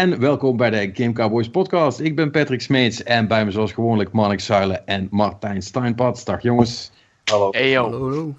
En 0.00 0.20
welkom 0.20 0.56
bij 0.56 0.70
de 0.70 0.90
Game 0.92 1.12
Cowboys 1.12 1.50
podcast. 1.50 2.00
Ik 2.00 2.16
ben 2.16 2.30
Patrick 2.30 2.60
Smeets 2.60 3.02
en 3.02 3.28
bij 3.28 3.44
me 3.44 3.50
zoals 3.50 3.72
gewoonlijk 3.72 4.12
Marnik 4.12 4.40
Zuilen 4.40 4.86
en 4.86 5.08
Martijn 5.10 5.62
Steinpad. 5.62 6.24
Dag 6.24 6.42
jongens. 6.42 6.90
Hallo. 7.24 7.48
Hey 7.50 7.70
yo. 7.70 7.82
Hallo, 7.82 8.08
hallo. 8.08 8.34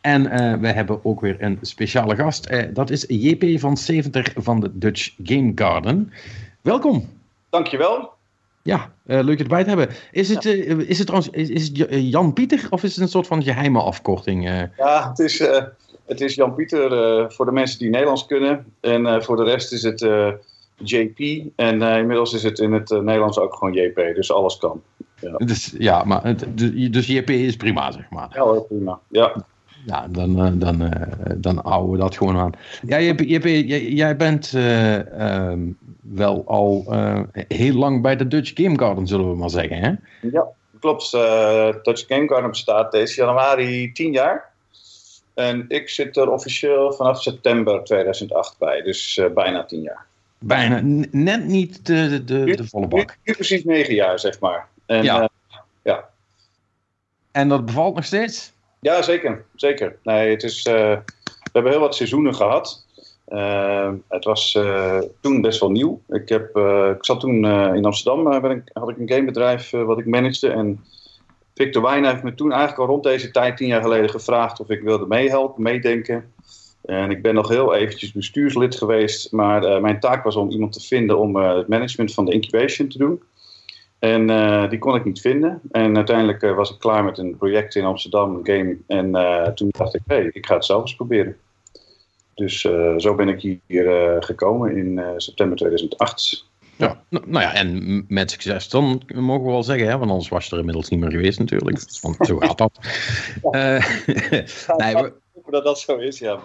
En 0.00 0.26
eh, 0.30 0.60
we 0.60 0.66
hebben 0.66 1.04
ook 1.04 1.20
weer 1.20 1.36
een 1.42 1.58
speciale 1.62 2.16
gast. 2.16 2.46
Eh, 2.46 2.64
dat 2.72 2.90
is 2.90 3.04
JP 3.08 3.60
van 3.60 3.76
70 3.76 4.32
van 4.34 4.60
de 4.60 4.78
Dutch 4.78 5.14
Game 5.22 5.52
Garden. 5.54 6.12
Welkom. 6.60 7.08
Dankjewel. 7.50 8.12
Ja, 8.62 8.92
eh, 9.06 9.20
leuk 9.22 9.36
je 9.38 9.42
erbij 9.42 9.62
te 9.62 9.68
hebben. 9.68 9.88
Is 10.10 10.28
het, 10.28 10.44
is 10.44 10.98
het 10.98 11.06
trouwens 11.06 11.32
is, 11.34 11.48
is 11.48 11.68
het 11.68 11.88
Jan 12.10 12.32
Pieter 12.32 12.66
of 12.70 12.82
is 12.82 12.94
het 12.94 13.00
een 13.00 13.08
soort 13.08 13.26
van 13.26 13.42
geheime 13.42 13.82
afkorting? 13.82 14.46
eh? 14.48 14.62
Ja, 14.76 15.08
het 15.08 15.18
is, 15.18 15.40
eh, 15.40 15.64
het 16.08 16.20
is 16.20 16.34
Jan-Pieter 16.34 16.92
eh, 16.92 17.30
voor 17.30 17.44
de 17.44 17.52
mensen 17.52 17.78
die 17.78 17.90
Nederlands 17.90 18.26
kunnen. 18.26 18.66
En 18.80 19.06
eh, 19.06 19.20
voor 19.20 19.36
de 19.36 19.44
rest 19.44 19.72
is 19.72 19.82
het 19.82 20.02
eh, 20.02 20.32
JP. 20.84 21.50
En 21.56 21.82
eh, 21.82 21.98
inmiddels 21.98 22.32
is 22.32 22.42
het 22.42 22.58
in 22.58 22.72
het 22.72 22.90
eh, 22.90 22.98
Nederlands 22.98 23.38
ook 23.38 23.54
gewoon 23.54 23.74
JP. 23.74 23.94
Dus 24.14 24.32
alles 24.32 24.58
kan. 24.58 24.82
dus, 25.36 25.74
ja, 25.78 26.04
maar 26.04 26.24
het, 26.24 26.46
dus- 26.92 27.06
JP 27.06 27.30
is 27.30 27.56
prima, 27.56 27.90
zeg 27.90 28.10
maar. 28.10 28.28
Ja 28.34 28.60
prima. 28.68 29.00
Ja. 29.08 29.44
Ja, 29.86 30.08
dan, 30.08 30.38
eh, 30.44 30.50
dan, 30.54 30.92
dan 31.36 31.60
houden 31.62 31.90
we 31.90 31.98
dat 31.98 32.16
gewoon 32.16 32.36
aan. 32.36 32.52
Ja, 32.86 33.00
JP, 33.00 33.20
JP, 33.20 33.44
jij, 33.44 33.82
jij 33.82 34.16
bent 34.16 34.52
eh, 34.54 35.20
ehm, 35.20 35.60
wel 36.00 36.42
al 36.46 36.84
heel 37.32 37.74
lang 37.74 38.02
bij 38.02 38.16
de 38.16 38.28
Dutch 38.28 38.50
Game 38.54 38.78
Garden, 38.78 39.06
zullen 39.06 39.30
we 39.30 39.36
maar 39.36 39.50
zeggen, 39.50 39.76
hè? 39.78 39.92
ja, 40.30 40.46
klopt. 40.80 41.10
Dutch 41.82 42.04
Game 42.06 42.28
Garden 42.28 42.50
bestaat 42.50 42.92
deze 42.92 43.20
januari 43.20 43.92
10 43.92 44.12
jaar. 44.12 44.52
En 45.34 45.64
ik 45.68 45.88
zit 45.88 46.16
er 46.16 46.30
officieel 46.30 46.92
vanaf 46.92 47.22
september 47.22 47.84
2008 47.84 48.58
bij. 48.58 48.82
Dus 48.82 49.20
bijna 49.34 49.64
10 49.64 49.82
jaar. 49.82 50.07
Bijna, 50.38 50.80
net 51.10 51.44
niet 51.44 51.86
de, 51.86 52.08
de, 52.08 52.24
de, 52.44 52.56
de 52.56 52.66
volle 52.66 52.86
Nu, 52.86 52.88
bak. 52.90 53.16
nu 53.24 53.32
precies 53.34 53.64
9 53.64 53.94
jaar, 53.94 54.18
zeg 54.18 54.40
maar. 54.40 54.68
En, 54.86 55.02
Ja. 55.02 55.20
eh, 55.22 55.28
ja. 55.82 56.08
En 57.30 57.48
dat 57.48 57.66
bevalt 57.66 57.94
nog 57.94 58.04
steeds? 58.04 58.52
Ja, 58.80 59.02
zeker. 59.02 59.44
zeker. 59.54 59.96
Nee, 60.02 60.30
het 60.30 60.42
is, 60.42 60.66
eh, 60.66 60.74
we 61.24 61.50
hebben 61.52 61.72
heel 61.72 61.80
wat 61.80 61.94
seizoenen 61.94 62.34
gehad. 62.34 62.86
Eh, 63.24 63.92
het 64.08 64.24
was 64.24 64.58
toen 65.20 65.40
best 65.40 65.60
wel 65.60 65.70
nieuw. 65.70 66.00
Ik, 66.08 66.28
heb, 66.28 66.56
ik 66.96 67.04
zat 67.04 67.20
toen 67.20 67.44
in 67.74 67.84
Amsterdam, 67.84 68.40
ben 68.40 68.50
ik, 68.50 68.62
had 68.72 68.88
ik 68.88 68.98
een 68.98 69.08
gamebedrijf 69.08 69.70
wat 69.70 69.98
ik 69.98 70.06
managede. 70.06 70.52
En 70.52 70.84
Victor 71.54 71.82
Wijn 71.82 72.04
heeft 72.04 72.22
me 72.22 72.34
toen 72.34 72.50
eigenlijk 72.52 72.80
al 72.80 72.86
rond 72.86 73.02
deze 73.02 73.30
tijd, 73.30 73.56
tien 73.56 73.66
jaar 73.66 73.82
geleden, 73.82 74.10
gevraagd 74.10 74.60
of 74.60 74.70
ik 74.70 74.80
wilde 74.82 75.06
meehelpen, 75.06 75.62
meedenken. 75.62 76.32
En 76.84 77.10
ik 77.10 77.22
ben 77.22 77.34
nog 77.34 77.48
heel 77.48 77.74
eventjes 77.74 78.12
bestuurslid 78.12 78.76
geweest, 78.76 79.32
maar 79.32 79.64
eh, 79.64 79.80
mijn 79.80 80.00
taak 80.00 80.24
was 80.24 80.36
om 80.36 80.50
iemand 80.50 80.72
te 80.72 80.80
vinden 80.80 81.18
om 81.18 81.36
eh, 81.40 81.56
het 81.56 81.68
management 81.68 82.14
van 82.14 82.24
de 82.24 82.32
incubation 82.32 82.88
te 82.88 82.98
doen. 82.98 83.22
En 83.98 84.30
eh, 84.30 84.70
die 84.70 84.78
kon 84.78 84.94
ik 84.94 85.04
niet 85.04 85.20
vinden. 85.20 85.60
En 85.70 85.96
uiteindelijk 85.96 86.42
eh, 86.42 86.54
was 86.54 86.70
ik 86.70 86.78
klaar 86.78 87.04
met 87.04 87.18
een 87.18 87.36
project 87.36 87.74
in 87.74 87.84
Amsterdam, 87.84 88.34
een 88.34 88.46
game. 88.56 88.76
En 88.86 89.14
eh, 89.14 89.52
toen 89.52 89.68
dacht 89.70 89.94
ik, 89.94 90.00
hé, 90.06 90.14
hey, 90.16 90.30
ik 90.32 90.46
ga 90.46 90.54
het 90.54 90.64
zelf 90.64 90.80
eens 90.82 90.94
proberen. 90.96 91.36
Dus 92.34 92.64
eh, 92.64 92.94
zo 92.96 93.14
ben 93.14 93.28
ik 93.28 93.58
hier 93.66 93.88
eh, 93.88 94.16
gekomen 94.20 94.76
in 94.76 94.98
eh, 94.98 95.08
september 95.16 95.56
2008. 95.56 96.46
Ja. 96.76 97.02
Nou, 97.08 97.24
nou 97.28 97.44
ja, 97.44 97.54
en 97.54 98.04
met 98.08 98.30
succes 98.30 98.68
dan 98.68 99.02
mogen 99.14 99.44
we 99.44 99.50
wel 99.50 99.62
zeggen, 99.62 99.88
hè? 99.88 99.98
Want 99.98 100.10
anders 100.10 100.28
was 100.28 100.44
je 100.46 100.52
er 100.52 100.58
inmiddels 100.58 100.88
niet 100.88 101.00
meer 101.00 101.10
geweest 101.10 101.38
natuurlijk. 101.38 101.98
Want 102.00 102.16
zo 102.20 102.38
gaat 102.38 102.58
dat. 102.58 102.78
Eh, 103.50 103.86
nee, 104.76 104.94
we- 104.94 105.12
Dat 105.50 105.64
dat 105.64 105.78
zo 105.78 105.96
is, 105.96 106.18
ja. 106.18 106.38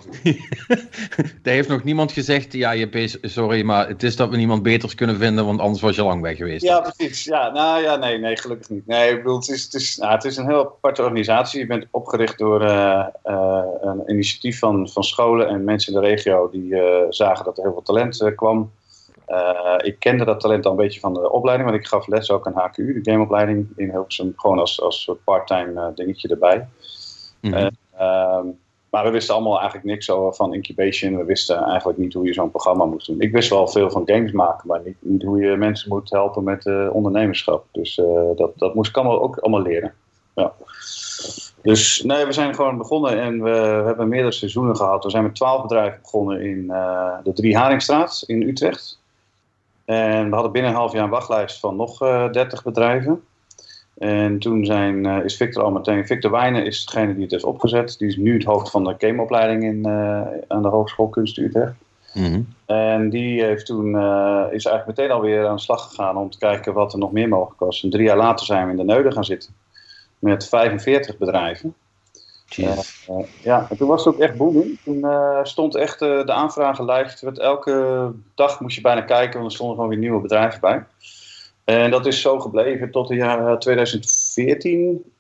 er 1.44 1.52
heeft 1.52 1.70
nog 1.70 1.84
niemand 1.84 2.12
gezegd, 2.12 2.54
ja, 2.54 2.76
JP, 2.76 2.96
sorry, 3.22 3.64
maar 3.64 3.88
het 3.88 4.04
is 4.04 4.16
dat 4.16 4.30
we 4.30 4.38
niemand 4.38 4.64
beters 4.64 4.96
kunnen 4.96 5.18
vinden, 5.18 5.46
want 5.46 5.60
anders 5.60 5.82
was 5.82 5.96
je 5.96 6.04
lang 6.04 6.22
weg 6.22 6.38
geweest. 6.38 6.64
Ja, 6.64 6.80
precies. 6.80 7.24
Ja, 7.24 7.52
nou 7.52 7.82
ja, 7.82 7.96
nee, 7.96 8.18
nee, 8.18 8.38
gelukkig 8.38 8.70
niet. 8.70 8.88
Nee, 8.88 9.10
ik 9.10 9.18
bedoel, 9.18 9.36
het 9.36 9.50
is, 9.50 9.64
het 9.64 9.74
is, 9.74 9.98
nou, 9.98 10.14
het 10.14 10.24
is 10.24 10.38
een 10.38 10.48
heel 10.48 10.66
aparte 10.66 11.02
organisatie. 11.02 11.60
Je 11.60 11.66
bent 11.66 11.88
opgericht 11.92 12.38
door 12.38 12.62
eh, 12.62 13.08
eh, 13.24 13.64
een 13.82 14.04
initiatief 14.08 14.60
van, 14.60 14.90
van 14.90 15.04
scholen 15.04 15.48
en 15.48 15.64
mensen 15.64 15.94
in 15.94 16.02
de 16.02 16.08
regio 16.08 16.50
die 16.50 16.76
eh, 16.76 17.06
zagen 17.10 17.46
dat 17.46 17.58
er 17.58 17.64
heel 17.64 17.74
veel 17.74 17.82
talent 17.82 18.34
kwam. 18.36 18.72
Ik 19.78 20.00
kende 20.00 20.26
dat 20.26 20.40
talent 20.40 20.66
al 20.66 20.72
een 20.72 20.78
beetje 20.78 21.00
van 21.00 21.14
de 21.14 21.32
opleiding, 21.32 21.70
want 21.70 21.82
ik 21.82 21.88
gaf 21.88 22.08
les 22.08 22.32
ook 22.32 22.48
aan 22.48 22.54
HQU, 22.56 23.02
de 23.02 23.12
gameopleiding 23.12 23.68
in 23.76 23.90
Hilversum, 23.90 24.34
gewoon 24.36 24.60
als, 24.60 24.82
als 24.82 25.12
part-time 25.24 25.92
dingetje 25.96 26.28
erbij. 26.28 26.68
Ehm, 27.42 28.46
maar 28.94 29.04
we 29.04 29.10
wisten 29.10 29.36
allemaal 29.36 29.58
eigenlijk 29.60 29.86
niks 29.86 30.10
over 30.10 30.34
van 30.34 30.54
incubation. 30.54 31.18
We 31.18 31.24
wisten 31.24 31.64
eigenlijk 31.64 31.98
niet 32.00 32.14
hoe 32.14 32.26
je 32.26 32.34
zo'n 32.34 32.50
programma 32.50 32.86
moest 32.86 33.08
doen. 33.08 33.22
Ik 33.22 33.32
wist 33.32 33.50
wel 33.50 33.68
veel 33.68 33.90
van 33.90 34.02
games 34.06 34.32
maken, 34.32 34.68
maar 34.68 34.82
niet, 35.00 35.24
hoe 35.24 35.40
je 35.40 35.58
mensen 35.58 35.90
moet 35.90 36.10
helpen 36.10 36.44
met 36.44 36.66
eh, 36.66 36.90
ondernemerschap. 36.92 37.66
Dus 37.72 37.98
eh, 37.98 38.06
dat, 38.36 38.52
dat 38.56 38.76
moest 38.76 38.96
allemaal 38.96 39.22
ook 39.22 39.38
allemaal 39.38 39.62
leren. 39.62 39.94
Ja. 40.36 40.54
Dus 41.62 42.04
nee, 42.04 42.26
we 42.26 42.32
zijn 42.32 42.56
gewoon 42.56 42.78
begonnen 42.78 43.22
en 43.22 43.44
we, 43.44 43.84
hebben 43.86 44.08
meerdere 44.08 44.34
seizoenen 44.34 44.76
gehad. 44.76 45.04
We 45.04 45.10
zijn 45.10 45.24
met 45.24 45.36
twaalf 45.36 45.62
bedrijven 45.62 46.00
begonnen 46.02 46.42
in 46.42 46.70
eh, 46.70 47.18
de 47.24 47.34
Drie 47.34 47.58
Haringstraat 47.58 48.24
in 48.26 48.42
Utrecht. 48.42 49.00
En 49.86 50.30
we 50.30 50.34
hadden 50.34 50.52
binnen 50.52 50.72
een 50.72 50.78
half 50.78 50.94
jaar 50.94 51.04
een 51.04 51.10
wachtlijst 51.10 51.60
van 51.60 51.76
nog 51.76 51.98
30 51.98 52.64
bedrijven. 52.64 53.24
En 54.04 54.40
toen 54.40 54.66
zijn, 54.66 55.06
eh, 55.06 55.24
is 55.24 55.36
Victor 55.36 55.64
al 55.64 55.72
meteen... 55.72 56.06
Victor 56.06 56.32
Wijnen 56.32 56.66
is 56.66 56.86
degene 56.86 57.14
die 57.14 57.22
het 57.22 57.32
heeft 57.32 57.44
opgezet. 57.44 57.96
Die 57.98 58.08
is 58.08 58.16
nu 58.16 58.34
het 58.34 58.44
hoofd 58.44 58.70
van 58.70 58.84
de 58.84 58.96
gameopleiding 58.98 59.64
in, 59.64 59.86
eh, 59.86 60.22
aan 60.48 60.62
de 60.62 60.68
Hogeschool 60.68 61.08
Kunst 61.08 61.38
Utrecht. 61.38 61.74
Mhm. 62.14 62.42
En 62.66 63.10
die 63.10 63.44
heeft 63.44 63.66
toen, 63.66 63.96
eh, 63.96 64.46
is 64.52 64.66
eigenlijk 64.66 64.86
meteen 64.88 65.12
alweer 65.12 65.48
aan 65.48 65.56
de 65.56 65.62
slag 65.62 65.88
gegaan 65.88 66.18
om 66.18 66.30
te 66.30 66.38
kijken 66.38 66.74
wat 66.74 66.94
er 66.94 67.00
nog 67.00 67.12
meer 67.12 67.28
mogelijk 67.28 67.60
was. 67.60 67.84
En 67.84 67.90
drie 67.90 68.04
jaar 68.04 68.18
later 68.18 68.46
zijn 68.46 68.66
we 68.66 68.72
in 68.72 68.78
de 68.78 68.84
Neuden 68.84 69.14
gaan 69.14 69.26
zitten 69.26 69.54
met 70.20 70.48
45 70.48 71.18
bedrijven. 71.18 71.74
Ja, 73.42 73.68
en 73.70 73.78
toen 73.78 73.88
was 73.88 74.06
het 74.06 74.14
ook 74.14 74.20
echt 74.20 74.38
booming. 74.38 74.80
Toen 74.84 75.06
stond 75.44 75.76
echt 75.76 76.00
de 76.00 76.32
aanvragenlijst. 76.32 77.24
Elke 77.24 78.12
dag 78.36 78.60
moest 78.60 78.76
je 78.76 78.82
bijna 78.82 79.02
kijken, 79.02 79.40
want 79.40 79.46
er 79.46 79.56
stonden 79.56 79.76
gewoon 79.76 79.90
weer 79.90 80.00
nieuwe 80.00 80.22
bedrijven 80.22 80.60
bij. 80.60 80.84
En 81.64 81.92
dat 81.92 82.06
is 82.06 82.22
zo 82.22 82.40
gebleven 82.40 82.92
tot 82.92 83.10
het 83.10 83.18
jaar 83.18 83.60
2014. 83.60 85.14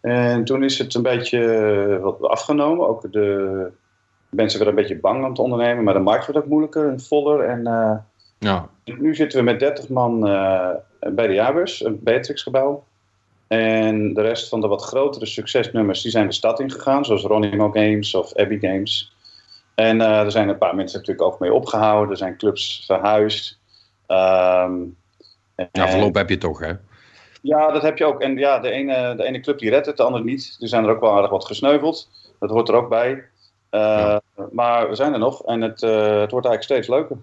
En 0.00 0.44
toen 0.44 0.64
is 0.64 0.78
het 0.78 0.94
een 0.94 1.02
beetje 1.02 1.44
eh, 1.44 2.02
wat 2.02 2.22
afgenomen. 2.22 2.88
Ook 2.88 3.12
de 3.12 3.68
mensen 4.28 4.58
werden 4.58 4.76
een 4.76 4.82
beetje 4.82 5.00
bang 5.00 5.24
om 5.24 5.34
te 5.34 5.42
ondernemen, 5.42 5.84
maar 5.84 5.94
de 5.94 6.00
markt 6.00 6.26
werd 6.26 6.38
ook 6.38 6.50
moeilijker 6.50 6.88
en 6.88 7.00
voller. 7.00 7.40
En 7.40 7.66
eh, 7.66 7.96
ja. 8.38 8.68
nu 8.84 9.14
zitten 9.14 9.38
we 9.38 9.44
met 9.44 9.60
30 9.60 9.88
man 9.88 10.28
eh, 10.28 10.70
bij 11.12 11.26
de 11.26 11.34
jaarbeurs, 11.34 11.84
een 11.84 12.02
Beatrix-gebouw. 12.02 12.84
En 13.46 14.14
de 14.14 14.22
rest 14.22 14.48
van 14.48 14.60
de 14.60 14.66
wat 14.66 14.82
grotere 14.82 15.26
succesnummers 15.26 16.02
die 16.02 16.10
zijn 16.10 16.26
de 16.26 16.32
stad 16.32 16.60
ingegaan, 16.60 17.04
zoals 17.04 17.22
Ronimo 17.22 17.70
Games 17.70 18.14
of 18.14 18.36
Abbey 18.36 18.58
Games. 18.58 19.14
En 19.74 20.00
er 20.00 20.30
zijn 20.30 20.48
een 20.48 20.58
paar 20.58 20.74
mensen 20.74 20.98
natuurlijk 20.98 21.26
ook 21.26 21.38
mee 21.38 21.52
opgehouden. 21.52 22.10
Er 22.10 22.16
zijn 22.16 22.36
clubs 22.36 22.84
verhuisd. 22.86 23.58
Ehm, 24.06 24.72
ja, 25.72 25.84
en- 25.84 25.90
voorlopig 25.90 26.20
heb 26.20 26.28
je 26.30 26.38
toch, 26.38 26.60
hè? 26.60 26.72
ja, 27.42 27.70
dat 27.72 27.82
heb 27.82 27.98
je 27.98 28.04
ook. 28.04 28.20
En 28.20 28.36
ja, 28.36 28.58
de 28.58 28.70
ene, 28.70 29.14
de 29.16 29.24
ene 29.24 29.40
club 29.40 29.58
die 29.58 29.70
redt 29.70 29.86
het, 29.86 29.96
de 29.96 30.02
andere 30.02 30.24
niet. 30.24 30.56
Er 30.60 30.68
zijn 30.68 30.84
er 30.84 30.90
ook 30.90 31.00
wel 31.00 31.14
aardig 31.14 31.30
wat 31.30 31.44
gesneuveld. 31.46 32.10
Dat 32.38 32.50
hoort 32.50 32.68
er 32.68 32.74
ook 32.74 32.88
bij. 32.88 33.24
Eh, 33.70 33.80
Ja. 33.80 34.20
Maar 34.52 34.88
we 34.88 34.94
zijn 34.94 35.12
er 35.12 35.18
nog 35.18 35.44
en 35.44 35.60
het, 35.60 35.82
eh, 35.82 36.20
het 36.20 36.30
wordt 36.30 36.46
eigenlijk 36.46 36.62
steeds 36.62 36.88
leuker. 36.88 37.16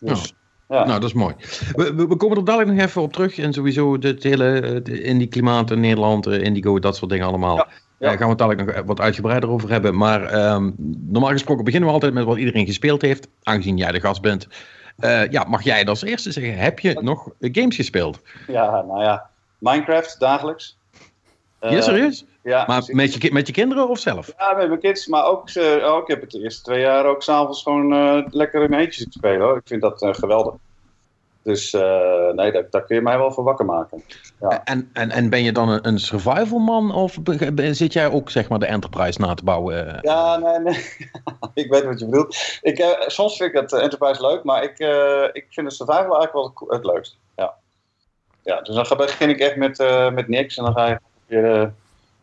Dus, 0.00 0.34
ja. 0.68 0.84
Nou, 0.84 1.00
dat 1.00 1.08
is 1.08 1.12
mooi. 1.12 1.34
We, 1.72 1.94
we, 1.94 2.06
we 2.06 2.16
komen 2.16 2.36
er 2.36 2.44
dadelijk 2.44 2.70
nog 2.76 2.86
even 2.86 3.02
op 3.02 3.12
terug. 3.12 3.38
En 3.38 3.52
sowieso 3.52 3.92
het 4.00 4.22
hele 4.22 4.60
eh, 4.60 4.76
de 4.82 5.02
indie 5.02 5.28
klimaat 5.28 5.70
in 5.70 5.80
Nederland, 5.80 6.26
eh, 6.26 6.40
Indigo, 6.42 6.78
dat 6.78 6.96
soort 6.96 7.10
dingen 7.10 7.26
allemaal. 7.26 7.56
Ja, 7.56 7.66
ja. 7.98 8.08
Daar 8.08 8.10
gaan 8.18 8.24
we 8.26 8.28
het 8.28 8.38
dadelijk 8.38 8.76
nog 8.76 8.86
wat 8.86 9.00
uitgebreider 9.00 9.50
over 9.50 9.70
hebben. 9.70 9.96
Maar 9.96 10.22
ehm, 10.24 10.70
normaal 11.00 11.30
gesproken 11.30 11.64
beginnen 11.64 11.88
we 11.88 11.94
altijd 11.94 12.14
met 12.14 12.24
wat 12.24 12.36
iedereen 12.36 12.66
gespeeld 12.66 13.02
heeft. 13.02 13.28
Aangezien 13.42 13.76
jij 13.76 13.92
de 13.92 14.00
gast 14.00 14.22
bent. 14.22 14.48
Eh, 14.98 15.30
ja, 15.30 15.44
mag 15.44 15.62
jij 15.62 15.84
als 15.86 16.02
eerste 16.02 16.32
zeggen? 16.32 16.56
Heb 16.56 16.78
je 16.78 17.00
nog 17.00 17.28
games 17.40 17.76
gespeeld? 17.76 18.20
ja, 18.46 18.82
nou 18.82 19.02
ja. 19.02 19.30
Minecraft 19.58 20.20
dagelijks. 20.20 20.78
Eh, 21.58 21.70
ja, 21.70 21.80
serieus? 21.80 22.24
Ja, 22.42 22.64
Maar 22.66 22.82
met 22.86 23.14
je, 23.14 23.32
met 23.32 23.46
je 23.46 23.52
kinderen 23.52 23.88
of 23.88 23.98
zelf? 23.98 24.32
ja, 24.38 24.52
met 24.52 24.68
mijn 24.68 24.80
kids. 24.80 25.06
Maar 25.06 25.24
ook, 25.24 25.50
eh, 25.50 25.92
oh, 25.92 25.98
ik 26.02 26.06
heb 26.06 26.20
het 26.20 26.30
de 26.30 26.42
eerste 26.42 26.62
twee 26.62 26.80
jaar 26.80 27.06
ook 27.06 27.22
s'avonds 27.22 27.62
gewoon 27.62 27.88
lekker 28.30 28.62
in 28.62 28.70
mijn 28.70 28.82
eentje 28.82 29.00
zitten 29.00 29.20
spelen. 29.20 29.40
Hoor. 29.40 29.56
Ik 29.56 29.66
vind 29.66 29.80
dat 29.80 30.06
geweldig. 30.10 30.54
Dus 31.44 31.72
eh, 31.72 32.30
nee, 32.32 32.52
daar, 32.52 32.66
daar 32.70 32.84
kun 32.84 32.96
je 32.96 33.02
mij 33.02 33.18
wel 33.18 33.32
voor 33.32 33.44
wakker 33.44 33.64
maken. 33.64 34.02
Ja. 34.40 34.64
En, 34.64 34.90
en, 34.92 35.10
en 35.10 35.30
ben 35.30 35.42
je 35.42 35.52
dan 35.52 35.68
een, 35.68 35.86
een 35.88 35.98
survival 35.98 36.58
man? 36.58 36.94
Of 36.94 37.18
zit 37.70 37.92
jij 37.92 38.10
ook 38.10 38.30
zeg 38.30 38.48
maar 38.48 38.58
de 38.58 38.66
enterprise 38.66 39.20
na 39.20 39.34
te 39.34 39.44
bouwen? 39.44 39.98
Ja, 40.02 40.36
nee, 40.36 40.58
nee. 40.58 40.74
ik 41.64 41.70
weet 41.70 41.84
wat 41.84 41.98
je 41.98 42.04
bedoelt. 42.04 42.58
Ik, 42.62 42.78
eh, 42.78 43.08
soms 43.08 43.36
vind 43.36 43.54
ik 43.54 43.60
het 43.60 43.72
eh, 43.72 43.82
Enterprise 43.82 44.26
leuk, 44.26 44.44
maar 44.44 44.62
ik, 44.62 44.78
ik 45.32 45.46
vind 45.50 45.66
het 45.66 45.76
survival 45.76 46.16
eigenlijk 46.18 46.32
wel 46.32 46.68
het, 46.68 46.84
leukst. 46.84 47.16
Ja. 47.36 47.54
ja, 48.42 48.60
dus 48.60 48.74
dan 48.74 48.96
begin 48.96 49.28
ik 49.28 49.38
echt 49.38 49.56
met, 49.56 49.78
met 50.14 50.28
niks 50.28 50.56
en 50.56 50.64
dan 50.64 50.72
ga 50.72 50.88
je 50.88 50.98
weer 51.26 51.72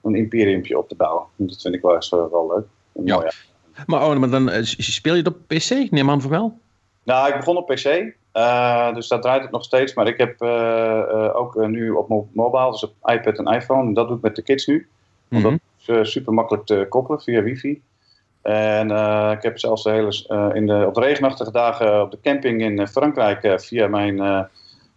een 0.03 0.15
imperiumpje 0.15 0.77
op 0.77 0.89
te 0.89 0.95
bouwen. 0.95 1.23
En 1.37 1.47
Dat 1.47 1.61
vind 1.61 1.75
ik 1.75 1.81
wel, 1.81 1.95
echt, 1.95 2.09
wel 2.09 2.53
leuk. 2.55 2.65
En 2.93 3.05
Ja. 3.05 3.15
mooi, 3.15 3.25
ja. 3.25 3.83
Maar, 3.85 4.09
oh, 4.09 4.15
maar 4.15 4.29
dan 4.29 4.49
speel 4.63 5.13
je 5.15 5.23
het 5.23 5.35
op 5.35 5.47
PC? 5.47 5.91
Neem 5.91 6.09
aan 6.09 6.21
van 6.21 6.29
wel? 6.29 6.59
Nou, 7.03 7.29
ik 7.29 7.35
begon 7.35 7.57
op 7.57 7.67
PC. 7.67 8.19
Uh, 8.33 8.93
dus 8.93 9.07
daar 9.07 9.21
draait 9.21 9.41
het 9.41 9.51
nog 9.51 9.63
steeds. 9.63 9.93
Maar 9.93 10.07
ik 10.07 10.17
heb 10.17 10.41
uh, 10.41 10.49
uh, 10.49 11.35
ook 11.35 11.67
nu 11.67 11.89
op 11.89 12.09
mo 12.09 12.27
mobile, 12.33 12.71
dus 12.71 12.83
op 12.83 12.93
iPad 13.03 13.37
en 13.37 13.53
iPhone. 13.53 13.93
Dat 13.93 14.07
doe 14.07 14.17
ik 14.17 14.23
met 14.23 14.35
de 14.35 14.41
kids 14.41 14.65
nu. 14.65 14.87
Want 15.27 15.43
mm 15.43 15.49
-hmm. 15.49 15.59
dat 15.85 15.97
is 15.97 16.11
super 16.11 16.33
makkelijk 16.33 16.65
te 16.65 16.85
koppelen 16.89 17.21
via 17.21 17.41
wifi. 17.41 17.81
En 18.41 18.91
ik 19.31 19.41
heb 19.41 19.59
zelfs 19.59 19.83
de 19.83 19.89
hele, 19.89 20.51
in 20.53 20.67
de, 20.67 20.83
op 20.87 20.93
de 20.93 21.01
regenachtige 21.01 21.51
dagen 21.51 22.01
op 22.01 22.11
de 22.11 22.19
camping 22.21 22.61
in 22.61 22.87
Frankrijk 22.87 23.61
via 23.61 23.87
mijn 23.87 24.47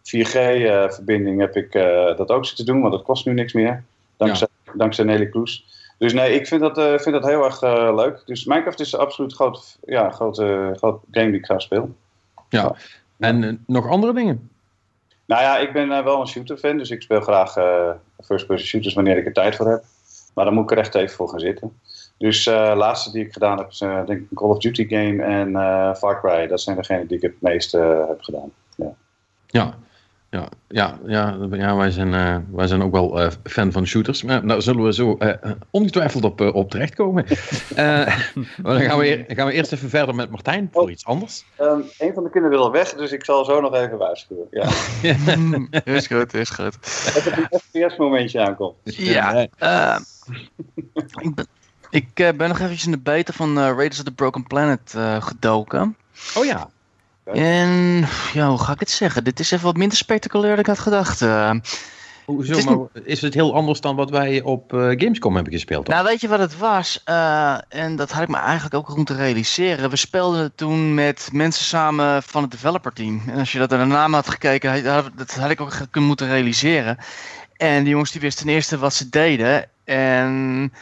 4G-verbinding 0.02 1.40
heb 1.40 1.56
ik 1.56 1.72
dat 2.16 2.28
ook 2.28 2.46
zitten 2.46 2.66
doen. 2.66 2.80
Want 2.80 2.92
dat 2.92 3.02
kost 3.02 3.26
nu 3.26 3.32
niks 3.32 3.52
meer. 3.52 3.84
Dankzij, 4.16 4.48
ja. 4.64 4.72
dankzij 4.74 5.04
Nelly 5.04 5.26
Kroes. 5.26 5.66
Dus 5.98 6.12
nee, 6.12 6.34
ik 6.34 6.46
vind 6.46 6.60
dat, 6.60 7.02
vind 7.02 7.12
dat 7.12 7.26
heel 7.26 7.44
erg 7.44 7.60
leuk. 7.94 8.22
Dus 8.26 8.44
Minecraft 8.44 8.80
is 8.80 8.96
absoluut 8.96 9.30
een 9.30 9.36
groot, 9.36 9.78
ja, 9.84 10.10
grote, 10.10 10.74
groot 10.76 11.00
game 11.10 11.30
die 11.30 11.38
ik 11.38 11.44
graag 11.44 11.62
speel. 11.62 11.94
Ja, 12.48 12.74
en 13.18 13.42
uh, 13.42 13.52
nog 13.66 13.88
andere 13.88 14.14
dingen? 14.14 14.50
Nou 15.26 15.42
ja, 15.42 15.58
ik 15.58 15.72
ben 15.72 15.88
uh, 15.88 16.04
wel 16.04 16.20
een 16.20 16.26
shooter-fan, 16.26 16.78
dus 16.78 16.90
ik 16.90 17.02
speel 17.02 17.20
graag 17.20 17.56
uh, 17.56 17.90
first-person 18.24 18.66
shooters 18.66 18.94
wanneer 18.94 19.16
ik 19.16 19.26
er 19.26 19.32
tijd 19.32 19.56
voor 19.56 19.70
heb. 19.70 19.84
Maar 20.34 20.44
dan 20.44 20.54
moet 20.54 20.64
ik 20.64 20.70
er 20.70 20.78
echt 20.78 20.94
even 20.94 21.16
voor 21.16 21.28
gaan 21.28 21.40
zitten. 21.40 21.80
Dus 22.18 22.44
de 22.44 22.72
laatste 22.76 23.12
die 23.12 23.24
ik 23.24 23.32
gedaan 23.32 23.58
heb 23.58 23.68
is 23.68 23.78
denk 23.78 24.08
ik 24.08 24.30
een 24.30 24.36
Call 24.36 24.48
of 24.48 24.58
Duty 24.58 24.88
game 24.88 25.22
en 25.22 25.50
Far 25.96 26.20
Cry. 26.20 26.46
Dat 26.46 26.60
zijn 26.60 26.76
degenen 26.76 27.06
die 27.06 27.16
ik 27.16 27.22
het 27.22 27.40
meeste 27.40 28.04
heb 28.08 28.22
gedaan. 28.22 28.52
Ja. 28.76 28.94
ja. 29.46 29.74
Ja, 30.34 30.48
ja, 30.68 30.98
ja, 31.06 31.36
ja 31.50 31.76
wij, 31.76 31.90
zijn, 31.90 32.12
uh, 32.12 32.36
wij 32.50 32.66
zijn 32.66 32.82
ook 32.82 32.92
wel 32.92 33.20
uh, 33.20 33.30
fan 33.44 33.72
van 33.72 33.86
shooters. 33.86 34.22
Maar 34.22 34.46
daar 34.46 34.62
zullen 34.62 34.84
we 34.84 34.92
zo 34.92 35.16
uh, 35.18 35.32
ongetwijfeld 35.70 36.24
op, 36.24 36.40
op 36.40 36.70
terechtkomen. 36.70 37.24
maar 37.76 38.32
dan 38.62 38.80
gaan 38.80 38.98
we, 38.98 39.24
gaan 39.28 39.46
we 39.46 39.52
eerst 39.52 39.72
even 39.72 39.88
verder 39.88 40.14
met 40.14 40.30
Martijn 40.30 40.68
voor 40.72 40.82
oh, 40.82 40.90
iets 40.90 41.04
anders. 41.04 41.44
Um, 41.60 41.84
een 41.98 42.14
van 42.14 42.24
de 42.24 42.30
kinderen 42.30 42.58
wil 42.58 42.70
weg, 42.70 42.94
dus 42.94 43.12
ik 43.12 43.24
zal 43.24 43.44
zo 43.44 43.60
nog 43.60 43.74
even 43.74 43.98
waarschuwen. 43.98 44.46
Ja. 44.50 44.68
is 45.94 46.06
goed, 46.06 46.34
is 46.34 46.50
goed. 46.50 46.78
Dat 47.14 47.24
het 47.24 47.36
een 47.36 47.60
FPS-momentje 47.60 48.40
aankomt. 48.40 48.76
Ja, 48.84 49.48
ik, 51.20 51.34
ben, 51.34 51.46
ik 51.90 52.14
ben 52.14 52.48
nog 52.48 52.58
eventjes 52.58 52.84
in 52.84 52.90
de 52.90 52.98
beta 52.98 53.32
van 53.32 53.58
Raiders 53.58 53.98
of 53.98 54.04
the 54.04 54.12
Broken 54.12 54.46
Planet 54.46 54.94
gedoken. 55.18 55.96
Oh 56.34 56.44
ja. 56.44 56.70
En 57.24 58.04
ja, 58.32 58.48
hoe 58.48 58.58
ga 58.58 58.72
ik 58.72 58.80
het 58.80 58.90
zeggen? 58.90 59.24
Dit 59.24 59.40
is 59.40 59.50
even 59.50 59.64
wat 59.64 59.76
minder 59.76 59.96
spectaculair 59.96 60.50
dan 60.50 60.58
ik 60.58 60.66
had 60.66 60.78
gedacht. 60.78 61.20
Uh, 61.20 61.50
Hoezo, 62.24 62.56
is, 62.56 62.64
maar 62.64 62.76
is 63.04 63.20
het 63.20 63.34
heel 63.34 63.54
anders 63.54 63.80
dan 63.80 63.96
wat 63.96 64.10
wij 64.10 64.42
op 64.42 64.72
uh, 64.72 64.80
Gamescom 64.80 65.34
hebben 65.34 65.52
gespeeld? 65.52 65.88
Nou, 65.88 66.04
weet 66.04 66.20
je 66.20 66.28
wat 66.28 66.38
het 66.38 66.58
was? 66.58 67.02
Uh, 67.08 67.58
en 67.68 67.96
dat 67.96 68.10
had 68.12 68.22
ik 68.22 68.28
me 68.28 68.36
eigenlijk 68.36 68.74
ook 68.74 68.96
moeten 68.96 69.16
realiseren. 69.16 69.90
We 69.90 69.96
speelden 69.96 70.40
het 70.40 70.56
toen 70.56 70.94
met 70.94 71.28
mensen 71.32 71.64
samen 71.64 72.22
van 72.22 72.42
het 72.42 72.50
developerteam. 72.50 73.22
En 73.26 73.38
als 73.38 73.52
je 73.52 73.58
dat 73.58 73.70
naar 73.70 73.78
de 73.78 73.84
naam 73.84 74.14
had 74.14 74.30
gekeken, 74.30 74.84
dat 75.16 75.34
had 75.34 75.50
ik 75.50 75.60
ook 75.60 75.72
kunnen 75.90 76.08
moeten 76.08 76.28
realiseren. 76.28 76.98
En 77.56 77.82
die 77.82 77.92
jongens 77.92 78.12
die 78.12 78.20
wisten 78.20 78.46
ten 78.46 78.54
eerste 78.54 78.78
wat 78.78 78.94
ze 78.94 79.08
deden. 79.08 79.68
En, 79.84 80.72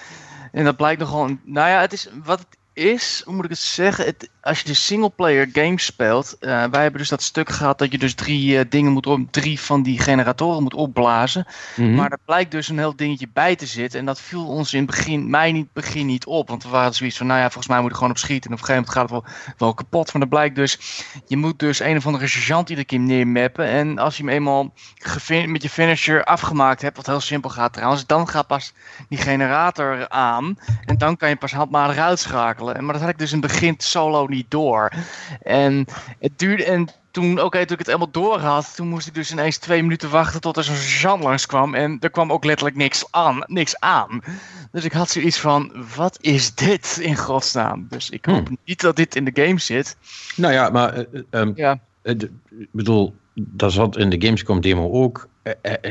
en 0.52 0.64
dat 0.64 0.76
blijkt 0.76 1.00
nogal... 1.00 1.26
Nou 1.44 1.68
ja, 1.68 1.80
het 1.80 1.92
is, 1.92 2.08
wat 2.24 2.38
het 2.38 2.56
is, 2.72 3.22
hoe 3.24 3.34
moet 3.34 3.44
ik 3.44 3.50
het 3.50 3.58
zeggen? 3.58 4.04
Het, 4.04 4.30
als 4.40 4.60
je 4.60 4.64
de 4.64 4.74
singleplayer 4.74 5.48
game 5.52 5.80
speelt, 5.80 6.36
uh, 6.40 6.64
wij 6.70 6.82
hebben 6.82 7.00
dus 7.00 7.08
dat 7.08 7.22
stuk 7.22 7.48
gehad 7.48 7.78
dat 7.78 7.92
je 7.92 7.98
dus 7.98 8.14
drie 8.14 8.54
uh, 8.54 8.60
dingen 8.68 8.92
moet 8.92 9.06
op, 9.06 9.32
drie 9.32 9.60
van 9.60 9.82
die 9.82 10.00
generatoren 10.00 10.62
moet 10.62 10.74
opblazen. 10.74 11.46
Mm 11.76 11.86
-hmm. 11.86 11.94
Maar 11.94 12.10
er 12.10 12.18
blijkt 12.24 12.50
dus 12.50 12.68
een 12.68 12.78
heel 12.78 12.96
dingetje 12.96 13.28
bij 13.32 13.56
te 13.56 13.66
zitten. 13.66 13.98
En 13.98 14.06
dat 14.06 14.20
viel 14.20 14.46
ons 14.46 14.72
in 14.72 14.82
het 14.82 14.90
begin, 14.90 15.30
mij 15.30 15.52
niet, 15.52 15.72
begin 15.72 16.06
niet 16.06 16.26
op. 16.26 16.48
Want 16.48 16.62
we 16.62 16.68
waren 16.68 16.94
zoiets 16.94 17.16
van, 17.16 17.26
nou 17.26 17.38
ja, 17.38 17.44
volgens 17.44 17.68
mij 17.68 17.80
moet 17.80 17.90
je 17.90 17.96
gewoon 17.96 18.10
op 18.10 18.18
schieten. 18.18 18.50
En 18.50 18.56
op 18.56 18.60
een 18.60 18.66
gegeven 18.66 18.92
moment 18.94 19.12
gaat 19.12 19.24
het 19.24 19.36
wel, 19.46 19.54
wel 19.58 19.74
kapot. 19.74 20.12
Maar 20.12 20.20
dat 20.20 20.30
blijkt 20.30 20.54
dus, 20.54 20.78
je 21.26 21.36
moet 21.36 21.58
dus 21.58 21.80
een 21.80 21.96
of 21.96 22.06
andere 22.06 22.26
sergeant 22.26 22.68
iedere 22.68 22.86
keer 22.86 23.00
neermappen. 23.00 23.66
En 23.66 23.98
als 23.98 24.16
je 24.16 24.22
hem 24.22 24.32
eenmaal 24.32 24.72
met 25.46 25.62
je 25.62 25.70
finisher 25.70 26.24
afgemaakt 26.24 26.82
hebt, 26.82 26.96
wat 26.96 27.06
heel 27.06 27.20
simpel 27.20 27.50
gaat 27.50 27.72
trouwens, 27.72 28.06
dan 28.06 28.28
gaat 28.28 28.46
pas 28.46 28.72
die 29.08 29.18
generator 29.18 30.08
aan. 30.08 30.58
En 30.84 30.98
dan 30.98 31.16
kan 31.16 31.28
je 31.28 31.36
pas 31.36 31.52
handmatig 31.52 31.96
uitschakelen. 31.96 32.61
Maar 32.64 32.92
dat 32.92 33.00
had 33.00 33.10
ik 33.10 33.18
dus 33.18 33.32
in 33.32 33.42
het 33.42 33.50
begin 33.50 33.74
solo 33.78 34.26
niet 34.26 34.50
door. 34.50 34.92
En 35.42 35.86
het 36.18 36.38
duurde. 36.38 36.64
En 36.64 36.88
toen, 37.10 37.32
oké, 37.32 37.42
okay, 37.42 37.64
toen 37.64 37.72
ik 37.72 37.78
het 37.78 37.86
helemaal 37.86 38.10
door 38.10 38.38
had, 38.38 38.76
toen 38.76 38.88
moest 38.88 39.06
ik 39.06 39.14
dus 39.14 39.32
ineens 39.32 39.56
twee 39.56 39.82
minuten 39.82 40.10
wachten 40.10 40.40
tot 40.40 40.56
er 40.56 40.64
zo'n 40.64 40.76
sergeant 40.76 41.22
langskwam. 41.22 41.74
En 41.74 41.96
er 42.00 42.10
kwam 42.10 42.32
ook 42.32 42.44
letterlijk 42.44 42.76
niks 42.76 43.04
aan. 43.10 43.42
Niks 43.46 43.80
aan. 43.80 44.20
Dus 44.70 44.84
ik 44.84 44.92
had 44.92 45.10
zoiets 45.10 45.38
van: 45.38 45.86
wat 45.96 46.18
is 46.20 46.54
dit 46.54 46.98
in 47.00 47.16
godsnaam? 47.16 47.86
Dus 47.88 48.10
ik 48.10 48.24
hoop 48.24 48.46
hmm. 48.46 48.58
niet 48.64 48.80
dat 48.80 48.96
dit 48.96 49.16
in 49.16 49.24
de 49.24 49.44
game 49.44 49.58
zit. 49.58 49.96
Nou 50.36 50.52
ja, 50.52 50.70
maar. 50.70 50.96
Uh, 50.96 51.04
um, 51.30 51.52
ja. 51.56 51.78
Ik 52.02 52.28
bedoel, 52.70 53.14
dat 53.34 53.72
zat 53.72 53.96
in 53.96 54.10
de 54.10 54.26
Gamescom 54.26 54.60
demo 54.60 54.90
ook. 54.90 55.28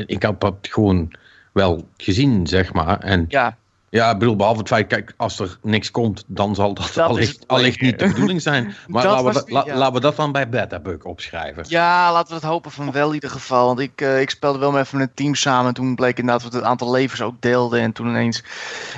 ik 0.05 0.21
heb 0.21 0.41
het 0.41 0.67
gewoon 0.69 1.11
wel 1.51 1.87
gezien, 1.97 2.47
zeg 2.47 2.73
maar. 2.73 2.99
En 2.99 3.25
ja. 3.27 3.57
Ja, 3.91 4.11
ik 4.11 4.17
bedoel, 4.17 4.35
behalve 4.35 4.59
het 4.59 4.67
feit, 4.67 4.87
kijk, 4.87 5.13
als 5.17 5.39
er 5.39 5.57
niks 5.61 5.91
komt, 5.91 6.23
dan 6.27 6.55
zal 6.55 6.73
dat, 6.73 6.91
dat 6.93 7.09
allicht, 7.09 7.47
allicht 7.47 7.81
niet 7.81 7.99
de 7.99 8.07
bedoeling 8.07 8.41
zijn. 8.41 8.63
Maar 8.87 9.05
laten, 9.05 9.33
we, 9.33 9.43
die, 9.45 9.55
ja. 9.65 9.75
laten 9.75 9.93
we 9.93 9.99
dat 9.99 10.15
dan 10.15 10.31
bij 10.31 10.49
Betabug 10.49 11.03
opschrijven. 11.03 11.65
Ja, 11.67 12.11
laten 12.11 12.29
we 12.29 12.33
het 12.33 12.43
hopen 12.43 12.71
van 12.71 12.91
wel 12.91 13.07
in 13.07 13.13
ieder 13.13 13.29
geval. 13.29 13.65
Want 13.65 13.79
ik, 13.79 14.01
uh, 14.01 14.21
ik 14.21 14.29
speelde 14.29 14.59
wel 14.59 14.71
met 14.71 14.91
een 14.91 15.13
team 15.13 15.35
samen. 15.35 15.67
En 15.67 15.73
toen 15.73 15.95
bleek 15.95 16.17
inderdaad 16.17 16.43
dat 16.43 16.51
we 16.51 16.57
het 16.57 16.67
aantal 16.67 16.91
levens 16.91 17.21
ook 17.21 17.41
deelden. 17.41 17.79
En 17.79 17.91
toen 17.91 18.07
ineens 18.07 18.43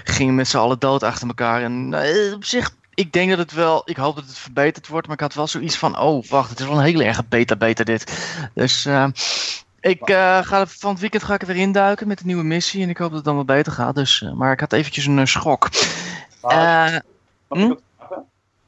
gingen 0.03 0.35
met 0.35 0.47
z'n 0.47 0.57
allen 0.57 0.79
dood 0.79 1.03
achter 1.03 1.27
elkaar. 1.27 1.63
En 1.63 1.93
uh, 1.93 2.33
op 2.33 2.45
zich 2.45 2.71
ik 2.93 3.13
denk 3.13 3.29
dat 3.29 3.39
het 3.39 3.51
wel, 3.51 3.81
ik 3.85 3.95
hoop 3.95 4.15
dat 4.15 4.25
het 4.25 4.37
verbeterd 4.37 4.87
wordt, 4.87 5.07
maar 5.07 5.15
ik 5.15 5.21
had 5.21 5.33
wel 5.33 5.47
zoiets 5.47 5.77
van, 5.77 5.99
oh 5.99 6.29
wacht, 6.29 6.49
het 6.49 6.59
is 6.59 6.65
wel 6.65 6.77
een 6.77 6.83
hele 6.83 7.03
erge 7.03 7.23
beta-beta 7.29 7.83
dit. 7.83 8.13
Dus 8.53 8.85
uh, 8.85 9.05
ik 9.83 10.09
uh, 10.09 10.37
ga 10.43 10.65
van 10.65 10.91
het 10.91 10.99
weekend 10.99 11.23
ga 11.23 11.33
ik 11.33 11.41
er 11.41 11.47
weer 11.47 11.55
induiken 11.55 12.07
met 12.07 12.19
een 12.19 12.27
nieuwe 12.27 12.43
missie 12.43 12.83
en 12.83 12.89
ik 12.89 12.97
hoop 12.97 13.07
dat 13.07 13.17
het 13.17 13.25
dan 13.25 13.35
wel 13.35 13.45
beter 13.45 13.71
gaat. 13.71 13.95
Dus, 13.95 14.21
uh, 14.21 14.31
maar 14.31 14.51
ik 14.51 14.59
had 14.59 14.73
eventjes 14.73 15.05
een 15.05 15.17
uh, 15.17 15.25
schok. 15.25 15.69
hm? 17.47 17.73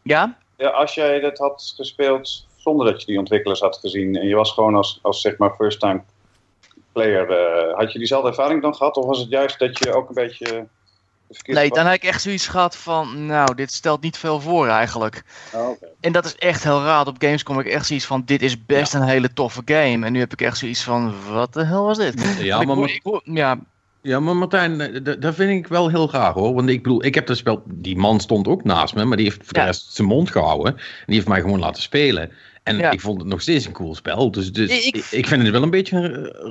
Ja? 0.01 0.38
ja? 0.57 0.69
Als 0.69 0.93
jij 0.93 1.19
dat 1.19 1.38
had 1.38 1.74
gespeeld 1.75 2.48
zonder 2.55 2.86
dat 2.91 3.00
je 3.00 3.05
die 3.05 3.19
ontwikkelaars 3.19 3.60
had 3.60 3.77
gezien 3.77 4.15
en 4.15 4.27
je 4.27 4.36
was 4.36 4.51
gewoon 4.51 4.75
als, 4.75 5.00
als 5.01 5.22
zeg 5.22 5.38
maar 5.38 5.55
first 5.55 5.79
time 5.79 6.01
player, 6.91 7.27
had 7.75 7.91
je 7.91 7.98
diezelfde 7.98 8.29
ervaring 8.29 8.62
dan 8.62 8.75
gehad? 8.75 8.98
Of 8.98 9.05
was 9.05 9.19
het 9.19 9.29
juist 9.29 9.60
dat 9.60 9.79
je 9.79 9.93
ook 9.93 10.07
een 10.07 10.15
beetje 10.15 10.67
Nee, 11.46 11.70
dan 11.70 11.86
heb 11.86 11.96
ik 11.96 12.03
echt 12.03 12.22
zoiets 12.22 12.48
gehad 12.48 12.75
van, 12.75 13.25
nou, 13.25 13.55
dit 13.55 13.72
stelt 13.72 14.01
niet 14.01 14.17
veel 14.17 14.39
voor 14.39 14.67
eigenlijk. 14.67 15.24
Oh, 15.53 15.70
okay. 15.70 15.89
En 16.00 16.12
dat 16.12 16.25
is 16.25 16.36
echt 16.36 16.63
heel 16.63 16.84
raar. 16.84 17.08
Op 17.08 17.15
Gamescom 17.20 17.58
heb 17.58 17.65
ik 17.65 17.72
echt 17.72 17.86
zoiets 17.86 18.05
van, 18.05 18.24
dit 18.25 18.41
is 18.41 18.65
best 18.65 18.94
ja. 18.94 19.00
een 19.00 19.08
hele 19.08 19.34
toffe 19.34 19.62
game. 19.65 20.05
En 20.05 20.12
nu 20.12 20.20
heb 20.20 20.34
ik 20.34 20.41
echt 20.41 20.58
zoiets 20.58 20.84
van, 20.84 21.13
wat 21.32 21.53
de 21.53 21.65
hel 21.65 21.86
was 21.86 21.98
dit? 21.98 22.38
Ja, 22.39 22.63
maar, 22.63 22.77
ik, 22.77 23.01
ik, 23.03 23.22
ja. 23.24 23.60
ja, 24.01 24.20
maar 24.20 24.36
Martijn, 24.36 25.03
dat 25.20 25.36
vind 25.36 25.65
ik 25.65 25.67
wel 25.67 25.89
heel 25.89 26.08
graag 26.08 26.34
hoor. 26.34 26.53
Want 26.53 26.70
ik 26.70 26.84
bedoel, 26.84 27.05
ik 27.05 27.15
heb 27.15 27.27
dat 27.27 27.38
spel, 27.38 27.63
die 27.65 27.98
man 27.98 28.20
stond 28.20 28.48
ook 28.48 28.63
naast 28.63 28.96
me, 28.96 29.05
maar 29.05 29.17
die 29.17 29.25
heeft 29.25 29.44
voor 29.44 29.53
de 29.53 29.60
ja. 29.60 29.65
rest 29.65 29.94
zijn 29.94 30.08
mond 30.08 30.32
gehouden. 30.32 30.74
En 30.74 31.03
die 31.05 31.15
heeft 31.15 31.27
mij 31.27 31.41
gewoon 31.41 31.60
laten 31.60 31.82
spelen. 31.82 32.32
En 32.63 32.77
ja. 32.77 32.91
ik 32.91 33.01
vond 33.01 33.20
het 33.20 33.27
nog 33.27 33.41
steeds 33.41 33.65
een 33.65 33.72
cool 33.72 33.96
spel. 33.96 34.32
Dus, 34.32 34.51
dus 34.51 34.86
ik, 34.86 34.96
ik, 34.96 35.27
vind 35.27 35.41
het 35.41 35.51
wel 35.51 35.63
een 35.63 35.70
beetje 35.70 36.00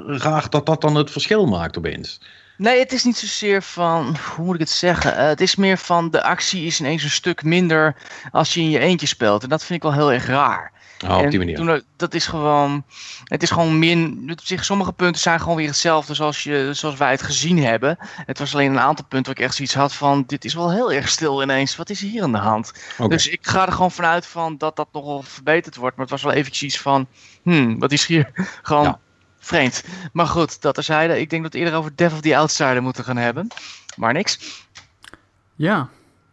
raar 0.06 0.50
dat 0.50 0.66
dat 0.66 0.80
dan 0.80 0.94
het 0.94 1.10
verschil 1.10 1.46
maakt 1.46 1.78
opeens. 1.78 2.20
Nee, 2.56 2.78
het 2.78 2.92
is 2.92 3.04
niet 3.04 3.16
zozeer 3.16 3.62
van, 3.62 4.16
hoe 4.34 4.44
moet 4.44 4.54
ik 4.54 4.60
het 4.60 4.70
zeggen? 4.70 5.12
Uh, 5.12 5.26
het 5.26 5.40
is 5.40 5.56
meer 5.56 5.78
van, 5.78 6.10
de 6.10 6.22
actie 6.22 6.66
is 6.66 6.80
ineens 6.80 7.02
een 7.02 7.10
stuk 7.10 7.42
minder 7.42 7.96
als 8.30 8.54
je 8.54 8.60
in 8.60 8.70
je 8.70 8.78
eentje 8.78 9.06
speelt. 9.06 9.42
En 9.42 9.48
dat 9.48 9.64
vind 9.64 9.84
ik 9.84 9.90
wel 9.90 9.98
heel 9.98 10.12
erg 10.12 10.26
raar. 10.26 10.72
Oh, 11.06 11.18
op 11.18 11.30
die 11.30 11.38
manier. 11.38 11.56
Toen, 11.56 11.82
dat 11.96 12.14
is 12.14 12.26
gewoon, 12.26 12.84
het 13.24 13.42
is 13.42 13.50
gewoon 13.50 13.78
min, 13.78 14.28
op 14.30 14.40
zich, 14.42 14.64
sommige 14.64 14.92
punten 14.92 15.20
zijn 15.20 15.40
gewoon 15.40 15.56
weer 15.56 15.66
hetzelfde 15.66 16.14
zoals, 16.14 16.42
je, 16.42 16.70
zoals 16.72 16.96
wij 16.96 17.10
het 17.10 17.22
gezien 17.22 17.64
hebben. 17.64 17.98
Het 18.00 18.38
was 18.38 18.54
alleen 18.54 18.70
een 18.70 18.80
aantal 18.80 19.04
punten 19.08 19.32
waar 19.32 19.40
ik 19.40 19.46
echt 19.46 19.56
zoiets 19.56 19.74
had 19.74 19.94
van, 19.94 20.24
dit 20.26 20.44
is 20.44 20.54
wel 20.54 20.72
heel 20.72 20.92
erg 20.92 21.08
stil 21.08 21.42
ineens. 21.42 21.76
Wat 21.76 21.90
is 21.90 22.00
hier 22.00 22.22
aan 22.22 22.32
de 22.32 22.38
hand? 22.38 22.72
Okay. 22.94 23.08
Dus 23.08 23.28
ik 23.28 23.46
ga 23.46 23.66
er 23.66 23.72
gewoon 23.72 23.90
vanuit 23.90 24.26
van 24.26 24.58
dat 24.58 24.76
dat 24.76 24.88
nog 24.92 25.04
wel 25.04 25.22
verbeterd 25.22 25.76
wordt. 25.76 25.96
Maar 25.96 26.06
het 26.06 26.14
was 26.14 26.22
wel 26.22 26.32
eventjes 26.32 26.80
van, 26.80 27.06
hmm, 27.42 27.78
wat 27.78 27.92
is 27.92 28.06
hier 28.06 28.30
gewoon... 28.62 28.84
Ja 28.84 29.02
vreemd. 29.44 29.84
Maar 30.12 30.26
goed, 30.26 30.62
dat 30.62 30.74
terzijde. 30.74 31.20
Ik 31.20 31.30
denk 31.30 31.42
dat 31.42 31.52
we 31.52 31.58
eerder 31.58 31.74
over 31.74 31.96
Death 31.96 32.12
of 32.12 32.20
the 32.20 32.36
Outsider 32.36 32.82
moeten 32.82 33.04
gaan 33.04 33.16
hebben. 33.16 33.46
Maar 33.96 34.12
niks. 34.12 34.62
Ja, 35.54 35.88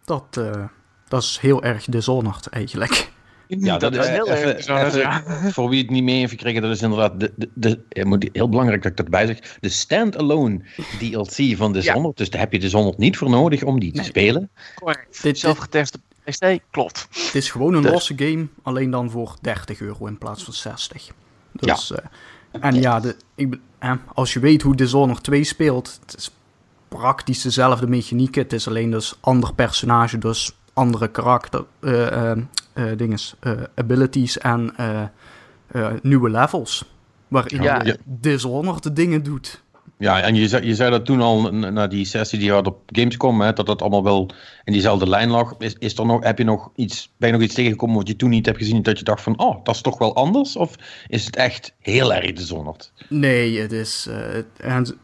dat, 0.06 0.38
uh, 0.40 0.66
dat 1.08 1.24
is 1.24 1.38
heel 1.42 1.64
erg 1.64 1.86
Dishonored 1.86 2.48
eigenlijk. 2.48 3.12
Ja, 3.60 3.78
dat, 3.78 3.94
dat 3.94 4.04
is 4.04 4.10
heel 4.10 4.28
even, 4.28 4.68
erg 4.68 4.88
even, 4.88 5.00
ja. 5.00 5.24
Voor 5.54 5.70
wie 5.70 5.82
het 5.82 5.90
niet 5.90 6.04
mee 6.04 6.20
heeft 6.20 6.32
gekregen, 6.32 6.62
dat 6.62 6.72
is 6.72 6.82
inderdaad 6.82 7.20
de, 7.20 7.34
de, 7.36 7.80
de, 7.90 8.06
moet, 8.06 8.30
heel 8.32 8.50
belangrijk 8.50 8.82
dat 8.82 8.92
ik 8.92 8.98
dat 8.98 9.06
erbij 9.06 9.26
zeg. 9.26 9.58
De 9.60 9.70
standalone 9.70 10.62
DLC 11.00 11.58
van 11.58 11.74
Dishonored. 11.74 12.18
Ja. 12.18 12.24
Dus 12.24 12.30
daar 12.30 12.42
heb 12.42 12.52
je 12.52 12.60
Dishonored 12.60 12.98
niet 12.98 13.18
voor 13.18 13.30
nodig 13.30 13.64
om 13.64 13.80
die 13.80 13.92
nee. 13.92 14.02
te 14.02 14.08
spelen. 14.08 14.50
Correct. 14.76 15.22
Dit 15.22 15.40
zelf 15.40 15.58
getest 15.58 15.96
op 15.96 16.02
PC, 16.24 16.60
klopt. 16.72 17.08
Het 17.10 17.36
is 17.36 17.52
gewoon 17.52 17.74
een 17.74 17.82
dus. 17.82 17.92
losse 17.92 18.14
game, 18.18 18.48
alleen 18.64 18.92
dan 18.92 19.12
voor 19.12 19.36
30 19.42 19.82
euro 19.82 20.06
in 20.06 20.18
plaats 20.18 20.44
van 20.44 20.54
60. 20.54 21.12
Dus, 21.52 21.88
ja. 21.88 21.96
Uh, 21.96 22.06
en 22.52 22.76
ja, 22.76 23.00
de, 23.00 23.16
ik, 23.36 23.60
als 24.14 24.34
je 24.34 24.40
weet 24.40 24.62
hoe 24.62 24.76
Dishonored 24.76 25.24
2 25.24 25.44
speelt, 25.44 26.00
het 26.02 26.18
is 26.18 26.32
praktisch 26.88 27.42
dezelfde 27.42 27.88
mechaniek. 27.88 28.36
Het 28.36 28.54
is 28.54 28.68
alleen 28.68 28.92
dus 28.92 29.18
ander 29.20 29.54
personage, 29.54 30.18
dus 30.18 30.56
andere 30.74 31.08
karakter, 31.08 31.66
uh, 31.80 32.32
uh, 32.32 32.98
dinges, 32.98 33.36
abilities 33.76 34.38
en 34.38 34.74
nieuwe 36.02 36.30
levels. 36.30 36.86
Waarin 37.28 37.62
ja. 37.62 37.84
je 37.84 38.00
Dishonored 38.04 38.96
dingen 38.96 39.24
doet. 39.24 39.64
Ja, 40.02 40.22
en 40.22 40.36
je 40.36 40.48
zei, 40.48 40.66
je 40.66 40.76
zei 40.76 40.92
dat 40.92 41.06
toen 41.06 41.22
al 41.22 41.52
na 41.54 41.88
die 41.88 42.06
sessie 42.06 42.40
die 42.40 42.48
je 42.48 42.54
had 42.54 42.68
op 42.68 42.82
Gamescom, 42.86 43.42
hè, 43.42 43.54
dat 43.54 43.66
dat 43.66 43.82
allemaal 43.82 44.04
wel 44.04 44.30
in 44.64 44.74
diezelfde 44.74 45.10
lijn 45.10 45.30
lag. 45.30 45.56
Is, 45.58 45.76
is 45.80 45.98
er 45.98 46.06
nog, 46.06 46.24
heb 46.24 46.38
je 46.38 46.44
nog 46.44 46.70
iets, 46.76 47.12
ben 47.18 47.30
je 47.30 47.36
nog 47.36 47.44
iets 47.44 47.54
tegengekomen 47.54 47.96
wat 47.96 48.08
je 48.08 48.16
toen 48.16 48.30
niet 48.30 48.46
hebt 48.46 48.58
gezien, 48.58 48.82
dat 48.82 48.98
je 48.98 49.04
dacht 49.04 49.22
van, 49.22 49.40
oh, 49.40 49.64
dat 49.64 49.76
is 49.76 49.82
toch 49.82 49.98
wel 49.98 50.16
anders? 50.16 50.56
Of 50.56 50.76
is 51.08 51.26
het 51.26 51.36
echt 51.36 51.74
heel 51.80 52.14
erg 52.14 52.34
Dishonored? 52.34 52.92
Nee, 53.10 53.60
het 53.60 53.72
is, 53.72 54.08
uh, 54.10 54.72
en, 54.72 54.98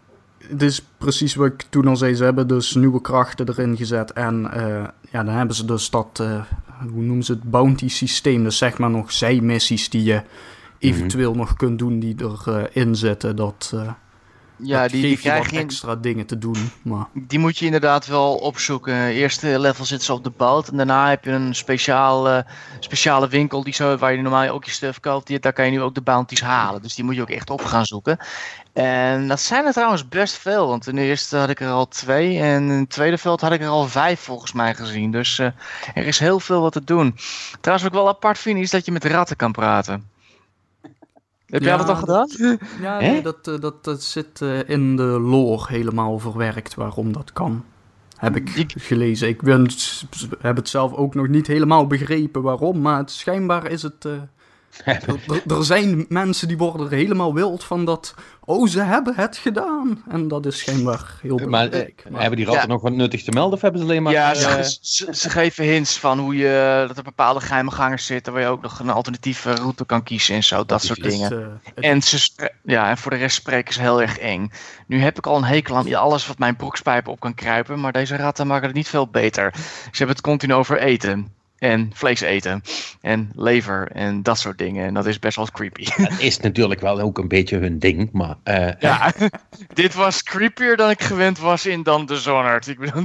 het 0.47 0.61
is 0.61 0.81
precies 0.97 1.35
wat 1.35 1.47
ik 1.47 1.65
toen 1.69 1.87
al 1.87 1.95
zei. 1.95 2.15
Ze 2.15 2.23
hebben 2.23 2.47
dus 2.47 2.75
nieuwe 2.75 3.01
krachten 3.01 3.49
erin 3.49 3.77
gezet. 3.77 4.13
En 4.13 4.51
uh, 4.55 4.87
ja, 5.11 5.23
dan 5.23 5.35
hebben 5.35 5.55
ze 5.55 5.65
dus 5.65 5.89
dat, 5.89 6.19
uh, 6.21 6.43
hoe 6.91 7.03
noemen 7.03 7.25
ze 7.25 7.31
het, 7.31 7.43
bounty 7.43 7.89
systeem. 7.89 8.43
Dus 8.43 8.57
zeg 8.57 8.77
maar 8.77 8.89
nog 8.89 9.11
zijmissies 9.11 9.89
die 9.89 10.03
je 10.03 10.21
eventueel 10.79 11.33
nog 11.33 11.55
kunt 11.55 11.79
doen 11.79 11.99
die 11.99 12.15
erin 12.19 12.95
zitten. 12.95 13.35
Dat... 13.35 13.73
Ja, 14.57 14.87
die, 14.87 15.01
die 15.01 15.17
krijg 15.17 15.51
je 15.51 15.59
extra 15.59 15.95
dingen 15.95 16.25
te 16.25 16.37
doen. 16.37 16.71
Maar... 16.81 17.05
Die 17.13 17.39
moet 17.39 17.57
je 17.57 17.65
inderdaad 17.65 18.05
wel 18.05 18.35
opzoeken. 18.35 19.07
Eerste 19.07 19.59
level 19.59 19.85
zitten 19.85 20.05
ze 20.05 20.13
op 20.13 20.23
de 20.23 20.31
boot. 20.37 20.67
En 20.67 20.77
daarna 20.77 21.09
heb 21.09 21.23
je 21.23 21.31
een 21.31 21.55
speciale, 21.55 22.45
speciale 22.79 23.27
winkel 23.27 23.63
die 23.63 23.73
zo, 23.73 23.97
waar 23.97 24.13
je 24.13 24.21
normaal 24.21 24.47
ook 24.49 24.65
je 24.65 24.71
stuff 24.71 24.99
koopt. 24.99 25.27
Die, 25.27 25.39
daar 25.39 25.53
kan 25.53 25.65
je 25.65 25.71
nu 25.71 25.81
ook 25.81 25.95
de 25.95 26.01
bounties 26.01 26.41
halen. 26.41 26.81
Dus 26.81 26.95
die 26.95 27.03
moet 27.03 27.15
je 27.15 27.21
ook 27.21 27.29
echt 27.29 27.49
op 27.49 27.65
gaan 27.65 27.85
zoeken. 27.85 28.17
En 28.73 29.27
dat 29.27 29.39
zijn 29.39 29.65
er 29.65 29.73
trouwens 29.73 30.07
best 30.07 30.37
veel. 30.37 30.67
Want 30.67 30.87
in 30.87 30.95
de 30.95 31.01
eerste 31.01 31.37
had 31.37 31.49
ik 31.49 31.59
er 31.59 31.69
al 31.69 31.87
twee. 31.87 32.39
En 32.39 32.63
in 32.63 32.79
het 32.79 32.89
tweede 32.89 33.17
veld 33.17 33.41
had 33.41 33.51
ik 33.51 33.61
er 33.61 33.67
al 33.67 33.87
vijf 33.87 34.19
volgens 34.19 34.53
mij 34.53 34.75
gezien. 34.75 35.11
Dus 35.11 35.39
uh, 35.39 35.47
er 35.93 36.07
is 36.07 36.19
heel 36.19 36.39
veel 36.39 36.61
wat 36.61 36.73
te 36.73 36.83
doen. 36.83 37.15
Trouwens, 37.61 37.87
wat 37.87 37.97
ik 37.97 38.03
wel 38.03 38.07
apart 38.07 38.37
vind 38.37 38.59
is 38.59 38.69
dat 38.69 38.85
je 38.85 38.91
met 38.91 39.05
ratten 39.05 39.35
kan 39.35 39.51
praten. 39.51 40.15
Heb 41.47 41.63
jij 41.63 41.77
dat 41.77 41.89
al 41.89 41.95
gedaan? 41.95 42.29
Ja, 42.81 42.99
nee, 42.99 43.21
dat, 43.21 43.47
eh, 43.47 43.59
dat, 43.59 43.83
dat 43.83 44.03
zit 44.03 44.41
eh, 44.41 44.69
in 44.69 44.95
de 44.95 45.03
lore 45.03 45.65
helemaal 45.67 46.19
verwerkt 46.19 46.75
waarom 46.75 47.13
dat 47.13 47.33
kan. 47.33 47.63
Heb 48.15 48.35
ik 48.35 48.73
gelezen. 48.77 49.27
Ik 49.27 49.41
ben, 49.41 49.67
heb 50.39 50.55
het 50.55 50.69
zelf 50.69 50.93
ook 50.93 51.15
nog 51.15 51.27
niet 51.27 51.47
helemaal 51.47 51.87
begrepen 51.87 52.41
waarom, 52.41 52.81
maar 52.81 52.97
het, 52.97 53.11
schijnbaar 53.11 53.71
is 53.71 53.81
het. 53.81 54.05
Uh, 54.05 54.13
er, 55.47 55.65
zijn 55.65 56.05
mensen 56.09 56.47
die 56.47 56.57
worden 56.57 56.91
er 56.91 56.97
helemaal 56.97 57.33
wild 57.33 57.63
van 57.63 57.85
dat. 57.85 58.13
Oh, 58.45 58.67
ze 58.67 58.81
hebben 58.81 59.15
het 59.15 59.37
gedaan. 59.37 60.03
En 60.09 60.27
dat 60.27 60.45
is 60.45 60.57
schijnbaar 60.57 61.19
heel 61.21 61.35
belangrijk. 61.35 62.03
Maar, 62.09 62.21
hebben 62.21 62.39
die 62.39 62.47
ratten 62.47 62.69
nog 62.69 62.81
wat 62.81 62.91
nuttig 62.91 63.23
te 63.23 63.31
melden 63.31 63.53
of 63.53 63.61
hebben 63.61 63.81
ze 63.81 63.87
alleen 63.87 64.03
maar... 64.03 64.13
Ja, 64.13 64.33
ze, 64.33 64.77
ze, 64.81 65.07
ze, 65.11 65.29
geven 65.29 65.65
hints 65.65 65.99
van 65.99 66.19
hoe 66.19 66.35
je... 66.35 66.85
Dat 66.87 66.97
er 66.97 67.03
bepaalde 67.03 67.39
geheime 67.39 67.71
gangers 67.71 68.05
zitten 68.05 68.33
waar 68.33 68.41
je 68.41 68.47
ook 68.47 68.61
nog 68.61 68.79
een 68.79 68.89
alternatieve 68.89 69.55
route 69.55 69.85
kan 69.85 70.03
kiezen 70.03 70.35
en 70.35 70.43
zo. 70.43 70.65
Dat, 70.65 70.83
soort 70.83 71.03
dingen. 71.03 71.61
en, 71.75 72.01
ze, 72.01 72.51
ja, 72.63 72.89
en 72.89 72.97
voor 72.97 73.11
de 73.11 73.17
rest 73.17 73.35
spreken 73.35 73.73
ze 73.73 73.81
heel 73.81 74.01
erg 74.01 74.17
eng. 74.17 74.51
Nu 74.87 75.01
heb 75.01 75.17
ik 75.17 75.27
al 75.27 75.37
een 75.37 75.43
hekel 75.43 75.75
aan 75.75 75.93
alles 75.93 76.27
wat 76.27 76.39
mijn 76.39 76.55
broekspijpen 76.55 77.11
op 77.11 77.19
kan 77.19 77.33
kruipen. 77.33 77.79
Maar 77.79 77.91
deze 77.91 78.15
ratten 78.15 78.47
maken 78.47 78.67
het 78.67 78.75
niet 78.75 78.87
veel 78.87 79.07
beter. 79.07 79.51
Ze 79.53 79.97
hebben 79.97 80.15
het 80.15 80.25
continu 80.25 80.53
over 80.53 80.77
eten 80.79 81.35
en 81.57 81.91
vlees 81.93 82.21
eten 82.21 82.63
en 83.01 83.31
lever 83.35 83.91
en 83.91 84.23
dat 84.23 84.39
soort 84.39 84.57
dingen. 84.57 84.85
En 84.85 84.93
dat 84.93 85.05
is 85.05 85.19
best 85.19 85.35
wel 85.35 85.47
creepy. 85.51 85.85
Het 86.01 86.19
is 86.19 86.39
natuurlijk 86.39 86.81
wel 86.81 86.99
ook 86.99 87.17
een 87.17 87.27
beetje 87.27 87.57
hun 87.57 87.79
ding, 87.79 88.09
maar... 88.11 88.35
Uh, 88.43 88.69
ja, 88.79 89.13
dit 89.73 89.93
was 89.93 90.23
creepier 90.23 90.77
dan 90.77 90.89
ik 90.89 91.01
gewend 91.01 91.39
was 91.39 91.65
in 91.65 91.83
dan 91.83 92.05
de 92.05 92.17
Zonard. 92.17 92.67
Ik 92.67 92.79
bedoel, 92.79 93.03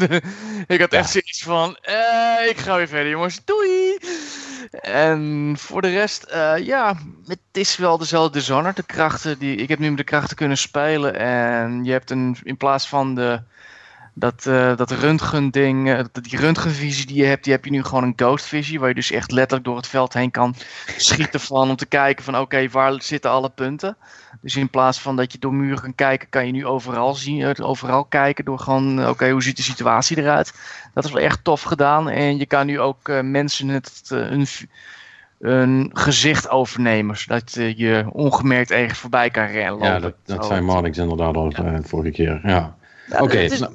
ik 0.66 0.80
had 0.80 0.92
echt 0.92 1.10
zoiets 1.10 1.42
van, 1.42 1.76
uh, 1.88 2.48
ik 2.48 2.56
ga 2.56 2.76
weer 2.76 2.88
verder 2.88 3.10
jongens, 3.10 3.44
doei! 3.44 3.98
En 4.80 5.54
voor 5.58 5.82
de 5.82 5.90
rest, 5.90 6.26
uh, 6.34 6.54
ja, 6.58 6.96
het 7.26 7.38
is 7.52 7.76
wel 7.76 7.98
dezelfde 7.98 8.40
Zonard. 8.40 8.76
De 8.76 8.82
krachten 8.82 9.38
die, 9.38 9.56
ik 9.56 9.68
heb 9.68 9.78
nu 9.78 9.88
met 9.88 9.98
de 9.98 10.04
krachten 10.04 10.36
kunnen 10.36 10.58
spelen 10.58 11.18
en 11.18 11.84
je 11.84 11.92
hebt 11.92 12.10
een, 12.10 12.36
in 12.42 12.56
plaats 12.56 12.88
van 12.88 13.14
de 13.14 13.42
dat, 14.14 14.44
uh, 14.48 14.76
dat 14.76 14.90
röntgen-ding, 14.90 15.88
uh, 15.88 16.00
die 16.22 16.38
röntgenvisie 16.38 17.06
die 17.06 17.16
je 17.16 17.24
hebt, 17.24 17.44
die 17.44 17.52
heb 17.52 17.64
je 17.64 17.70
nu 17.70 17.82
gewoon 17.82 18.04
een 18.04 18.12
ghost 18.16 18.44
visie. 18.44 18.80
Waar 18.80 18.88
je 18.88 18.94
dus 18.94 19.10
echt 19.10 19.30
letterlijk 19.30 19.64
door 19.64 19.76
het 19.76 19.86
veld 19.86 20.12
heen 20.12 20.30
kan 20.30 20.54
schieten 20.96 21.40
van 21.50 21.70
om 21.70 21.76
te 21.76 21.86
kijken 21.86 22.24
van 22.24 22.38
oké, 22.38 22.68
waar 22.68 23.02
zitten 23.02 23.30
alle 23.30 23.48
punten. 23.48 23.96
Dus 24.40 24.56
in 24.56 24.68
plaats 24.68 25.00
van 25.00 25.16
dat 25.16 25.32
je 25.32 25.38
door 25.38 25.54
muren 25.54 25.82
kan 25.82 25.94
kijken, 25.94 26.28
kan 26.28 26.46
je 26.46 26.52
nu 26.52 26.66
overal 26.66 27.14
zien, 27.14 27.42
eh, 27.42 27.68
overal 27.68 28.04
kijken 28.04 28.44
door 28.44 28.58
gewoon 28.58 29.08
oké, 29.08 29.30
hoe 29.30 29.42
ziet 29.42 29.56
de 29.56 29.62
situatie 29.62 30.18
eruit. 30.18 30.54
Dat 30.94 31.04
is 31.04 31.12
wel 31.12 31.22
echt 31.22 31.44
tof 31.44 31.62
gedaan. 31.62 32.08
En 32.08 32.38
je 32.38 32.46
kan 32.46 32.66
nu 32.66 32.80
ook 32.80 33.22
mensen 33.22 33.68
het, 33.68 34.02
een, 34.08 34.46
een 35.38 35.90
gezicht 35.92 36.48
overnemen, 36.48 37.16
zodat 37.16 37.52
je 37.54 38.04
ongemerkt 38.12 38.70
ergens 38.70 38.98
voorbij 38.98 39.30
kan 39.30 39.46
rennen. 39.46 39.84
Ja, 39.84 39.98
dat, 39.98 40.14
dat 40.24 40.46
zijn 40.46 40.64
Marnix 40.64 40.98
inderdaad 40.98 41.36
al 41.36 41.52
vorige 41.82 42.10
keer. 42.10 42.40
Ja. 42.42 42.74
Oké, 43.18 43.38
het 43.38 43.68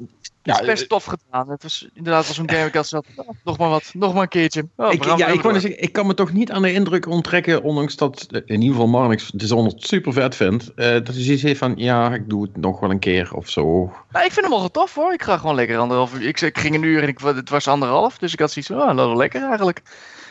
is 0.48 0.66
best 0.66 0.82
eh, 0.82 0.88
tof 0.88 1.06
gedaan. 1.06 1.50
Het 1.50 1.64
was 1.64 1.88
inderdaad 1.94 2.28
als 2.28 2.38
een 2.38 2.50
game. 2.50 2.66
Ik 2.66 2.74
had 2.74 2.94
oh, 2.94 3.28
nog 3.44 3.58
maar 3.58 3.70
wat, 3.70 3.92
nog 3.94 4.14
maar 4.14 4.22
een 4.22 4.28
keertje. 4.28 4.68
Oh, 4.76 4.94
ik, 4.94 5.04
ja, 5.04 5.28
ik, 5.28 5.42
zeggen, 5.42 5.82
ik 5.82 5.92
kan 5.92 6.08
me 6.08 6.14
toch 6.14 6.34
niet 6.34 6.52
aan 6.52 6.62
de 6.62 6.74
indruk 6.74 7.08
onttrekken, 7.08 7.64
ondanks 7.64 7.96
dat 7.96 8.28
eh, 8.30 8.42
in 8.46 8.62
ieder 8.62 8.76
geval 8.76 8.88
Marnix 8.88 9.32
Dishonored 9.34 9.84
super 9.84 10.14
vet 10.14 10.36
vindt, 10.36 10.72
uh, 10.76 10.86
dat 10.86 11.08
hij 11.08 11.24
zoiets 11.24 11.44
heeft 11.44 11.60
van, 11.60 11.74
ja, 11.76 12.14
ik 12.14 12.30
doe 12.30 12.42
het 12.42 12.58
nog 12.58 12.80
wel 12.80 12.92
een 12.92 13.00
keer 13.00 13.34
of 13.34 13.50
zo. 13.50 13.64
Nou, 14.12 14.26
ik 14.26 14.32
vind 14.32 14.46
hem 14.46 14.60
wel 14.60 14.72
tof 14.72 14.96
hoor. 14.96 15.14
Ik 15.14 15.24
ga 15.24 15.38
gewoon 15.38 15.56
lekker 15.56 15.78
anderhalf 15.78 16.14
uur. 16.14 16.28
Ik, 16.28 16.42
ik 16.42 16.58
ging 16.58 16.76
een 16.76 16.84
uur 16.84 17.02
en 17.02 17.08
ik, 17.08 17.20
het 17.20 17.50
was 17.50 17.68
anderhalf, 17.68 18.18
dus 18.18 18.34
ik 18.34 18.40
had 18.40 18.52
zoiets 18.52 18.72
van, 18.72 18.90
oh, 18.90 18.98
dat 18.98 19.10
is 19.12 19.18
lekker 19.18 19.42
eigenlijk. 19.44 19.82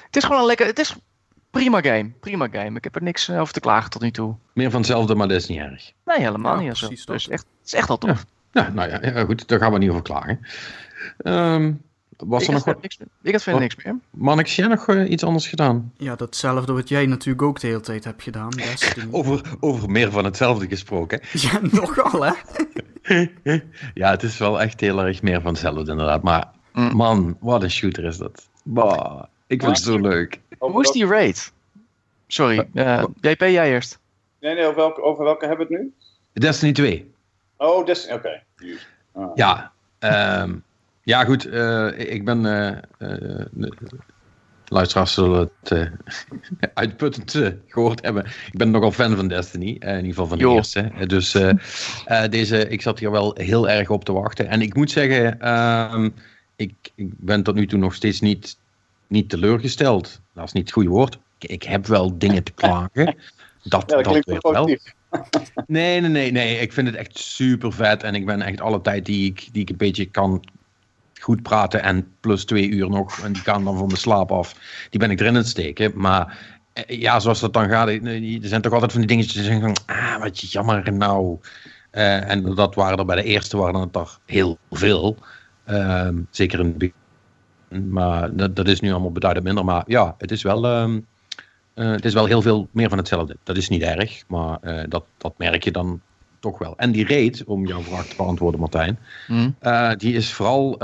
Het 0.07 0.17
is 0.17 0.25
gewoon 0.25 0.41
een 0.41 0.47
lekker, 0.47 0.67
het 0.67 0.79
is 0.79 0.97
prima 1.51 1.81
game. 1.81 2.11
Prima 2.21 2.49
game. 2.53 2.77
Ik 2.77 2.85
heb 2.85 2.95
er 2.95 3.03
niks 3.03 3.31
over 3.31 3.53
te 3.53 3.61
klagen 3.61 3.91
tot 3.91 4.03
nu 4.03 4.11
toe. 4.11 4.35
Meer 4.53 4.71
van 4.71 4.81
hetzelfde, 4.81 5.15
maar 5.15 5.29
dat 5.29 5.37
is 5.37 5.47
niet 5.47 5.59
erg. 5.59 5.93
Nee, 6.05 6.19
helemaal 6.19 6.57
niet. 6.57 6.79
Precies, 6.79 7.05
zo. 7.05 7.13
Dus 7.13 7.29
echt, 7.29 7.47
het 7.59 7.67
is 7.67 7.75
echt 7.75 7.91
al 7.91 7.99
tof. 7.99 8.11
Ja, 8.11 8.36
nou 8.75 8.91
ja, 8.91 8.99
ja, 9.03 9.25
goed, 9.25 9.49
daar 9.49 9.59
gaan 9.59 9.73
we 9.73 9.79
niet 9.79 9.91
over 9.91 10.03
klagen. 10.03 10.41
Um, 11.25 11.81
was 12.17 12.43
ik 12.43 12.49
er 12.49 12.55
nog 12.55 12.65
wat? 12.65 12.83
Niks 12.83 12.99
meer. 12.99 13.09
Ik 13.23 13.33
had 13.33 13.43
verder 13.43 13.61
niks 13.61 13.77
meer. 13.85 13.99
Mannix, 14.11 14.57
jij 14.57 14.67
nog 14.67 14.89
uh, 14.89 15.11
iets 15.11 15.25
anders 15.25 15.49
gedaan? 15.49 15.93
Ja, 15.97 16.17
datzelfde 16.17 16.73
wat 16.73 16.89
jij 16.89 17.07
natuurlijk 17.07 17.43
ook 17.43 17.61
de 17.61 17.67
hele 17.67 17.81
tijd 17.81 18.05
hebt 18.05 18.23
gedaan. 18.23 18.53
over, 19.11 19.41
over 19.61 19.91
meer 19.91 20.11
van 20.11 20.25
hetzelfde 20.25 20.69
gesproken. 20.69 21.21
Ja, 21.33 21.61
nogal 21.81 22.25
hè? 22.25 22.33
ja, 23.95 24.11
het 24.11 24.23
is 24.23 24.39
wel 24.39 24.61
echt 24.61 24.81
heel 24.81 25.05
erg 25.05 25.23
meer 25.23 25.41
van 25.41 25.53
hetzelfde 25.53 25.91
inderdaad. 25.91 26.23
Maar 26.23 26.51
mm. 26.73 26.97
man, 26.97 27.37
wat 27.41 27.63
een 27.63 27.71
shooter 27.71 28.05
is 28.05 28.17
dat. 28.17 28.49
Bah, 28.65 29.23
ik 29.47 29.63
vind 29.63 29.77
het 29.77 29.87
zo 29.87 29.99
leuk. 29.99 30.41
Hoe 30.59 30.83
is 30.83 30.91
die 30.91 31.07
raid? 31.07 31.53
Sorry, 32.27 32.69
uh, 32.75 33.05
JP, 33.21 33.41
jij 33.41 33.71
eerst. 33.71 33.99
Nee, 34.41 34.55
nee, 34.55 34.65
over 34.65 34.77
welke, 34.77 35.03
over 35.03 35.25
welke 35.25 35.47
hebben 35.47 35.67
we 35.67 35.75
het 35.75 35.83
nu? 35.83 35.93
Destiny 36.33 36.73
2. 36.73 37.15
Oh, 37.57 37.87
Destiny, 37.87 38.15
oké. 38.15 38.43
Ah. 39.13 39.31
Ja, 39.35 39.73
um, 40.43 40.63
ja, 41.03 41.25
goed. 41.25 41.47
Uh, 41.47 41.99
ik 41.99 42.25
ben. 42.25 42.45
Uh, 42.45 42.77
uh, 42.99 43.71
luisteraars 44.69 45.15
zullen 45.15 45.51
het 45.63 45.91
uitputtend 46.75 47.43
gehoord 47.67 48.05
hebben. 48.05 48.25
Ik 48.25 48.59
ben 48.59 48.71
nogal 48.71 48.93
fan 48.93 49.17
van 49.17 49.29
Destiny. 49.29 49.69
in 49.69 49.95
ieder 49.95 50.05
geval 50.05 50.27
van 50.27 50.39
de 50.39 50.49
eerste. 50.49 50.93
Dus 51.07 51.37
deze, 52.31 52.69
ik 52.69 52.83
zat 52.83 52.99
hier 52.99 53.11
wel 53.11 53.35
heel 53.35 53.69
erg 53.69 53.91
op 53.91 54.05
te 54.05 54.13
wachten. 54.13 54.49
En 54.49 54.63
ik 54.63 54.75
moet 54.75 54.91
zeggen, 54.91 55.49
um, 55.95 56.15
ik, 56.57 56.75
ik, 56.95 57.09
ben 57.17 57.43
tot 57.43 57.55
nu 57.55 57.67
toe 57.67 57.79
nog 57.79 57.95
steeds 57.95 58.21
niet, 58.21 58.59
niet 59.07 59.29
teleurgesteld. 59.29 60.21
Dat 60.33 60.45
is 60.45 60.53
niet 60.53 60.63
het 60.63 60.73
goede 60.73 60.89
woord. 60.89 61.19
Ik, 61.39 61.51
ik 61.51 61.63
heb 61.63 61.87
wel 61.87 62.19
dingen 62.19 62.43
te 62.43 62.53
klagen. 62.53 63.17
Dat, 63.63 63.91
ja, 63.91 64.03
dat, 64.03 64.25
dat 64.25 64.43
wel. 64.43 64.79
Nee, 65.67 66.01
nee, 66.01 66.11
nee, 66.11 66.33
nee. 66.33 66.59
Ik 66.59 66.73
vind 66.73 66.87
het 66.87 66.97
echt 66.97 67.19
super 67.19 67.73
vet. 67.73 68.03
En 68.03 68.15
ik 68.15 68.27
ben 68.27 68.43
echt 68.43 68.61
alle 68.61 68.81
tijd 68.81 69.07
die 69.07 69.31
ik, 69.31 69.49
die 69.53 69.63
ik 69.63 69.71
een 69.71 69.77
beetje 69.77 70.07
kan 70.07 70.45
goed 71.21 71.43
praten 71.43 71.83
en 71.83 72.09
plus 72.21 72.45
twee 72.45 72.69
uur 72.69 72.91
nog, 72.91 73.19
en 73.19 73.33
die 73.33 73.43
gaan 73.43 73.65
dan 73.65 73.79
van 73.79 73.89
de 73.89 73.97
slaap 73.97 74.33
af, 74.33 74.55
die 74.91 75.01
ben 75.01 75.11
ik 75.11 75.21
erin 75.21 75.33
aan 75.33 75.39
het 75.39 75.49
steken. 75.49 75.93
Maar 75.95 76.39
eh, 76.73 77.01
ja, 77.01 77.21
zoals 77.21 77.41
dat 77.41 77.53
dan 77.53 77.69
gaat, 77.69 77.89
eh, 77.89 78.43
er 78.43 78.49
zijn 78.49 78.63
toch 78.63 78.73
altijd 78.73 78.93
van 78.93 79.01
die 79.01 79.11
dingetjes 79.11 79.35
die 79.35 79.45
zeggen 79.45 79.63
van, 79.63 79.97
ah, 79.97 80.19
wat 80.19 80.53
jammer 80.53 80.93
nou. 80.93 81.39
Uh, 81.93 82.31
en 82.31 82.55
dat 82.55 82.75
waren 82.75 82.99
er 82.99 83.05
bij 83.05 83.17
de 83.17 83.23
eerste, 83.23 83.57
waren 83.57 83.81
het 83.81 83.93
toch 83.93 84.21
heel 84.27 84.59
veel. 84.71 85.17
Uh, 85.69 86.09
zeker 86.31 86.61
in 86.61 86.67
het 86.67 86.79
begin. 86.79 87.91
Maar 87.91 88.37
dat, 88.37 88.69
is 88.69 88.81
nu 88.81 88.91
allemaal 88.91 89.13
beduidend 89.13 89.47
minder. 89.47 89.65
Maar 89.65 89.85
ja, 89.87 90.15
het 90.19 90.31
is 90.31 90.43
wel... 90.43 90.81
Um, 90.81 91.07
uh, 91.77 91.91
het 91.91 92.05
is 92.05 92.15
wel 92.15 92.27
heel 92.27 92.43
veel 92.43 92.69
meer 92.71 92.89
van 92.89 92.99
hetzelfde. 92.99 93.37
Dat 93.43 93.57
is 93.57 93.69
niet 93.69 93.83
erg, 93.83 94.23
maar 94.27 94.59
uh, 94.63 94.83
dat, 94.89 95.05
dat 95.19 95.39
merk 95.39 95.65
je 95.65 95.71
dan 95.71 96.01
toch 96.41 96.59
wel. 96.59 96.77
En 96.77 96.93
die 96.93 97.07
reet, 97.07 97.45
om 97.45 97.67
jouw 97.67 97.81
vraag 97.81 98.07
te 98.07 98.17
beantwoorden, 98.17 98.61
Martijn, 98.61 98.99
mm. 99.27 99.57
uh, 99.63 99.93
die 99.97 100.15
is 100.15 100.33
vooral 100.33 100.79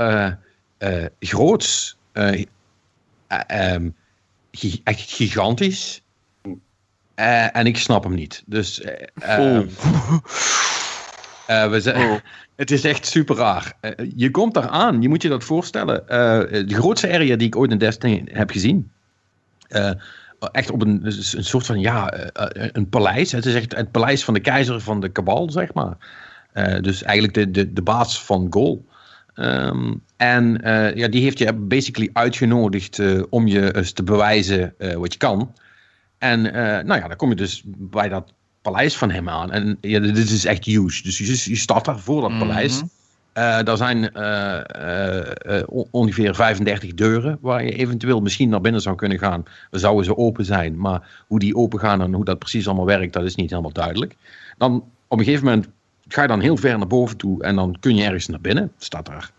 groots, 1.19 1.97
um, 2.13 3.95
echt 4.83 5.11
gigantisch. 5.11 6.01
en 7.15 7.65
ik 7.65 7.77
snap 7.77 8.03
hem 8.03 8.13
niet. 8.13 8.43
Dus 8.45 8.81
ehm, 9.19 9.65
we 11.45 11.79
zijn, 11.81 12.09
oh. 12.09 12.17
het 12.55 12.71
is 12.71 12.83
echt 12.83 13.05
super 13.05 13.35
raar. 13.35 13.73
je 14.15 14.31
komt 14.31 14.53
daar 14.53 14.67
aan, 14.67 15.01
je 15.01 15.09
moet 15.09 15.21
je 15.21 15.29
dat 15.29 15.43
voorstellen. 15.43 16.03
de 16.67 16.75
grootste 16.75 17.13
area 17.13 17.35
die 17.35 17.47
ik 17.47 17.55
ooit 17.55 17.71
in 17.71 17.77
Destiny 17.77 18.23
heb 18.25 18.49
gezien 18.49 18.91
echt 20.51 20.71
op 20.71 20.81
een, 20.81 21.01
dus 21.01 21.35
een 21.35 21.43
soort 21.43 21.65
van, 21.65 21.79
ja, 21.79 22.13
een 22.71 22.89
paleis. 22.89 23.31
Het 23.31 23.45
is 23.45 23.55
echt 23.55 23.75
het 23.75 23.91
paleis 23.91 24.23
van 24.23 24.33
de 24.33 24.39
keizer 24.39 24.81
van 24.81 24.99
de 24.99 25.09
kabal, 25.09 25.51
zeg 25.51 25.73
maar. 25.73 25.97
dus 26.81 27.03
eigenlijk 27.03 27.33
de, 27.33 27.51
de, 27.51 27.73
de 27.73 27.81
baas 27.81 28.23
van 28.23 28.47
Gol. 28.49 28.85
Um, 29.35 30.03
en 30.17 30.59
ja, 30.95 31.07
die 31.07 31.21
heeft 31.21 31.37
je 31.37 31.53
basically 31.53 32.09
uitgenodigd 32.13 32.99
om 33.29 33.47
je 33.47 33.75
eens 33.75 33.91
te 33.91 34.03
bewijzen 34.03 34.75
wat 34.97 35.13
je 35.13 35.19
kan. 35.19 35.55
En 36.17 36.41
nou 36.85 36.95
ja, 36.95 37.07
dan 37.07 37.15
kom 37.15 37.29
je 37.29 37.35
dus 37.35 37.61
bij 37.65 38.09
dat 38.09 38.33
paleis 38.63 38.97
van 38.97 39.11
hem 39.11 39.29
aan. 39.29 39.51
En 39.51 39.77
ja, 39.81 39.99
dit 39.99 40.29
is 40.29 40.45
echt 40.45 40.65
huge. 40.65 41.03
Dus 41.03 41.17
je, 41.17 41.51
je 41.51 41.57
staat 41.57 41.85
daar 41.85 41.99
voor 41.99 42.21
dat 42.21 42.29
mhm. 42.29 42.39
paleis. 42.39 42.81
Mm 43.33 43.41
er 43.41 43.77
zijn 43.77 44.09
uh, 44.13 44.59
uh, 45.47 45.63
ongeveer 45.91 46.35
35 46.35 46.93
deuren 46.93 47.37
waar 47.41 47.63
je 47.63 47.71
eventueel 47.71 48.21
misschien 48.21 48.49
naar 48.49 48.61
binnen 48.61 48.81
zou 48.81 48.95
kunnen 48.95 49.19
gaan. 49.19 49.43
Zouden 49.71 50.05
ze 50.05 50.17
open 50.17 50.45
zijn, 50.45 50.77
maar 50.77 51.23
hoe 51.27 51.39
die 51.39 51.55
open 51.55 51.79
gaan 51.79 52.01
en 52.01 52.13
hoe 52.13 52.25
dat 52.25 52.39
precies 52.39 52.67
allemaal 52.67 52.85
werkt, 52.85 53.13
dat 53.13 53.23
is 53.23 53.35
niet 53.35 53.49
helemaal 53.49 53.71
duidelijk. 53.71 54.15
Dan 54.57 54.83
op 55.07 55.19
een 55.19 55.25
gegeven 55.25 55.45
moment 55.45 55.67
ga 56.07 56.21
je 56.21 56.27
dan 56.27 56.39
heel 56.39 56.57
ver 56.57 56.77
naar 56.77 56.87
boven 56.87 57.17
toe 57.17 57.43
en 57.43 57.55
dan 57.55 57.77
kun 57.79 57.95
je 57.95 58.03
ergens 58.03 58.27
naar 58.27 58.41
binnen. 58.41 58.71
Staat 58.77 59.05
daar 59.05 59.31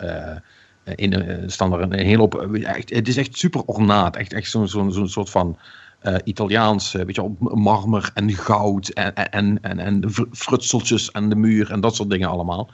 in, 0.94 1.42
staan 1.46 1.72
er 1.72 1.80
een 1.80 1.92
hele 1.92 2.22
op. 2.22 2.48
Het 2.86 3.08
is 3.08 3.16
echt 3.16 3.38
super 3.38 3.62
ornaat. 3.64 4.16
Echt, 4.16 4.32
echt 4.32 4.50
zo'n 4.50 4.68
zo, 4.68 4.90
zo 4.90 5.06
soort 5.06 5.30
van 5.30 5.58
uh, 6.02 6.14
Italiaans, 6.24 6.94
uh, 6.94 7.02
weet 7.02 7.14
je, 7.14 7.30
marmer 7.38 8.10
en 8.14 8.30
goud 8.30 8.88
en, 8.88 9.14
en, 9.14 9.58
en, 9.62 9.78
en 9.78 10.02
frutseltjes 10.32 11.12
aan 11.12 11.28
de 11.28 11.36
muur 11.36 11.70
en 11.70 11.80
dat 11.80 11.94
soort 11.94 12.10
dingen 12.10 12.28
allemaal. 12.28 12.70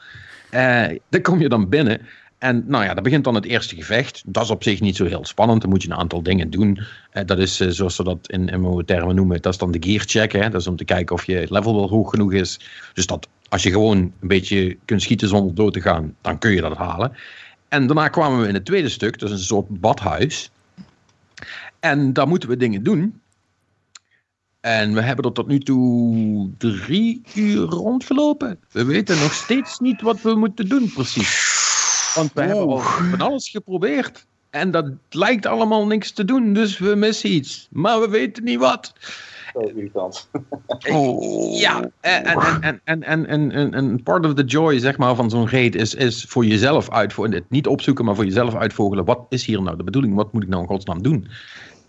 Daar 0.50 1.20
kom 1.22 1.40
je 1.40 1.48
dan 1.48 1.68
binnen 1.68 2.00
en 2.40 2.64
nou 2.66 2.84
ja, 2.84 2.94
dat 2.94 3.02
begint 3.02 3.24
dan 3.24 3.34
het 3.34 3.44
eerste 3.44 3.76
gevecht. 3.76 4.22
Dat 4.26 4.44
is 4.44 4.50
op 4.50 4.62
zich 4.62 4.80
niet 4.80 4.96
zo 4.96 5.04
heel 5.04 5.24
spannend. 5.24 5.60
Dan 5.60 5.70
moet 5.70 5.82
je 5.82 5.90
een 5.90 5.96
aantal 5.96 6.22
dingen 6.22 6.50
doen. 6.50 6.78
dat 7.26 7.38
is 7.38 7.56
zoals 7.56 7.96
ze 7.96 8.04
dat 8.04 8.30
in, 8.30 8.48
in 8.48 8.82
termen 8.86 9.14
noemen, 9.14 9.42
dat 9.42 9.52
is 9.52 9.58
dan 9.58 9.70
de 9.70 9.82
gear 9.82 10.04
check. 10.06 10.32
Hè? 10.32 10.50
Dat 10.50 10.60
is 10.60 10.66
om 10.66 10.76
te 10.76 10.84
kijken 10.84 11.14
of 11.14 11.24
je 11.24 11.46
level 11.48 11.74
wel 11.74 11.88
hoog 11.88 12.10
genoeg 12.10 12.32
is. 12.32 12.60
Dus 12.94 13.06
dat 13.06 13.28
als 13.48 13.62
je 13.62 13.70
gewoon 13.70 13.96
een 13.96 14.28
beetje 14.28 14.76
kunt 14.84 15.02
schieten 15.02 15.28
zonder 15.28 15.54
dood 15.54 15.72
te 15.72 15.80
gaan, 15.80 16.14
dan 16.20 16.38
kun 16.38 16.50
je 16.50 16.60
dat 16.60 16.76
halen. 16.76 17.12
En 17.68 17.86
daarna 17.86 18.08
kwamen 18.08 18.40
we 18.40 18.48
in 18.48 18.54
het 18.54 18.64
tweede 18.64 18.88
stuk, 18.88 19.18
dat 19.18 19.28
is 19.30 19.34
een 19.34 19.44
soort 19.44 19.80
badhuis. 19.80 20.50
En 21.80 22.12
daar 22.12 22.28
moeten 22.28 22.48
we 22.48 22.56
dingen 22.56 22.82
doen. 22.82 23.19
En 24.60 24.94
we 24.94 25.00
hebben 25.00 25.24
er 25.24 25.32
tot 25.32 25.46
nu 25.46 25.58
toe 25.58 26.50
drie 26.58 27.22
uur 27.34 27.66
rondgelopen. 27.66 28.58
We 28.70 28.84
weten 28.84 29.18
nog 29.18 29.32
steeds 29.32 29.78
niet 29.78 30.00
wat 30.00 30.22
we 30.22 30.34
moeten 30.34 30.68
doen, 30.68 30.92
precies. 30.92 31.58
Want 32.14 32.32
we 32.32 32.42
hebben 32.42 32.66
al 32.66 32.78
van 32.78 33.20
alles 33.20 33.48
geprobeerd. 33.48 34.26
En 34.50 34.70
dat 34.70 34.90
lijkt 35.10 35.46
allemaal 35.46 35.86
niks 35.86 36.12
te 36.12 36.24
doen, 36.24 36.52
dus 36.52 36.78
we 36.78 36.94
missen 36.94 37.32
iets. 37.32 37.68
Maar 37.70 38.00
we 38.00 38.08
weten 38.08 38.44
niet 38.44 38.58
wat. 38.58 38.92
Zo 39.52 39.58
irritant. 39.60 40.28
Oh. 40.90 41.58
Ja, 41.58 41.90
en, 42.00 42.24
en, 42.24 42.80
en, 42.84 43.02
en, 43.26 43.52
en, 43.52 43.74
en, 43.74 44.02
part 44.02 44.26
of 44.26 44.34
the 44.34 44.44
joy 44.44 44.78
zeg 44.78 44.98
maar, 44.98 45.14
van 45.14 45.30
zo'n 45.30 45.48
raid 45.48 45.74
is, 45.74 45.94
is 45.94 46.24
voor 46.28 46.44
jezelf 46.44 46.90
uitvogelen. 46.90 47.44
Niet 47.48 47.66
opzoeken, 47.66 48.04
maar 48.04 48.14
voor 48.14 48.24
jezelf 48.24 48.54
uitvogelen. 48.54 49.04
Wat 49.04 49.26
is 49.28 49.44
hier 49.44 49.62
nou 49.62 49.76
de 49.76 49.84
bedoeling? 49.84 50.14
Wat 50.14 50.32
moet 50.32 50.42
ik 50.42 50.48
nou 50.48 50.62
in 50.62 50.68
godsnaam 50.68 51.02
doen? 51.02 51.26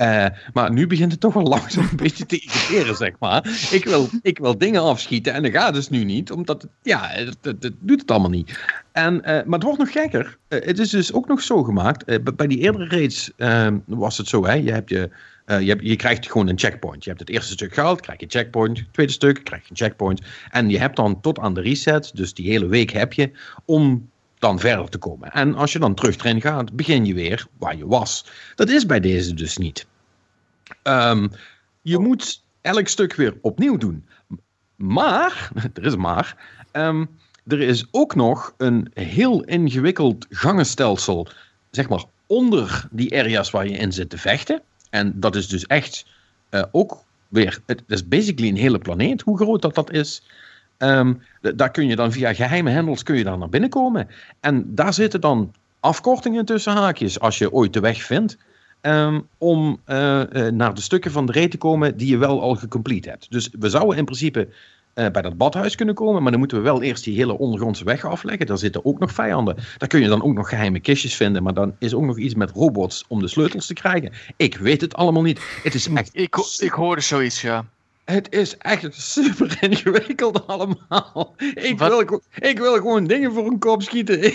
Uh, 0.02 0.26
maar 0.54 0.72
nu 0.72 0.88
begint 0.88 1.12
het 1.12 1.22
toch 1.22 1.34
wel 1.34 1.44
langzaam 1.58 1.88
een 1.92 1.98
beetje 1.98 2.26
te 2.26 2.40
irriteren, 2.40 2.96
zeg 2.96 3.14
maar. 3.20 3.68
Ik 3.72 3.84
wil, 3.84 4.10
ik 4.22 4.38
wil 4.38 4.58
dingen 4.58 4.82
afschieten 4.82 5.34
en 5.34 5.44
dat 5.44 5.52
gaat 5.52 5.74
dus 5.74 5.90
nu 5.90 6.04
niet, 6.04 6.32
omdat 6.32 6.62
het, 6.62 6.72
ja, 6.82 7.08
het, 7.08 7.38
het, 7.42 7.72
doet 7.80 8.02
het 8.02 8.12
allemaal 8.12 8.30
niet. 8.30 8.60
En, 8.92 9.16
uh, 9.16 9.22
maar 9.24 9.44
het 9.46 9.64
wordt 9.64 9.80
nog 9.80 9.92
gekker. 9.92 10.38
Uh, 10.50 10.66
het 10.66 10.80
is 10.80 10.90
dus 10.90 11.14
ook 11.14 11.28
nog 11.28 11.42
zo 11.42 11.64
gemaakt. 11.64 12.36
bij 12.36 12.48
die 12.48 12.60
eerdere 12.60 12.88
raids 12.88 13.32
ehm, 13.38 13.78
was 13.86 14.18
het 14.18 14.28
zo, 14.28 14.46
hè. 14.46 14.54
Je, 14.54 14.72
hebt 14.72 14.90
je, 14.90 15.10
je, 15.46 15.78
je 15.82 15.96
krijgt 15.96 16.32
gewoon 16.32 16.48
een 16.48 16.60
checkpoint. 16.60 17.04
Je 17.04 17.10
hebt 17.10 17.22
het 17.22 17.30
eerste 17.30 17.52
stuk 17.52 17.74
gehaald, 17.74 18.02
krijg 18.02 18.20
je 18.20 18.26
een 18.26 18.32
checkpoint. 18.32 18.84
tweede 18.92 19.12
stuk, 19.12 19.44
krijg 19.44 19.64
je 19.64 19.70
een 19.70 19.78
checkpoint. 19.78 20.22
En 20.50 20.70
je 20.70 20.80
hebt 20.80 20.96
dan 20.96 21.22
tot 21.22 21.40
aan 21.40 21.54
de 21.54 21.62
reset, 21.62 22.12
dus 22.14 22.34
die 22.34 22.50
hele 22.50 22.68
week 22.68 22.92
heb 22.92 23.14
je, 23.14 23.32
om 23.66 24.10
dan 24.42 24.60
verder 24.60 24.90
te 24.90 24.98
komen. 24.98 25.32
En 25.32 25.56
als 25.56 25.74
je 25.74 25.80
dan 25.80 25.96
terug 25.96 26.18
erin 26.18 26.42
gaat, 26.42 26.74
begin 26.74 27.06
je 27.06 27.14
weer 27.14 27.48
waar 27.58 27.78
je 27.78 27.88
was. 27.88 28.26
Dat 28.56 28.70
is 28.70 28.86
bij 28.86 29.00
deze 29.00 29.34
dus 29.34 29.58
niet. 29.58 29.86
Um, 30.84 31.32
je 31.82 32.00
moet 32.00 32.44
elk 32.62 32.88
stuk 32.88 33.14
weer 33.14 33.38
opnieuw 33.42 33.78
doen. 33.78 34.06
Maar, 34.76 35.52
er 35.74 35.86
is 35.86 35.96
maar, 35.96 36.36
um, 36.72 37.10
er 37.48 37.62
is 37.62 37.86
ook 37.92 38.16
nog 38.16 38.54
een 38.58 38.92
heel 38.94 39.44
ingewikkeld 39.44 40.26
gangenstelsel, 40.30 41.28
zeg 41.72 41.90
maar 41.90 42.04
onder 42.28 42.88
die 42.92 43.18
areas 43.18 43.52
waar 43.52 43.68
je 43.68 43.78
in 43.78 43.92
zit 43.92 44.10
te 44.10 44.18
vechten. 44.18 44.62
En 44.90 45.20
dat 45.20 45.36
is 45.36 45.48
dus 45.48 45.66
echt 45.66 46.06
uh, 46.50 46.64
ook 46.72 47.04
weer, 47.28 47.60
het 47.66 47.84
is 47.88 48.08
basically 48.08 48.50
een 48.50 48.58
hele 48.58 48.78
planeet, 48.78 49.22
hoe 49.22 49.38
groot 49.38 49.62
dat 49.62 49.76
dat 49.76 49.92
is. 49.92 50.24
Um, 50.78 51.22
daar 51.42 51.72
kun 51.72 51.88
je 51.88 51.96
dan 51.96 52.12
via 52.12 52.34
geheime 52.34 52.70
hendels 52.70 53.04
kun 53.04 53.18
je 53.18 53.24
daar 53.24 53.38
naar 53.38 53.50
binnen 53.50 53.70
komen. 53.70 54.08
En 54.40 54.76
daar 54.76 54.94
zitten 54.94 55.22
dan 55.22 55.54
afkortingen 55.80 56.46
tussen 56.46 56.74
haakjes 56.74 57.20
als 57.20 57.38
je 57.38 57.52
ooit 57.52 57.74
de 57.74 57.80
weg 57.80 58.04
vindt. 58.04 58.38
Um, 58.82 59.28
om 59.38 59.80
uh, 59.88 60.22
uh, 60.34 60.48
naar 60.48 60.74
de 60.74 60.82
stukken 60.82 61.12
van 61.12 61.26
de 61.26 61.32
reet 61.32 61.52
te 61.52 61.58
komen 61.58 61.98
die 61.98 62.08
je 62.08 62.17
wel 62.17 62.41
al 62.41 62.56
gecomplete 62.56 63.10
hebt. 63.10 63.32
Dus 63.32 63.50
we 63.60 63.70
zouden 63.70 63.98
in 63.98 64.06
principe 64.06 64.48
uh, 64.96 65.08
bij 65.10 65.22
dat 65.22 65.38
badhuis 65.38 65.76
kunnen 65.76 65.96
komen, 65.96 66.22
maar 66.22 66.32
dan 66.32 66.39
moeten 66.39 66.58
we 66.58 66.63
wel 66.63 66.82
eerst 66.82 67.04
die 67.04 67.15
hele 67.15 67.38
ondergrondse 67.38 67.84
weg 67.84 68.06
afleggen. 68.06 68.46
Daar 68.46 68.58
zitten 68.58 68.86
ook 68.86 69.00
nog 69.00 69.12
vijanden. 69.12 69.56
Daar 69.78 69.89
kun 69.89 70.02
je 70.02 70.08
dan 70.08 70.24
ook 70.24 70.34
nog 70.34 70.50
geheime 70.50 70.80
kistjes 70.80 71.15
vinden, 71.15 71.44
maar 71.44 71.54
dan 71.54 71.76
is 71.80 71.94
ook 71.94 72.04
nog 72.04 72.17
iets 72.17 72.36
met 72.36 72.52
robots 72.52 73.06
om 73.08 73.20
de 73.20 73.28
sleutels 73.28 73.65
te 73.65 73.74
krijgen. 73.74 74.12
Ik 74.36 74.58
weet 74.58 74.82
het 74.82 74.94
allemaal 74.94 75.22
niet. 75.22 75.39
Het 75.63 75.74
is 75.74 75.88
echt... 75.88 76.10
Ik, 76.13 76.36
ik 76.60 76.72
hoorde 76.72 77.02
zoiets, 77.02 77.41
ja. 77.41 77.65
Het 78.06 78.28
is 78.32 78.58
echt 78.58 79.02
super 79.02 79.58
ingewikkeld 79.60 80.48
allemaal. 80.48 81.36
Ik 81.54 81.78
wil, 81.78 82.22
ik 82.39 82.60
wil 82.60 82.74
gewoon 82.74 83.08
dingen 83.08 83.34
voor 83.34 83.46
een 83.46 83.60
kop 83.60 83.82
schieten. 83.82 84.34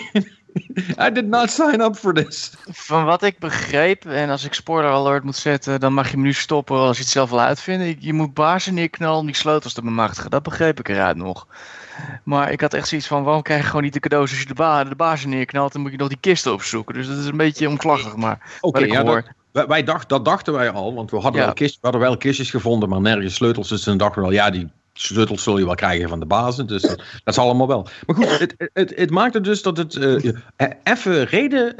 I 1.06 1.10
did 1.12 1.26
not 1.26 1.50
sign 1.50 1.80
up 1.80 1.96
for 1.96 2.14
this. 2.14 2.52
Van 2.70 3.04
wat 3.04 3.22
ik 3.22 3.38
begreep, 3.38 4.04
en 4.04 4.30
als 4.30 4.44
ik 4.44 4.54
spoiler 4.54 4.90
alert 4.90 5.24
moet 5.24 5.36
zetten, 5.36 5.80
dan 5.80 5.92
mag 5.92 6.10
je 6.10 6.16
me 6.16 6.22
nu 6.22 6.32
stoppen 6.32 6.76
als 6.76 6.96
je 6.96 7.02
het 7.02 7.12
zelf 7.12 7.30
wil 7.30 7.40
uitvinden. 7.40 7.96
Je 7.98 8.12
moet 8.12 8.34
bazen 8.34 8.74
neerknallen 8.74 9.18
om 9.18 9.26
die 9.26 9.34
sleutels 9.34 9.72
te 9.72 9.82
bemachtigen. 9.82 10.30
Dat 10.30 10.42
begreep 10.42 10.78
ik 10.78 10.88
eruit 10.88 11.16
nog. 11.16 11.46
Maar 12.22 12.52
ik 12.52 12.60
had 12.60 12.74
echt 12.74 12.88
zoiets 12.88 13.06
van, 13.06 13.24
waarom 13.24 13.42
krijg 13.42 13.60
je 13.60 13.66
gewoon 13.66 13.82
niet 13.82 13.92
de 13.92 14.00
cadeaus 14.00 14.30
als 14.30 14.40
je 14.40 14.46
de, 14.46 14.54
ba 14.54 14.84
de 14.84 14.94
bazen 14.94 15.28
neerknalt, 15.28 15.72
dan 15.72 15.82
moet 15.82 15.90
je 15.90 15.96
nog 15.96 16.08
die 16.08 16.20
kisten 16.20 16.52
opzoeken. 16.52 16.94
Dus 16.94 17.06
dat 17.06 17.18
is 17.18 17.26
een 17.26 17.36
beetje 17.36 17.68
omklachtig, 17.68 18.16
maar 18.16 18.58
Oké, 18.60 18.84
ja, 18.84 19.02
dat, 19.02 19.24
wij, 19.52 19.66
wij 19.66 19.82
dacht, 19.82 20.08
dat 20.08 20.24
dachten 20.24 20.52
wij 20.52 20.70
al, 20.70 20.94
want 20.94 21.10
we 21.10 21.16
hadden, 21.20 21.40
wel 21.40 21.52
kist, 21.52 21.74
we 21.74 21.78
hadden 21.80 22.00
wel 22.00 22.16
kistjes 22.16 22.50
gevonden, 22.50 22.88
maar 22.88 23.00
nergens 23.00 23.34
sleutels. 23.34 23.68
Dus 23.68 23.82
dan 23.82 23.96
dachten 23.96 24.22
we 24.22 24.28
wel, 24.28 24.36
ja, 24.36 24.50
die 24.50 24.70
sleutels 25.00 25.42
zul 25.42 25.58
je 25.58 25.64
wel 25.64 25.74
krijgen 25.74 26.08
van 26.08 26.20
de 26.20 26.26
bazen. 26.26 26.66
Dus 26.66 26.82
dat, 26.82 26.96
dat 26.96 27.34
is 27.34 27.38
allemaal 27.38 27.66
wel. 27.66 27.88
Maar 28.06 28.16
goed, 28.16 28.38
het, 28.38 28.70
het, 28.72 28.92
het 28.96 29.10
maakt 29.10 29.34
het 29.34 29.44
dus 29.44 29.62
dat 29.62 29.76
het 29.76 29.94
uh, 29.94 30.32
even 30.82 31.24
reden. 31.24 31.74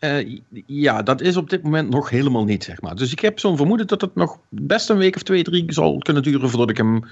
Uh, 0.00 0.38
ja, 0.66 1.02
dat 1.02 1.20
is 1.20 1.36
op 1.36 1.50
dit 1.50 1.62
moment 1.62 1.90
nog 1.90 2.10
helemaal 2.10 2.44
niet, 2.44 2.64
zeg 2.64 2.80
maar. 2.80 2.94
Dus 2.94 3.12
ik 3.12 3.20
heb 3.20 3.38
zo'n 3.38 3.56
vermoeden 3.56 3.86
dat 3.86 4.00
het 4.00 4.14
nog 4.14 4.38
best 4.48 4.88
een 4.88 4.98
week 4.98 5.16
of 5.16 5.22
twee, 5.22 5.42
drie 5.42 5.72
zal 5.72 5.98
kunnen 5.98 6.22
duren 6.22 6.50
voordat 6.50 6.70
ik 6.70 6.76
hem 6.76 7.04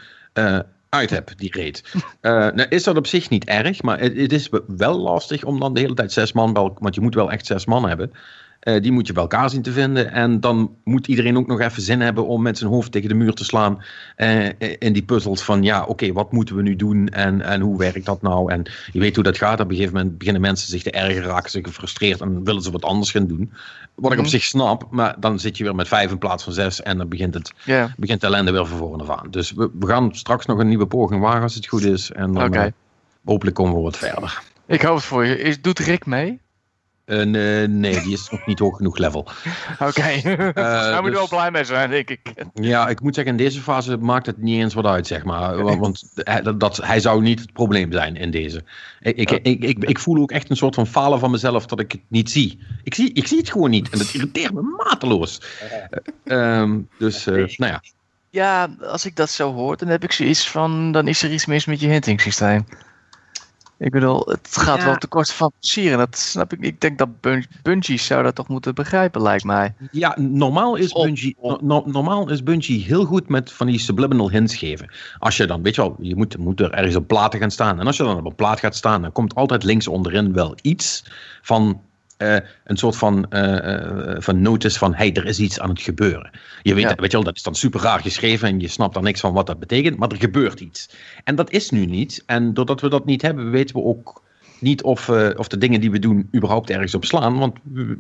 uit 0.89 1.11
heb, 1.11 1.31
die 1.37 1.53
reed. 1.53 1.95
Nou 2.21 2.63
is 2.69 2.83
dat 2.83 2.97
op 2.97 3.07
zich 3.07 3.31
niet 3.31 3.45
erg, 3.45 3.83
maar 3.83 4.01
het, 4.01 4.17
het, 4.17 4.33
is 4.33 4.49
wel 4.67 4.99
lastig 4.99 5.45
om 5.45 5.61
dan 5.61 5.75
de 5.75 5.81
hele 5.81 5.95
tijd 5.95 6.13
zes 6.13 6.33
man, 6.33 6.53
want 6.53 6.95
je 6.95 7.01
moet 7.01 7.15
wel 7.15 7.31
echt 7.31 7.47
zes 7.47 7.67
man 7.67 7.89
hebben. 7.89 8.13
Uh, 8.65 8.83
die 8.83 8.93
moet 8.93 9.07
je 9.07 9.13
bij 9.13 9.23
elkaar 9.23 9.51
zien 9.51 9.63
te 9.63 9.73
vinden. 9.73 10.13
En 10.13 10.41
dan 10.41 10.77
moet 10.85 11.07
iedereen 11.07 11.37
ook 11.37 11.47
nog 11.47 11.61
even 11.61 11.83
zin 11.83 12.01
hebben 12.01 12.27
om 12.27 12.43
met 12.43 12.59
zijn 12.59 12.71
hoofd 12.71 12.93
tegen 12.93 13.09
de 13.09 13.15
muur 13.15 13.33
te 13.33 13.45
slaan. 13.45 13.83
Uh, 14.17 14.49
in 14.79 14.93
die 14.93 15.03
puzzels 15.03 15.43
van 15.43 15.63
ja, 15.63 15.81
oké, 15.81 15.91
okay, 15.91 16.13
wat 16.13 16.33
moeten 16.33 16.57
we 16.57 16.63
nu 16.63 16.77
doen 16.77 17.09
en, 17.09 17.41
en 17.41 17.61
hoe 17.61 17.79
werkt 17.79 18.05
dat 18.05 18.23
nou? 18.23 18.53
En 18.53 18.63
je 18.93 19.01
weet 19.01 19.15
hoe 19.15 19.25
dat 19.25 19.37
gaat. 19.37 19.61
Op 19.61 19.71
een 19.71 19.77
gegeven 19.77 19.97
moment 19.97 20.19
beginnen 20.19 20.43
mensen 20.43 20.69
zich 20.69 20.83
te 20.83 20.91
erger, 20.91 21.23
raken 21.23 21.51
ze 21.51 21.65
gefrustreerd 21.65 22.21
en 22.21 22.45
willen 22.45 22.63
ze 22.63 22.71
wat 22.71 22.85
anders 22.85 23.11
gaan 23.11 23.27
doen. 23.27 23.53
Wat 23.95 24.13
ik 24.13 24.19
op 24.19 24.25
mhm. 24.25 24.33
zich 24.33 24.45
snap, 24.45 24.87
maar 24.91 25.15
dan 25.19 25.39
zit 25.39 25.57
je 25.57 25.65
weer 25.65 25.75
met 25.75 25.89
vijf 25.89 26.11
in 26.11 26.19
plaats 26.19 26.45
van 26.45 26.53
zes 26.53 26.83
en 26.83 26.99
dan 26.99 27.09
begint, 27.09 27.35
het, 27.35 27.53
yeah. 27.65 27.91
begint 27.97 28.21
de 28.21 28.27
ellende 28.27 28.53
weer 28.53 28.67
van 28.67 28.79
voren 28.79 29.01
af 29.01 29.19
aan. 29.19 29.31
Dus 29.31 29.53
we, 29.53 29.71
we, 29.79 29.87
gaan 29.87 30.15
straks 30.15 30.47
nog 30.47 30.59
een 30.59 30.69
nieuwe 30.69 30.87
poging 30.87 31.21
wagen 31.21 31.43
als 31.43 31.55
het 31.55 31.67
goed 31.67 31.85
is. 31.85 32.11
En 32.11 32.33
dan 32.33 32.45
okay. 32.45 32.73
hopelijk 33.25 33.57
komen 33.57 33.75
we 33.75 33.81
wat 33.81 33.97
verder. 33.97 34.43
Ik 34.67 34.83
hoop 34.83 34.97
het 34.97 35.05
voor 35.05 35.25
je. 35.27 35.39
Is, 35.39 35.61
doet 35.61 35.79
Rick 35.79 36.07
mee? 36.07 36.41
Uh, 37.07 37.67
nee, 37.67 38.01
die 38.01 38.13
is 38.13 38.31
nog 38.31 38.47
niet 38.47 38.59
hoog 38.59 38.77
genoeg 38.77 38.99
level. 38.99 39.21
Oké, 39.73 39.89
okay. 39.89 40.23
uh, 40.25 40.55
daar 40.55 41.03
moet 41.03 41.11
je 41.11 41.17
wel 41.17 41.29
blij 41.29 41.51
mee 41.51 41.65
zijn, 41.65 41.91
denk 41.91 42.11
ik. 42.11 42.21
Ja, 42.55 42.89
ik 42.89 43.01
moet 43.01 43.15
zeggen, 43.15 43.33
in 43.33 43.45
deze 43.45 43.61
fase 43.61 43.97
maakt 43.97 44.27
het 44.27 44.39
niet 44.39 44.61
eens 44.61 44.75
wat 44.75 44.85
uit, 44.85 45.07
zeg 45.07 45.25
maar. 45.25 45.63
Want, 45.63 45.79
want 45.79 46.25
dat, 46.43 46.61
dat, 46.61 46.77
hij 46.77 47.01
zou 47.01 47.23
niet 47.23 47.41
het 47.41 47.53
probleem 47.53 47.93
zijn 47.93 48.17
in 48.17 48.31
deze. 48.31 48.65
Ik, 49.01 49.17
ik, 49.17 49.31
ik, 49.31 49.63
ik, 49.63 49.85
ik, 49.85 49.99
voel 49.99 50.23
ook 50.23 50.31
echt 50.31 50.51
een 50.51 50.57
soort 50.57 50.75
van 50.75 50.87
falen 50.87 51.19
van 51.19 51.31
mezelf 51.31 51.67
dat 51.67 51.81
ik 51.81 51.93
het 51.93 52.01
niet 52.09 52.31
zie. 52.31 52.59
Ik 52.83 52.95
zie, 52.95 53.13
ik 53.13 53.27
zie 53.27 53.39
het 53.39 53.51
gewoon 53.51 53.71
niet 53.71 53.91
en 53.91 53.99
dat 53.99 54.15
irriteert 54.15 54.53
me 54.53 54.77
mateloos. 54.85 55.41
Uh, 56.25 56.61
um, 56.61 56.89
dus, 56.99 57.25
nou 57.25 57.53
ja. 57.57 57.83
Ja, 58.31 58.77
als 58.81 59.07
ik 59.07 59.17
dat 59.17 59.31
zo 59.31 59.53
hoor, 59.53 59.77
dan 59.77 59.89
heb 59.89 60.05
ik 60.05 60.13
zoiets 60.13 60.51
van, 60.51 60.93
dan 60.93 61.09
is 61.09 61.23
er 61.23 61.33
iets 61.33 61.47
mis 61.47 61.65
met 61.65 61.81
je 61.81 61.89
hinting 61.89 62.21
systeem. 62.21 62.65
Ik 63.85 63.91
bedoel, 63.91 64.23
het 64.27 64.49
gaat 64.51 64.85
wel 64.85 64.97
te 64.97 65.07
kosten 65.07 65.37
van 65.37 65.53
plezier. 65.61 65.93
En 65.93 65.99
dat 65.99 66.19
snap 66.19 66.53
ik. 66.53 66.61
Ik 66.61 66.81
denk 66.81 66.99
dat 66.99 67.09
Bungie 67.63 67.99
zou 67.99 68.23
dat 68.23 68.35
toch 68.35 68.49
moeten 68.49 68.75
begrijpen, 68.75 69.23
lijkt 69.23 69.45
mij. 69.45 69.75
Ja, 69.91 70.17
normaal 70.19 70.77
is, 70.77 70.93
Bungie, 70.93 71.37
normaal 71.85 72.31
is 72.31 72.43
Bungie 72.43 72.85
heel 72.85 73.05
goed 73.05 73.29
met 73.29 73.53
van 73.53 73.67
die 73.67 73.79
subliminal 73.79 74.31
hints 74.31 74.57
geven. 74.57 74.91
Als 75.19 75.37
je 75.37 75.47
dan, 75.47 75.63
weet 75.63 75.75
je 75.75 75.81
wel, 75.81 75.97
je 75.99 76.17
moet, 76.17 76.39
moet 76.39 76.61
er 76.61 76.73
ergens 76.73 76.97
op 76.97 77.07
platen 77.07 77.41
gaan 77.41 77.51
staan. 77.51 77.81
En 77.81 77.87
als 77.87 77.97
je 77.97 78.03
dan 78.03 78.17
op 78.17 78.25
een 78.25 78.35
plaat 78.35 78.61
gaat 78.61 78.77
staan, 78.77 79.03
dan 79.03 79.13
komt 79.13 79.35
altijd 79.35 79.63
links 79.63 79.89
onderin 79.89 80.33
wel 80.33 80.55
iets 80.63 81.05
van 81.43 81.81
uh, 82.25 82.37
een 82.65 82.77
soort 82.77 82.97
van, 82.97 83.27
uh, 83.31 84.17
van 84.19 84.43
notice 84.43 84.79
van 84.79 84.95
hey, 84.95 85.13
er 85.13 85.27
is 85.27 85.39
iets 85.39 85.61
aan 85.61 85.69
het 85.69 85.83
gebeuren. 85.83 86.31
Je 86.63 86.75
weet, 86.75 86.85
weet 86.85 87.11
je 87.11 87.17
wel, 87.17 87.25
dat 87.25 87.37
is 87.37 87.43
dan 87.43 87.55
super 87.55 87.81
raar 87.81 88.01
geschreven 88.01 88.49
en 88.49 88.61
je 88.61 88.69
snapt 88.69 88.97
er 88.97 89.03
niks 89.03 89.21
van 89.21 89.33
wat 89.33 89.47
dat 89.47 89.59
betekent, 89.59 89.99
maar 89.99 90.09
er 90.09 90.17
gebeurt 90.17 90.61
iets. 90.61 90.91
En 91.25 91.35
dat 91.35 91.51
is 91.51 91.71
nu 91.71 91.87
niet. 91.87 92.23
En 92.27 92.55
doordat 92.55 92.81
we 92.81 92.89
dat 92.89 93.05
niet 93.05 93.23
hebben, 93.23 93.51
weten 93.51 93.77
we 93.77 93.83
ook 93.83 94.23
niet 94.61 94.83
of, 94.83 95.09
of 95.37 95.49
de 95.49 95.59
dingen 95.59 95.81
die 95.81 95.91
we 95.91 95.99
doen 95.99 96.29
überhaupt 96.35 96.71
ergens 96.71 96.95
op 96.95 97.05
slaan, 97.05 97.39
want 97.39 97.59
we, 97.63 97.97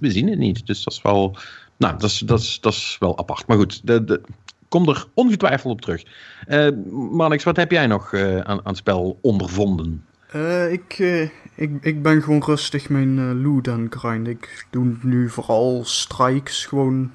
we, 0.00 0.10
zien 0.10 0.28
het 0.28 0.38
niet. 0.38 0.66
Dus 0.66 0.84
dat 0.84 0.92
is 0.92 1.02
wel, 1.02 1.36
nou, 1.76 1.98
dat 1.98 2.10
is, 2.10 2.18
dat 2.18 2.40
is, 2.40 2.60
dat 2.60 2.72
is 2.72 2.96
wel 3.00 3.18
apart. 3.18 3.46
Maar 3.46 3.56
goed, 3.56 3.86
de, 3.86 4.04
de, 4.04 4.20
kom 4.68 4.88
er 4.88 5.06
ongetwijfeld 5.14 5.72
op 5.72 5.80
terug. 5.80 6.02
Uh, 6.48 6.68
Marnix, 7.10 7.44
wat 7.44 7.56
heb 7.56 7.70
jij 7.70 7.86
nog 7.86 8.14
aan, 8.14 8.44
aan 8.44 8.60
het 8.64 8.76
spel 8.76 9.18
ondervonden? 9.22 10.04
Uh, 10.34 10.72
ik, 10.72 10.98
uh, 10.98 11.22
ik, 11.54 11.70
ik 11.80 12.02
ben 12.02 12.22
gewoon 12.22 12.42
rustig 12.44 12.88
mijn 12.88 13.18
uh, 13.18 13.42
loot 13.42 13.68
aan 13.68 13.86
grind. 13.90 14.28
Ik 14.28 14.66
doe 14.70 14.96
nu 15.02 15.30
vooral 15.30 15.84
strikes 15.84 16.66
gewoon 16.66 17.12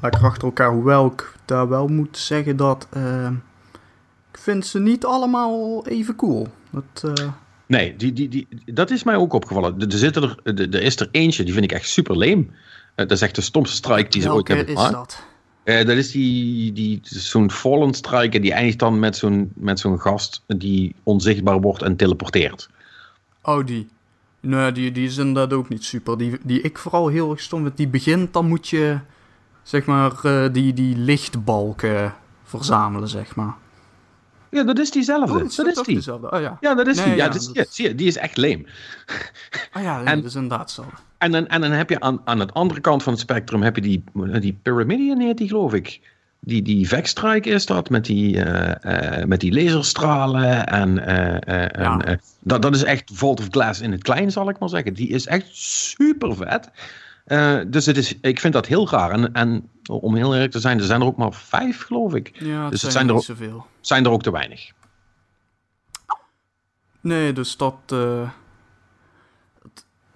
lekker 0.00 0.24
achter 0.24 0.44
elkaar. 0.44 0.70
Hoewel 0.70 1.06
ik 1.06 1.32
daar 1.44 1.68
wel 1.68 1.86
moet 1.86 2.18
zeggen 2.18 2.56
dat 2.56 2.88
ik 4.32 4.38
vind 4.38 4.66
ze 4.66 4.80
niet 4.80 5.04
allemaal 5.04 5.86
even 5.86 6.16
cool. 6.16 6.48
Dat, 6.70 7.12
Nee, 7.66 7.96
die, 7.96 8.12
die, 8.12 8.28
die, 8.28 8.48
dat 8.64 8.90
is 8.90 9.02
mij 9.02 9.16
ook 9.16 9.32
opgevallen. 9.32 9.80
Er, 9.80 9.98
zit 9.98 10.16
er, 10.16 10.38
er 10.44 10.82
is 10.82 11.00
er 11.00 11.08
eentje, 11.10 11.44
die 11.44 11.52
vind 11.52 11.64
ik 11.64 11.72
echt 11.72 11.88
super 11.88 12.16
leem. 12.16 12.50
dat 12.94 13.10
is 13.10 13.22
echt 13.22 13.34
de 13.34 13.40
stomste 13.40 13.76
strike 13.76 14.10
die 14.10 14.22
ze 14.22 14.32
ooit 14.32 14.48
hebben 14.48 14.66
gemaakt. 14.66 14.90
is 14.90 14.96
dat? 14.96 15.24
Uh, 15.64 15.76
dat 15.76 15.96
is 15.96 16.10
die, 16.10 16.72
die, 16.72 17.00
zo'n 17.02 17.50
fallen 17.50 17.94
striker 17.94 18.40
die 18.40 18.52
eindigt 18.52 18.78
dan 18.78 18.98
met 18.98 19.16
zo'n, 19.16 19.52
met 19.54 19.80
zo'n 19.80 20.00
gast 20.00 20.42
die 20.46 20.94
onzichtbaar 21.02 21.60
wordt 21.60 21.82
en 21.82 21.96
teleporteert. 21.96 22.68
Oh, 23.42 23.66
die. 23.66 23.88
Nee, 24.40 24.72
die, 24.72 24.92
die 24.92 25.06
is 25.06 25.16
inderdaad 25.16 25.52
ook 25.52 25.68
niet 25.68 25.84
super. 25.84 26.18
Die, 26.18 26.38
die 26.42 26.60
ik 26.60 26.78
vooral 26.78 27.08
heel 27.08 27.30
erg 27.30 27.40
stom 27.40 27.62
vind, 27.62 27.76
die 27.76 27.88
begint, 27.88 28.32
dan 28.32 28.46
moet 28.46 28.68
je, 28.68 28.98
zeg 29.62 29.84
maar, 29.84 30.12
uh, 30.22 30.52
die, 30.52 30.72
die 30.72 30.96
lichtbalken 30.96 32.14
verzamelen, 32.42 33.08
zeg 33.08 33.34
maar. 33.34 33.54
Ja, 34.54 34.62
dat 34.62 34.78
is 34.78 34.90
diezelfde. 34.90 35.32
Oh, 35.32 35.38
dat, 35.38 35.54
dat 35.56 35.66
is 35.66 35.74
die. 35.74 35.94
Diezelfde. 35.94 36.30
Oh, 36.30 36.40
ja. 36.40 36.56
ja, 36.60 36.74
dat 36.74 36.86
is 36.86 37.02
die. 37.02 37.14
Ja, 37.14 37.28
dat... 37.28 37.34
is, 37.52 37.74
zie 37.74 37.88
je, 37.88 37.94
die 37.94 38.06
is 38.06 38.16
echt 38.16 38.36
leem. 38.36 38.66
Oh 39.76 39.82
ja, 39.82 40.04
en, 40.04 40.16
dat 40.16 40.24
is 40.24 40.34
inderdaad 40.34 40.70
zo. 40.70 40.84
En 41.18 41.32
dan, 41.32 41.46
en 41.46 41.60
dan 41.60 41.70
heb 41.70 41.90
je 41.90 42.00
aan, 42.00 42.20
aan 42.24 42.38
de 42.38 42.46
andere 42.52 42.80
kant 42.80 43.02
van 43.02 43.12
het 43.12 43.22
spectrum 43.22 43.62
heb 43.62 43.76
je 43.76 43.82
die, 43.82 44.04
die 44.40 44.58
Pyramidion 44.62 45.20
heet 45.20 45.38
die 45.38 45.48
geloof 45.48 45.72
ik. 45.72 46.00
Die, 46.40 46.62
die 46.62 46.88
Vexstrike 46.88 47.50
is 47.50 47.66
dat, 47.66 47.90
met 47.90 48.04
die, 48.04 48.36
uh, 48.36 48.70
uh, 48.82 49.24
met 49.24 49.40
die 49.40 49.52
laserstralen. 49.52 50.66
En, 50.66 50.90
uh, 50.90 51.04
ja. 51.46 51.98
en 51.98 52.20
dat, 52.40 52.62
dat 52.62 52.74
is 52.74 52.84
echt 52.84 53.10
Vault 53.14 53.40
of 53.40 53.46
Glass 53.50 53.80
in 53.80 53.92
het 53.92 54.02
klein, 54.02 54.30
zal 54.30 54.48
ik 54.48 54.58
maar 54.58 54.68
zeggen. 54.68 54.94
Die 54.94 55.08
is 55.08 55.26
echt 55.26 55.46
super 55.52 56.36
vet. 56.36 56.70
Dus 57.66 57.86
het 57.86 57.96
is, 57.96 58.18
ik 58.20 58.40
vind 58.40 58.52
dat 58.52 58.66
heel 58.66 58.90
raar. 58.90 59.10
En, 59.10 59.32
en 59.32 59.70
om 59.86 60.14
heel 60.14 60.34
eerlijk 60.34 60.52
te 60.52 60.60
zijn, 60.60 60.78
er 60.78 60.84
zijn 60.84 61.00
er 61.00 61.06
ook 61.06 61.16
maar 61.16 61.32
vijf, 61.32 61.82
geloof 61.82 62.14
ik. 62.14 62.30
Ja, 62.34 62.62
het 62.62 62.70
dus 62.70 62.80
zijn, 62.80 62.92
zijn 62.92 63.08
er 63.08 63.14
niet 63.14 63.24
zoveel. 63.24 63.66
Zijn 63.80 64.04
er 64.04 64.10
ook 64.10 64.22
te 64.22 64.32
weinig. 64.32 64.72
Nee, 67.00 67.32
dus 67.32 67.56
dat... 67.56 67.94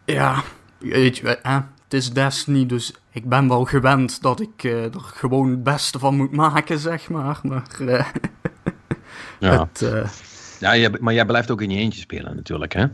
ja, 0.05 0.43
weet 0.79 1.17
je, 1.17 1.37
eh, 1.37 1.61
het 1.85 1.95
is 1.95 2.13
Destiny, 2.13 2.67
dus 2.67 2.95
ik 3.11 3.29
ben 3.29 3.49
wel 3.49 3.65
gewend 3.65 4.23
dat 4.23 4.41
ik 4.41 4.63
uh, 4.63 4.85
er 4.85 5.01
gewoon 5.01 5.51
het 5.51 5.63
beste 5.63 5.99
van 5.99 6.17
moet 6.17 6.33
maken, 6.33 6.79
zeg 6.79 7.09
maar. 7.09 7.41
Maar, 7.43 7.67
ja. 9.39 9.69
Het, 9.73 9.85
ja, 10.61 10.91
maar 11.01 11.15
jij 11.15 11.27
blijft 11.27 11.51
ook 11.51 11.63
in 11.63 11.71
je 11.71 11.79
eentje 11.79 12.01
spelen 12.01 12.37
natuurlijk, 12.37 12.73
hè? 12.73 12.87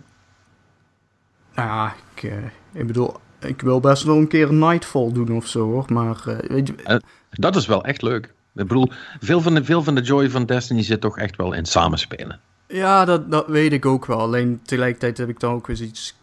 Ja, 1.55 1.95
ik, 2.15 2.23
ik 2.73 2.87
bedoel, 2.87 3.17
ik 3.45 3.61
wil 3.61 3.81
best 3.81 4.03
wel 4.03 4.17
een 4.17 4.29
keer 4.29 4.53
Nightfall 4.53 5.13
doen 5.13 5.37
of 5.37 5.47
zo, 5.47 5.61
hoor. 5.61 5.85
Maar 5.89 6.23
weet 6.49 6.67
je... 6.67 7.01
dat 7.31 7.57
is 7.57 7.67
wel 7.67 7.85
echt 7.85 8.03
leuk. 8.03 8.25
Ik 8.55 8.67
bedoel, 8.69 8.91
veel 9.21 9.41
van, 9.41 9.55
de, 9.55 9.65
veel 9.65 9.83
van 9.83 9.95
de 9.95 10.01
joy 10.01 10.31
van 10.31 10.47
Destiny 10.47 10.83
zit 10.83 11.01
toch 11.01 11.19
echt 11.19 11.37
wel 11.37 11.53
in 11.53 11.65
samenspelen. 11.65 12.41
Ja, 12.69 13.05
dat, 13.05 13.31
dat 13.31 13.47
weet 13.47 13.73
ik 13.73 13.87
ook 13.87 14.07
wel. 14.07 14.21
Alleen 14.21 14.61
tegelijkertijd 14.63 15.19
heb 15.19 15.29
ik 15.29 15.41
dan 15.41 15.55
ook 15.55 15.67
weer 15.67 15.83
iets 15.83 16.15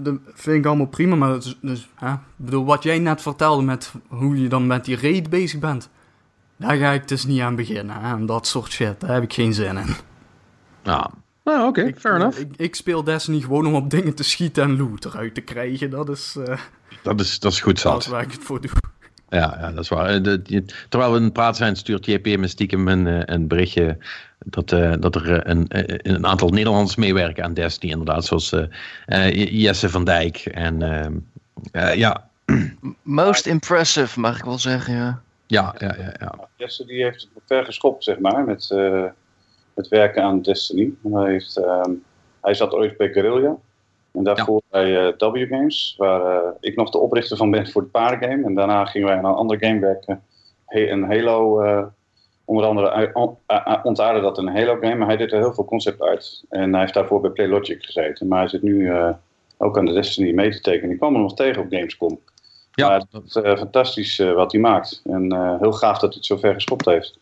dat 0.00 0.14
vind 0.34 0.56
ik 0.56 0.66
allemaal 0.66 0.86
prima, 0.86 1.16
maar 1.16 1.34
dus, 1.34 1.58
dus, 1.60 1.88
hè? 1.94 2.12
Ik 2.12 2.18
bedoel, 2.36 2.64
wat 2.64 2.82
jij 2.82 2.98
net 2.98 3.22
vertelde 3.22 3.62
met 3.62 3.92
hoe 4.08 4.42
je 4.42 4.48
dan 4.48 4.66
met 4.66 4.84
die 4.84 5.00
raid 5.00 5.30
bezig 5.30 5.60
bent, 5.60 5.88
daar 6.56 6.76
ga 6.76 6.90
ik 6.90 7.08
dus 7.08 7.24
niet 7.24 7.40
aan 7.40 7.56
beginnen. 7.56 8.00
Hè? 8.00 8.14
En 8.14 8.26
dat 8.26 8.46
soort 8.46 8.72
shit, 8.72 9.00
daar 9.00 9.12
heb 9.14 9.22
ik 9.22 9.32
geen 9.32 9.54
zin 9.54 9.76
in. 9.76 9.94
Ja, 10.82 11.10
nou, 11.44 11.68
oké, 11.68 11.92
fair 11.96 12.14
enough. 12.14 12.38
Ik, 12.38 12.56
ik, 12.56 12.74
speel 12.74 13.04
Destiny 13.04 13.40
gewoon 13.40 13.66
om 13.66 13.74
op 13.74 13.90
dingen 13.90 14.14
te 14.14 14.24
schieten 14.24 14.62
en 14.62 14.76
loot 14.76 15.04
eruit 15.04 15.34
te 15.34 15.40
krijgen. 15.40 15.90
Dat 15.90 16.08
is... 16.08 16.36
Uh, 16.38 16.58
dat, 17.02 17.20
is 17.20 17.38
dat 17.38 17.52
is 17.52 17.60
goed 17.60 17.78
zat. 17.78 17.92
Dat 17.92 18.02
is 18.02 18.08
waar 18.08 18.22
ik 18.22 18.32
het 18.32 18.42
voor 18.42 18.60
doe. 18.60 18.70
Ja, 19.34 19.56
ja 19.60 19.70
dat 19.70 19.82
is 19.82 19.88
waar. 19.88 20.22
De, 20.22 20.64
terwijl 20.88 21.12
we 21.12 21.18
in 21.18 21.24
het 21.24 21.32
praten 21.32 21.56
zijn, 21.56 21.76
stuurt 21.76 22.06
JP 22.06 22.38
me 22.38 22.46
stiekem 22.46 22.88
een, 22.88 23.06
eh, 23.06 23.20
een 23.24 23.46
berichtje 23.46 23.98
dat, 24.38 24.72
uh, 24.72 24.92
dat 24.98 25.14
er 25.14 25.32
eh, 25.32 25.52
een, 25.52 25.66
een 26.14 26.26
aantal 26.26 26.48
Nederlanders 26.48 26.96
meewerken 26.96 27.44
aan 27.44 27.54
Destiny, 27.54 27.92
inderdaad. 27.92 28.24
Zoals 28.24 28.52
uh, 28.52 29.50
Jesse 29.62 29.90
van 29.90 30.04
Dijk. 30.04 30.36
En 30.36 30.78
ja. 31.94 32.28
Most 33.02 33.46
impressive, 33.46 34.20
mag 34.20 34.38
ik 34.38 34.44
wel 34.44 34.58
zeggen. 34.58 34.94
Ja, 34.94 35.22
ja, 35.46 35.74
ja. 35.78 35.94
ja, 35.98 36.14
ja. 36.20 36.48
Jesse 36.56 36.84
die 36.84 37.02
heeft 37.02 37.28
het 37.34 37.42
ver 37.46 37.64
geschopt, 37.64 38.04
zeg 38.04 38.18
maar, 38.18 38.44
met 38.44 38.68
het 39.74 39.88
werken 39.88 40.22
aan 40.22 40.42
Destiny. 40.42 40.92
Hij, 41.12 41.30
heeft, 41.30 41.56
ehm, 41.56 41.90
hij 42.40 42.54
zat 42.54 42.72
ooit 42.72 42.96
bij 42.96 43.12
Guerrilla. 43.12 43.56
En 44.12 44.24
daarvoor 44.24 44.62
bij 44.70 45.06
uh, 45.06 45.32
W 45.32 45.48
Games, 45.48 45.94
waar 45.96 46.44
uh, 46.44 46.48
ik 46.60 46.76
nog 46.76 46.90
de 46.90 46.98
oprichter 46.98 47.36
van 47.36 47.50
ben 47.50 47.68
voor 47.70 47.82
het 47.82 47.90
paardengame. 47.90 48.44
En 48.44 48.54
daarna 48.54 48.84
gingen 48.84 49.08
wij 49.08 49.16
aan 49.16 49.24
een 49.24 49.34
andere 49.34 49.66
game 49.66 49.80
werken. 49.80 50.22
Een 50.66 51.02
Halo, 51.02 51.62
uh, 51.62 51.84
onder 52.44 52.66
andere 52.66 53.10
ontaarde 53.82 54.20
dat 54.20 54.38
een 54.38 54.56
Halo 54.56 54.76
game. 54.80 54.94
Maar 54.94 55.06
hij 55.06 55.16
deed 55.16 55.32
er 55.32 55.38
heel 55.38 55.54
veel 55.54 55.64
concept 55.64 56.02
uit. 56.02 56.44
En 56.48 56.70
hij 56.70 56.80
heeft 56.80 56.94
daarvoor 56.94 57.20
bij 57.20 57.30
Playlogic 57.30 57.84
gezeten. 57.84 58.28
Maar 58.28 58.38
hij 58.38 58.48
zit 58.48 58.62
nu 58.62 58.92
ook 59.58 59.78
aan 59.78 59.84
de 59.84 59.92
Destiny 59.92 60.32
mee 60.32 60.50
te 60.50 60.60
tekenen. 60.60 60.90
Ik 60.90 60.98
kwam 60.98 61.12
hem 61.12 61.22
nog 61.22 61.34
tegen 61.34 61.62
op 61.62 61.70
Gamescom. 61.70 62.20
Ja. 62.72 62.88
Maar 62.88 63.02
het 63.10 63.24
is 63.24 63.58
fantastisch 63.58 64.18
wat 64.18 64.52
hij 64.52 64.60
maakt. 64.60 65.02
En 65.04 65.34
heel 65.60 65.72
gaaf 65.72 65.98
dat 65.98 66.08
hij 66.08 66.16
het 66.16 66.26
zo 66.26 66.36
ver 66.36 66.54
geschopt 66.54 66.84
heeft. 66.84 67.18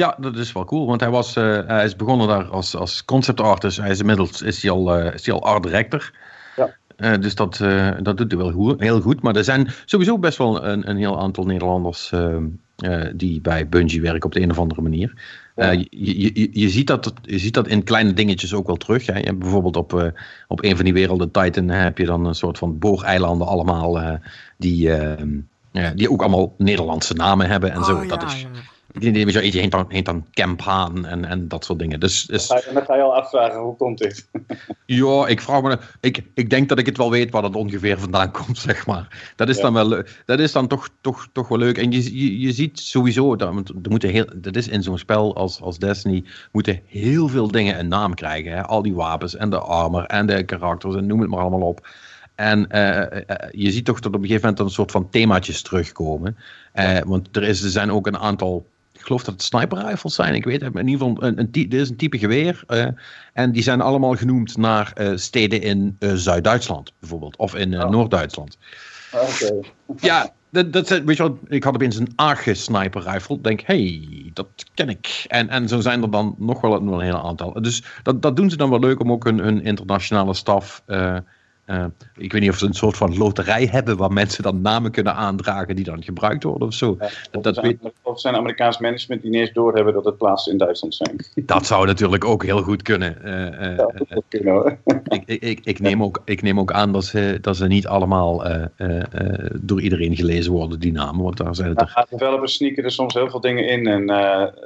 Ja, 0.00 0.16
dat 0.18 0.36
is 0.36 0.52
wel 0.52 0.64
cool, 0.64 0.86
want 0.86 1.00
hij, 1.00 1.10
was, 1.10 1.36
uh, 1.36 1.58
hij 1.66 1.84
is 1.84 1.96
begonnen 1.96 2.28
daar 2.28 2.44
als, 2.44 2.76
als 2.76 3.04
concept 3.04 3.40
artist. 3.40 3.76
Hij 3.76 3.90
is 3.90 4.00
inmiddels 4.00 4.42
is 4.42 4.62
hij 4.62 4.70
al, 4.70 4.98
uh, 4.98 5.14
is 5.14 5.26
hij 5.26 5.34
al 5.34 5.42
art 5.42 5.62
director. 5.62 6.10
Ja. 6.56 6.76
Uh, 6.96 7.20
dus 7.20 7.34
dat, 7.34 7.56
dat 8.02 8.16
doet 8.16 8.30
hij 8.30 8.40
wel 8.40 8.52
goed, 8.52 8.80
heel 8.80 9.00
goed. 9.00 9.22
Maar 9.22 9.36
er 9.36 9.44
zijn 9.44 9.68
sowieso 9.84 10.18
best 10.18 10.38
wel 10.38 10.64
een, 10.64 10.90
een 10.90 10.96
heel 10.96 11.20
aantal 11.20 11.44
Nederlanders 11.44 12.12
die 13.14 13.40
bij 13.40 13.68
Bungie 13.68 14.00
werken 14.00 14.24
op 14.24 14.32
de 14.32 14.40
een 14.40 14.50
of 14.50 14.58
andere 14.58 14.82
manier. 14.82 15.14
Ja. 15.56 15.70
Je, 15.70 15.86
je, 15.90 16.48
je, 16.52 16.68
ziet 16.68 16.86
dat, 16.86 17.12
je 17.22 17.38
ziet 17.38 17.54
dat 17.54 17.68
in 17.68 17.82
kleine 17.82 18.12
dingetjes 18.12 18.54
ook 18.54 18.66
wel 18.66 18.76
terug. 18.76 19.06
Hè. 19.06 19.18
Je 19.18 19.24
hebt 19.24 19.38
bijvoorbeeld 19.38 19.76
op, 19.76 20.12
op 20.48 20.64
een 20.64 20.76
van 20.76 20.84
die 20.84 20.94
werelden, 20.94 21.30
Titan, 21.30 21.68
heb 21.68 21.98
je 21.98 22.06
dan 22.06 22.24
een 22.24 22.34
soort 22.34 22.58
van 22.58 22.78
booreilanden 22.78 23.46
allemaal. 23.46 24.18
die, 24.56 24.90
die 25.94 26.10
ook 26.10 26.20
allemaal 26.20 26.54
Nederlandse 26.58 27.14
namen 27.14 27.46
hebben 27.48 27.72
en 27.72 27.78
oh, 27.78 27.84
zo. 27.84 28.06
Dat 28.06 28.22
is, 28.22 28.46
weet 28.92 29.52
je, 29.52 29.60
heet 29.60 29.70
dan, 29.70 29.84
heet 29.88 30.04
dan 30.04 30.26
Camp 30.30 30.60
Haan 30.60 31.06
en, 31.06 31.24
en 31.24 31.48
dat 31.48 31.64
soort 31.64 31.78
dingen. 31.78 32.00
Dus, 32.00 32.26
dus... 32.26 32.46
Dan, 32.46 32.84
ga 32.84 32.96
je, 32.96 33.02
al 33.02 33.16
afvragen, 33.16 33.60
hoe 33.60 33.76
komt 33.76 33.98
dit? 33.98 34.28
ja, 34.86 35.26
ik 35.26 35.40
vraag 35.40 35.62
me... 35.62 35.78
Ik, 36.00 36.22
ik 36.34 36.50
denk 36.50 36.68
dat 36.68 36.78
ik 36.78 36.86
het 36.86 36.96
wel 36.96 37.10
weet 37.10 37.30
waar 37.30 37.42
dat 37.42 37.56
ongeveer 37.56 37.98
vandaan 37.98 38.30
komt, 38.44 38.58
zeg 38.58 38.86
maar. 38.86 39.32
Dat 39.36 39.48
is 39.48 39.60
dan 39.60 39.72
wel... 39.72 40.02
Dat 40.24 40.38
is 40.38 40.52
dan 40.52 40.66
toch, 40.66 40.88
toch, 41.00 41.28
toch 41.32 41.48
wel 41.48 41.58
leuk. 41.58 41.78
En 41.78 41.90
je, 41.90 42.18
je, 42.18 42.40
je 42.40 42.52
ziet 42.52 42.78
sowieso... 42.78 43.36
Dat, 43.36 43.68
er 43.68 43.90
moeten 43.90 44.10
heel, 44.10 44.26
dat 44.36 44.56
is 44.56 44.68
in 44.68 44.82
zo'n 44.82 44.98
spel 44.98 45.36
als, 45.36 45.60
als 45.60 45.78
Destiny... 45.78 46.24
moeten 46.52 46.80
heel 46.86 47.28
veel 47.28 47.50
dingen 47.50 47.78
een 47.78 47.88
naam 47.88 48.14
krijgen. 48.14 48.52
Hè? 48.52 48.62
Al 48.62 48.82
die 48.82 48.94
wapens 48.94 49.36
en 49.36 49.50
de 49.50 49.58
armor 49.58 50.04
en 50.04 50.26
de 50.26 50.42
karakters 50.44 50.94
en 50.94 51.06
noem 51.06 51.20
het 51.20 51.30
maar 51.30 51.40
allemaal 51.40 51.68
op. 51.68 51.88
En 52.34 52.58
uh, 52.58 53.20
je 53.50 53.70
ziet 53.70 53.84
toch 53.84 54.00
dat 54.00 54.14
op 54.14 54.20
een 54.20 54.26
gegeven 54.26 54.48
moment 54.48 54.58
een 54.58 54.70
soort 54.70 54.90
van 54.90 55.10
themaatjes 55.10 55.62
terugkomen. 55.62 56.36
Uh, 56.74 56.98
want 56.98 57.36
er, 57.36 57.42
is, 57.42 57.62
er 57.62 57.70
zijn 57.70 57.90
ook 57.90 58.06
een 58.06 58.18
aantal 58.18 58.66
ik 59.00 59.06
geloof 59.06 59.24
dat 59.24 59.34
het 59.34 59.42
sniper 59.42 59.86
rifles 59.86 60.14
zijn. 60.14 60.34
Ik 60.34 60.44
weet 60.44 60.60
het. 60.60 60.74
In 60.74 60.88
ieder 60.88 61.06
geval, 61.06 61.22
een, 61.22 61.38
een, 61.38 61.50
dit 61.50 61.74
is 61.74 61.90
een 61.90 61.96
type 61.96 62.18
geweer. 62.18 62.62
Uh, 62.68 62.86
en 63.32 63.52
die 63.52 63.62
zijn 63.62 63.80
allemaal 63.80 64.14
genoemd 64.14 64.56
naar 64.56 64.92
uh, 65.00 65.16
steden 65.16 65.62
in 65.62 65.96
uh, 65.98 66.12
Zuid-Duitsland, 66.14 66.92
bijvoorbeeld. 66.98 67.36
Of 67.36 67.54
in 67.54 67.82
oh. 67.82 67.90
Noord-Duitsland. 67.90 68.58
Okay. 69.12 69.60
Ja, 70.00 70.32
dat, 70.50 70.72
dat, 70.72 70.88
weet 70.88 71.16
je 71.16 71.22
wel, 71.22 71.38
ik 71.48 71.64
had 71.64 71.74
opeens 71.74 71.96
een 71.96 72.12
Aegis 72.16 72.64
sniper 72.64 73.02
rifle. 73.02 73.40
Denk, 73.40 73.60
hey, 73.60 74.08
dat 74.32 74.48
ken 74.74 74.88
ik. 74.88 75.24
En, 75.28 75.48
en 75.48 75.68
zo 75.68 75.80
zijn 75.80 76.02
er 76.02 76.10
dan 76.10 76.34
nog 76.38 76.60
wel 76.60 76.74
een, 76.74 76.86
een 76.86 77.00
hele 77.00 77.22
aantal. 77.22 77.62
Dus 77.62 77.84
dat, 78.02 78.22
dat 78.22 78.36
doen 78.36 78.50
ze 78.50 78.56
dan 78.56 78.70
wel 78.70 78.80
leuk 78.80 79.00
om 79.00 79.12
ook 79.12 79.24
een, 79.24 79.46
een 79.46 79.62
internationale 79.62 80.34
staf 80.34 80.82
uh, 81.70 81.76
uh, 81.80 81.84
ik 82.16 82.32
weet 82.32 82.40
niet 82.40 82.50
of 82.50 82.56
ze 82.56 82.66
een 82.66 82.74
soort 82.74 82.96
van 82.96 83.16
loterij 83.16 83.68
hebben 83.70 83.96
waar 83.96 84.12
mensen 84.12 84.42
dan 84.42 84.60
namen 84.60 84.90
kunnen 84.90 85.14
aandragen 85.14 85.76
die 85.76 85.84
dan 85.84 86.02
gebruikt 86.02 86.42
worden 86.42 86.68
of 86.68 86.74
zo. 86.74 86.96
Ja, 86.98 87.06
of, 87.32 87.42
dat, 87.42 87.54
zijn, 87.54 87.66
weet... 87.66 87.92
of 88.02 88.20
zijn 88.20 88.34
Amerikaans 88.34 88.78
management 88.78 89.22
die 89.22 89.30
niet 89.30 89.40
eens 89.40 89.52
doorhebben 89.52 89.94
dat 89.94 90.04
het 90.04 90.16
plaatsen 90.16 90.52
in 90.52 90.58
Duitsland 90.58 90.94
zijn. 90.94 91.16
Dat 91.34 91.66
zou 91.66 91.86
natuurlijk 91.86 92.24
ook 92.24 92.44
heel 92.44 92.62
goed 92.62 92.82
kunnen. 92.82 93.16
Uh, 93.24 93.76
ja, 93.76 93.92
dat 94.08 94.22
kunnen 94.28 94.52
hoor. 94.52 94.78
ik, 95.04 95.42
ik, 95.42 95.60
ik, 95.64 95.80
neem 95.80 96.02
ook, 96.02 96.22
ik 96.24 96.42
neem 96.42 96.60
ook 96.60 96.72
aan 96.72 96.92
dat 96.92 97.04
ze, 97.04 97.38
dat 97.40 97.56
ze 97.56 97.66
niet 97.66 97.86
allemaal 97.86 98.44
door 99.60 99.80
iedereen 99.80 100.16
gelezen 100.16 100.52
worden, 100.52 100.80
die 100.80 100.92
namen. 100.92 101.24
Want 101.24 101.36
daar 101.36 101.54
zijn 101.54 101.68
het 101.68 101.80
er... 101.80 102.06
developers 102.10 102.54
sneaken 102.54 102.84
er 102.84 102.92
soms 102.92 103.14
heel 103.14 103.30
veel 103.30 103.40
dingen 103.40 103.68
in 103.68 103.86
en 103.86 104.06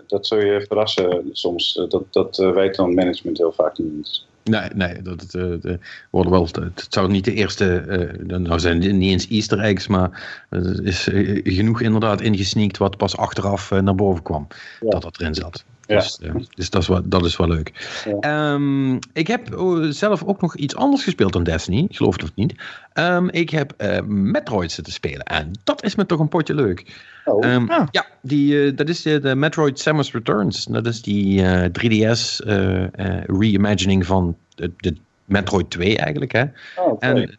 dat 0.07 0.27
zul 0.27 0.39
je 0.39 0.65
verrassen 0.69 1.29
soms. 1.33 1.73
dat 1.89 2.05
dat 2.11 2.37
weet 2.37 2.75
dan 2.75 2.95
management 2.95 3.39
heel 3.39 3.53
vaak 3.53 3.79
niet. 3.79 4.25
Nee, 4.45 4.69
nee 4.75 5.03
dat, 5.03 5.21
het, 5.21 5.35
uh, 5.35 5.75
worden 6.11 6.33
wel, 6.33 6.49
het 6.53 6.87
zou 6.89 7.11
niet 7.11 7.25
de 7.25 7.33
eerste, 7.35 7.85
uh, 8.21 8.37
nou 8.39 8.61
zijn 8.61 8.83
het 8.83 8.93
niet 8.93 9.11
eens 9.11 9.29
easter 9.29 9.59
eggs, 9.59 9.87
maar 9.87 10.45
er 10.49 10.87
is 10.87 11.09
genoeg 11.45 11.81
inderdaad 11.81 12.21
ingesneakt 12.21 12.77
wat 12.77 12.97
pas 12.97 13.17
achteraf 13.17 13.71
naar 13.71 13.95
boven 13.95 14.23
kwam, 14.23 14.47
ja. 14.81 14.91
dat 14.91 15.03
dat 15.03 15.21
erin 15.21 15.35
zat. 15.35 15.65
Ja. 15.87 15.95
Dus, 15.97 16.19
dus 16.55 16.71
dat, 16.71 16.83
is 16.83 16.89
wel, 16.89 17.03
dat 17.05 17.25
is 17.25 17.37
wel 17.37 17.49
leuk. 17.49 17.73
Ja. 18.21 18.53
Um, 18.53 18.99
ik 19.13 19.27
heb 19.27 19.57
zelf 19.91 20.25
ook 20.25 20.41
nog 20.41 20.57
iets 20.57 20.77
anders 20.77 21.03
gespeeld 21.03 21.33
dan 21.33 21.45
Destiny, 21.45 21.87
geloof 21.91 22.13
het 22.13 22.23
of 22.23 22.31
niet. 22.35 22.55
Um, 22.95 23.31
ik 23.31 23.51
heb 23.51 23.75
Metroid 24.07 24.73
zitten 24.73 24.93
spelen 24.93 25.23
en 25.23 25.51
dat 25.65 25.85
is 25.85 25.95
me 25.95 26.07
toch 26.07 26.21
een 26.21 26.29
potje 26.29 26.55
leuk. 26.55 27.13
Oh. 27.25 27.53
Um, 27.53 27.71
ah. 27.71 27.87
Ja, 27.91 28.07
die, 28.21 28.53
uh, 28.53 28.77
dat 28.77 28.89
is 28.89 29.03
de, 29.03 29.21
de, 29.21 29.35
Metroid 29.35 29.79
Samus 29.79 30.13
Returns. 30.13 30.65
Dat 30.65 30.87
is 30.87 31.03
die 31.03 31.43
uh, 31.43 31.65
3DS 31.65 32.47
uh, 32.47 32.85
reimagining 33.27 34.07
van 34.07 34.37
de, 34.55 34.71
de, 34.77 34.95
Metroid 35.25 35.71
2 35.71 35.99
eigenlijk. 35.99 36.33
Hè? 36.33 36.45
Oh, 36.77 36.93
okay. 36.93 37.37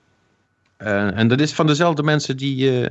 en, 0.77 1.13
en 1.15 1.27
dat 1.27 1.39
is 1.39 1.53
van 1.53 1.67
dezelfde 1.67 2.03
mensen 2.03 2.37
die 2.37 2.87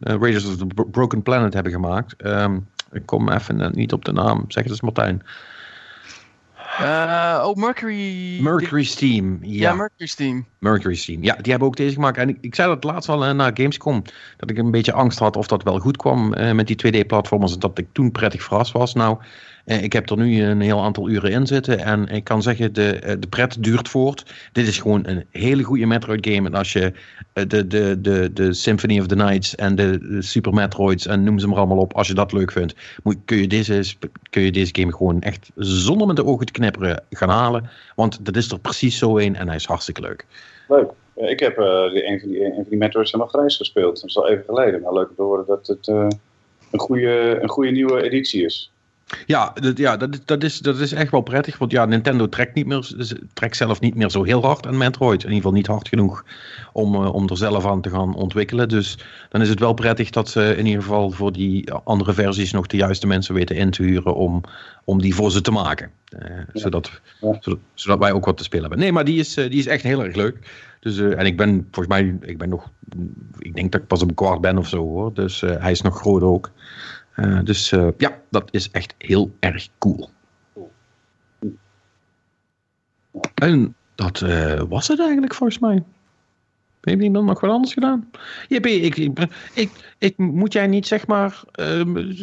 Raiders 0.00 0.46
of 0.46 0.56
the 0.56 0.66
Broken 0.90 1.22
Planet 1.22 1.54
hebben 1.54 1.72
gemaakt. 1.72 2.14
Um, 2.24 2.66
ik 2.92 3.06
kom 3.06 3.28
even 3.28 3.70
niet 3.74 3.92
op 3.92 4.04
de 4.04 4.12
naam. 4.12 4.44
Zeg 4.48 4.62
het 4.62 4.72
eens 4.72 4.80
Martijn. 4.80 5.22
Uh, 6.80 7.44
oh, 7.46 7.54
Mercury. 7.54 8.40
Mercury 8.40 8.84
Steam. 8.84 9.38
Ja. 9.42 9.70
ja. 9.70 9.74
Mercury 9.74 10.06
Steam. 10.06 10.46
Mercury 10.58 10.94
Steam. 10.94 11.22
Ja, 11.22 11.34
die 11.34 11.50
hebben 11.50 11.68
ook 11.68 11.76
deze 11.76 11.94
gemaakt. 11.94 12.16
En 12.16 12.28
ik, 12.28 12.38
ik 12.40 12.54
zei 12.54 12.68
dat 12.68 12.84
laatst 12.84 13.08
al 13.08 13.28
uh, 13.28 13.32
na 13.32 13.50
Gamescom. 13.54 14.02
Dat 14.36 14.50
ik 14.50 14.58
een 14.58 14.70
beetje 14.70 14.92
angst 14.92 15.18
had 15.18 15.36
of 15.36 15.46
dat 15.46 15.62
wel 15.62 15.78
goed 15.78 15.96
kwam 15.96 16.34
uh, 16.34 16.52
met 16.52 16.66
die 16.66 16.76
2D-platformers. 16.76 17.52
En 17.52 17.58
dat 17.58 17.78
ik 17.78 17.86
toen 17.92 18.12
prettig 18.12 18.42
verrast 18.42 18.72
was. 18.72 18.94
Nou, 18.94 19.18
ik 19.66 19.92
heb 19.92 20.10
er 20.10 20.16
nu 20.16 20.42
een 20.42 20.60
heel 20.60 20.82
aantal 20.82 21.08
uren 21.08 21.30
in 21.30 21.46
zitten. 21.46 21.78
En 21.78 22.08
ik 22.08 22.24
kan 22.24 22.42
zeggen, 22.42 22.72
de, 22.72 23.16
de 23.20 23.26
pret 23.26 23.62
duurt 23.62 23.88
voort. 23.88 24.34
Dit 24.52 24.66
is 24.66 24.78
gewoon 24.78 25.06
een 25.06 25.24
hele 25.30 25.62
goede 25.62 25.86
Metroid 25.86 26.26
game. 26.28 26.48
En 26.48 26.54
als 26.54 26.72
je 26.72 26.92
de, 27.32 27.66
de, 27.66 28.00
de, 28.00 28.32
de 28.32 28.52
Symphony 28.52 28.98
of 29.00 29.06
the 29.06 29.16
Nights 29.16 29.54
en 29.54 29.74
de, 29.74 30.16
Super 30.20 30.52
Metroids 30.52 31.06
en 31.06 31.24
noem 31.24 31.38
ze 31.38 31.48
maar 31.48 31.58
allemaal 31.58 31.78
op. 31.78 31.94
Als 31.94 32.08
je 32.08 32.14
dat 32.14 32.32
leuk 32.32 32.52
vindt, 32.52 32.74
moet, 33.02 33.16
kun, 33.24 33.36
je 33.36 33.46
deze, 33.46 33.96
kun 34.30 34.42
je 34.42 34.52
deze 34.52 34.74
game 34.74 34.92
gewoon 34.92 35.20
echt 35.20 35.50
zonder 35.56 36.06
met 36.06 36.16
de 36.16 36.24
ogen 36.24 36.46
te 36.46 36.52
knipperen 36.52 37.04
gaan 37.10 37.28
halen. 37.28 37.70
Want 37.94 38.24
dat 38.24 38.36
is 38.36 38.50
er 38.50 38.58
precies 38.58 38.98
zo 38.98 39.18
een 39.18 39.36
en 39.36 39.46
hij 39.46 39.56
is 39.56 39.66
hartstikke 39.66 40.00
leuk. 40.00 40.26
Leuk. 40.68 40.90
Ik 41.14 41.40
heb 41.40 41.58
uh, 41.58 41.66
een, 41.92 42.20
van 42.20 42.28
die, 42.28 42.44
een 42.44 42.54
van 42.54 42.66
die 42.68 42.78
Metroids 42.78 43.12
helemaal 43.12 43.32
grijs 43.32 43.56
gespeeld. 43.56 44.00
Dat 44.00 44.08
is 44.10 44.16
al 44.16 44.28
even 44.28 44.44
geleden. 44.44 44.80
Maar 44.80 44.92
leuk 44.92 45.08
te 45.16 45.22
horen 45.22 45.44
dat 45.46 45.66
het 45.66 45.86
een, 45.86 46.78
goede, 46.80 47.38
een 47.42 47.48
goede 47.48 47.70
nieuwe 47.70 48.02
editie 48.02 48.44
is. 48.44 48.70
Ja, 49.26 49.52
dat, 49.54 49.78
ja 49.78 49.96
dat, 49.96 50.20
dat, 50.24 50.42
is, 50.42 50.58
dat 50.58 50.78
is 50.78 50.92
echt 50.92 51.10
wel 51.10 51.20
prettig. 51.20 51.58
Want 51.58 51.70
ja, 51.70 51.84
Nintendo 51.84 52.28
trekt, 52.28 52.54
niet 52.54 52.66
meer, 52.66 52.92
dus 52.96 53.14
trekt 53.32 53.56
zelf 53.56 53.80
niet 53.80 53.94
meer 53.94 54.10
zo 54.10 54.22
heel 54.22 54.42
hard 54.42 54.66
aan 54.66 54.76
Metroid. 54.76 55.22
In 55.22 55.28
ieder 55.28 55.36
geval 55.36 55.52
niet 55.52 55.66
hard 55.66 55.88
genoeg 55.88 56.24
om, 56.72 56.94
uh, 56.94 57.14
om 57.14 57.28
er 57.28 57.36
zelf 57.36 57.66
aan 57.66 57.80
te 57.80 57.90
gaan 57.90 58.14
ontwikkelen. 58.14 58.68
Dus 58.68 58.98
dan 59.28 59.40
is 59.40 59.48
het 59.48 59.60
wel 59.60 59.72
prettig 59.72 60.10
dat 60.10 60.28
ze 60.28 60.56
in 60.56 60.66
ieder 60.66 60.82
geval 60.82 61.10
voor 61.10 61.32
die 61.32 61.72
andere 61.72 62.12
versies 62.12 62.52
nog 62.52 62.66
de 62.66 62.76
juiste 62.76 63.06
mensen 63.06 63.34
weten 63.34 63.56
in 63.56 63.70
te 63.70 63.82
huren 63.82 64.14
om, 64.14 64.40
om 64.84 65.00
die 65.00 65.14
voor 65.14 65.30
ze 65.30 65.40
te 65.40 65.50
maken. 65.50 65.90
Uh, 66.10 66.28
ja. 66.28 66.44
zodat, 66.52 66.90
ja. 67.20 67.38
zodat, 67.40 67.58
zodat, 67.74 67.98
wij 67.98 68.12
ook 68.12 68.24
wat 68.24 68.36
te 68.36 68.44
spelen 68.44 68.64
hebben. 68.64 68.80
Nee, 68.80 68.92
maar 68.92 69.04
die 69.04 69.18
is, 69.18 69.38
uh, 69.38 69.50
die 69.50 69.58
is 69.58 69.66
echt 69.66 69.82
heel 69.82 70.04
erg 70.04 70.14
leuk. 70.14 70.38
Dus, 70.80 70.98
en 70.98 71.26
ik 71.26 71.36
ben 71.36 71.68
volgens 71.70 71.94
mij, 71.94 72.16
ik 72.20 72.38
ben 72.38 72.48
nog, 72.48 72.70
ik 73.38 73.54
denk 73.54 73.72
dat 73.72 73.80
ik 73.80 73.86
pas 73.86 74.02
op 74.02 74.08
een 74.08 74.14
kwart 74.14 74.40
ben 74.40 74.58
of 74.58 74.68
zo 74.68 74.78
hoor. 74.78 75.14
Dus 75.14 75.40
hij 75.40 75.70
is 75.70 75.80
nog 75.80 75.98
groot 75.98 76.22
ook. 76.22 76.50
Uh, 77.16 77.40
dus 77.44 77.72
uh, 77.72 77.88
ja, 77.96 78.20
dat 78.30 78.48
is 78.50 78.70
echt 78.70 78.94
heel 78.98 79.30
erg 79.40 79.68
cool. 79.78 80.08
En 83.34 83.76
dat 83.94 84.20
uh, 84.20 84.62
was 84.68 84.88
het 84.88 85.00
eigenlijk 85.00 85.34
volgens 85.34 85.58
mij. 85.58 85.82
Heeft 86.80 87.02
iemand 87.02 87.26
nog 87.26 87.40
wat 87.40 87.50
anders 87.50 87.72
gedaan? 87.72 88.10
JP, 88.48 88.66
ik, 88.66 88.96
ik, 88.96 89.18
ik, 89.54 89.70
ik, 89.98 90.18
moet 90.18 90.52
jij 90.52 90.66
niet 90.66 90.86
zeg 90.86 91.06
maar 91.06 91.42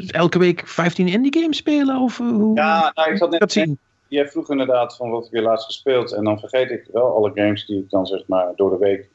elke 0.08 0.39
week 0.39 0.67
15 0.67 1.08
indie 1.08 1.41
games 1.41 1.58
spelen? 1.58 1.99
Of, 2.01 2.17
hoe, 2.17 2.56
ja, 2.56 2.91
nou, 2.95 3.12
ik 3.12 3.17
zat 3.17 3.39
net 3.39 3.51
zien. 3.51 3.79
Jij 4.08 4.27
vroeg 4.27 4.49
inderdaad 4.49 4.95
van 4.95 5.10
wat 5.10 5.23
heb 5.23 5.34
je 5.34 5.41
laatst 5.41 5.65
gespeeld. 5.65 6.12
En 6.12 6.23
dan 6.23 6.39
vergeet 6.39 6.71
ik 6.71 6.88
wel 6.91 7.15
alle 7.15 7.32
games 7.34 7.65
die 7.65 7.79
ik 7.79 7.89
dan 7.89 8.06
zeg 8.06 8.27
maar 8.27 8.51
door 8.56 8.69
de 8.69 8.77
week 8.77 9.10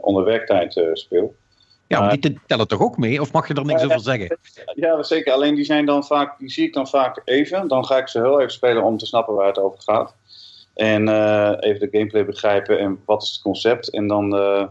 onder 0.00 0.24
werktijd 0.24 0.80
speel. 0.92 1.34
Ja, 1.88 2.00
maar 2.00 2.20
die 2.20 2.38
tellen 2.46 2.68
toch 2.68 2.80
ook 2.80 2.96
mee? 2.96 3.20
Of 3.20 3.32
mag 3.32 3.48
je 3.48 3.54
er 3.54 3.64
niks 3.64 3.84
over 3.84 4.00
zeggen? 4.00 4.38
Ja, 4.74 5.02
zeker. 5.02 5.32
Alleen 5.32 5.54
die 5.54 5.64
zijn 5.64 5.86
dan 5.86 6.04
vaak, 6.04 6.38
die 6.38 6.50
zie 6.50 6.66
ik 6.66 6.72
dan 6.72 6.88
vaak 6.88 7.22
even. 7.24 7.68
Dan 7.68 7.84
ga 7.84 7.96
ik 7.96 8.08
ze 8.08 8.20
heel 8.20 8.40
even 8.40 8.52
spelen 8.52 8.82
om 8.82 8.98
te 8.98 9.06
snappen 9.06 9.34
waar 9.34 9.46
het 9.46 9.58
over 9.58 9.80
gaat. 9.82 10.14
En 10.74 11.08
uh, 11.08 11.52
even 11.60 11.80
de 11.80 11.98
gameplay 11.98 12.24
begrijpen 12.24 12.78
en 12.78 13.00
wat 13.04 13.22
is 13.22 13.30
het 13.30 13.42
concept. 13.42 13.90
En 13.90 14.06
dan, 14.06 14.34
uh, 14.34 14.64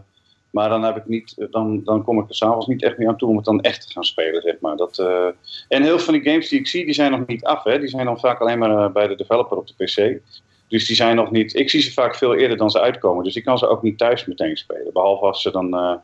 maar 0.50 0.68
dan, 0.68 0.82
heb 0.82 0.96
ik 0.96 1.06
niet, 1.06 1.46
dan, 1.50 1.84
dan 1.84 2.04
kom 2.04 2.18
ik 2.18 2.28
er 2.28 2.34
s'avonds 2.34 2.66
niet 2.66 2.82
echt 2.82 2.98
meer 2.98 3.08
aan 3.08 3.16
toe 3.16 3.28
om 3.28 3.36
het 3.36 3.44
dan 3.44 3.60
echt 3.60 3.86
te 3.86 3.92
gaan 3.92 4.04
spelen, 4.04 4.42
zeg 4.42 4.60
maar. 4.60 4.76
Dat, 4.76 4.98
uh, 4.98 5.26
en 5.68 5.82
heel 5.82 5.96
veel 5.96 6.04
van 6.04 6.14
die 6.14 6.22
games 6.22 6.48
die 6.48 6.58
ik 6.58 6.68
zie, 6.68 6.84
die 6.84 6.94
zijn 6.94 7.10
nog 7.10 7.26
niet 7.26 7.44
af. 7.44 7.64
Hè? 7.64 7.78
Die 7.78 7.88
zijn 7.88 8.04
dan 8.04 8.20
vaak 8.20 8.40
alleen 8.40 8.58
maar 8.58 8.92
bij 8.92 9.06
de 9.06 9.16
developer 9.16 9.56
op 9.56 9.66
de 9.66 9.84
PC. 9.84 10.20
Dus 10.68 10.86
die 10.86 10.96
zijn 10.96 11.16
nog 11.16 11.30
niet, 11.30 11.54
ik 11.54 11.70
zie 11.70 11.80
ze 11.80 11.92
vaak 11.92 12.14
veel 12.16 12.34
eerder 12.34 12.56
dan 12.56 12.70
ze 12.70 12.80
uitkomen. 12.80 13.24
Dus 13.24 13.36
ik 13.36 13.44
kan 13.44 13.58
ze 13.58 13.68
ook 13.68 13.82
niet 13.82 13.98
thuis 13.98 14.26
meteen 14.26 14.56
spelen. 14.56 14.92
Behalve 14.92 15.24
als 15.24 15.42
ze 15.42 15.50
dan 15.50 16.00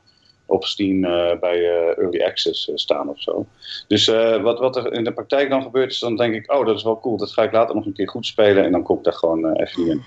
op 0.46 0.64
Steam 0.64 1.04
uh, 1.04 1.38
bij 1.40 1.58
uh, 1.58 1.98
Early 1.98 2.22
Access 2.22 2.68
uh, 2.68 2.76
staan 2.76 3.08
of 3.08 3.20
zo. 3.20 3.46
Dus 3.88 4.06
wat, 4.42 4.58
wat 4.58 4.76
er 4.76 4.92
in 4.92 5.04
de 5.04 5.12
praktijk 5.12 5.50
dan 5.50 5.62
gebeurt 5.62 5.92
is, 5.92 5.98
dan 5.98 6.16
denk 6.16 6.34
ik, 6.34 6.52
oh 6.52 6.66
dat 6.66 6.76
is 6.76 6.82
wel 6.82 7.00
cool, 7.00 7.16
dat 7.16 7.32
ga 7.32 7.42
ik 7.42 7.52
later 7.52 7.74
nog 7.74 7.86
een 7.86 7.92
keer 7.92 8.08
goed 8.08 8.26
spelen 8.26 8.64
en 8.64 8.72
dan 8.72 8.82
kom 8.82 8.98
ik 8.98 9.04
daar 9.04 9.12
gewoon 9.12 9.52
even 9.52 9.86
in. 9.86 10.02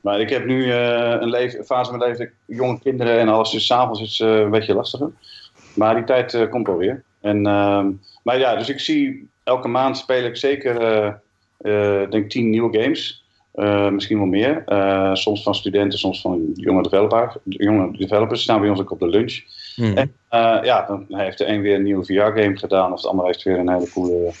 Maar 0.00 0.20
ik 0.20 0.30
heb 0.30 0.44
nu 0.44 0.72
een, 0.72 1.30
leven, 1.30 1.64
fase 1.64 1.92
in 1.92 1.98
mijn 1.98 2.10
leven, 2.10 2.32
jonge 2.46 2.78
kinderen 2.78 3.18
en 3.18 3.28
alles, 3.28 3.50
dus 3.50 3.66
s'avonds 3.66 4.00
is 4.00 4.18
het 4.18 4.28
een 4.28 4.50
beetje 4.50 4.74
lastiger. 4.74 5.10
Maar 5.74 5.94
die 5.94 6.04
tijd 6.04 6.48
komt 6.50 6.66
wel 6.66 6.76
weer. 6.76 7.02
En, 7.20 7.46
ehm, 7.46 7.90
maar 8.22 8.38
ja, 8.38 8.56
dus 8.56 8.68
ik 8.68 8.80
zie, 8.80 9.28
elke 9.44 9.68
maand 9.68 9.96
speel 9.96 10.24
ik 10.24 10.36
zeker, 10.36 11.20
denk 12.10 12.30
tien 12.30 12.50
nieuwe 12.50 12.80
games. 12.80 13.24
Misschien 13.92 14.18
wel 14.18 14.26
meer. 14.26 14.62
Soms 15.12 15.42
van 15.42 15.54
studenten, 15.54 15.98
soms 15.98 16.20
van 16.20 16.50
jonge 16.54 16.82
developers. 16.82 17.36
Jonge 17.44 17.96
developers 17.96 18.42
staan 18.42 18.60
bij 18.60 18.70
ons 18.70 18.80
ook 18.80 18.90
op 18.90 18.98
de 18.98 19.08
lunch. 19.08 19.42
Mm. 19.76 19.96
En 19.96 20.12
uh, 20.30 20.58
ja, 20.62 20.86
dan 20.86 21.06
heeft 21.08 21.38
de 21.38 21.46
een 21.46 21.60
weer 21.60 21.74
een 21.74 21.82
nieuwe 21.82 22.04
VR-game 22.04 22.56
gedaan, 22.56 22.92
of 22.92 23.00
de 23.00 23.08
ander 23.08 23.26
heeft 23.26 23.42
weer 23.42 23.58
een 23.58 23.70
hele 23.70 23.90
coole, 23.90 24.32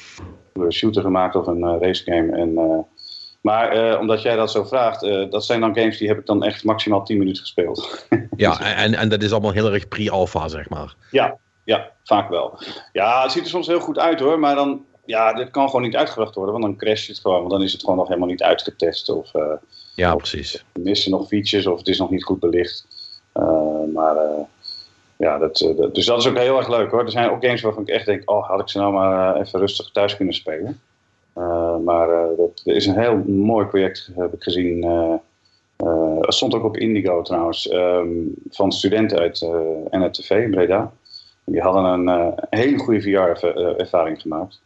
coole 0.52 0.72
shooter 0.72 1.02
gemaakt 1.02 1.36
of 1.36 1.46
een 1.46 1.78
racegame. 1.78 2.36
En, 2.36 2.86
maar 3.40 3.98
omdat 3.98 4.22
jij 4.22 4.36
dat 4.36 4.50
zo 4.50 4.64
vraagt, 4.64 5.00
dat 5.30 5.44
zijn 5.44 5.60
dan 5.60 5.74
games 5.74 5.98
die 5.98 6.08
heb 6.08 6.18
ik 6.18 6.26
dan 6.26 6.44
echt 6.44 6.64
maximaal 6.64 7.04
10 7.04 7.18
minuten 7.18 7.42
gespeeld. 7.42 8.06
ja, 8.36 8.76
en, 8.76 8.94
en 8.94 9.08
dat 9.08 9.22
is 9.22 9.32
allemaal 9.32 9.52
heel 9.52 9.72
erg 9.72 9.88
pre-alpha, 9.88 10.48
zeg 10.48 10.68
maar. 10.68 10.94
Ja, 11.10 11.38
ja, 11.64 11.90
vaak 12.04 12.28
wel. 12.28 12.58
Ja, 12.92 13.22
het 13.22 13.32
ziet 13.32 13.42
er 13.42 13.48
soms 13.48 13.66
heel 13.66 13.80
goed 13.80 13.98
uit 13.98 14.20
hoor, 14.20 14.38
maar 14.38 14.54
dan 14.54 14.84
ja, 15.04 15.32
dit 15.32 15.50
kan 15.50 15.66
gewoon 15.66 15.82
niet 15.82 15.96
uitgebracht 15.96 16.34
worden, 16.34 16.52
want 16.52 16.64
dan 16.66 16.76
crasht 16.76 17.08
het 17.08 17.18
gewoon. 17.18 17.38
Want 17.38 17.50
dan 17.50 17.62
is 17.62 17.72
het 17.72 17.80
gewoon 17.80 17.96
nog 17.96 18.08
helemaal 18.08 18.28
niet 18.28 18.42
uitgetest. 18.42 19.08
Of, 19.08 19.34
uh, 19.34 19.52
ja, 19.94 20.14
precies. 20.14 20.54
Of 20.54 20.82
missen 20.82 21.10
nog 21.10 21.28
features 21.28 21.66
of 21.66 21.78
het 21.78 21.88
is 21.88 21.98
nog 21.98 22.10
niet 22.10 22.24
goed 22.24 22.40
belicht. 22.40 22.86
Uh, 23.34 23.94
maar 23.94 24.16
uh, 24.16 24.40
ja, 25.22 25.38
dat, 25.38 25.56
dus 25.92 26.06
dat 26.06 26.18
is 26.18 26.28
ook 26.28 26.38
heel 26.38 26.56
erg 26.56 26.68
leuk 26.68 26.90
hoor. 26.90 27.04
Er 27.04 27.10
zijn 27.10 27.30
ook 27.30 27.44
games 27.44 27.60
waarvan 27.60 27.82
ik 27.82 27.88
echt 27.88 28.06
denk, 28.06 28.30
oh, 28.30 28.48
had 28.48 28.60
ik 28.60 28.68
ze 28.68 28.78
nou 28.78 28.92
maar 28.92 29.40
even 29.40 29.60
rustig 29.60 29.90
thuis 29.90 30.16
kunnen 30.16 30.34
spelen. 30.34 30.80
maar 31.84 32.08
dat 32.36 32.62
is 32.64 32.86
een 32.86 32.98
heel 32.98 33.16
mooi 33.26 33.66
project, 33.66 34.10
heb 34.16 34.32
ik 34.32 34.42
gezien. 34.42 34.82
het 36.20 36.34
stond 36.34 36.54
ook 36.54 36.64
op 36.64 36.76
Indigo 36.76 37.22
trouwens, 37.22 37.72
um, 37.72 38.34
van 38.50 38.72
studenten 38.72 39.18
uit 39.18 39.40
NRTV, 39.90 40.50
Breda. 40.50 40.92
Die 41.44 41.60
hadden 41.60 41.84
een 41.84 42.34
hele 42.50 42.78
goede 42.78 43.02
VR-ervaring 43.02 44.20
gemaakt. 44.20 44.60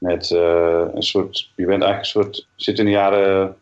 Met 0.00 0.30
uh, 0.30 0.84
een 0.94 1.02
soort, 1.02 1.50
je 1.56 1.66
bent 1.66 1.82
eigenlijk 1.82 1.98
een 1.98 2.22
soort, 2.22 2.46
zit 2.56 2.78
in 2.78 2.84
de 2.84 2.90
jaren, 2.90 3.56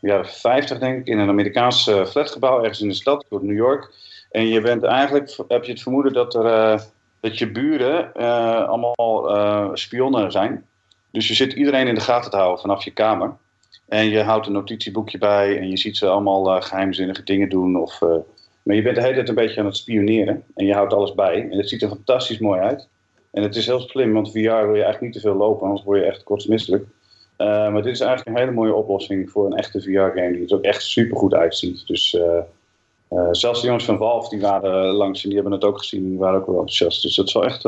jaren 0.00 0.26
50 0.26 0.78
denk 0.78 1.00
ik, 1.00 1.06
in 1.06 1.18
een 1.18 1.28
Amerikaans 1.28 1.88
uh, 1.88 2.06
flatgebouw 2.06 2.58
ergens 2.58 2.80
in 2.80 2.88
de 2.88 2.94
stad, 2.94 3.26
New 3.30 3.56
York. 3.56 3.90
En 4.30 4.46
je 4.46 4.60
bent 4.60 4.82
eigenlijk, 4.82 5.36
heb 5.48 5.64
je 5.64 5.72
het 5.72 5.82
vermoeden 5.82 6.12
dat 6.12 6.34
er, 6.34 6.44
uh, 6.44 6.78
dat 7.20 7.38
je 7.38 7.50
buren 7.50 8.12
allemaal 8.68 9.70
spionnen 9.76 10.32
zijn. 10.32 10.66
Dus 11.10 11.28
je 11.28 11.34
zit 11.34 11.52
iedereen 11.52 11.86
in 11.86 11.94
de 11.94 12.00
gaten 12.00 12.30
te 12.30 12.36
houden 12.36 12.60
vanaf 12.60 12.84
je 12.84 12.90
kamer. 12.90 13.36
En 13.88 14.08
je 14.08 14.22
houdt 14.22 14.46
een 14.46 14.52
notitieboekje 14.52 15.18
bij 15.18 15.58
en 15.58 15.68
je 15.70 15.76
ziet 15.76 15.96
ze 15.96 16.06
allemaal 16.06 16.60
geheimzinnige 16.60 17.22
dingen 17.22 17.48
doen. 17.48 17.80
Of, 17.80 18.00
maar 18.62 18.76
je 18.76 18.82
bent 18.82 18.96
de 18.96 19.02
hele 19.02 19.14
tijd 19.14 19.28
een 19.28 19.34
beetje 19.34 19.60
aan 19.60 19.66
het 19.66 19.76
spioneren 19.76 20.44
en 20.54 20.66
je 20.66 20.74
houdt 20.74 20.92
alles 20.92 21.14
bij. 21.14 21.48
En 21.50 21.58
het 21.58 21.68
ziet 21.68 21.82
er 21.82 21.88
fantastisch 21.88 22.38
mooi 22.38 22.60
uit. 22.60 22.88
En 23.30 23.42
het 23.42 23.56
is 23.56 23.66
heel 23.66 23.80
slim, 23.80 24.12
want 24.12 24.30
VR 24.30 24.38
wil 24.38 24.74
je 24.74 24.82
eigenlijk 24.82 25.00
niet 25.00 25.12
te 25.12 25.20
veel 25.20 25.34
lopen, 25.34 25.66
anders 25.66 25.84
word 25.84 26.00
je 26.00 26.06
echt 26.06 26.22
kortsmisselijk. 26.22 26.84
Maar 27.36 27.82
dit 27.82 27.92
is 27.92 28.00
eigenlijk 28.00 28.28
een 28.28 28.42
hele 28.42 28.56
mooie 28.56 28.74
oplossing 28.74 29.30
voor 29.30 29.46
een 29.46 29.56
echte 29.56 29.82
VR-game 29.82 30.32
die 30.32 30.48
er 30.48 30.54
ook 30.54 30.62
echt 30.62 30.82
super 30.82 31.16
goed 31.16 31.34
uitziet. 31.34 31.86
Dus 31.86 32.18
uh, 33.10 33.28
zelfs 33.30 33.60
de 33.60 33.66
jongens 33.66 33.84
van 33.84 33.98
Valve 33.98 34.28
die 34.28 34.40
waren 34.40 34.92
langs 34.92 35.22
en 35.22 35.28
die 35.28 35.38
hebben 35.38 35.58
het 35.58 35.64
ook 35.64 35.78
gezien, 35.78 36.08
die 36.08 36.18
waren 36.18 36.40
ook 36.40 36.46
wel 36.46 36.54
enthousiast. 36.54 37.02
Dus 37.02 37.16
het 37.16 37.26
is 37.26 37.32
wel 37.32 37.44
echt 37.44 37.62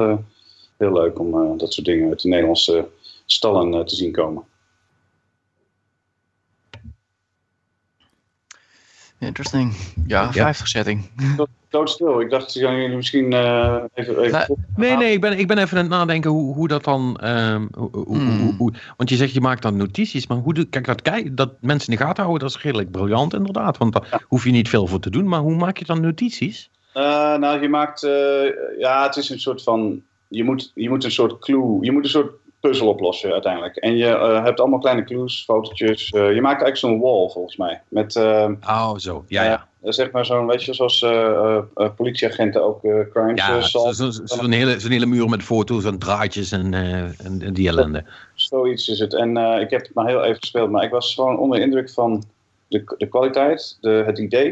heel 0.77 0.93
leuk 0.93 1.19
om 1.19 1.59
dat 1.59 1.73
soort 1.73 1.87
dingen 1.87 2.09
uit 2.09 2.23
de 2.23 2.29
Nederlandse 2.29 2.89
stallen 3.27 3.87
te 3.87 3.95
zien 3.95 4.13
komen. 4.13 4.45
Interesting. 9.19 9.75
Ja, 10.07 10.33
50 10.33 10.69
setting. 10.69 11.11
Doodstil. 11.69 12.21
Ik 12.21 12.31
dacht, 12.31 12.53
jullie 12.53 12.89
misschien 12.89 13.33
uh, 13.33 13.77
even... 13.95 14.19
even 14.19 14.31
nou, 14.31 14.57
nee, 14.77 14.97
nee, 14.97 15.13
ik 15.13 15.21
ben, 15.21 15.39
ik 15.39 15.47
ben 15.47 15.59
even 15.59 15.77
aan 15.77 15.85
het 15.85 15.93
nadenken 15.93 16.31
hoe, 16.31 16.55
hoe 16.55 16.69
dat 16.69 16.85
dan... 16.85 17.21
Um, 17.25 17.69
hoe, 17.75 18.17
hmm. 18.17 18.55
hoe, 18.59 18.73
want 18.97 19.11
je 19.11 19.17
zegt, 19.17 19.33
je 19.33 19.41
maakt 19.41 19.63
dan 19.63 19.77
notities, 19.77 20.27
maar 20.27 20.39
hoe... 20.39 20.67
kijk, 20.69 20.87
dat, 20.87 21.03
kijk, 21.03 21.37
dat 21.37 21.53
mensen 21.61 21.93
in 21.93 21.99
de 21.99 22.05
gaten 22.05 22.25
houden, 22.25 22.49
dat 22.49 22.57
is 22.57 22.63
redelijk 22.63 22.91
briljant 22.91 23.35
inderdaad. 23.35 23.77
Want 23.79 23.93
daar 23.93 24.23
hoef 24.27 24.45
je 24.45 24.51
niet 24.51 24.69
veel 24.69 24.87
voor 24.87 25.01
te 25.01 25.11
doen. 25.11 25.29
Maar 25.29 25.41
hoe 25.41 25.57
maak 25.57 25.77
je 25.77 25.85
dan 25.85 26.01
notities? 26.01 26.71
Uh, 26.95 27.03
nou, 27.37 27.61
je 27.61 27.69
maakt... 27.69 28.03
Uh, 28.03 28.11
ja, 28.79 29.03
het 29.03 29.17
is 29.17 29.31
een 29.31 29.41
soort 29.41 29.63
van... 29.63 30.03
Je 30.29 30.45
moet, 30.45 30.73
je 30.75 30.89
moet 30.89 31.05
een 31.05 31.11
soort 31.11 31.39
clue... 31.39 31.79
Je 31.81 31.93
moet 31.93 32.05
een 32.05 32.11
soort 32.11 32.33
puzzel 32.61 32.89
oplossen 32.89 33.33
uiteindelijk. 33.33 33.77
En 33.77 33.97
je 33.97 34.07
uh, 34.07 34.45
hebt 34.45 34.61
allemaal 34.61 34.79
kleine 34.79 35.05
clues, 35.05 35.45
fotootjes. 35.45 36.13
Uh, 36.13 36.35
je 36.35 36.41
maakt 36.41 36.63
eigenlijk 36.63 36.77
zo'n 36.77 37.01
wall 37.01 37.29
volgens 37.29 37.57
mij. 37.57 37.81
Met, 37.89 38.15
uh, 38.15 38.49
oh, 38.61 38.97
zo. 38.97 39.25
Ja, 39.29 39.45
ja. 39.45 39.67
zeg 39.83 40.11
maar 40.11 40.27
zo'n, 40.27 40.47
weet 40.47 40.65
je, 40.65 40.75
zoals 40.75 41.07
politieagenten 41.97 42.65
ook 42.65 42.81
crimes 42.81 43.47
ja, 43.47 43.61
zo'n 43.61 43.95
zo, 43.95 44.11
zo 44.11 44.49
hele, 44.49 44.81
zo 44.81 44.89
hele 44.89 45.07
muur 45.07 45.29
met 45.29 45.43
foto's 45.43 45.85
en 45.85 45.99
draadjes 45.99 46.53
en, 46.53 46.75
en, 46.75 47.15
en, 47.41 47.53
die 47.53 47.69
ellende. 47.69 48.05
Zoiets 48.35 48.89
is 48.89 48.99
het. 48.99 49.15
En 49.15 49.37
ik 49.37 49.71
heb 49.71 49.81
het 49.81 49.95
maar 49.95 50.07
heel 50.07 50.25
even 50.25 50.41
gespeeld, 50.41 50.71
maar 50.71 50.85
ik 50.85 50.91
was 50.91 51.15
gewoon 51.15 51.39
onder 51.39 51.61
indruk 51.61 51.91
van 51.91 52.25
de, 52.69 52.95
de 52.99 53.07
kwaliteit, 53.07 53.79
de, 53.81 54.03
het 54.07 54.19
idee. 54.19 54.49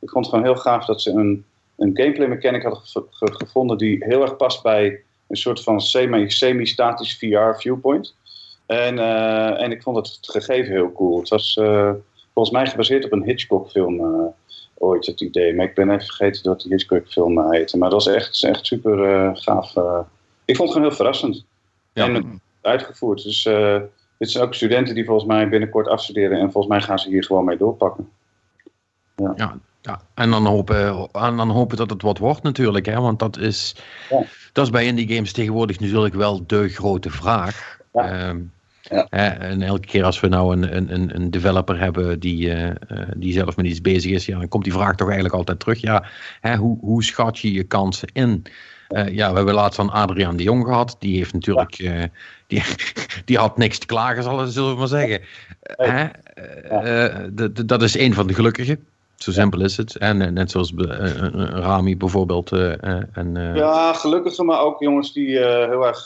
Ik 0.00 0.10
vond 0.10 0.26
het 0.26 0.34
gewoon 0.34 0.52
heel 0.52 0.62
gaaf 0.62 0.84
dat 0.84 1.02
ze 1.02 1.10
een, 1.10 1.44
een 1.76 1.90
gameplay 1.94 2.28
mechanic 2.28 2.62
hadden 2.62 2.82
gevonden 3.18 3.78
die 3.78 4.04
heel 4.04 4.22
erg 4.22 4.36
past 4.36 4.62
bij 4.62 5.02
een 5.30 5.36
soort 5.36 5.62
van 5.62 5.80
semi-statisch 5.80 7.18
VR 7.18 7.60
viewpoint. 7.60 8.14
En, 8.66 8.96
uh, 8.96 9.62
en 9.62 9.70
ik 9.70 9.82
vond 9.82 9.96
het 9.96 10.18
gegeven 10.20 10.72
heel 10.72 10.92
cool. 10.92 11.18
Het 11.18 11.28
was 11.28 11.56
uh, 11.56 11.92
volgens 12.34 12.54
mij 12.56 12.66
gebaseerd 12.66 13.04
op 13.04 13.12
een 13.12 13.22
Hitchcock 13.22 13.70
film 13.70 13.94
uh, 14.00 14.26
ooit 14.74 15.06
het 15.06 15.20
idee. 15.20 15.54
Maar 15.54 15.66
ik 15.66 15.74
ben 15.74 15.90
even 15.90 16.06
vergeten 16.06 16.42
dat 16.42 16.60
die 16.60 16.70
Hitchcock 16.72 17.08
film 17.08 17.52
heette. 17.52 17.78
Maar 17.78 17.90
dat 17.90 18.04
was 18.04 18.14
echt, 18.14 18.44
echt 18.44 18.66
super 18.66 18.96
gaaf. 19.36 19.68
ik 20.44 20.56
vond 20.56 20.68
het 20.68 20.70
gewoon 20.70 20.82
heel 20.82 20.96
verrassend. 20.96 21.44
Ja. 21.92 22.04
En 22.04 22.40
uitgevoerd. 22.60 23.22
Dus 23.22 23.42
dit 24.18 24.30
zijn 24.30 24.44
ook 24.44 24.54
studenten 24.54 24.94
die 24.94 25.04
volgens 25.04 25.26
mij 25.26 25.48
binnenkort 25.48 25.88
afstuderen. 25.88 26.38
En 26.38 26.52
volgens 26.52 26.72
mij 26.72 26.82
gaan 26.82 26.98
ze 26.98 27.08
hier 27.08 27.24
gewoon 27.24 27.44
mee 27.44 27.56
doorpakken. 27.56 28.10
Ja. 29.16 29.32
ja. 29.36 29.58
Ja, 29.82 30.00
en 30.14 30.30
dan 30.30 30.46
hopen, 30.46 31.08
en 31.12 31.36
dan 31.36 31.50
hopen 31.50 31.76
dat 31.76 31.90
het 31.90 32.02
wat 32.02 32.18
wordt 32.18 32.42
natuurlijk, 32.42 32.86
hè? 32.86 33.00
want 33.00 33.18
dat 33.18 33.36
is, 33.36 33.74
ja. 34.10 34.24
Dat 34.52 34.64
is 34.64 34.70
bij 34.70 34.86
indie 34.86 35.14
games 35.14 35.32
tegenwoordig 35.32 35.80
natuurlijk 35.80 36.14
wel 36.14 36.46
de 36.46 36.68
grote 36.68 37.10
vraag. 37.10 37.78
Ja. 37.92 38.28
Ehm, 38.28 38.38
ja. 38.90 39.06
Hè, 39.10 39.26
en 39.26 39.62
elke 39.62 39.86
keer 39.86 40.04
als 40.04 40.20
we 40.20 40.28
nou 40.28 40.56
een, 40.56 40.94
een, 40.94 41.14
een 41.14 41.30
developer 41.30 41.78
hebben 41.78 42.20
die, 42.20 42.56
uh, 42.56 42.70
die 43.16 43.32
zelf 43.32 43.56
met 43.56 43.66
iets 43.66 43.80
bezig 43.80 44.12
is, 44.12 44.26
ja, 44.26 44.38
dan 44.38 44.48
komt 44.48 44.64
die 44.64 44.72
vraag 44.72 44.94
toch 44.94 45.06
eigenlijk 45.06 45.36
altijd 45.36 45.60
terug. 45.60 45.80
Ja, 45.80 46.04
hè, 46.40 46.56
hoe, 46.56 46.78
hoe 46.80 47.04
schat 47.04 47.38
je 47.38 47.52
je 47.52 47.64
kansen 47.64 48.08
in? 48.12 48.42
Uh, 48.88 49.08
ja, 49.08 49.30
we 49.30 49.36
hebben 49.36 49.54
laatst 49.54 49.78
aan 49.78 49.90
Adriaan 49.90 50.36
de 50.36 50.42
Jong 50.42 50.64
gehad. 50.64 50.96
Die 50.98 51.16
heeft 51.16 51.32
natuurlijk, 51.32 51.78
uh, 51.78 52.02
die, 52.46 52.62
die 53.24 53.38
had 53.38 53.56
niks 53.56 53.78
te 53.78 53.86
klagen, 53.86 54.52
zullen 54.52 54.72
we 54.72 54.78
maar 54.78 54.88
zeggen. 54.88 55.20
Hè? 55.62 56.06
dat 57.66 57.82
is 57.82 57.98
een 57.98 58.14
van 58.14 58.26
de 58.26 58.34
gelukkigen. 58.34 58.86
Zo 59.22 59.32
simpel 59.32 59.60
is 59.60 59.76
het. 59.76 59.96
En 59.96 60.22
eh, 60.22 60.30
net 60.30 60.50
zoals 60.50 60.72
uh, 60.72 60.86
Rami 61.50 61.96
bijvoorbeeld. 61.96 62.52
en, 62.52 63.52
ja, 63.54 63.92
gelukkig, 63.92 64.38
maar 64.38 64.60
ook 64.60 64.80
jongens 64.80 65.12
die 65.12 65.38
heel 65.46 65.86
erg 65.86 65.98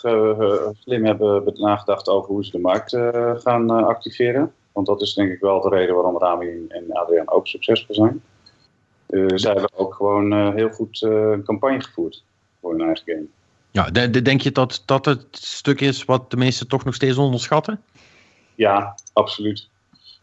slim 0.79 1.05
hebben 1.05 1.53
nagedacht 1.55 2.09
over 2.09 2.31
hoe 2.31 2.45
ze 2.45 2.51
de 2.51 2.59
markt 2.59 2.97
gaan 3.43 3.71
activeren. 3.71 4.53
Want 4.73 4.87
dat 4.87 5.03
is 5.03 5.15
denk 5.15 5.33
ik 5.33 5.41
wel 5.41 5.61
de 5.61 5.69
reden 5.69 5.95
waarom 5.95 6.19
Rami 6.19 6.65
en 6.69 6.93
Adriaan 6.93 7.31
ook 7.31 7.47
succesvol 7.47 7.95
zijn. 7.95 8.23
zij 9.39 9.53
hebben 9.53 9.71
ook 9.77 9.95
gewoon 9.95 10.55
heel 10.55 10.71
goed 10.71 11.03
een 11.03 11.45
campagne 11.45 11.81
gevoerd 11.83 12.23
voor 12.61 12.71
hun 12.71 12.87
eigen 12.87 13.05
game. 13.05 13.27
Ja, 13.71 13.91
de, 13.91 14.23
denk 14.23 14.41
je 14.41 14.53
dat 14.53 14.83
dat 14.87 15.05
het 15.05 15.27
stuk 15.31 15.81
is 15.81 16.05
wat 16.05 16.31
de 16.31 16.37
meesten 16.37 16.69
toch 16.69 16.85
nog 16.85 16.95
steeds 16.95 17.17
onderschatten? 17.17 17.83
Ja, 18.55 18.95
absoluut. 19.13 19.69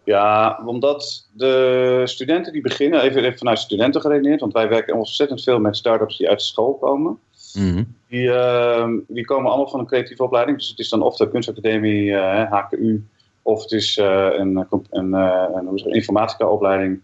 Ja, 0.04 0.60
omdat 0.66 1.28
de 1.34 2.02
studenten 2.06 2.54
die 2.54 2.62
beginnen, 2.62 3.02
even, 3.02 3.38
vanuit 3.38 3.60
studenten 3.60 4.02
geredeneerd, 4.02 4.40
want 4.40 4.54
wij 4.54 4.70
werken 4.70 4.96
ontzettend 4.96 5.44
veel 5.44 5.60
met 5.60 5.78
start-ups 5.78 6.18
die 6.18 6.30
uit 6.30 6.42
school 6.42 6.74
komen. 6.74 7.20
Mhm. 7.54 7.84
Die, 8.08 8.24
uh, 8.24 8.88
die 9.08 9.26
komen 9.26 9.50
allemaal 9.50 9.70
van 9.70 9.80
een 9.80 9.86
creatieve 9.86 10.24
opleiding. 10.24 10.58
Dus 10.58 10.70
het 10.70 10.80
is 10.80 10.90
dan 10.90 11.02
of 11.02 11.18
de 11.18 11.30
kunstacademie, 11.30 12.04
uh, 12.04 12.42
eh, 12.42 12.52
HKU, 12.52 13.06
of 13.42 13.62
het 13.62 13.72
is 13.72 13.98
uh, 13.98 14.30
een, 14.32 14.68
een, 14.90 15.14
een 15.14 15.78
informatica-opleiding. 15.78 17.02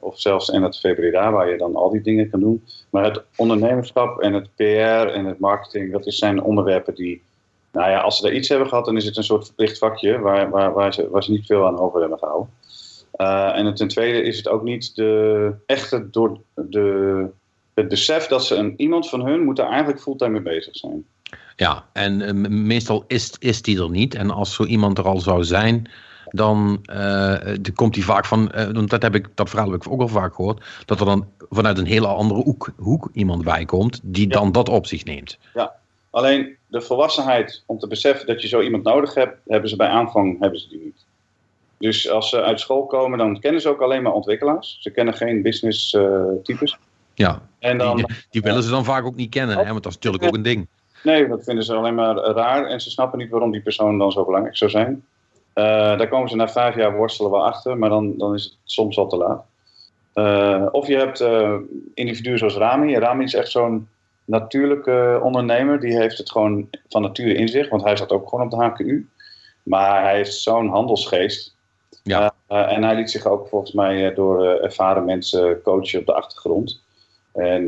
of 0.00 0.20
zelfs 0.20 0.50
en 0.50 0.62
het 0.62 0.80
VBRA, 0.80 1.32
waar 1.32 1.50
je 1.50 1.56
dan 1.56 1.76
al 1.76 1.90
die 1.90 2.02
dingen 2.02 2.30
kan 2.30 2.40
doen. 2.40 2.64
Maar 2.90 3.04
het 3.04 3.22
ondernemerschap 3.36 4.20
en 4.20 4.32
het 4.32 4.48
PR 4.54 5.12
en 5.12 5.24
het 5.24 5.38
marketing, 5.38 5.92
dat 5.92 6.04
zijn 6.06 6.42
onderwerpen 6.42 6.94
die 6.94 7.22
nou 7.74 7.90
ja, 7.90 8.00
als 8.00 8.16
ze 8.16 8.22
daar 8.22 8.32
iets 8.32 8.48
hebben 8.48 8.68
gehad, 8.68 8.84
dan 8.84 8.96
is 8.96 9.04
het 9.04 9.16
een 9.16 9.24
soort 9.24 9.46
verplicht 9.46 9.78
vakje 9.78 10.18
waar, 10.18 10.50
waar, 10.50 10.72
waar, 10.72 10.94
ze, 10.94 11.08
waar 11.10 11.22
ze 11.22 11.30
niet 11.30 11.46
veel 11.46 11.66
aan 11.66 11.78
over 11.78 12.00
hebben 12.00 12.18
gehouden. 12.18 12.50
Uh, 13.16 13.56
en 13.56 13.74
ten 13.74 13.88
tweede 13.88 14.22
is 14.22 14.36
het 14.36 14.48
ook 14.48 14.62
niet 14.62 14.94
de 14.94 15.52
echte 15.66 16.10
door 16.10 16.40
de, 16.54 17.26
het 17.74 17.88
besef 17.88 18.26
dat 18.26 18.44
ze 18.44 18.54
een, 18.54 18.74
iemand 18.76 19.08
van 19.08 19.26
hun 19.26 19.44
moet 19.44 19.56
daar 19.56 19.68
eigenlijk 19.68 20.00
fulltime 20.00 20.30
mee 20.30 20.42
bezig 20.42 20.76
zijn. 20.76 21.04
Ja, 21.56 21.84
en 21.92 22.20
uh, 22.20 22.48
meestal 22.50 23.04
is, 23.06 23.32
is 23.38 23.62
die 23.62 23.82
er 23.82 23.90
niet. 23.90 24.14
En 24.14 24.30
als 24.30 24.54
zo 24.54 24.64
iemand 24.64 24.98
er 24.98 25.04
al 25.04 25.20
zou 25.20 25.44
zijn, 25.44 25.90
dan 26.28 26.84
uh, 26.92 27.34
komt 27.74 27.94
hij 27.94 28.04
vaak 28.04 28.24
van, 28.24 28.52
want 28.72 28.90
dat, 28.90 29.02
heb 29.02 29.14
ik, 29.14 29.28
dat 29.34 29.48
verhaal 29.48 29.70
heb 29.70 29.84
ik 29.84 29.92
ook 29.92 30.00
al 30.00 30.08
vaak 30.08 30.34
gehoord, 30.34 30.64
dat 30.84 31.00
er 31.00 31.06
dan 31.06 31.26
vanuit 31.50 31.78
een 31.78 31.86
hele 31.86 32.06
andere 32.06 32.42
hoek, 32.42 32.72
hoek 32.76 33.08
iemand 33.12 33.44
bij 33.44 33.64
komt 33.64 34.00
die 34.02 34.26
dan 34.26 34.52
dat 34.52 34.68
op 34.68 34.86
zich 34.86 35.04
neemt. 35.04 35.38
Ja, 35.54 35.74
Alleen 36.14 36.56
de 36.66 36.80
volwassenheid 36.80 37.62
om 37.66 37.78
te 37.78 37.86
beseffen 37.86 38.26
dat 38.26 38.42
je 38.42 38.48
zo 38.48 38.60
iemand 38.60 38.82
nodig 38.82 39.14
hebt, 39.14 39.38
hebben 39.46 39.70
ze 39.70 39.76
bij 39.76 39.88
aanvang 39.88 40.40
hebben 40.40 40.60
ze 40.60 40.68
die 40.68 40.80
niet. 40.84 41.04
Dus 41.78 42.10
als 42.10 42.28
ze 42.28 42.42
uit 42.42 42.60
school 42.60 42.86
komen, 42.86 43.18
dan 43.18 43.40
kennen 43.40 43.60
ze 43.60 43.68
ook 43.68 43.80
alleen 43.80 44.02
maar 44.02 44.12
ontwikkelaars. 44.12 44.78
Ze 44.80 44.90
kennen 44.90 45.14
geen 45.14 45.42
business 45.42 45.92
uh, 45.92 46.22
types. 46.42 46.78
Ja, 47.14 47.42
en 47.58 47.78
dan, 47.78 47.96
die, 47.96 48.06
die, 48.30 48.42
willen 48.42 48.62
ze 48.62 48.70
dan 48.70 48.84
vaak 48.84 49.04
ook 49.04 49.14
niet 49.14 49.30
kennen, 49.30 49.56
hè? 49.56 49.70
want 49.70 49.82
dat 49.82 49.92
is 49.92 49.98
natuurlijk 49.98 50.24
ook 50.24 50.34
een 50.34 50.42
ding. 50.42 50.66
Nee, 51.02 51.28
dat 51.28 51.44
vinden 51.44 51.64
ze 51.64 51.74
alleen 51.74 51.94
maar 51.94 52.16
raar 52.16 52.66
en 52.66 52.80
ze 52.80 52.90
snappen 52.90 53.18
niet 53.18 53.30
waarom 53.30 53.50
die 53.50 53.62
persoon 53.62 53.98
dan 53.98 54.12
zo 54.12 54.24
belangrijk 54.24 54.56
zou 54.56 54.70
zijn. 54.70 55.04
Uh, 55.54 55.64
daar 55.98 56.08
komen 56.08 56.28
ze 56.28 56.36
na 56.36 56.48
vijf 56.48 56.74
jaar 56.74 56.96
worstelen 56.96 57.30
wel 57.30 57.46
achter, 57.46 57.78
maar 57.78 57.88
dan, 57.88 58.18
dan 58.18 58.34
is 58.34 58.44
het 58.44 58.56
soms 58.64 58.96
al 58.96 59.08
te 59.08 59.16
laat. 59.16 59.44
Uh, 60.14 60.66
of 60.70 60.86
je 60.86 60.96
hebt 60.96 61.24
individuen 61.94 62.38
zoals 62.38 62.56
Rami. 62.56 62.98
Rami 62.98 63.24
is 63.24 63.34
echt 63.34 63.50
zo'n 63.50 63.88
natuurlijke 64.24 65.20
ondernemer. 65.22 65.80
Die 65.80 65.96
heeft 65.96 66.18
het 66.18 66.30
gewoon 66.30 66.68
van 66.88 67.02
nature 67.02 67.34
in 67.34 67.48
zich, 67.48 67.68
want 67.68 67.82
hij 67.82 67.96
zat 67.96 68.12
ook 68.12 68.28
gewoon 68.28 68.44
op 68.44 68.50
de 68.50 68.56
HKU. 68.56 69.08
Maar 69.62 70.02
hij 70.02 70.14
heeft 70.14 70.34
zo'n 70.34 70.68
handelsgeest. 70.68 71.54
Ja. 72.02 72.34
Uh, 72.48 72.72
en 72.72 72.82
hij 72.82 72.94
liet 72.94 73.10
zich 73.10 73.26
ook 73.26 73.48
volgens 73.48 73.72
mij 73.72 74.08
eh, 74.08 74.16
door 74.16 74.44
ervaren 74.44 75.04
mensen 75.04 75.62
coachen 75.62 76.00
op 76.00 76.06
de 76.06 76.14
achtergrond. 76.14 76.82
En 77.32 77.66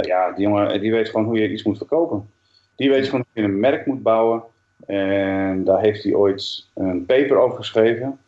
ja, 0.00 0.32
die 0.32 0.42
jongen 0.42 0.80
die 0.80 0.92
weet 0.92 1.08
gewoon 1.08 1.26
hoe 1.26 1.38
je 1.38 1.50
iets 1.50 1.62
moet 1.62 1.76
verkopen. 1.76 2.30
Die 2.76 2.90
weet 2.90 3.04
gewoon 3.04 3.24
hoe 3.32 3.42
je 3.42 3.48
een 3.48 3.60
merk 3.60 3.86
moet 3.86 4.02
bouwen. 4.02 4.42
En 4.86 5.64
daar 5.64 5.80
heeft 5.80 6.02
hij 6.02 6.14
ooit 6.14 6.66
een 6.74 7.06
paper 7.06 7.38
over 7.38 7.56
geschreven. 7.56 8.18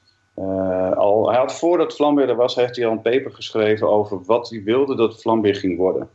al, 0.95 1.29
hij 1.29 1.39
had 1.39 1.59
voordat 1.59 1.95
Flambeer 1.95 2.29
er 2.29 2.37
was, 2.37 2.55
heeft 2.55 2.77
hij 2.77 2.87
al 2.87 2.93
een 2.93 3.03
paper 3.03 3.33
geschreven 3.33 3.89
over 3.89 4.25
wat 4.25 4.51
hij 4.51 4.63
wilde 4.63 4.97
dat 4.97 5.21
Flambeer 5.21 5.55
ging 5.55 5.77
worden. 5.77 6.09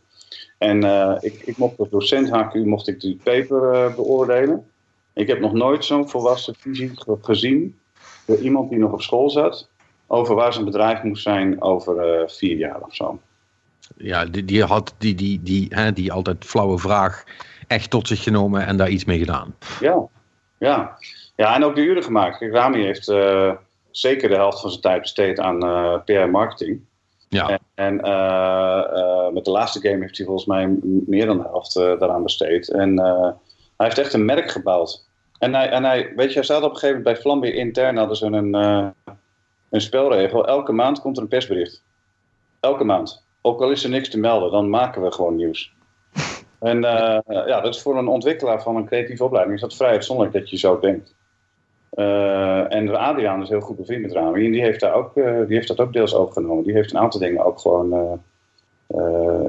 En 0.64 0.84
uh, 0.84 1.16
ik, 1.20 1.42
ik 1.46 1.58
mocht 1.58 1.80
als 1.80 1.90
docent 1.90 2.30
HQ 2.30 2.54
mocht 2.54 2.88
ik 2.88 3.00
die 3.00 3.20
paper 3.24 3.74
uh, 3.74 3.96
beoordelen. 3.96 4.66
Ik 5.14 5.28
heb 5.28 5.40
nog 5.40 5.54
nooit 5.54 5.86
zo'n 5.86 6.10
volwassen 6.10 6.56
visie 6.58 6.92
gezien 7.22 7.80
door 8.26 8.38
iemand 8.38 8.70
die 8.70 8.80
nog 8.80 8.92
op 8.92 9.02
school 9.02 9.30
zat 9.30 9.70
over 10.08 10.36
waar 10.36 10.54
zijn 10.54 10.66
bedrijf 10.66 11.04
moest 11.04 11.24
zijn 11.24 11.62
over 11.62 12.22
uh, 12.22 12.28
vier 12.28 12.58
jaar 12.58 12.82
of 12.82 12.96
zo. 12.96 13.20
ja, 13.98 14.26
die, 14.26 14.46
die 14.46 14.64
had 14.64 14.94
die, 14.98 15.16
die, 15.16 15.44
die, 15.44 15.68
hè, 15.70 15.94
die 15.94 16.12
altijd 16.12 16.46
flauwe 16.46 16.78
vraag 16.78 17.24
echt 17.68 17.90
tot 17.90 18.08
zich 18.08 18.24
genomen 18.24 18.66
en 18.66 18.78
daar 18.78 18.90
iets 18.90 19.06
mee 19.06 19.20
gedaan. 19.20 19.56
Ja, 19.80 20.08
ja. 20.58 20.98
ja 21.36 21.56
en 21.56 21.64
ook 21.64 21.76
de 21.76 21.82
uren 21.82 22.04
gemaakt. 22.04 22.42
Rami 22.42 22.84
heeft 22.84 23.12
zeker 23.92 24.30
de 24.30 24.36
helft 24.36 24.60
van 24.60 24.70
zijn 24.70 24.82
tijd 24.82 25.02
besteed 25.02 25.40
aan 25.40 25.66
uh, 25.66 25.98
PR 26.06 26.30
marketing. 26.30 26.82
Ja. 27.34 27.60
En, 27.76 28.02
en 28.02 29.34
met 29.34 29.46
de 29.46 29.52
laatste 29.52 29.82
game 29.82 30.02
heeft 30.02 30.18
hij 30.18 30.26
volgens 30.26 30.48
mij 30.48 30.78
meer 31.06 31.26
dan 31.26 31.38
de 31.38 31.44
helft 31.44 31.74
daaraan 31.74 32.24
besteed. 32.24 32.70
En 32.70 32.98
hij 33.78 33.86
heeft 33.86 33.98
echt 33.98 34.14
een 34.14 34.26
merk 34.26 34.52
gebouwd. 34.52 35.06
En 35.40 35.54
hij, 35.54 35.70
en 35.70 35.84
hij, 35.84 36.14
weet 36.16 36.28
je, 36.28 36.34
hij 36.34 36.44
staat 36.44 36.64
op 36.64 36.70
een 36.70 36.78
gegeven 36.78 36.96
moment 36.96 37.04
bij 37.04 37.22
Flambeer 37.22 37.54
intern 37.54 37.98
hadden 37.98 38.18
ze 38.18 38.26
een, 38.26 38.54
een 39.70 39.82
spelregel. 39.82 40.48
Elke 40.48 40.72
maand 40.72 41.02
komt 41.02 41.18
er 41.18 41.24
een 41.24 41.30
persbericht. 41.30 41.84
Elke 42.60 42.84
maand. 42.84 43.26
Ook 43.42 43.62
al 43.62 43.72
is 43.72 43.84
er 43.84 43.90
niks 43.90 44.10
te 44.10 44.20
melden, 44.20 44.52
dan 44.52 44.70
maken 44.70 45.02
we 45.02 45.12
gewoon 45.12 45.36
nieuws. 45.36 45.74
En 46.60 46.78
uh, 46.78 47.20
ja, 47.26 47.62
dat 47.62 47.76
is 47.76 47.82
voor 47.82 47.98
een 47.98 48.08
ontwikkelaar 48.08 48.62
van 48.62 48.76
een 48.76 48.86
creatieve 48.86 49.24
opleiding 49.24 49.56
is 49.56 49.62
dat 49.62 49.76
vrij 49.76 49.90
uitzonderlijk 49.90 50.38
dat 50.38 50.50
je 50.50 50.58
zo 50.58 50.80
denkt. 50.80 51.16
Uh, 51.96 52.74
en 52.74 52.96
Adriaan 52.96 53.42
is 53.42 53.50
heel 53.50 53.60
goed 53.60 53.78
bevriend 53.78 54.02
met 54.02 54.12
Rami 54.12 54.46
en 54.46 54.52
die 54.52 54.62
heeft, 54.62 54.80
daar 54.80 54.94
ook, 54.94 55.14
die 55.14 55.56
heeft 55.56 55.68
dat 55.68 55.80
ook 55.80 55.94
deels 55.94 56.16
overgenomen. 56.16 56.64
Die 56.64 56.74
heeft 56.74 56.94
een 56.94 57.00
aantal 57.00 57.20
dingen 57.20 57.46
ook 57.46 57.60
gewoon 57.60 58.20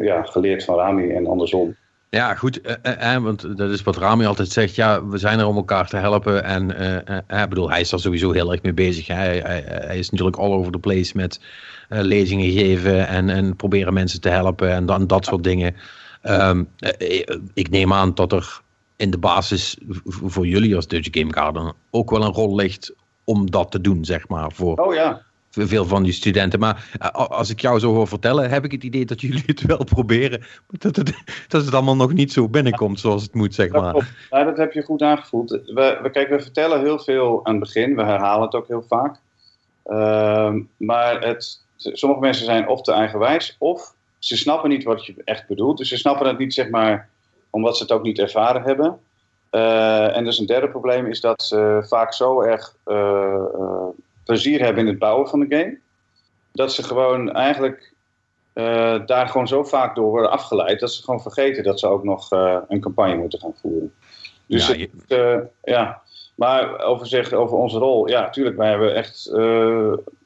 ja, 0.01 0.23
geleerd 0.23 0.65
van 0.65 0.77
Rami 0.77 1.11
en 1.11 1.27
andersom. 1.27 1.75
Ja, 2.15 2.35
goed, 2.35 2.61
eh, 2.61 3.15
eh, 3.15 3.23
want 3.23 3.57
dat 3.57 3.71
is 3.71 3.83
wat 3.83 3.97
Rami 3.97 4.27
altijd 4.27 4.49
zegt. 4.49 4.75
Ja, 4.75 5.07
we 5.07 5.19
zijn 5.19 5.39
er 5.39 5.47
om 5.47 5.57
elkaar 5.57 5.89
te 5.89 5.97
helpen. 5.97 6.45
En 6.45 6.77
eh, 6.77 7.19
eh, 7.27 7.49
bedoel, 7.49 7.71
hij 7.71 7.81
is 7.81 7.91
daar 7.91 8.01
sowieso 8.01 8.33
heel 8.33 8.53
erg 8.53 8.63
mee 8.63 8.73
bezig. 8.73 9.07
Hij, 9.07 9.39
hij, 9.39 9.65
hij 9.67 9.99
is 9.99 10.11
natuurlijk 10.11 10.37
all 10.37 10.53
over 10.53 10.73
the 10.73 10.79
place 10.79 11.13
met 11.17 11.41
lezingen 11.89 12.51
geven 12.51 13.09
en, 13.09 13.31
en 13.31 13.57
proberen 13.57 13.95
mensen 13.95 14.21
te 14.21 14.29
helpen 14.29 14.71
en 14.71 14.87
dan 14.87 15.07
dat 15.07 15.25
soort 15.25 15.45
dingen. 15.45 15.75
Um, 16.23 16.69
ik 17.55 17.71
neem 17.71 17.93
aan 17.93 18.15
dat 18.15 18.33
er 18.33 18.61
in 18.97 19.11
de 19.11 19.19
basis 19.19 19.79
voor 20.05 20.47
jullie 20.47 20.77
als 20.77 20.87
Dutch 20.87 21.09
Game 21.11 21.33
Garden 21.33 21.75
ook 21.91 22.11
wel 22.11 22.23
een 22.23 22.33
rol 22.33 22.55
ligt 22.55 22.95
om 23.25 23.51
dat 23.51 23.71
te 23.71 23.81
doen, 23.81 24.05
zeg 24.05 24.29
maar. 24.29 24.53
Voor, 24.53 24.77
oh 24.77 24.95
ja 24.95 25.23
veel 25.63 25.85
van 25.85 26.03
die 26.03 26.13
studenten. 26.13 26.61
Maar 26.61 26.91
eh, 26.99 27.09
als 27.11 27.51
ik 27.51 27.61
jou 27.61 27.79
zo 27.79 27.93
hoor 27.93 28.09
vertellen, 28.09 28.51
heb 28.51 28.65
ik 28.65 28.73
het 28.73 28.83
idee 28.83 29.05
dat 29.05 29.21
jullie 29.21 29.43
het 29.47 29.63
wel 29.63 29.85
proberen. 29.85 30.41
Maar 30.41 30.79
dat 30.79 30.97
het, 30.97 31.13
dat 31.49 31.65
het 31.65 31.75
allemaal 31.75 31.97
nog 31.97 32.13
niet 32.13 32.33
zo 32.33 32.49
binnenkomt 32.49 33.01
zoals 33.01 33.23
het 33.23 33.35
moet, 33.35 33.55
zeg 33.55 33.71
maar. 33.71 33.93
Dat, 33.93 34.05
ja, 34.31 34.45
dat 34.45 34.57
heb 34.57 34.73
je 34.73 34.83
goed 34.83 35.03
aangevoeld. 35.03 35.51
We, 35.51 35.99
we, 36.03 36.11
kijk, 36.11 36.29
we 36.29 36.41
vertellen 36.41 36.81
heel 36.81 36.99
veel 36.99 37.41
aan 37.45 37.55
het 37.55 37.63
begin. 37.63 37.97
We 37.97 38.03
herhalen 38.03 38.45
het 38.45 38.55
ook 38.55 38.69
heel 38.69 38.85
vaak. 38.89 39.17
Uh, 39.87 40.55
maar 40.77 41.21
het, 41.21 41.65
sommige 41.77 42.21
mensen 42.21 42.45
zijn 42.45 42.69
of 42.69 42.83
te 42.83 42.93
eigenwijs, 42.93 43.57
of 43.59 43.95
ze 44.19 44.37
snappen 44.37 44.71
niet 44.71 44.85
wat 44.85 45.07
je 45.07 45.15
echt 45.25 45.47
bedoelt. 45.47 45.79
Dus 45.79 45.89
ze 45.89 45.97
snappen 45.97 46.27
het 46.27 46.39
niet, 46.39 46.55
zeg 46.55 46.71
maar, 46.71 47.09
omdat 47.55 47.77
ze 47.77 47.83
het 47.83 47.93
ook 47.93 48.03
niet 48.03 48.19
ervaren 48.19 48.63
hebben. 48.63 48.99
Uh, 49.51 50.17
en 50.17 50.25
dus 50.25 50.39
een 50.39 50.47
derde 50.47 50.69
probleem 50.69 51.07
is 51.07 51.21
dat 51.21 51.43
ze 51.43 51.85
vaak 51.89 52.13
zo 52.13 52.43
erg 52.43 52.77
uh, 52.87 53.45
plezier 54.25 54.61
hebben 54.61 54.83
in 54.83 54.89
het 54.89 54.99
bouwen 54.99 55.29
van 55.29 55.41
de 55.41 55.57
game. 55.57 55.79
Dat 56.53 56.73
ze 56.73 56.83
gewoon 56.83 57.33
eigenlijk 57.33 57.93
daar 59.07 59.29
gewoon 59.29 59.49
zo 59.49 59.65
vaak 59.65 59.95
door 59.95 60.11
worden 60.11 60.31
afgeleid. 60.31 60.81
Dat 60.81 60.93
ze 60.93 61.03
gewoon 61.03 61.23
vergeten 61.23 61.63
dat 61.63 61.81
ze 61.81 61.87
ook 61.87 62.05
nog 62.05 62.31
een 62.69 62.81
campagne 62.81 63.17
moeten 63.17 63.41
gaan 63.41 63.55
voeren. 63.61 63.95
Dus 64.47 64.89
ja, 65.07 65.49
ja. 65.63 66.03
maar 66.35 66.79
over, 66.79 67.07
zeg, 67.07 67.33
over 67.33 67.57
onze 67.57 67.79
rol. 67.79 68.09
Ja, 68.09 68.31
tuurlijk, 68.31 68.57
wij 68.57 68.69
hebben 68.69 68.95
echt 68.95 69.33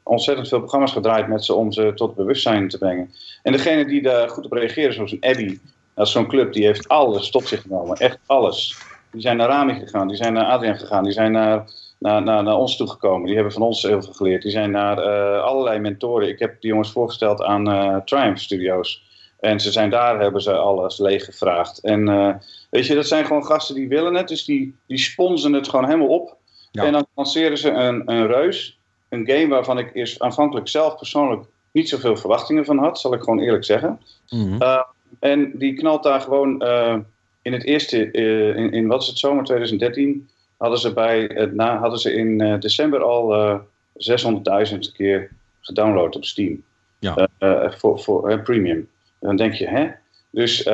ontzettend 0.02 0.48
veel 0.48 0.58
programma's 0.58 0.92
gedraaid 0.92 1.28
met 1.28 1.44
ze 1.44 1.54
om 1.54 1.72
ze 1.72 1.92
tot 1.94 2.14
bewustzijn 2.14 2.68
te 2.68 2.78
brengen. 2.78 3.10
En 3.42 3.52
degene 3.52 3.84
die 3.84 4.02
daar 4.02 4.28
goed 4.28 4.44
op 4.44 4.52
reageren, 4.52 4.94
zoals 4.94 5.12
een 5.12 5.24
Abby, 5.30 5.58
dat 5.98 6.06
is 6.06 6.12
zo'n 6.12 6.28
club, 6.28 6.52
die 6.52 6.64
heeft 6.64 6.88
alles 6.88 7.30
tot 7.30 7.48
zich 7.48 7.62
genomen. 7.62 7.96
Echt 7.96 8.18
alles. 8.26 8.78
Die 9.10 9.20
zijn 9.20 9.36
naar 9.36 9.48
Rami 9.48 9.74
gegaan, 9.74 10.08
die 10.08 10.16
zijn 10.16 10.32
naar 10.32 10.44
Adrian 10.44 10.78
gegaan, 10.78 11.04
die 11.04 11.12
zijn 11.12 11.32
naar 11.32 11.64
naar, 11.98 12.22
naar, 12.22 12.42
naar 12.42 12.56
ons 12.56 12.76
toegekomen. 12.76 13.26
Die 13.26 13.34
hebben 13.34 13.52
van 13.52 13.62
ons 13.62 13.82
heel 13.82 14.02
veel 14.02 14.12
geleerd. 14.12 14.42
Die 14.42 14.50
zijn 14.50 14.70
naar 14.70 14.98
uh, 14.98 15.42
allerlei 15.42 15.78
mentoren. 15.78 16.28
Ik 16.28 16.38
heb 16.38 16.60
die 16.60 16.70
jongens 16.70 16.92
voorgesteld 16.92 17.42
aan 17.42 17.68
uh, 17.68 17.96
Triumph 17.96 18.40
Studios. 18.40 19.06
En 19.40 19.60
ze 19.60 19.72
zijn 19.72 19.90
daar, 19.90 20.20
hebben 20.20 20.42
ze 20.42 20.52
alles 20.52 20.98
leeggevraagd. 20.98 21.78
En 21.78 22.08
uh, 22.08 22.34
weet 22.70 22.86
je, 22.86 22.94
dat 22.94 23.06
zijn 23.06 23.24
gewoon 23.24 23.44
gasten 23.44 23.74
die 23.74 23.88
willen 23.88 24.14
het. 24.14 24.28
Dus 24.28 24.44
die, 24.44 24.76
die 24.86 24.98
sponsen 24.98 25.52
het 25.52 25.68
gewoon 25.68 25.84
helemaal 25.84 26.08
op. 26.08 26.36
Ja. 26.70 26.84
En 26.84 26.92
dan 26.92 27.06
lanceren 27.14 27.58
ze 27.58 27.70
een, 27.70 28.02
een 28.12 28.26
reus. 28.26 28.78
Een 29.08 29.26
game 29.26 29.48
waarvan 29.48 29.78
ik 29.78 29.94
eerst 29.94 30.20
aanvankelijk 30.20 30.68
zelf 30.68 30.96
persoonlijk 30.96 31.44
niet 31.72 31.88
zoveel 31.88 32.16
verwachtingen 32.16 32.64
van 32.64 32.78
had. 32.78 33.00
Zal 33.00 33.14
ik 33.14 33.22
gewoon 33.22 33.40
eerlijk 33.40 33.64
zeggen. 33.64 34.00
Mm 34.28 34.40
-hmm. 34.40 34.84
En 35.20 35.52
die 35.54 35.74
knalt 35.74 36.02
daar 36.02 36.20
gewoon 36.20 36.62
in 37.42 37.52
het 37.52 37.64
eerste, 37.64 38.10
in, 38.10 38.72
in 38.72 38.86
wat 38.86 39.02
is 39.02 39.08
het, 39.08 39.18
zomer 39.18 39.44
2013 39.44 40.28
hadden 40.56 40.78
ze, 40.78 40.92
bij 40.92 41.30
het 41.34 41.54
na, 41.54 41.78
hadden 41.78 41.98
ze 41.98 42.12
in 42.12 42.42
uh, 42.42 42.60
december 42.60 43.02
al 43.02 43.34
uh, 43.34 43.58
600.000 44.72 44.78
keer 44.96 45.30
gedownload 45.60 46.16
op 46.16 46.24
Steam. 46.24 46.62
Ja. 46.98 47.28
Voor, 47.78 48.00
voor 48.00 48.40
premium. 48.40 48.88
Dan 49.20 49.36
denk 49.36 49.52
je, 49.52 49.66
hè? 49.66 49.88
Dus, 50.30 50.64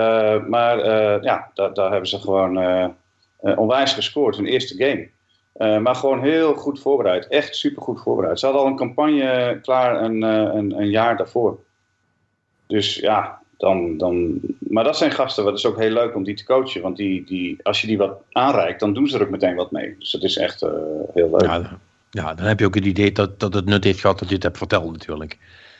maar 0.49 0.78
ja, 1.22 1.51
daar, 1.55 1.74
daar 1.74 1.91
hebben 1.91 2.09
ze 2.09 2.18
gewoon 2.18 2.59
onwijs 3.41 3.93
gescoord, 3.93 4.37
hun 4.37 4.47
eerste 4.47 4.76
game. 4.76 5.80
maar 5.80 5.95
gewoon 5.95 6.22
heel 6.22 6.55
goed 6.55 6.80
voorbereid. 6.80 7.28
Echt 7.28 7.57
super 7.57 7.82
goed 7.82 8.01
voorbereid. 8.01 8.39
Ze 8.39 8.47
hadden 8.47 8.64
al 8.64 8.70
een 8.70 8.76
campagne 8.76 9.59
klaar 9.62 10.03
een, 10.03 10.22
een, 10.22 10.78
een 10.78 10.91
jaar 10.91 11.16
daarvoor. 11.16 11.59
Dus 12.66 12.95
ja, 12.95 13.43
dan, 13.57 13.99
dan, 13.99 14.41
maar 14.59 14.85
dat 14.85 14.97
zijn 14.97 15.11
gasten, 15.11 15.45
dat 15.45 15.59
is 15.59 15.67
ook 15.67 15.79
heel 15.79 15.91
leuk 15.91 16.15
om 16.15 16.25
die 16.25 16.35
te 16.35 16.45
coachen. 16.45 16.83
Want 16.83 16.97
die, 16.97 17.25
die, 17.25 17.59
als 17.63 17.81
je 17.81 17.87
die 17.87 17.99
wat 17.99 18.23
aanreikt, 18.33 18.81
dan 18.81 18.95
doen 18.95 19.07
ze 19.07 19.17
er 19.17 19.23
ook 19.23 19.31
meteen 19.31 19.55
wat 19.55 19.71
mee. 19.71 19.97
Dus 19.99 20.11
dat 20.11 20.23
is 20.23 20.37
echt 20.37 20.63
uh, 20.63 20.71
heel 21.15 21.31
leuk. 21.31 21.43
Ja, 21.43 21.79
ja, 22.11 22.35
dan 22.35 22.47
heb 22.47 22.59
je 22.59 22.67
ook 22.67 22.75
het 22.75 22.85
idee 22.85 23.13
dat, 23.13 23.41
dat 23.41 23.55
het 23.55 23.65
nut 23.65 23.85
heeft 23.85 24.01
gehad 24.01 24.19
dat 24.19 24.29
je 24.29 24.35
het 24.35 24.43
hebt 24.43 24.59
verteld 24.59 24.93
natuurlijk. 24.93 25.39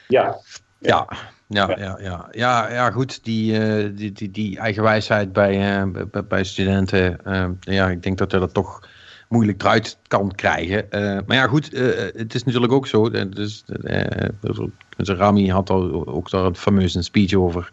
Ja. 0.09 0.37
Ja, 0.79 1.09
ja, 1.47 1.77
ja, 1.79 1.99
ja, 2.01 2.29
ja, 2.31 2.73
ja, 2.73 2.91
goed. 2.91 3.25
Die, 3.25 3.59
uh, 3.59 3.91
die, 3.97 4.13
die, 4.13 4.31
die 4.31 4.59
eigenwijsheid 4.59 5.33
bij, 5.33 5.83
uh, 5.83 6.05
bij, 6.11 6.25
bij, 6.25 6.45
studenten. 6.45 7.19
ja, 7.61 7.89
ik 7.89 8.03
denk 8.03 8.19
dat 8.19 8.33
er 8.33 8.41
dat 8.41 8.55
toch 8.55 8.89
moeilijk 9.35 9.63
eruit 9.63 9.99
kan 10.09 10.33
krijgen. 10.35 10.87
maar 11.27 11.37
ja, 11.37 11.47
goed, 11.47 11.71
het 12.17 12.35
is 12.35 12.45
natuurlijk 12.45 12.73
ook 12.73 12.87
zo. 12.87 13.11
Dus, 13.11 13.65
dus 14.97 15.09
Rami 15.09 15.51
had 15.51 15.71
al, 15.71 16.07
ook 16.07 16.31
daar 16.31 16.45
het 16.45 16.59
fameuze 16.59 17.03
speech 17.03 17.35
over. 17.35 17.71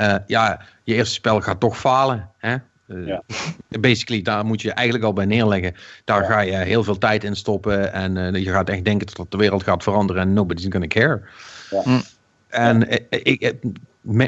Uh, 0.00 0.14
ja, 0.26 0.60
je 0.82 0.94
eerste 0.94 1.14
spel 1.14 1.40
gaat 1.40 1.60
toch 1.60 1.78
falen. 1.78 2.30
Hè? 2.38 2.56
Uh, 2.86 3.06
ja. 3.06 3.22
Basically, 3.80 4.22
daar 4.22 4.44
moet 4.44 4.62
je 4.62 4.72
eigenlijk 4.72 5.06
al 5.06 5.12
bij 5.12 5.24
neerleggen. 5.24 5.74
Daar 6.04 6.22
ja. 6.22 6.28
ga 6.28 6.40
je 6.40 6.56
heel 6.56 6.84
veel 6.84 6.98
tijd 6.98 7.24
in 7.24 7.36
stoppen. 7.36 7.92
En 7.92 8.16
uh, 8.16 8.44
je 8.44 8.50
gaat 8.50 8.68
echt 8.68 8.84
denken 8.84 9.06
dat 9.14 9.30
de 9.30 9.36
wereld 9.36 9.62
gaat 9.62 9.82
veranderen. 9.82 10.22
En 10.22 10.32
nobody's 10.32 10.66
gonna 10.68 10.86
care. 10.86 11.22
Ja. 11.70 11.82
Hm. 11.82 12.00
En 12.48 12.88
ik, 13.08 13.54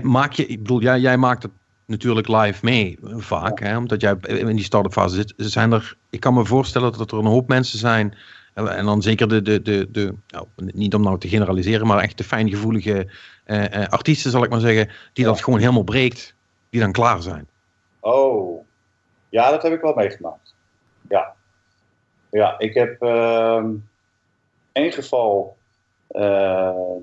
maak 0.03 0.33
je, 0.33 0.47
ik 0.47 0.63
bedoel, 0.63 0.81
jij, 0.81 1.01
jij 1.01 1.17
maakt 1.17 1.43
het 1.43 1.53
natuurlijk 1.87 2.29
live 2.29 2.65
mee 2.65 2.99
vaak. 3.03 3.61
Hè, 3.61 3.77
omdat 3.77 4.01
jij 4.01 4.17
in 4.21 4.57
die 4.57 4.65
start-up 4.65 4.93
fase 4.93 5.15
zit. 5.15 5.33
Zijn 5.37 5.73
er, 5.73 5.97
ik 6.11 6.21
kan 6.21 6.35
me 6.35 6.45
voorstellen 6.45 6.93
dat 6.93 7.13
er 7.13 7.19
een 7.19 7.25
hoop 7.25 7.49
mensen 7.49 7.79
zijn 7.79 8.15
en 8.57 8.85
dan 8.85 9.03
zeker 9.03 9.29
de, 9.29 9.43
de, 9.43 9.63
de, 9.63 9.91
de 9.91 10.15
nou, 10.29 10.47
niet 10.57 10.95
om 10.95 11.03
nou 11.03 11.19
te 11.19 11.29
generaliseren, 11.29 11.87
maar 11.87 12.03
echt 12.03 12.19
de 12.19 12.25
fijngevoelige 12.25 13.11
uh, 13.47 13.65
uh, 13.65 13.87
artiesten, 13.87 14.31
zal 14.31 14.45
ik 14.45 14.51
maar 14.51 14.61
zeggen, 14.61 14.91
die 15.13 15.25
dat 15.25 15.43
gewoon 15.43 15.59
helemaal 15.59 15.83
breekt, 15.83 16.35
die 16.71 16.81
dan 16.81 16.93
klaar 16.93 17.23
zijn. 17.23 17.49
Oh, 18.01 18.65
ja, 19.29 19.51
dat 19.51 19.63
heb 19.63 19.73
ik 19.73 19.81
wel 19.81 19.95
meegemaakt. 19.95 20.55
Ja. 21.09 21.35
Ja, 22.31 22.59
ik 22.59 22.75
heb 22.75 23.03
uh, 23.03 23.65
één 24.73 24.93
geval, 24.93 25.57
uh, 26.11 26.97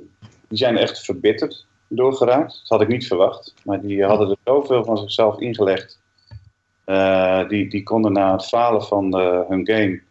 die 0.47 0.57
zijn 0.57 0.77
echt 0.77 1.05
verbitterd 1.05 1.65
doorgeraakt. 1.95 2.59
Dat 2.59 2.67
had 2.67 2.81
ik 2.81 2.87
niet 2.87 3.07
verwacht, 3.07 3.53
maar 3.63 3.81
die 3.81 4.05
hadden 4.05 4.29
er 4.29 4.37
zoveel 4.43 4.83
van 4.83 4.97
zichzelf 4.97 5.39
ingelegd. 5.39 6.01
die, 7.47 7.69
die 7.69 7.83
konden 7.83 8.13
na 8.13 8.31
het 8.31 8.45
falen 8.45 8.83
van 8.83 9.11
de, 9.11 9.45
hun 9.47 9.67
game 9.67 10.01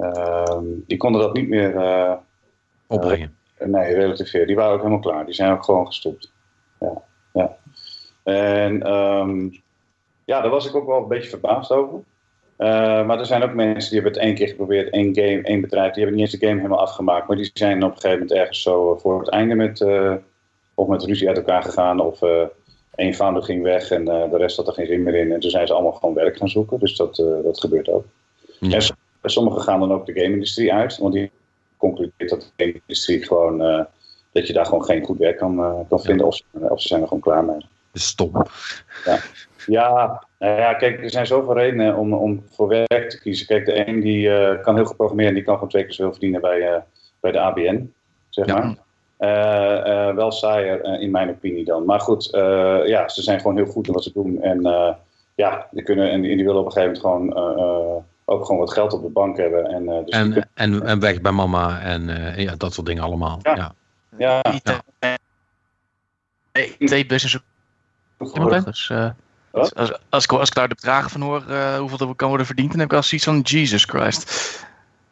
Ehm, 0.00 0.64
die 0.86 0.96
konden 0.96 1.20
dat 1.20 1.32
niet 1.32 1.48
meer 1.48 1.74
uh, 1.74 2.12
opbrengen. 2.86 3.36
Nee, 3.58 3.94
relativeer. 3.94 4.46
Die 4.46 4.56
waren 4.56 4.72
ook 4.72 4.78
helemaal 4.78 5.00
klaar. 5.00 5.24
Die 5.24 5.34
zijn 5.34 5.52
ook 5.52 5.64
gewoon 5.64 5.86
gestopt. 5.86 6.32
Ja, 6.80 7.02
ja. 7.32 7.56
En 8.22 8.82
ehm, 8.82 9.48
ja, 10.24 10.40
daar 10.40 10.50
was 10.50 10.68
ik 10.68 10.74
ook 10.74 10.86
wel 10.86 11.02
een 11.02 11.08
beetje 11.08 11.28
verbaasd 11.28 11.70
over. 11.70 11.98
Maar 13.06 13.18
er 13.18 13.26
zijn 13.26 13.42
ook 13.42 13.54
mensen 13.54 13.90
die 13.90 14.00
hebben 14.00 14.12
het 14.12 14.28
één 14.28 14.34
keer 14.34 14.48
geprobeerd, 14.48 14.90
één 14.90 15.14
game, 15.14 15.42
één 15.42 15.60
bedrijf. 15.60 15.92
Die 15.92 16.02
hebben 16.02 16.20
niet 16.20 16.30
eens 16.30 16.40
de 16.40 16.46
game 16.46 16.60
helemaal 16.60 16.80
afgemaakt. 16.80 17.28
Maar 17.28 17.36
die 17.36 17.50
zijn 17.54 17.84
op 17.84 17.90
een 17.90 18.00
gegeven 18.00 18.18
moment 18.18 18.38
ergens 18.38 18.62
zo 18.62 18.96
voor 18.96 19.18
het 19.18 19.28
einde 19.28 19.54
met, 19.54 19.80
of 20.80 20.88
met 20.88 21.04
ruzie 21.04 21.28
uit 21.28 21.36
elkaar 21.36 21.62
gegaan. 21.62 22.00
Of 22.00 22.22
uh, 22.22 22.42
één 22.94 23.14
founder 23.14 23.42
ging 23.42 23.62
weg 23.62 23.90
en 23.90 24.04
de 24.04 24.36
rest 24.36 24.56
had 24.56 24.66
er 24.66 24.72
geen 24.72 24.86
zin 24.86 25.02
meer 25.02 25.14
in. 25.14 25.32
En 25.32 25.40
toen 25.40 25.50
zijn 25.50 25.66
ze 25.66 25.72
allemaal 25.72 25.92
gewoon 25.92 26.14
werk 26.14 26.36
gaan 26.36 26.48
zoeken. 26.48 26.78
Dus 26.78 26.96
dat, 26.96 27.16
dat 27.16 27.60
gebeurt 27.60 27.88
ook. 27.88 28.04
Ja. 28.58 28.80
Sommigen 29.22 29.62
gaan 29.62 29.80
dan 29.80 29.92
ook 29.92 30.06
de 30.06 30.20
game-industrie 30.20 30.72
uit, 30.72 30.98
want 30.98 31.12
die 31.12 31.30
concludeert 31.76 32.30
dat 32.30 32.40
de 32.40 32.64
game-industrie 32.64 33.26
gewoon 33.26 33.86
dat 34.32 34.46
je 34.46 34.52
daar 34.52 34.64
gewoon 34.64 34.84
geen 34.84 35.04
goed 35.04 35.18
werk 35.18 35.38
kan, 35.38 35.86
kan 35.88 36.00
vinden. 36.00 36.26
Of, 36.26 36.40
of 36.52 36.80
ze 36.80 36.88
zijn 36.88 37.00
er 37.00 37.06
gewoon 37.08 37.22
klaar 37.22 37.44
mee. 37.44 37.66
Stom. 37.92 38.32
Ja. 39.04 39.18
Ja, 39.66 40.24
nou 40.38 40.60
ja, 40.60 40.74
kijk, 40.74 41.02
er 41.02 41.10
zijn 41.10 41.26
zoveel 41.26 41.54
redenen 41.54 41.96
om, 41.96 42.14
om 42.14 42.42
voor 42.50 42.68
werk 42.68 43.10
te 43.10 43.20
kiezen. 43.20 43.46
Kijk, 43.46 43.66
de 43.66 43.88
een 43.88 44.00
die 44.00 44.28
kan 44.60 44.74
heel 44.74 44.84
goed 44.84 44.96
programmeren 44.96 45.30
en 45.30 45.36
die 45.36 45.44
kan 45.44 45.54
gewoon 45.54 45.68
twee 45.68 45.84
keer 45.84 45.92
zoveel 45.92 46.12
verdienen 46.12 46.40
bij, 46.40 46.82
bij 47.20 47.32
de 47.32 47.40
ABN, 47.40 47.92
zeg 48.28 48.46
maar. 48.46 48.76
Uh, 49.20 49.82
uh, 49.86 50.14
wel 50.14 50.32
saaier 50.32 50.84
uh, 50.84 51.00
in 51.00 51.10
mijn 51.10 51.30
opinie 51.30 51.64
dan. 51.64 51.84
Maar 51.84 52.00
goed, 52.00 52.28
ja, 52.86 53.08
ze 53.08 53.22
zijn 53.22 53.40
gewoon 53.40 53.56
heel 53.56 53.66
goed 53.66 53.86
in 53.86 53.92
wat 53.92 54.02
ze 54.02 54.12
doen. 54.12 54.42
En 54.42 54.62
ja, 55.34 55.66
die, 55.70 55.82
kunnen, 55.82 56.10
en 56.10 56.20
die, 56.20 56.36
die 56.36 56.44
willen 56.44 56.60
op 56.60 56.66
een 56.66 56.72
gegeven 56.72 57.00
moment 57.02 57.34
gewoon 57.34 58.04
ook 58.24 58.44
gewoon 58.44 58.60
wat 58.60 58.72
geld 58.72 58.92
op 58.92 59.02
de 59.02 59.08
bank 59.08 59.36
hebben. 59.36 59.66
En, 59.66 59.84
dus 59.86 60.04
en, 60.04 60.48
en, 60.54 60.86
en, 60.86 61.00
weg 61.00 61.20
bij 61.20 61.32
mama 61.32 61.80
en 61.80 62.34
ja, 62.36 62.54
dat 62.56 62.74
soort 62.74 62.86
dingen 62.86 63.02
allemaal. 63.02 63.38
Ja. 63.42 63.54
Ja. 63.54 63.74
ja. 64.18 64.42
ja. 64.58 64.80
Dus, 68.18 68.98
als, 69.52 69.74
als, 69.74 69.92
als, 70.08 70.24
ik, 70.24 70.32
als 70.32 70.48
ik 70.48 70.54
daar 70.54 70.68
de 70.68 70.74
bedragen 70.74 71.10
van 71.10 71.20
hoor, 71.20 71.42
hoeveel 71.78 72.08
er 72.08 72.14
kan 72.14 72.28
worden 72.28 72.46
verdiend, 72.46 72.70
dan 72.70 72.78
heb 72.78 72.88
ik 72.88 72.94
wel 72.94 73.02
zoiets 73.02 73.26
van 73.26 73.40
Jesus 73.40 73.84
Christ. 73.84 74.30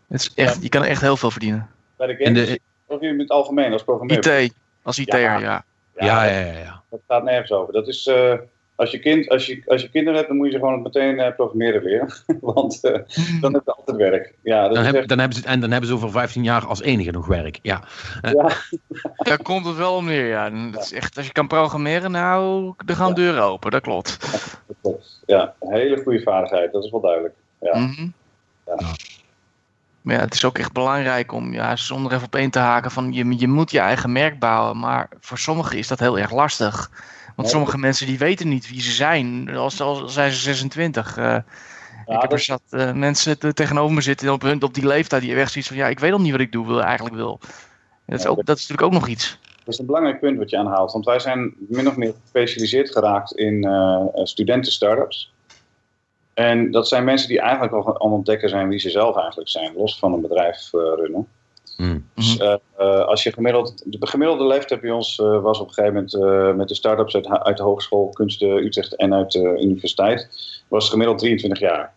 Het 0.08 0.20
is 0.20 0.32
echt, 0.34 0.62
Je 0.62 0.68
kan 0.68 0.84
echt 0.84 1.00
heel 1.00 1.16
veel 1.16 1.30
verdienen. 1.30 1.68
Bij 1.96 2.06
de 2.06 2.24
games, 2.24 2.58
of 2.88 3.00
je 3.00 3.06
in 3.06 3.18
het 3.18 3.30
algemeen 3.30 3.72
als 3.72 3.84
programmeur? 3.84 4.42
IT, 4.42 4.54
als 4.82 4.98
IT'er, 4.98 5.20
ja. 5.20 5.38
Ja. 5.38 5.64
Ja, 5.94 6.24
ja, 6.24 6.38
ja, 6.38 6.58
ja. 6.58 6.82
Dat 6.90 7.00
gaat 7.08 7.22
nergens 7.22 7.52
over. 7.52 7.72
Dat 7.72 7.88
is, 7.88 8.06
uh, 8.06 8.34
als, 8.74 8.90
je 8.90 8.98
kind, 8.98 9.28
als, 9.28 9.46
je, 9.46 9.62
als 9.66 9.82
je 9.82 9.90
kinderen 9.90 10.14
hebt, 10.14 10.28
dan 10.28 10.36
moet 10.36 10.46
je 10.46 10.52
ze 10.52 10.58
gewoon 10.58 10.82
meteen 10.82 11.18
uh, 11.18 11.34
programmeren 11.36 11.82
leren. 11.82 12.12
Want 12.40 12.78
uh, 12.82 12.92
dan 13.40 13.54
heb 13.54 13.62
je 13.64 13.74
altijd 13.74 13.96
werk. 13.96 14.34
Ja, 14.42 14.62
dat 14.62 14.74
dan, 14.74 14.84
heb, 14.84 15.08
dan 15.08 15.18
hebben 15.18 15.38
ze, 15.38 15.46
en 15.46 15.60
dan 15.60 15.70
hebben 15.70 15.88
ze 15.88 15.94
over 15.94 16.10
15 16.10 16.42
jaar 16.42 16.66
als 16.66 16.82
enige 16.82 17.10
nog 17.10 17.26
werk. 17.26 17.58
Ja. 17.62 17.82
ja. 18.20 18.50
Daar 19.16 19.42
komt 19.42 19.66
het 19.66 19.76
wel 19.76 19.94
om 19.94 20.04
neer, 20.04 20.26
ja. 20.26 20.50
Dat 20.50 20.82
is 20.82 20.92
echt, 20.92 21.16
als 21.16 21.26
je 21.26 21.32
kan 21.32 21.46
programmeren, 21.46 22.10
nou, 22.10 22.74
er 22.86 22.96
gaan 22.96 23.14
deuren 23.14 23.42
open. 23.42 23.70
Dat 23.70 23.82
klopt. 23.82 24.18
Ja, 24.20 24.38
dat 24.66 24.76
klopt. 24.80 25.22
Ja, 25.26 25.54
een 25.60 25.72
hele 25.72 26.02
goede 26.02 26.22
vaardigheid. 26.22 26.72
Dat 26.72 26.84
is 26.84 26.90
wel 26.90 27.00
duidelijk. 27.00 27.34
Ja. 27.60 27.78
Mm 27.78 27.94
-hmm. 27.96 28.12
ja. 28.66 28.76
Maar 30.02 30.14
ja, 30.14 30.20
het 30.20 30.34
is 30.34 30.44
ook 30.44 30.58
echt 30.58 30.72
belangrijk 30.72 31.32
om, 31.32 31.52
ja, 31.52 31.76
zonder 31.76 32.12
even 32.12 32.26
op 32.26 32.34
één 32.34 32.50
te 32.50 32.58
haken, 32.58 32.90
van 32.90 33.12
je, 33.12 33.38
je 33.38 33.48
moet 33.48 33.70
je 33.70 33.78
eigen 33.78 34.12
merk 34.12 34.38
bouwen. 34.38 34.78
Maar 34.78 35.08
voor 35.20 35.38
sommigen 35.38 35.78
is 35.78 35.88
dat 35.88 35.98
heel 35.98 36.18
erg 36.18 36.32
lastig. 36.32 36.90
Want 37.36 37.50
sommige 37.50 37.78
mensen 37.78 38.06
die 38.06 38.18
weten 38.18 38.48
niet 38.48 38.70
wie 38.70 38.80
ze 38.80 38.90
zijn, 38.90 39.56
als, 39.56 39.80
als 39.80 40.12
zijn 40.12 40.32
ze 40.32 40.38
26. 40.38 41.18
Uh, 41.18 41.24
ja, 41.24 41.42
ik 42.06 42.20
heb 42.20 42.32
er 42.32 42.38
zat 42.38 42.62
uh, 42.70 42.92
mensen 42.92 43.38
tegenover 43.54 43.94
me 43.94 44.00
zitten 44.00 44.32
op, 44.32 44.42
hun, 44.42 44.62
op 44.62 44.74
die 44.74 44.86
leeftijd 44.86 45.22
die 45.22 45.34
echt 45.34 45.52
zoiets 45.52 45.70
van, 45.70 45.78
ja, 45.78 45.88
ik 45.88 45.98
weet 45.98 46.12
al 46.12 46.20
niet 46.20 46.32
wat 46.32 46.40
ik 46.40 46.52
doe, 46.52 46.66
wil, 46.66 46.82
eigenlijk 46.82 47.14
wil. 47.14 47.40
Dat 48.06 48.18
is, 48.18 48.26
ook, 48.26 48.44
dat 48.44 48.56
is 48.56 48.66
natuurlijk 48.68 48.94
ook 48.94 49.00
nog 49.00 49.08
iets. 49.08 49.38
Dat 49.64 49.74
is 49.74 49.78
een 49.78 49.86
belangrijk 49.86 50.20
punt 50.20 50.38
wat 50.38 50.50
je 50.50 50.58
aanhaalt. 50.58 50.92
Want 50.92 51.04
wij 51.04 51.18
zijn 51.18 51.54
min 51.68 51.88
of 51.88 51.96
meer 51.96 52.14
gespecialiseerd 52.22 52.90
geraakt 52.90 53.32
in 53.32 53.66
uh, 53.66 54.04
studenten-startups. 54.14 55.32
En 56.38 56.70
dat 56.70 56.88
zijn 56.88 57.04
mensen 57.04 57.28
die 57.28 57.40
eigenlijk 57.40 57.72
al 57.72 58.00
aan 58.00 58.12
ontdekken 58.12 58.48
zijn 58.48 58.68
wie 58.68 58.78
ze 58.78 58.90
zelf 58.90 59.16
eigenlijk 59.16 59.48
zijn, 59.48 59.72
los 59.76 59.98
van 59.98 60.12
een 60.12 60.20
bedrijf 60.20 60.72
uh, 60.72 60.82
runnen. 60.96 61.28
Mm. 61.76 62.06
Dus 62.14 62.38
uh, 62.38 63.04
als 63.04 63.22
je 63.22 63.32
gemiddeld, 63.32 63.82
de 63.84 64.06
gemiddelde 64.06 64.46
leeftijd 64.46 64.80
bij 64.80 64.90
ons 64.90 65.18
uh, 65.18 65.40
was 65.40 65.60
op 65.60 65.68
een 65.68 65.74
gegeven 65.74 66.08
moment 66.12 66.56
met 66.56 66.68
de 66.68 66.74
start-ups 66.74 67.14
uit, 67.14 67.28
uit, 67.28 67.56
de 67.56 67.62
Hogeschool 67.62 68.08
Kunsten 68.08 68.48
Utrecht 68.48 68.96
en 68.96 69.14
uit 69.14 69.32
de 69.32 69.58
universiteit, 69.60 70.28
was 70.68 70.88
gemiddeld 70.88 71.18
23 71.18 71.58
jaar. 71.58 71.94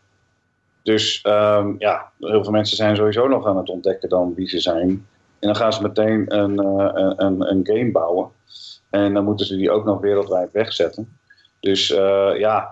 Dus 0.84 1.24
um, 1.28 1.76
ja, 1.80 2.12
heel 2.20 2.44
veel 2.44 2.52
mensen 2.52 2.78
zijn 2.78 2.96
sowieso 2.96 3.28
nog 3.28 3.46
aan 3.46 3.58
het 3.58 3.70
ontdekken 3.70 4.10
dan 4.10 4.34
wie 4.36 4.48
ze 4.48 4.60
zijn. 4.60 4.90
En 5.40 5.48
dan 5.48 5.56
gaan 5.56 5.74
ze 5.74 5.82
meteen 5.82 6.36
een, 6.38 6.58
een, 7.24 7.52
een 7.52 7.62
game 7.64 7.92
bouwen. 7.92 8.30
En 8.90 9.14
dan 9.14 9.24
moeten 9.24 9.46
ze 9.46 9.56
die 9.56 9.72
ook 9.72 9.86
nog 9.86 10.00
wereldwijd 10.00 10.52
wegzetten. 10.52 11.18
Dus 11.60 11.88
ja, 11.88 12.36
uh, 12.38 12.70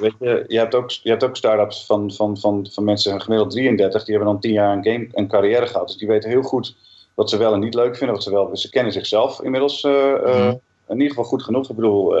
weet 0.00 0.14
je, 0.18 0.44
je 0.48 0.58
hebt 0.58 0.74
ook, 0.74 0.90
je 0.90 1.10
hebt 1.10 1.24
ook 1.24 1.36
start-ups 1.36 1.86
van, 1.86 2.12
van, 2.12 2.38
van, 2.38 2.66
van 2.72 2.84
mensen 2.84 3.20
gemiddeld 3.20 3.50
33, 3.50 4.04
die 4.04 4.14
hebben 4.14 4.32
dan 4.32 4.42
10 4.42 4.52
jaar 4.52 4.76
een, 4.76 4.84
game, 4.84 5.08
een 5.12 5.28
carrière 5.28 5.66
gehad. 5.66 5.86
Dus 5.86 5.96
die 5.96 6.08
weten 6.08 6.30
heel 6.30 6.42
goed 6.42 6.76
wat 7.14 7.30
ze 7.30 7.36
wel 7.36 7.52
en 7.52 7.60
niet 7.60 7.74
leuk 7.74 7.96
vinden. 7.96 8.14
Wat 8.14 8.24
ze, 8.24 8.30
wel, 8.30 8.56
ze 8.56 8.70
kennen 8.70 8.92
zichzelf 8.92 9.40
inmiddels 9.40 9.84
uh, 9.84 9.92
uh, 9.92 10.52
in 10.88 10.94
ieder 10.94 11.08
geval 11.08 11.24
goed 11.24 11.42
genoeg. 11.42 11.70
Ik 11.70 11.76
bedoel, 11.76 12.16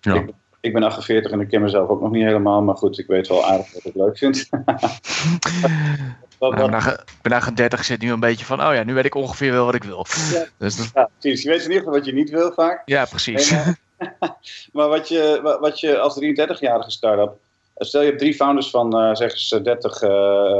ja. 0.00 0.14
ik, 0.14 0.30
ik, 0.60 0.72
ben 0.72 0.82
48 0.82 1.32
en 1.32 1.40
ik 1.40 1.48
ken 1.48 1.62
mezelf 1.62 1.88
ook 1.88 2.00
nog 2.00 2.10
niet 2.10 2.24
helemaal. 2.24 2.62
Maar 2.62 2.76
goed, 2.76 2.98
ik 2.98 3.06
weet 3.06 3.28
wel 3.28 3.44
aardig 3.44 3.72
wat 3.72 3.84
ik 3.84 3.94
leuk 3.94 4.18
vind. 4.18 4.48
Nou, 6.50 6.54
ik 6.54 6.92
ben 7.22 7.30
na 7.30 7.50
30 7.54 7.84
zit 7.84 8.00
nu 8.00 8.12
een 8.12 8.20
beetje 8.20 8.44
van, 8.44 8.62
oh 8.62 8.74
ja, 8.74 8.82
nu 8.82 8.94
weet 8.94 9.04
ik 9.04 9.14
ongeveer 9.14 9.52
wel 9.52 9.64
wat 9.64 9.74
ik 9.74 9.84
wil. 9.84 10.06
Ja, 10.32 10.46
dus 10.56 10.76
dat... 10.76 10.90
ja 10.94 11.08
precies. 11.18 11.42
Je 11.42 11.48
weet 11.48 11.58
in 11.58 11.70
ieder 11.70 11.78
geval 11.78 11.92
wat 11.92 12.04
je 12.04 12.12
niet 12.12 12.30
wil 12.30 12.52
vaak. 12.52 12.82
Ja, 12.84 13.04
precies. 13.04 13.54
maar 14.72 14.88
wat 14.88 15.08
je, 15.08 15.56
wat 15.60 15.80
je 15.80 15.98
als 15.98 16.20
33-jarige 16.24 16.90
start-up, 16.90 17.36
eh, 17.74 17.86
stel 17.86 18.00
je 18.00 18.06
hebt 18.06 18.18
drie 18.18 18.34
founders 18.34 18.70
van 18.70 18.98
uh, 18.98 19.14
zeg 19.14 19.30
eens 19.30 19.48
30, 19.62 20.02
uh, 20.02 20.10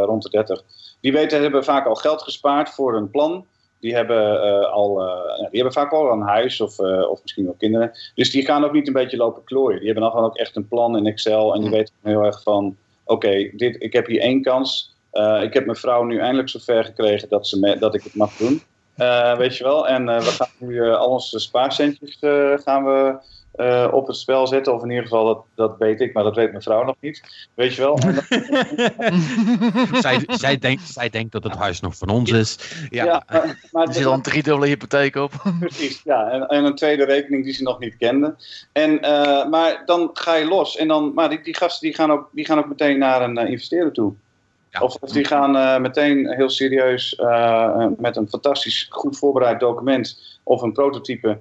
rond 0.05 0.23
de 0.23 0.31
30, 0.31 0.63
die 1.01 1.13
weten, 1.13 1.43
hebben 1.43 1.65
vaak 1.65 1.87
al 1.87 1.95
geld 1.95 2.23
gespaard 2.23 2.71
voor 2.71 2.97
een 2.97 3.11
plan. 3.11 3.47
Die 3.81 3.95
hebben, 3.95 4.71
al, 4.71 4.95
die 5.37 5.61
hebben 5.61 5.73
vaak 5.73 5.93
al 5.93 6.13
een 6.13 6.21
huis 6.21 6.61
of, 6.61 6.79
of 6.79 7.23
misschien 7.23 7.45
wel 7.45 7.55
kinderen. 7.59 7.93
Dus 8.15 8.31
die 8.31 8.45
gaan 8.45 8.65
ook 8.65 8.73
niet 8.73 8.87
een 8.87 8.93
beetje 8.93 9.17
lopen 9.17 9.45
klooien. 9.45 9.77
Die 9.79 9.87
hebben 9.87 10.03
dan 10.03 10.13
gewoon 10.13 10.27
ook 10.27 10.37
echt 10.37 10.57
een 10.57 10.69
plan 10.69 10.97
in 10.97 11.07
Excel. 11.07 11.55
En 11.55 11.61
die 11.61 11.71
weten 11.71 11.95
heel 12.03 12.25
erg 12.25 12.43
van: 12.43 12.77
oké, 13.05 13.51
dit 13.57 13.77
ik 13.79 13.93
heb 13.93 14.07
hier 14.07 14.21
één 14.21 14.43
kans. 14.43 14.95
ik 15.43 15.53
heb 15.55 15.65
mijn 15.65 15.77
vrouw 15.77 16.05
nu 16.05 16.19
eindelijk 16.19 16.49
zover 16.49 16.85
gekregen 16.85 17.29
dat, 17.29 17.49
ze 17.49 17.59
me, 17.59 17.79
dat 17.79 17.95
ik 17.95 18.03
het 18.03 18.15
mag 18.15 18.37
doen. 18.37 18.63
Uh, 19.03 19.37
weet 19.37 19.57
je 19.57 19.65
wel. 19.65 19.89
En 19.89 20.09
uh, 20.09 20.19
we 20.19 20.31
gaan 20.31 20.49
nu 20.59 20.75
uh, 20.75 20.97
al 20.97 21.09
onze 21.09 21.39
spaarcentjes 21.39 22.17
gaan 22.65 22.85
we 22.85 23.17
op 23.93 24.07
het 24.07 24.17
spel 24.17 24.47
zetten. 24.47 24.75
Of 24.75 24.83
in 24.83 24.89
ieder 24.89 25.03
geval, 25.03 25.25
dat, 25.25 25.45
dat 25.55 25.79
weet 25.79 26.01
ik, 26.01 26.13
maar 26.13 26.25
dat 26.25 26.37
weet 26.37 26.51
mijn 26.51 26.63
vrouw 26.63 26.85
nog 26.85 26.97
niet. 27.01 27.23
Weet 27.55 27.75
je 27.75 27.81
wel. 27.81 27.99
zij, 30.03 30.25
zij, 30.27 30.59
denkt, 30.59 30.89
zij 30.89 31.11
denkt 31.11 31.33
dat 31.33 31.45
het 31.45 31.55
huis 31.55 31.81
nog 31.81 31.97
van 31.97 32.09
ons 32.09 32.31
is. 32.31 32.59
Ja, 32.91 33.05
ja 33.05 33.23
maar, 33.71 33.87
er 33.87 33.95
zit 33.95 34.05
al 34.05 34.13
een 34.13 34.23
driedubbele 34.23 34.67
hypotheek 34.67 35.17
op. 35.17 35.33
Precies, 35.61 36.01
ja. 36.05 36.31
En, 36.31 36.49
en, 36.49 36.65
een 36.65 36.75
tweede 36.75 37.05
rekening 37.05 37.45
die 37.45 37.53
ze 37.53 37.63
nog 37.63 37.79
niet 37.79 37.97
kende. 37.97 38.35
En, 38.73 39.01
maar 39.51 39.83
dan 39.87 40.11
ga 40.13 40.35
je 40.35 40.45
los. 40.45 40.77
En 40.77 40.89
dan, 40.89 41.15
maar 41.15 41.29
die, 41.29 41.43
die 41.43 41.57
gasten 41.57 41.89
die 41.89 41.97
gaan, 41.97 42.11
ook, 42.11 42.29
die 42.33 42.45
gaan 42.45 42.59
ook 42.59 42.69
meteen 42.69 42.99
naar 42.99 43.23
een 43.23 43.37
investeerder 43.37 43.93
toe. 43.93 44.15
Of, 44.81 44.97
of, 45.01 45.11
die 45.11 45.25
gaan 45.25 45.57
uh, 45.57 45.79
meteen 45.79 46.35
heel 46.35 46.51
serieus 46.51 47.19
uh, 47.19 47.87
met 47.99 48.17
een 48.17 48.29
fantastisch 48.29 48.87
goed 48.91 49.19
voorbereid 49.19 49.61
document 49.61 50.39
of 50.43 50.63
een 50.63 50.73
prototype 50.73 51.29
uh, 51.29 51.39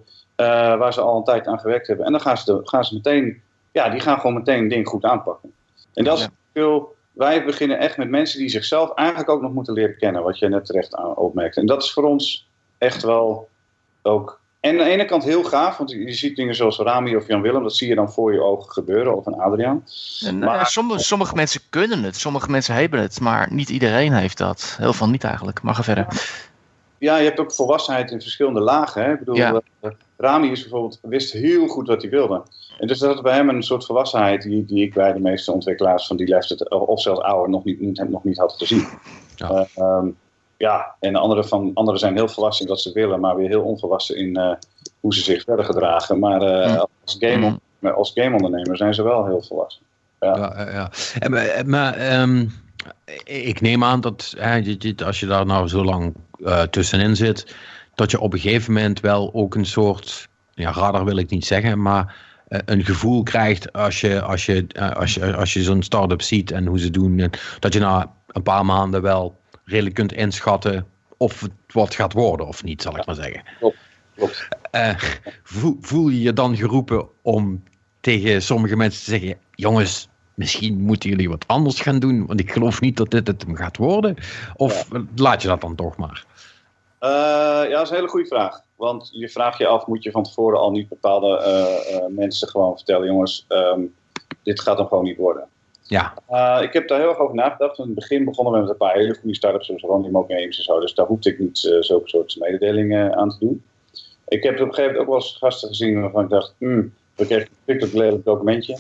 waar 0.78 0.94
ze 0.94 1.02
al 1.02 1.18
een 1.18 1.24
tijd 1.24 1.48
aan 1.48 1.60
gewerkt 1.60 1.88
hebben. 1.88 2.06
En 2.06 2.12
dan 2.12 2.22
gaan 2.22 2.38
ze, 2.38 2.46
de, 2.46 2.60
gaan 2.64 2.86
ze 2.86 2.94
meteen, 2.94 3.42
ja, 3.72 3.90
die 3.90 4.00
gaan 4.00 4.20
gewoon 4.20 4.36
meteen 4.36 4.60
een 4.60 4.68
ding 4.68 4.88
goed 4.88 5.04
aanpakken. 5.04 5.54
En 5.94 6.04
dat 6.04 6.20
is 6.20 6.28
veel, 6.54 6.96
wij 7.12 7.46
beginnen 7.46 7.80
echt 7.80 7.98
met 7.98 8.10
mensen 8.10 8.40
die 8.40 8.50
zichzelf 8.50 8.94
eigenlijk 8.94 9.30
ook 9.30 9.42
nog 9.42 9.54
moeten 9.54 9.74
leren 9.74 9.98
kennen, 9.98 10.24
wat 10.24 10.40
je 10.40 10.50
net 10.50 10.66
terecht 10.66 10.96
aan 10.96 11.16
opmerkte. 11.16 11.60
En 11.60 11.66
dat 11.66 11.84
is 11.84 11.94
voor 11.94 12.04
ons 12.04 12.48
echt 12.78 13.04
wel 13.04 13.50
ook 14.02 14.41
en 14.62 14.72
aan 14.72 14.86
de 14.86 14.92
ene 14.92 15.06
kant 15.06 15.24
heel 15.24 15.44
gaaf, 15.44 15.78
want 15.78 15.92
je 15.92 16.14
ziet 16.14 16.36
dingen 16.36 16.56
zoals 16.56 16.78
Rami 16.78 17.16
of 17.16 17.28
Jan 17.28 17.42
Willem, 17.42 17.64
dat 17.64 17.76
zie 17.76 17.88
je 17.88 17.96
dan 17.96 18.12
voor 18.12 18.34
je 18.34 18.42
ogen 18.42 18.72
gebeuren, 18.72 19.18
of 19.18 19.26
een 19.26 19.40
Adriaan. 19.40 19.86
En, 20.26 20.40
maar, 20.40 20.68
sommige, 20.68 21.00
sommige, 21.00 21.36
mensen 21.36 21.62
kunnen 21.70 22.04
het, 22.04 22.16
sommige 22.16 22.50
mensen 22.50 22.76
hebben 22.76 23.00
het, 23.00 23.20
maar 23.20 23.48
niet 23.52 23.70
iedereen 23.70 24.14
heeft 24.14 24.38
dat. 24.38 24.76
Heel 24.78 24.94
veel 24.94 25.10
niet 25.10 25.24
eigenlijk, 25.24 25.62
maar 25.62 25.76
ga 25.76 25.84
verder. 25.84 26.08
Ja, 26.98 27.18
je 27.18 27.24
hebt 27.24 27.40
ook 27.40 27.54
volwassenheid 27.54 28.12
in 28.12 28.22
verschillende 28.22 28.60
lagen. 28.60 29.04
Hè? 29.04 29.12
Ik 29.12 29.20
bedoel, 29.20 29.36
ja. 29.36 29.62
uh, 29.82 29.92
Rami 30.18 30.52
is 30.52 30.62
bijvoorbeeld, 30.62 31.00
wist 31.02 31.34
heel 31.34 31.68
goed 31.68 31.88
wat 31.88 32.02
hij 32.02 32.12
wilde. 32.12 32.44
En 32.80 32.88
dus 32.88 33.00
dat 33.00 33.16
is 33.16 33.22
bij 33.22 33.36
hem 33.36 33.50
een 33.50 33.64
soort 33.64 33.86
volwassenheid 33.86 34.42
die, 34.42 34.66
die 34.66 34.84
ik 34.84 34.94
bij 34.94 35.14
de 35.14 35.20
meeste 35.20 35.52
ontwikkelaars 35.52 36.08
van 36.08 36.18
die 36.18 36.28
leeftijd, 36.28 36.70
of 36.70 37.02
zelfs 37.02 37.22
ouder, 37.22 37.50
nog 37.50 37.64
niet, 37.64 37.80
niet, 37.80 38.10
nog 38.10 38.24
niet 38.24 38.38
had 38.38 38.54
gezien. 38.58 38.88
Ja. 39.36 39.68
Uh, 39.76 39.98
um, 39.98 40.18
ja, 40.62 40.96
en 41.00 41.16
anderen, 41.16 41.48
van, 41.48 41.72
anderen 41.74 42.00
zijn 42.00 42.16
heel 42.16 42.28
volwassen 42.28 42.66
in 42.66 42.72
wat 42.72 42.82
ze 42.82 42.92
willen, 42.94 43.20
maar 43.20 43.36
weer 43.36 43.50
heel 43.50 43.62
onvolwassen 43.62 44.18
in 44.18 44.38
uh, 44.38 44.52
hoe 45.00 45.14
ze 45.14 45.22
zich 45.22 45.44
verder 45.44 45.66
gedragen. 45.66 46.20
Maar 46.20 46.42
uh, 46.42 46.84
als, 47.04 47.16
game, 47.20 47.60
mm. 47.80 47.88
als 47.88 48.12
gameondernemer 48.14 48.78
zijn 48.78 48.94
ze 48.94 49.04
wel 49.04 49.26
heel 49.26 49.42
volwassen. 49.42 49.82
Ja, 50.20 50.36
ja. 50.38 50.72
ja. 50.72 50.92
En, 51.20 51.70
maar 51.70 52.22
um, 52.22 52.52
ik 53.24 53.62
neem 53.62 53.84
aan 53.84 54.02
dat 54.02 54.34
hè, 54.38 54.78
als 55.06 55.20
je 55.20 55.26
daar 55.26 55.46
nou 55.46 55.68
zo 55.68 55.84
lang 55.84 56.16
uh, 56.38 56.62
tussenin 56.62 57.16
zit, 57.16 57.56
dat 57.96 58.12
je 58.12 58.20
op 58.20 58.34
een 58.34 58.40
gegeven 58.40 58.74
moment 58.74 59.00
wel 59.00 59.34
ook 59.34 59.56
een 59.56 59.66
soort, 59.66 60.28
ja, 60.54 60.72
radar 60.72 61.06
wil 61.06 61.18
ik 61.18 61.30
niet 61.30 61.46
zeggen, 61.46 61.82
maar 61.82 62.16
een 62.48 62.86
gevoel 62.86 63.24
krijgt 63.24 63.74
als 63.74 64.02
je, 64.02 64.22
als 64.22 64.46
je, 64.46 64.68
als 64.96 65.14
je, 65.14 65.36
als 65.36 65.54
je 65.54 65.64
zo'n 65.64 65.84
start-up 65.84 66.22
ziet 66.22 66.52
en 66.52 66.66
hoe 66.66 66.80
ze 66.80 66.90
doen, 66.90 67.32
dat 67.60 67.74
je 67.74 67.80
na 67.80 68.12
een 68.28 68.44
paar 68.44 68.66
maanden 68.66 69.02
wel 69.02 69.40
redelijk 69.72 69.96
kunt 69.96 70.14
inschatten 70.14 70.88
of 71.18 71.42
het 71.42 71.52
wat 71.68 71.96
gaat 71.96 72.14
worden 72.14 72.48
of 72.48 72.64
niet, 72.64 72.82
zal 72.82 72.98
ik 72.98 73.06
maar 73.06 73.16
zeggen. 73.16 73.44
Klopt. 73.60 73.78
Klopt. 74.16 74.48
Uh, 74.72 74.96
voel, 75.82 76.10
je 76.10 76.22
je 76.22 76.34
dan 76.34 76.56
geroepen 76.56 77.08
om 77.22 77.64
tegen 78.00 78.42
sommige 78.42 78.76
mensen 78.76 79.04
te 79.04 79.10
zeggen: 79.10 79.40
jongens, 79.56 80.08
misschien 80.34 80.82
moeten 80.82 81.10
jullie 81.10 81.30
wat 81.30 81.48
anders 81.48 81.82
gaan 81.82 82.00
doen, 82.00 82.26
want 82.26 82.40
ik 82.40 82.52
geloof 82.52 82.82
niet 82.82 82.98
dat 82.98 83.12
dit 83.12 83.28
het 83.28 83.46
gaat 83.54 83.78
worden? 83.78 84.16
Of 84.56 84.88
laat 85.16 85.42
je 85.42 85.48
dat 85.48 85.62
dan 85.62 85.76
toch 85.76 85.98
maar? 85.98 86.26
Uh, 87.00 87.10
ja, 87.70 87.70
dat 87.70 87.82
is 87.82 87.90
een 87.90 87.96
hele 87.96 88.08
goede 88.08 88.28
vraag. 88.28 88.62
want 88.76 89.10
je 89.12 89.30
vraagt 89.30 89.58
je 89.58 89.68
af, 89.68 89.88
moet 89.88 90.04
je 90.04 90.12
van 90.12 90.24
tevoren 90.24 90.60
al 90.60 90.72
niet 90.72 90.90
bepaalde 90.90 92.10
mensen 92.10 92.48
gewoon 92.48 92.76
vertellen, 92.76 93.08
jongens, 93.08 93.46
ehm, 93.48 93.82
dit 94.44 94.62
gaat 94.62 94.78
hem 94.78 94.88
gewoon 94.88 95.04
niet 95.04 95.18
worden. 95.18 95.48
Ja. 95.92 96.62
ik 96.62 96.74
heb 96.74 96.88
daar 96.88 97.00
heel 97.00 97.10
erg 97.10 97.18
over 97.18 97.36
nagedacht. 97.36 97.78
In 97.78 97.86
het 97.86 97.96
begin 97.96 98.26
begonnen 98.26 98.54
we 98.54 98.60
met 98.60 98.70
een 98.70 98.78
paar 98.78 98.96
hele 98.96 99.16
goede 99.20 99.36
start-ups, 99.36 99.72
zoals 99.76 100.08
Mock 100.10 100.32
Games 100.32 100.58
en 100.58 100.64
zo. 100.64 100.80
Dus 100.80 100.94
daar 100.94 101.06
hoefde 101.06 101.30
ik 101.30 101.40
niet 101.40 101.58
zulke 101.80 102.10
soort 102.10 102.36
mededelingen 102.40 103.16
aan 103.16 103.30
te 103.30 103.40
doen. 103.40 103.64
Ik 104.28 104.44
heb 104.44 104.54
op 104.54 104.60
een 104.60 104.74
gegeven 104.74 104.84
moment 104.84 105.02
ook 105.02 105.08
wel 105.08 105.16
eens 105.16 105.38
gasten 105.40 105.68
gezien 105.68 106.02
waarvan 106.02 106.24
ik 106.24 106.30
dacht, 106.30 106.56
hmm, 106.58 106.94
we 107.16 107.26
kregen 107.26 107.48
een 107.48 107.56
verschrikkelijk 107.56 107.94
lelijk 107.96 108.26
documentje. 108.26 108.78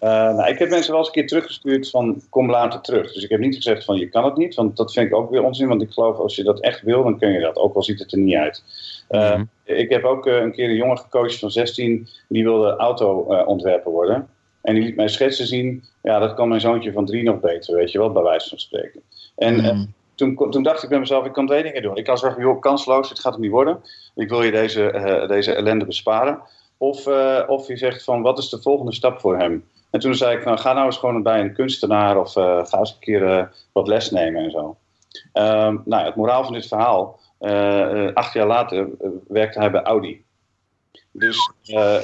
Uh, 0.00 0.10
nou, 0.10 0.48
ik 0.48 0.58
heb 0.58 0.68
mensen 0.68 0.90
wel 0.90 0.98
eens 0.98 1.08
een 1.08 1.14
keer 1.14 1.26
teruggestuurd 1.26 1.90
van 1.90 2.22
kom 2.30 2.50
later 2.50 2.80
terug. 2.80 3.12
Dus 3.12 3.24
ik 3.24 3.30
heb 3.30 3.40
niet 3.40 3.54
gezegd 3.54 3.84
van 3.84 3.96
je 3.96 4.08
kan 4.08 4.24
het 4.24 4.36
niet, 4.36 4.54
want 4.54 4.76
dat 4.76 4.92
vind 4.92 5.06
ik 5.06 5.14
ook 5.14 5.30
weer 5.30 5.42
onzin. 5.42 5.68
Want 5.68 5.82
ik 5.82 5.90
geloof 5.90 6.18
als 6.18 6.36
je 6.36 6.42
dat 6.42 6.60
echt 6.60 6.82
wil, 6.82 7.02
dan 7.02 7.18
kun 7.18 7.32
je 7.32 7.40
dat. 7.40 7.56
Ook 7.56 7.74
al 7.74 7.82
ziet 7.82 7.98
het 7.98 8.12
er 8.12 8.18
niet 8.18 8.36
uit. 8.36 8.62
Uh, 9.10 9.40
Ik 9.64 9.90
heb 9.90 10.04
ook 10.04 10.26
uh, 10.26 10.34
een 10.34 10.52
keer 10.52 10.68
een 10.68 10.76
jongen 10.76 10.98
gecoacht 10.98 11.38
van 11.38 11.50
16, 11.50 12.08
die 12.28 12.44
wilde 12.44 12.76
auto-ontwerper 12.76 13.92
worden. 13.92 14.28
En 14.64 14.74
die 14.74 14.84
liet 14.84 14.96
mij 14.96 15.08
schetsen 15.08 15.46
zien, 15.46 15.84
ja 16.02 16.18
dat 16.18 16.34
kan 16.34 16.48
mijn 16.48 16.60
zoontje 16.60 16.92
van 16.92 17.06
drie 17.06 17.22
nog 17.22 17.40
beter, 17.40 17.74
weet 17.74 17.92
je 17.92 17.98
wel, 17.98 18.12
bij 18.12 18.22
wijze 18.22 18.48
van 18.48 18.58
spreken. 18.58 19.02
En 19.36 19.54
mm. 19.54 19.94
toen, 20.14 20.50
toen 20.50 20.62
dacht 20.62 20.82
ik 20.82 20.88
bij 20.88 20.98
mezelf, 20.98 21.26
ik 21.26 21.32
kan 21.32 21.46
twee 21.46 21.62
dingen 21.62 21.82
doen. 21.82 21.96
Ik 21.96 22.04
kan 22.04 22.18
zeggen, 22.18 22.42
joh, 22.42 22.60
kansloos, 22.60 23.08
het 23.08 23.20
gaat 23.20 23.32
hem 23.32 23.42
niet 23.42 23.50
worden. 23.50 23.80
Ik 24.14 24.28
wil 24.28 24.42
je 24.42 24.50
deze, 24.50 25.24
deze 25.28 25.54
ellende 25.54 25.84
besparen. 25.84 26.38
Of, 26.78 27.06
of 27.46 27.68
je 27.68 27.76
zegt 27.76 28.04
van, 28.04 28.22
wat 28.22 28.38
is 28.38 28.48
de 28.48 28.62
volgende 28.62 28.94
stap 28.94 29.20
voor 29.20 29.38
hem? 29.38 29.64
En 29.94 30.00
toen 30.00 30.14
zei 30.14 30.36
ik, 30.36 30.44
nou, 30.44 30.58
ga 30.58 30.72
nou 30.72 30.86
eens 30.86 30.96
gewoon 30.96 31.22
bij 31.22 31.40
een 31.40 31.52
kunstenaar 31.52 32.20
of 32.20 32.36
uh, 32.36 32.66
ga 32.66 32.78
eens 32.78 32.90
een 32.90 32.98
keer 32.98 33.22
uh, 33.22 33.44
wat 33.72 33.88
les 33.88 34.10
nemen 34.10 34.42
en 34.42 34.50
zo. 34.50 34.76
Um, 35.32 35.82
nou, 35.84 36.04
het 36.04 36.14
moraal 36.14 36.44
van 36.44 36.52
dit 36.52 36.66
verhaal, 36.66 37.20
uh, 37.40 38.12
acht 38.14 38.32
jaar 38.32 38.46
later 38.46 38.88
werkte 39.28 39.58
hij 39.58 39.70
bij 39.70 39.82
Audi. 39.82 40.23
Dus, 41.16 41.50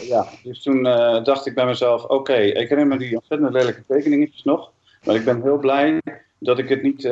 ja, 0.00 0.26
dus 0.42 0.62
toen 0.62 0.82
dacht 1.22 1.46
ik 1.46 1.54
bij 1.54 1.66
mezelf, 1.66 2.04
oké, 2.04 2.34
ik 2.34 2.68
herinner 2.68 2.86
me 2.86 2.98
die 2.98 3.14
ontzettend 3.16 3.52
lelijke 3.52 3.84
tekeningetjes 3.88 4.44
nog. 4.44 4.70
Maar 5.04 5.14
ik 5.14 5.24
ben 5.24 5.42
heel 5.42 5.58
blij 5.58 6.00
dat 6.38 6.58
ik, 6.58 6.68
het 6.68 6.82
niet, 6.82 7.02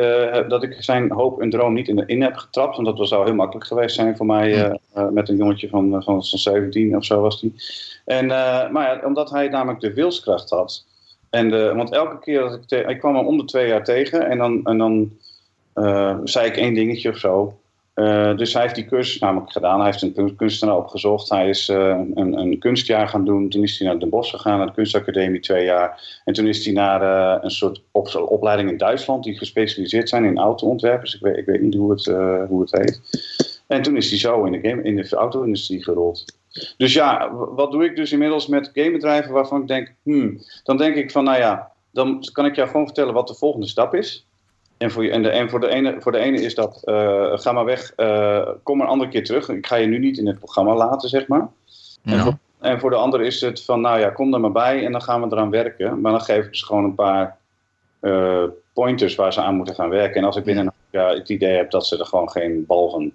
dat 0.49 0.63
ik 0.63 0.83
zijn 0.83 1.11
hoop 1.11 1.41
en 1.41 1.51
droom 1.51 1.75
niet 1.75 1.89
in, 1.89 2.07
in 2.07 2.23
heb 2.23 2.37
getrapt. 2.37 2.77
Want 2.77 2.97
dat 2.97 3.09
zou 3.09 3.25
heel 3.25 3.35
makkelijk 3.35 3.67
geweest 3.67 3.95
zijn 3.95 4.17
voor 4.17 4.27
mij 4.27 4.79
met 5.11 5.29
een 5.29 5.37
jongetje 5.37 5.69
van, 5.69 6.03
van 6.03 6.23
17 6.23 6.97
of 6.97 7.05
zo 7.05 7.21
was 7.21 7.41
die. 7.41 7.55
En, 8.05 8.27
maar 8.73 8.73
ja, 8.73 9.01
omdat 9.05 9.31
hij 9.31 9.49
namelijk 9.49 9.81
de 9.81 9.93
wilskracht 9.93 10.51
had. 10.51 10.87
En 11.31 11.49
de, 11.49 11.73
want 11.75 11.93
elke 11.93 12.19
keer 12.19 12.41
dat 12.41 12.65
ik, 12.67 12.89
ik 12.89 12.99
kwam 12.99 13.17
hem 13.17 13.27
om 13.27 13.39
de 13.39 13.45
twee 13.45 13.69
jaar 13.69 13.85
tegen 13.85 14.29
en 14.29 14.39
dan, 14.39 14.65
en 14.65 14.79
dan 14.79 15.13
zei 16.25 16.47
ik 16.47 16.57
één 16.57 16.75
dingetje 16.75 17.11
of 17.11 17.17
zo. 17.17 17.59
Uh, 17.99 18.37
dus 18.37 18.53
hij 18.53 18.63
heeft 18.63 18.75
die 18.75 18.85
cursus 18.85 19.19
namelijk 19.19 19.53
gedaan. 19.53 19.81
Hij 19.81 19.91
heeft 19.91 20.17
een 20.17 20.37
kunstenaar 20.37 20.77
opgezocht. 20.77 21.29
Hij 21.29 21.49
is 21.49 21.69
een, 21.69 22.39
een, 22.39 22.59
kunstjaar 22.59 23.09
gaan 23.09 23.25
doen. 23.25 23.49
Toen 23.49 23.63
is 23.63 23.79
hij 23.79 23.89
naar 23.89 23.99
Den 23.99 24.09
Bosch 24.09 24.31
gegaan, 24.31 24.59
naar 24.59 24.67
de 24.67 24.73
kunstacademie, 24.73 25.41
twee 25.41 25.65
jaar. 25.65 26.21
En 26.25 26.33
toen 26.33 26.47
is 26.47 26.65
hij 26.65 26.75
naar 26.75 27.03
een 27.45 27.51
soort 27.51 27.83
op, 27.91 28.27
opleiding 28.29 28.71
in 28.71 28.77
Duitsland, 28.77 29.25
die 29.25 29.39
gespecialiseerd 29.39 30.09
zijn 30.09 30.25
in 30.25 30.39
autoontwerpers. 30.39 31.15
Ik 31.15 31.21
weet, 31.21 31.37
ik 31.37 31.47
weet 31.47 31.61
niet 31.61 31.75
hoe 31.75 31.91
het, 31.91 32.05
hoe 32.49 32.61
het 32.61 32.73
heet. 32.73 33.01
En 33.67 33.83
toen 33.83 33.97
is 33.97 34.11
hij 34.11 34.19
zo 34.19 34.45
in 34.45 34.53
de, 34.53 34.69
game, 34.69 34.83
in 34.83 34.97
de 34.97 35.09
auto-industrie 35.17 35.85
gerold. 35.85 36.25
Dus 36.77 36.93
ja, 36.93 37.35
wat 37.35 37.73
doe 37.73 37.85
ik 37.85 37.97
dus 37.97 38.13
inmiddels 38.13 38.47
met 38.47 38.71
gamebedrijven 38.73 39.33
waarvan 39.33 39.61
ik 39.61 39.69
denk, 39.69 39.95
hmm, 40.03 40.39
dan 40.63 40.77
denk 40.77 40.95
ik 40.95 41.11
van, 41.11 41.25
nou 41.25 41.39
ja, 41.39 41.73
dan 41.93 42.25
kan 42.33 42.47
ik 42.47 42.55
jou 42.55 42.69
gewoon 42.69 42.87
vertellen 42.87 43.15
wat 43.15 43.29
de 43.29 43.35
volgende 43.35 43.67
stap 43.67 43.95
is. 43.95 44.28
En 44.79 44.91
voor, 44.91 45.05
je, 45.05 45.11
en 45.11 45.23
de, 45.23 45.29
en 45.29 45.51
voor, 45.51 45.61
de, 45.61 45.69
ene, 45.69 45.97
voor 46.01 46.13
de 46.13 46.19
ene 46.19 46.41
is 46.41 46.55
dat, 46.55 46.83
uh, 46.85 47.39
ga 47.39 47.53
maar 47.53 47.65
weg, 47.65 47.93
uh, 47.97 48.49
kom 48.63 48.81
een 48.81 48.87
andere 48.87 49.11
keer 49.11 49.25
terug. 49.25 49.49
Ik 49.49 49.67
ga 49.67 49.77
je 49.77 49.87
nu 49.87 49.99
niet 49.99 50.19
in 50.19 50.27
het 50.27 50.39
programma 50.39 50.75
laten, 50.75 51.09
zeg 51.09 51.27
maar. 51.27 51.49
Ja. 52.03 52.13
En, 52.13 52.21
voor, 52.21 52.39
en, 52.61 52.81
voor, 52.81 52.91
de 52.91 52.97
andere 52.97 53.27
is 53.27 53.41
het 53.41 53.65
van, 53.65 53.81
nou 53.81 53.99
ja, 54.01 54.11
kom 54.11 54.35
er 54.35 54.41
maar 54.41 54.53
bij 54.53 54.85
en 54.85 54.93
dan 54.93 55.03
gaan 55.03 55.21
we 55.21 55.27
eraan 55.31 55.51
werken. 55.51 56.01
Maar 56.01 56.13
dan 56.13 56.21
geef 56.21 56.47
ik 56.47 56.57
ze 56.57 56.65
gewoon 56.67 56.85
een 56.85 56.95
paar 56.95 57.37
uh, 58.01 58.45
pointers 58.73 59.15
waar 59.15 59.33
ze 59.33 59.41
aan 59.41 59.55
moeten 59.55 59.75
gaan 59.75 59.89
werken. 59.89 60.17
En 60.21 60.25
als 60.25 60.37
ik 60.37 60.45
binnen 60.45 60.67
een 60.67 60.73
jaar 60.91 61.15
het 61.15 61.29
idee 61.29 61.57
heb 61.57 61.71
dat 61.71 61.87
ze 61.87 61.99
er 61.99 62.07
gewoon 62.07 62.31
geen 62.31 62.65
bal 62.67 62.91
van 62.91 63.13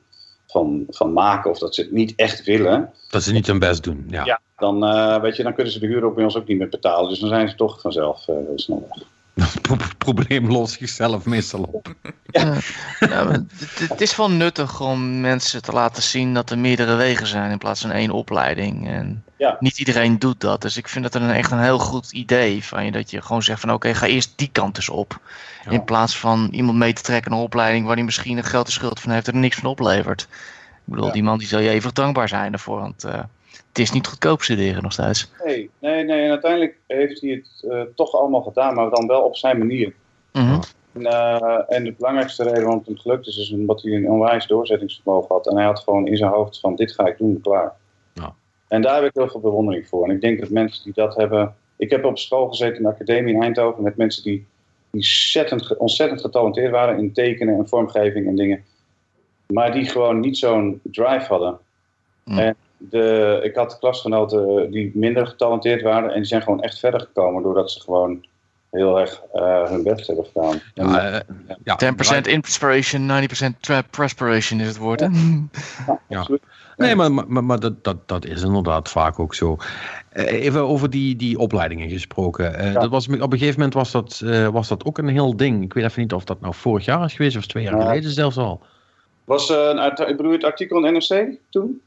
van, 0.48 0.86
van 0.90 1.14
maken 1.14 1.52
of 1.52 1.60
dat 1.60 1.76
ze 1.76 1.82
het 1.82 1.92
niet 1.92 2.14
echt 2.16 2.44
willen. 2.44 2.94
Dat 3.10 3.24
ze 3.24 3.32
niet 3.32 3.48
hun 3.48 3.60
best 3.60 3.84
doen, 3.84 4.06
ja. 4.10 4.26
ja 4.26 4.40
dan, 4.58 4.84
uh, 4.84 5.22
weet 5.22 5.36
je, 5.36 5.44
dan 5.44 5.54
kunnen 5.54 5.74
ze 5.74 5.80
de 5.80 5.88
huur 5.88 6.04
ook 6.04 6.16
bij 6.16 6.24
ons 6.24 6.38
ook 6.38 6.48
niet 6.48 6.58
meer 6.58 6.70
betalen. 6.70 7.10
Dus 7.10 7.20
dan 7.20 7.30
zijn 7.30 7.50
ze 7.50 7.56
toch 7.56 7.82
vanzelf 7.82 8.28
uh, 8.28 8.36
heel 8.36 8.60
snel 8.60 8.88
weg. 8.90 9.08
Probleem 9.98 10.48
los 10.48 10.74
zichzelf 10.74 11.26
meestal 11.26 11.62
op. 11.62 11.94
Ja. 12.26 12.58
ja 13.00 13.32
het, 13.32 13.52
het, 13.90 14.02
is 14.02 14.16
wel 14.16 14.32
nuttig 14.32 14.82
om 14.82 15.22
mensen 15.22 15.62
te 15.62 15.72
laten 15.72 16.04
zien 16.04 16.34
dat 16.34 16.50
er 16.50 16.58
meerdere 16.58 16.96
wegen 16.96 17.28
zijn 17.28 17.52
in 17.52 17.58
plaats 17.58 17.82
van 17.82 17.92
één 17.92 18.12
opleiding. 18.12 18.88
En 18.88 19.24
ja. 19.38 19.58
niet 19.60 19.80
iedereen 19.80 20.20
doet 20.20 20.42
dat. 20.42 20.62
Dus 20.62 20.78
ik 20.78 20.88
vind 20.88 21.04
dat 21.12 21.22
een, 21.22 21.30
echt 21.30 21.52
een 21.52 21.64
heel 21.64 21.80
goed 21.80 22.12
idee 22.12 22.64
van 22.64 22.86
je. 22.86 22.92
Dat 22.92 23.12
je 23.12 23.22
gewoon 23.22 23.44
zegt 23.44 23.60
van 23.60 23.74
oké, 23.74 23.94
ga 23.94 24.06
eerst 24.06 24.34
die 24.36 24.50
kant 24.52 24.78
eens 24.78 24.90
op. 24.90 25.20
In 25.70 25.84
plaats 25.84 26.18
van 26.18 26.50
iemand 26.52 26.78
mee 26.78 26.94
te 26.94 27.02
trekken 27.02 27.32
naar 27.32 27.40
een 27.40 27.46
opleiding 27.46 27.86
waar 27.86 27.96
hij 27.96 28.06
misschien 28.06 28.38
een 28.38 28.44
grote 28.44 28.72
schuld 28.72 29.00
van 29.00 29.12
heeft 29.12 29.28
en 29.28 29.34
er 29.34 29.40
niks 29.40 29.58
van 29.58 29.70
oplevert. 29.70 30.22
Ik 30.86 30.94
bedoel, 30.94 31.12
die 31.12 31.24
man 31.24 31.38
die 31.38 31.48
zal 31.48 31.60
je 31.60 31.70
even 31.70 31.94
dankbaar 31.94 32.28
zijn 32.28 32.54
ervoor. 32.54 32.80
Want 32.80 33.06
uh, 33.06 33.20
het 33.68 33.80
is 33.80 33.92
niet 33.92 34.08
goedkoop 34.08 34.42
studeren 34.42 34.84
nog 34.84 34.92
steeds. 34.92 35.32
Nee, 35.46 35.70
nee, 35.80 36.04
nee. 36.04 36.24
En 36.24 36.30
uiteindelijk 36.30 36.78
heeft 36.88 37.22
hij 37.22 37.30
het 37.30 37.64
uh, 37.72 37.82
toch 37.96 38.14
allemaal 38.14 38.42
gedaan, 38.42 38.76
maar 38.76 38.90
dan 38.90 39.08
wel 39.08 39.22
op 39.22 39.36
zijn 39.36 39.58
manier. 39.58 39.94
Mm 40.32 40.42
-hmm. 40.42 40.60
en, 40.94 41.02
uh, 41.02 41.60
en, 41.68 41.84
de 41.84 41.94
belangrijkste 41.98 42.44
reden 42.44 42.64
waarom 42.64 42.84
het 42.86 43.00
gelukt 43.00 43.28
is, 43.28 43.38
is 43.38 43.52
omdat 43.52 43.82
hij 43.82 43.92
een 43.92 44.10
onwijs 44.10 44.48
doorzettingsvermogen 44.48 45.36
had. 45.36 45.48
En 45.48 45.56
hij 45.56 45.66
had 45.66 45.80
gewoon 45.80 46.08
in 46.08 46.18
zijn 46.18 46.32
hoofd 46.32 46.60
van, 46.60 46.76
dit 46.76 46.92
ga 46.92 47.06
ik 47.06 47.18
doen, 47.18 47.42
klaar. 47.42 47.74
Ja. 48.14 48.34
En 48.68 48.82
daar 48.82 48.96
heb 48.96 49.04
ik 49.04 49.12
heel 49.14 49.30
veel 49.30 49.40
bewondering 49.40 49.88
voor. 49.88 50.04
En 50.04 50.16
ik 50.16 50.22
denk 50.22 50.40
dat 50.40 50.50
mensen 50.50 50.84
die 50.84 50.94
dat 50.94 51.16
hebben... 51.16 51.56
Ik 51.78 51.90
heb 51.90 52.06
op 52.06 52.18
school 52.18 52.48
gezeten 52.48 52.78
in 52.78 52.84
de 52.84 52.90
academie 52.90 53.34
in 53.34 53.42
Eindhoven 53.42 53.84
met 53.84 53.98
mensen 53.98 54.24
die 54.24 54.46
ontzettend, 54.92 55.78
ontzettend 55.78 56.22
getalenteerd 56.22 56.72
waren 56.72 56.98
in 56.98 57.14
tekenen 57.14 57.58
en 57.58 57.68
vormgeving 57.68 58.28
en 58.28 58.36
dingen. 58.36 58.64
Maar 59.48 59.72
die 59.72 59.86
gewoon 59.86 60.20
niet 60.20 60.38
zo'n 60.38 60.80
drive 60.84 61.26
hadden. 61.28 61.58
Mm. 62.24 62.40
En 62.40 62.56
de, 62.90 63.40
ik 63.44 63.56
had 63.56 63.80
klasgenoten 63.80 64.72
die 64.72 64.92
minder 64.94 65.28
getalenteerd 65.28 65.82
waren 65.82 66.10
en 66.10 66.16
die 66.16 66.26
zijn 66.26 66.42
gewoon 66.42 66.62
echt 66.62 66.80
verder 66.80 67.00
gekomen 67.00 67.44
doordat 67.44 67.72
ze 67.72 67.80
gewoon 67.80 68.26
heel 68.72 69.00
erg 69.00 69.22
uh, 69.34 69.70
hun 69.70 69.84
best 69.84 70.08
hebben 70.08 70.26
gedaan. 70.26 70.60
Ja, 70.74 71.00
en, 71.00 71.26
uh, 71.50 71.56
ja. 71.64 72.18
10% 72.20 72.22
inspiration, 72.22 73.10
90% 73.86 73.90
perspiration 73.90 74.60
is 74.60 74.68
het 74.68 74.78
woord. 74.78 75.00
Hè? 75.00 75.08
Ja, 75.86 76.00
ja. 76.08 76.28
Nee, 76.78 76.96
maar, 76.96 77.12
maar, 77.12 77.44
maar 77.44 77.60
dat, 77.60 77.84
dat, 77.84 78.08
dat 78.08 78.26
is 78.26 78.44
inderdaad 78.44 78.90
vaak 78.90 79.20
ook 79.20 79.36
zo. 79.36 79.58
Even 80.14 80.62
over 80.62 80.90
die, 80.90 81.16
die 81.16 81.38
opleidingen 81.38 81.90
gesproken. 81.90 82.66
Uh, 82.66 82.74
dat 82.74 82.90
was, 82.90 83.08
op 83.08 83.32
een 83.32 83.38
gegeven 83.38 83.56
moment 83.56 83.74
was 83.74 83.92
dat, 83.92 84.22
uh, 84.24 84.48
was 84.48 84.68
dat 84.68 84.86
ook 84.86 84.98
een 84.98 85.08
heel 85.08 85.38
ding. 85.38 85.64
Ik 85.64 85.74
weet 85.74 85.84
even 85.84 86.02
niet 86.02 86.14
of 86.14 86.24
dat 86.24 86.42
nou 86.42 86.54
vorig 86.54 86.86
jaar 86.86 87.06
is 87.06 87.14
geweest 87.14 87.38
of 87.38 87.46
twee 87.46 87.64
jaar 87.64 87.82
geleden 87.82 88.12
zelfs 88.12 88.38
al. 88.38 88.62
Was 89.24 89.50
uh, 89.50 89.96
bedoel 89.96 90.28
je 90.28 90.38
het 90.38 90.44
artikel 90.44 90.86
in 90.86 90.94
NRC 90.94 91.38
toen? 91.50 91.82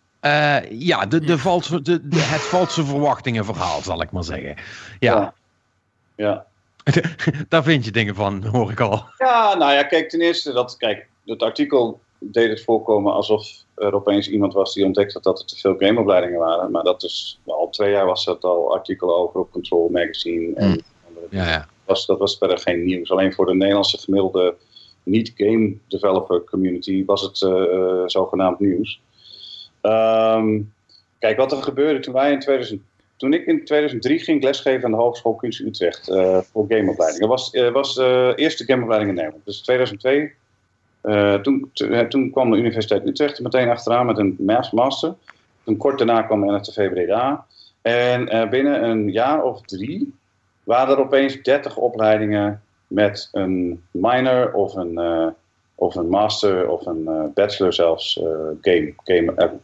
Ja, 0.70 1.06
de, 1.06 1.20
de 1.20 1.38
valse, 1.38 1.82
de, 1.82 2.08
de, 2.08 2.18
het 2.18 2.40
valse 2.40 2.84
verwachtingen 2.84 3.44
verhaal, 3.44 3.82
zal 3.82 4.02
ik 4.02 4.10
maar 4.10 4.24
zeggen. 4.24 4.54
Ja. 4.98 5.34
ja. 6.16 6.46
Daar 7.48 7.62
vind 7.62 7.84
je 7.84 7.90
dingen 7.90 8.14
van, 8.14 8.44
hoor 8.44 8.70
ik 8.70 8.80
al. 8.80 9.04
Ja, 9.18 9.54
nou 9.54 9.72
ja, 9.72 9.82
kijk, 9.82 10.08
ten 10.08 10.20
eerste, 10.20 10.52
dat, 10.52 10.76
kijk, 10.76 11.06
het 11.24 11.42
artikel 11.42 12.00
deed 12.18 12.48
het 12.48 12.62
voorkomen 12.62 13.12
alsof 13.12 13.64
er 13.74 13.94
opeens 13.94 14.28
iemand 14.28 14.52
was 14.52 14.74
die 14.74 14.84
ontdekte 14.84 15.20
dat 15.20 15.38
er 15.38 15.46
te 15.46 15.56
veel 15.56 15.76
gameopleidingen 15.78 16.38
waren. 16.38 16.70
Maar 16.70 16.84
dat 16.84 17.02
is, 17.02 17.40
al 17.46 17.70
twee 17.70 17.90
jaar 17.90 18.06
was 18.06 18.24
dat 18.24 18.44
al 18.44 18.74
artikelen 18.74 19.16
over 19.16 19.40
op 19.40 19.50
Control 19.50 19.88
Magazine. 19.88 20.54
En 20.54 20.68
mm. 20.68 20.80
ja, 21.30 21.48
ja. 21.48 21.58
Dat, 21.58 21.66
was, 21.84 22.06
dat 22.06 22.18
was 22.18 22.38
verder 22.38 22.58
geen 22.58 22.84
nieuws. 22.84 23.10
Alleen 23.10 23.34
voor 23.34 23.46
de 23.46 23.54
Nederlandse 23.54 23.98
gemiddelde 23.98 24.56
niet-game 25.02 25.76
developer 25.88 26.44
community 26.44 27.04
was 27.04 27.22
het 27.22 27.40
uh, 27.40 28.02
zogenaamd 28.06 28.60
nieuws. 28.60 29.00
Um, 29.86 30.72
kijk, 31.18 31.36
wat 31.36 31.52
er 31.52 31.62
gebeurde 31.62 32.00
toen 32.00 32.14
wij 32.14 32.32
in 32.32 32.40
2000, 32.40 32.82
toen 33.16 33.32
ik 33.32 33.46
in 33.46 33.64
2003 33.64 34.18
ging 34.18 34.42
lesgeven 34.42 34.84
aan 34.84 34.90
de 34.90 34.96
Hogeschool 34.96 35.34
Kunst 35.34 35.60
Utrecht 35.60 36.08
uh, 36.08 36.38
voor 36.38 36.64
gameopleidingen. 36.68 37.28
Dat 37.28 37.38
was, 37.38 37.54
uh, 37.54 37.72
was 37.72 37.94
de 37.94 38.32
eerste 38.36 38.64
gameopleiding 38.64 39.10
in 39.10 39.16
Nederland. 39.16 39.44
Dus 39.44 39.60
2002 39.60 40.32
uh, 41.02 41.34
toen, 41.34 41.70
toen 42.08 42.30
kwam 42.30 42.50
de 42.50 42.56
Universiteit 42.56 43.06
Utrecht 43.06 43.40
meteen 43.40 43.68
achteraan 43.68 44.06
met 44.06 44.18
een 44.18 44.36
master. 44.72 45.14
Toen 45.64 45.76
kort 45.76 45.98
daarna 45.98 46.22
kwam 46.22 46.44
NRTV 46.44 46.90
Breda. 46.90 47.46
En 47.82 48.50
binnen 48.50 48.84
een 48.84 49.10
jaar 49.10 49.42
of 49.42 49.60
drie 49.60 50.14
waren 50.64 50.96
er 50.96 51.02
opeens 51.02 51.42
30 51.42 51.76
opleidingen 51.76 52.62
met 52.86 53.28
een 53.32 53.82
minor 53.90 54.52
of 54.52 54.74
een, 54.74 54.98
of 55.78 55.94
een 55.94 56.08
master 56.08 56.68
of 56.68 56.86
een 56.86 57.32
bachelor 57.34 57.72
zelfs 57.72 58.20
game, 58.60 58.94
game 59.04 59.60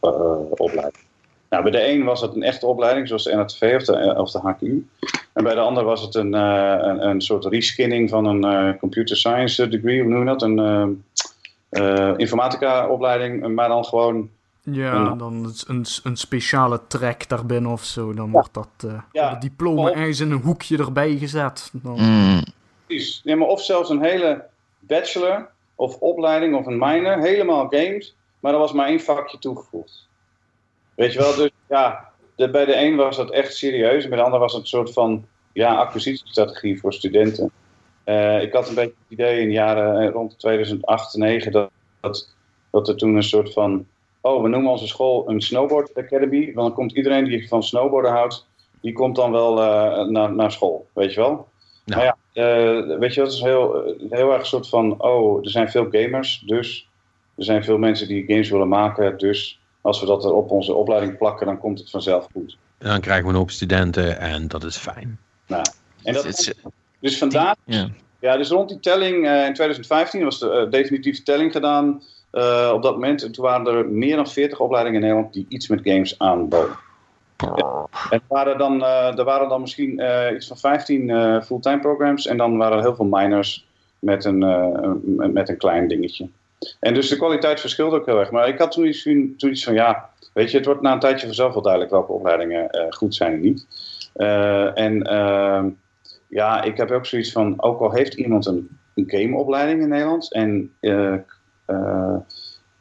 opleiding. 0.51 1.05
Nou, 1.51 1.63
bij 1.63 1.73
de 1.73 1.89
een 1.89 2.05
was 2.05 2.21
het 2.21 2.35
een 2.35 2.43
echte 2.43 2.67
opleiding, 2.67 3.09
zoals 3.09 3.25
de 3.25 3.35
NRTV 3.35 3.75
of 3.77 3.85
de, 3.85 4.15
of 4.17 4.31
de 4.31 4.39
HKU. 4.39 4.89
En 5.33 5.45
bij 5.45 5.55
de 5.55 5.61
ander 5.61 5.85
was 5.85 6.01
het 6.01 6.15
een, 6.15 6.33
een, 6.33 7.07
een, 7.07 7.21
soort 7.21 7.45
reskinning 7.45 8.11
van 8.11 8.25
een 8.25 8.79
computer 8.79 9.17
science 9.17 9.69
degree, 9.69 10.01
hoe 10.01 10.11
noem 10.11 10.19
je 10.19 10.27
dat? 10.27 10.43
Een 10.43 11.03
uh, 11.73 12.13
informatica 12.17 12.89
opleiding, 12.89 13.55
maar 13.55 13.69
dan 13.69 13.85
gewoon 13.85 14.31
Ja, 14.63 15.15
dan 15.15 15.55
een, 15.67 15.85
een 16.03 16.17
speciale 16.17 16.81
track 16.87 17.29
daarbinnen 17.29 17.71
of 17.71 17.85
zo. 17.85 18.15
Dan 18.15 18.31
wordt 18.31 18.55
dat 18.55 18.69
uh, 19.13 19.41
diploma 19.41 19.91
of, 19.91 19.97
ergens 19.97 20.21
in 20.21 20.31
een 20.31 20.41
hoekje 20.41 20.79
erbij 20.79 21.17
gezet. 21.17 21.71
Dan... 21.73 21.97
Mm. 22.01 22.43
Precies. 22.87 23.21
Ja, 23.25 23.37
maar 23.37 23.49
of 23.49 23.63
zelfs 23.63 23.91
een 23.91 24.03
hele 24.03 24.45
bachelor 24.79 25.51
of 25.83 25.99
opleiding 25.99 26.55
of 26.55 26.67
een 26.67 26.79
minor, 26.79 27.19
helemaal 27.19 27.67
games, 27.69 28.17
maar 28.41 28.53
er 28.53 28.59
was 28.59 28.73
maar 28.73 28.87
één 28.87 29.01
vakje 29.01 29.39
toegevoegd. 29.39 30.09
Weet 30.95 31.13
je 31.13 31.19
wel, 31.19 31.35
dus 31.35 31.51
ja, 31.69 32.09
de, 32.37 32.51
bij 32.51 32.65
de 32.65 32.77
een 32.77 32.97
was 32.97 33.17
dat 33.17 33.31
echt 33.31 33.57
serieus, 33.57 34.05
en 34.05 34.09
bij 34.09 34.19
de 34.19 34.25
ander 34.25 34.41
was 34.41 34.53
het 34.53 34.61
een 34.61 34.69
soort 34.69 34.93
van 34.93 35.25
ja, 35.53 35.75
acquisitiestrategie 35.75 36.81
voor 36.81 36.93
studenten. 36.93 37.51
Uh, 38.05 38.43
ik 38.43 38.53
had 38.53 38.69
een 38.69 38.75
beetje 38.75 38.95
het 38.99 39.19
idee 39.19 39.41
in 39.41 39.47
de 39.47 39.53
jaren 39.53 40.01
eh, 40.01 40.13
rond 40.13 40.39
2008, 40.39 41.11
2009 41.11 41.53
dat, 41.53 41.71
dat, 42.01 42.35
dat 42.71 42.89
er 42.89 42.97
toen 42.97 43.15
een 43.15 43.23
soort 43.23 43.53
van 43.53 43.87
oh, 44.21 44.43
we 44.43 44.49
noemen 44.49 44.71
onze 44.71 44.87
school 44.87 45.29
een 45.29 45.41
snowboard 45.41 45.95
academy. 45.95 46.45
Want 46.45 46.67
dan 46.67 46.73
komt 46.77 46.93
iedereen 46.93 47.25
die 47.25 47.49
van 47.49 47.63
snowboarden 47.63 48.11
houdt, 48.11 48.47
die 48.81 48.93
komt 48.93 49.17
dan 49.17 49.31
wel 49.31 49.59
uh, 49.59 50.09
naar, 50.09 50.35
naar 50.35 50.53
school, 50.53 50.87
weet 50.93 51.15
je 51.15 51.21
wel. 51.21 51.49
Nou 51.85 52.03
ja, 52.03 52.17
uh, 52.35 52.99
weet 52.99 53.15
je, 53.15 53.21
dat 53.21 53.33
is 53.33 53.41
heel, 53.41 53.97
heel 54.11 54.33
erg 54.33 54.41
een 54.41 54.47
soort 54.47 54.69
van, 54.69 55.03
oh, 55.03 55.45
er 55.45 55.51
zijn 55.51 55.71
veel 55.71 55.87
gamers, 55.91 56.43
dus 56.47 56.89
er 57.37 57.45
zijn 57.45 57.65
veel 57.65 57.79
mensen 57.79 58.09
die 58.09 58.25
games 58.27 58.51
willen 58.51 58.69
maken, 58.69 59.19
dus 59.19 59.61
als 59.81 60.01
we 60.01 60.07
dat 60.07 60.25
er 60.25 60.33
op 60.33 60.51
onze 60.51 60.75
opleiding 60.75 61.19
plakken, 61.19 61.47
dan 61.47 61.59
komt 61.59 61.79
het 61.79 61.91
vanzelf 61.91 62.27
goed. 62.33 62.57
En 62.79 62.89
dan 62.89 63.01
krijgen 63.01 63.25
we 63.25 63.31
een 63.31 63.37
hoop 63.37 63.51
studenten 63.51 64.19
en 64.19 64.49
dat 64.49 64.65
is 64.65 64.77
fijn. 64.77 65.19
Nou, 65.47 65.65
en 66.03 66.15
dat, 66.15 66.55
dus 67.01 67.19
vandaar, 67.19 67.57
ja. 67.65 67.89
ja. 68.21 68.37
dus 68.37 68.49
rond 68.49 68.69
die 68.69 68.81
telling 68.81 69.27
uh, 69.27 69.47
in 69.47 69.55
2015 69.55 70.25
was 70.25 70.39
de 70.39 70.65
uh, 70.65 70.71
definitieve 70.71 71.23
telling 71.23 71.53
gedaan 71.53 72.03
uh, 72.33 72.71
op 72.75 72.83
dat 72.83 72.93
moment. 72.93 73.23
En 73.23 73.33
toen 73.33 73.45
waren 73.45 73.67
er 73.67 73.89
meer 73.89 74.17
dan 74.17 74.29
40 74.29 74.61
opleidingen 74.61 75.01
in 75.01 75.07
Nederland 75.07 75.35
die 75.35 75.47
iets 75.49 75.69
met 75.69 75.81
games 75.83 76.19
aanboden. 76.19 76.77
En 78.11 78.21
waren 78.29 78.59
dan, 78.59 78.81
uh, 78.81 79.19
er 79.19 79.25
waren 79.25 79.49
dan 79.49 79.61
misschien 79.61 80.01
uh, 80.01 80.27
iets 80.35 80.47
van 80.47 80.57
15 80.57 81.43
fulltime 81.43 81.81
programs 81.81 82.27
en 82.27 82.37
dan 82.37 82.57
waren 82.57 82.77
er 82.77 82.83
heel 82.83 82.95
veel 82.95 83.09
minors 83.11 83.67
met 83.99 84.25
een, 84.25 84.39
met 85.33 85.49
een 85.49 85.57
klein 85.57 85.89
dingetje. 85.89 86.29
En 86.81 86.95
dus 86.95 87.09
de 87.09 87.17
kwaliteit 87.17 87.61
verschilde 87.61 87.97
ook 87.97 88.07
heel 88.07 88.19
erg. 88.19 88.31
Maar 88.31 88.49
ik 88.49 88.59
had 88.59 88.73
toen 88.73 88.87
iets, 88.87 89.03
toen 89.03 89.51
iets 89.51 89.65
van, 89.65 89.75
ja, 89.75 90.09
weet 90.33 90.51
je, 90.51 90.57
het 90.57 90.67
wordt 90.67 90.83
na 90.83 90.93
een 90.93 91.01
tijdje 91.01 91.27
vanzelf 91.27 91.53
wel 91.53 91.63
duidelijk 91.63 91.93
welke 91.93 92.13
opleidingen 92.13 92.69
goed 92.91 93.15
zijn 93.15 93.33
en 93.33 93.41
niet. 93.41 93.67
en 94.75 95.03
ehm, 95.03 95.69
ja, 96.29 96.63
ik 96.63 96.77
heb 96.77 96.91
ook 96.91 97.07
zoiets 97.07 97.33
van, 97.33 97.63
ook 97.63 97.81
al 97.81 97.93
heeft 97.93 98.15
iemand 98.15 98.47
een, 98.47 98.69
een 98.95 99.05
gameopleiding 99.07 99.81
in 99.81 99.89
Nederland 99.89 100.33
en 100.33 100.73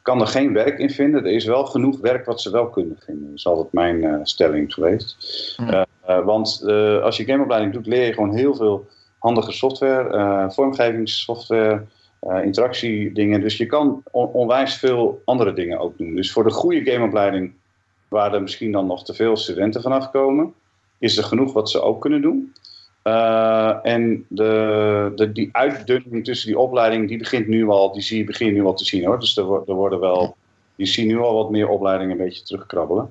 kan 0.02 0.20
er 0.20 0.26
geen 0.26 0.52
werk 0.52 0.78
in 0.78 0.90
vinden. 0.90 1.24
Er 1.24 1.32
is 1.32 1.44
wel 1.44 1.64
genoeg 1.64 2.00
werk 2.00 2.26
wat 2.26 2.40
ze 2.40 2.50
wel 2.50 2.68
kunnen 2.68 2.98
vinden. 3.04 3.26
Dat 3.26 3.36
is 3.36 3.46
altijd 3.46 3.72
mijn 3.72 4.02
uh, 4.02 4.16
stelling 4.22 4.74
geweest. 4.74 5.16
Uh, 5.60 5.82
want 6.24 6.64
als 7.02 7.16
je 7.16 7.24
gameopleiding 7.24 7.72
doet, 7.72 7.86
leer 7.86 8.06
je 8.06 8.12
gewoon 8.12 8.34
heel 8.34 8.54
veel 8.54 8.86
handige 9.18 9.52
software, 9.52 10.50
vormgevingssoftware, 10.50 11.84
interactiedingen. 12.42 13.40
Dus 13.40 13.56
je 13.56 13.66
kan 13.66 14.02
onwijs 14.12 14.76
veel 14.76 15.22
andere 15.24 15.52
dingen 15.52 15.78
ook 15.78 15.98
doen. 15.98 16.14
Dus 16.14 16.32
voor 16.32 16.44
de 16.44 16.50
goede 16.50 16.90
gameopleiding, 16.90 17.52
waar 18.08 18.34
er 18.34 18.42
misschien 18.42 18.72
dan 18.72 18.86
nog 18.86 19.04
te 19.04 19.14
veel 19.14 19.36
studenten 19.36 19.82
vanaf 19.82 20.10
komen, 20.10 20.54
is 20.98 21.16
er 21.16 21.24
genoeg 21.24 21.52
wat 21.52 21.70
ze 21.70 21.80
ook 21.80 22.00
kunnen 22.00 22.22
doen. 22.22 22.52
Uh, 23.04 23.78
en 23.82 24.24
de, 24.28 25.12
de, 25.14 25.32
die 25.32 25.48
uitdunning 25.52 26.24
tussen 26.24 26.46
die 26.46 26.58
opleiding, 26.58 27.08
die 27.08 27.18
begint 27.18 27.46
nu 27.46 27.68
al, 27.68 27.92
die 27.92 28.02
zie 28.02 28.18
je, 28.18 28.24
begin 28.24 28.52
nu 28.52 28.64
al 28.64 28.74
te 28.74 28.84
zien 28.84 29.04
hoor. 29.04 29.20
Dus 29.20 29.36
er, 29.36 29.62
er 29.66 29.74
worden 29.74 30.00
wel, 30.00 30.36
je 30.74 30.86
ziet 30.86 31.06
nu 31.06 31.18
al 31.18 31.34
wat 31.34 31.50
meer 31.50 31.68
opleidingen 31.68 32.18
een 32.18 32.24
beetje 32.24 32.42
terugkrabbelen. 32.42 33.10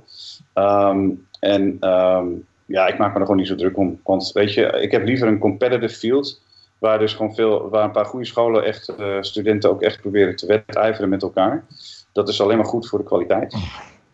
Um, 0.54 1.28
en 1.40 1.90
um, 1.90 2.46
ja, 2.66 2.88
ik 2.88 2.98
maak 2.98 3.14
me 3.14 3.16
er 3.16 3.22
gewoon 3.22 3.38
niet 3.38 3.48
zo 3.48 3.56
druk 3.56 3.78
om. 3.78 4.00
Want 4.04 4.32
weet 4.32 4.54
je, 4.54 4.66
ik 4.66 4.92
heb 4.92 5.06
liever 5.06 5.28
een 5.28 5.40
competitive 5.40 5.96
field, 5.96 6.42
waar 6.78 7.00
dus 7.00 7.14
gewoon 7.14 7.36
veel, 7.36 7.70
waar 7.70 7.84
een 7.84 7.92
paar 7.92 8.06
goede 8.06 8.26
scholen 8.26 8.64
echt 8.64 8.94
uh, 9.00 9.18
studenten 9.22 9.70
ook 9.70 9.82
echt 9.82 10.02
proberen 10.02 10.36
te 10.36 10.46
wedijveren 10.46 11.10
met 11.10 11.22
elkaar. 11.22 11.66
Dat 12.12 12.30
is 12.30 12.42
alleen 12.42 12.58
maar 12.58 12.66
goed 12.66 12.88
voor 12.88 13.00
de 13.00 13.06
kwaliteit. 13.06 13.54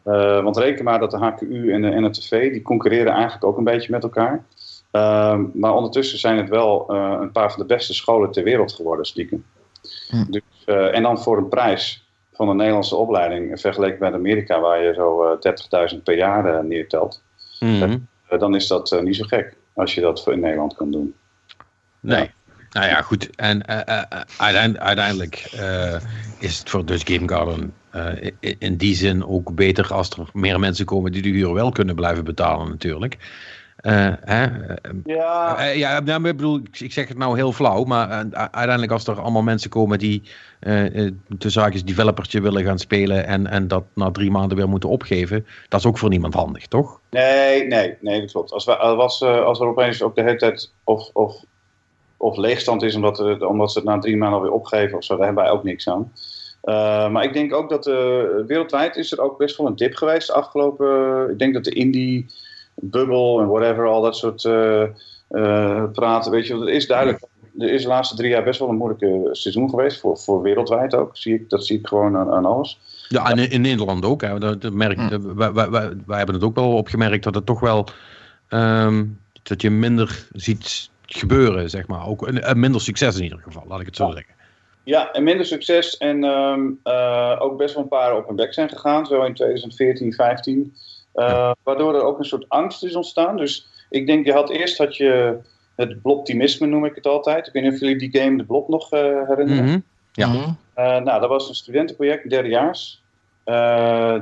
Uh, 0.05 0.43
want 0.43 0.57
reken 0.57 0.83
maar 0.83 0.99
dat 0.99 1.11
de 1.11 1.17
HKU 1.17 1.73
en 1.73 1.81
de 1.81 1.89
NRTV, 1.89 2.51
die 2.51 2.61
concurreren 2.61 3.13
eigenlijk 3.13 3.43
ook 3.43 3.57
een 3.57 3.63
beetje 3.63 3.91
met 3.91 4.03
elkaar. 4.03 4.45
Ehm, 4.91 5.45
maar 5.53 5.73
ondertussen 5.73 6.19
zijn 6.19 6.37
het 6.37 6.49
wel 6.49 6.85
uh, 6.89 7.17
een 7.21 7.31
paar 7.31 7.51
van 7.51 7.59
de 7.59 7.65
beste 7.65 7.93
scholen 7.93 8.31
ter 8.31 8.43
wereld 8.43 8.73
geworden, 8.73 9.05
stiekem. 9.05 9.45
Hm. 10.09 10.31
Dus, 10.31 10.41
uh, 10.65 10.95
en 10.95 11.03
dan 11.03 11.21
voor 11.21 11.37
een 11.37 11.49
prijs 11.49 12.07
van 12.33 12.49
een 12.49 12.55
Nederlandse 12.55 12.95
opleiding, 12.95 13.59
vergeleken 13.59 13.99
met 13.99 14.13
Amerika, 14.13 14.59
waar 14.59 14.83
je 14.83 14.93
zo 14.93 15.37
30.000 15.95 16.03
per 16.03 16.17
jaar 16.17 16.65
neertelt. 16.65 17.23
Hm. 17.59 17.97
dan 18.39 18.55
is 18.55 18.67
dat 18.67 19.01
niet 19.03 19.15
zo 19.15 19.23
gek 19.25 19.55
als 19.73 19.95
je 19.95 20.01
dat 20.01 20.27
in 20.27 20.39
Nederland 20.39 20.75
kan 20.75 20.91
doen. 20.91 21.15
Nee. 21.99 22.21
Ja. 22.21 22.29
Nou 22.71 22.87
ja, 22.87 23.01
goed. 23.01 23.35
En 23.35 23.67
uiteindelijk 24.79 25.35
is 26.39 26.59
het 26.59 26.69
voor 26.69 26.85
Dutch 26.85 27.13
Game 27.13 27.27
Garden 27.27 27.73
in 28.57 28.77
die 28.77 28.95
zin 28.95 29.25
ook 29.25 29.55
beter 29.55 29.93
als 29.93 30.09
er 30.09 30.29
meer 30.33 30.59
mensen 30.59 30.85
komen 30.85 31.11
die 31.11 31.21
de 31.21 31.29
huur 31.29 31.53
wel 31.53 31.71
kunnen 31.71 31.95
blijven 31.95 32.23
betalen 32.23 32.69
natuurlijk. 32.69 33.17
Uh, 33.81 34.13
hè? 34.21 34.45
Ja. 35.03 35.59
Uh, 35.59 35.75
ja, 35.75 35.99
nou, 35.99 36.27
ik 36.27 36.37
bedoel, 36.37 36.59
ik 36.71 36.91
zeg 36.91 37.07
het 37.07 37.17
nou 37.17 37.35
heel 37.35 37.51
flauw, 37.51 37.83
maar 37.83 38.09
uiteindelijk 38.31 38.91
als 38.91 39.07
er 39.07 39.21
allemaal 39.21 39.41
mensen 39.41 39.69
komen 39.69 39.99
die 39.99 40.23
de 40.59 41.49
zaakjes 41.49 41.85
developertje 41.85 42.41
willen 42.41 42.63
gaan 42.63 42.79
spelen 42.79 43.25
en, 43.25 43.47
en 43.47 43.67
dat 43.67 43.83
na 43.93 44.11
drie 44.11 44.31
maanden 44.31 44.57
weer 44.57 44.69
moeten 44.69 44.89
opgeven, 44.89 45.45
dat 45.69 45.79
is 45.79 45.85
ook 45.85 45.97
voor 45.97 46.09
niemand 46.09 46.33
handig, 46.33 46.67
toch? 46.67 46.99
Nee, 47.09 47.67
nee, 47.67 47.95
nee, 48.01 48.21
dat 48.21 48.31
klopt. 48.31 48.51
Als, 48.51 48.65
we, 48.65 48.77
als, 48.77 49.21
als 49.21 49.59
er 49.59 49.67
opeens 49.67 50.01
ook 50.01 50.15
de 50.15 50.23
hele 50.23 50.37
tijd 50.37 50.71
of, 50.83 51.09
of, 51.13 51.43
of 52.17 52.37
leegstand 52.37 52.83
is 52.83 52.95
omdat, 52.95 53.19
er, 53.19 53.47
omdat 53.47 53.71
ze 53.71 53.79
het 53.79 53.87
na 53.87 53.99
drie 53.99 54.17
maanden 54.17 54.37
alweer 54.39 54.53
opgeven 54.53 54.97
of 54.97 55.03
zo, 55.03 55.15
daar 55.15 55.25
hebben 55.25 55.43
wij 55.43 55.53
ook 55.53 55.63
niks 55.63 55.89
aan. 55.89 56.11
maar 57.11 57.23
ik 57.23 57.33
denk 57.33 57.53
ook 57.53 57.69
dat 57.69 57.85
wereldwijd 58.47 58.95
is 58.95 59.11
er 59.11 59.21
ook 59.21 59.37
best 59.37 59.57
wel 59.57 59.67
een 59.67 59.75
dip 59.75 59.95
geweest 59.95 60.27
de 60.27 60.33
afgelopen. 60.33 61.29
Ik 61.29 61.39
denk 61.39 61.53
dat 61.53 61.63
de 61.63 61.73
indie 61.73 62.25
bubbel 62.81 63.39
en 63.39 63.47
whatever, 63.47 63.85
al 63.85 64.01
dat 64.01 64.17
soort 64.17 64.43
uh, 64.43 64.83
uh, 65.29 65.83
praten. 65.91 66.31
Weet 66.31 66.47
je, 66.47 66.59
het 66.59 66.69
is 66.69 66.87
duidelijk. 66.87 67.23
Er 67.57 67.71
is 67.73 67.81
de 67.81 67.87
laatste 67.87 68.15
drie 68.15 68.29
jaar 68.29 68.43
best 68.43 68.59
wel 68.59 68.69
een 68.69 68.75
moeilijke 68.75 69.29
seizoen 69.31 69.69
geweest, 69.69 69.99
voor, 69.99 70.17
voor 70.17 70.41
wereldwijd 70.41 70.95
ook. 70.95 71.17
Zie 71.17 71.33
ik, 71.33 71.49
dat 71.49 71.65
zie 71.65 71.79
ik 71.79 71.87
gewoon 71.87 72.17
aan, 72.17 72.31
aan 72.31 72.45
alles. 72.45 72.79
Ja, 73.07 73.29
en 73.29 73.49
in, 73.49 73.61
Nederland 73.61 74.05
ook. 74.05 74.21
Hè. 74.21 74.39
Dat, 74.39 74.71
merk, 74.71 74.97
mm. 74.97 75.35
wij, 75.35 75.53
wij, 75.53 75.69
wij, 75.69 75.93
wij, 76.05 76.17
hebben 76.17 76.35
het 76.35 76.43
ook 76.43 76.55
wel 76.55 76.73
opgemerkt 76.73 77.23
dat 77.23 77.35
het 77.35 77.45
toch 77.45 77.59
wel. 77.59 77.87
Um, 78.49 79.19
dat 79.43 79.61
je 79.61 79.69
minder 79.69 80.27
ziet 80.31 80.89
gebeuren, 81.05 81.69
zeg 81.69 81.87
maar. 81.87 82.07
Ook 82.07 82.27
een, 82.27 82.59
minder 82.59 82.81
succes 82.81 83.17
in 83.17 83.23
ieder 83.23 83.39
geval, 83.39 83.63
laat 83.67 83.79
ik 83.79 83.85
het 83.85 83.95
zo 83.95 84.11
zeggen. 84.11 84.33
Ja, 84.83 85.11
en 85.11 85.23
minder 85.23 85.45
succes. 85.45 85.97
En 85.97 86.23
um, 86.23 86.79
uh, 86.83 87.35
ook 87.39 87.57
best 87.57 87.73
wel 87.73 87.83
een 87.83 87.89
paar 87.89 88.17
op 88.17 88.27
hun 88.27 88.35
bek 88.35 88.53
zijn 88.53 88.69
gegaan. 88.69 89.05
Zo 89.05 89.23
in 89.23 89.33
2014, 89.33 90.13
15. 90.13 90.75
Uh, 91.17 91.51
waardoor 91.63 91.95
er 91.95 92.03
ook 92.03 92.19
een 92.19 92.25
soort 92.25 92.49
angst 92.49 92.83
is 92.83 92.95
ontstaan. 92.95 93.37
Dus 93.37 93.67
ik 93.89 94.07
denk, 94.07 94.25
je 94.25 94.33
had 94.33 94.49
eerst 94.49 94.77
had 94.77 94.95
je 94.95 95.37
het 95.75 96.01
bloptimisme, 96.01 96.67
noem 96.67 96.85
ik 96.85 96.95
het 96.95 97.05
altijd. 97.05 97.47
Ik 97.47 97.53
weet 97.53 97.63
niet 97.63 97.73
of 97.73 97.79
jullie 97.79 97.97
die 97.97 98.21
game 98.21 98.37
De 98.37 98.45
Blob 98.45 98.67
nog 98.67 98.93
uh, 98.93 98.99
herinneren. 99.27 99.63
Mm 99.63 99.69
-hmm. 99.69 99.83
Ja. 100.11 100.27
Uh, 100.27 101.03
nou, 101.03 101.19
dat 101.19 101.29
was 101.29 101.49
een 101.49 101.55
studentenproject, 101.55 102.29
derdejaars. 102.29 103.03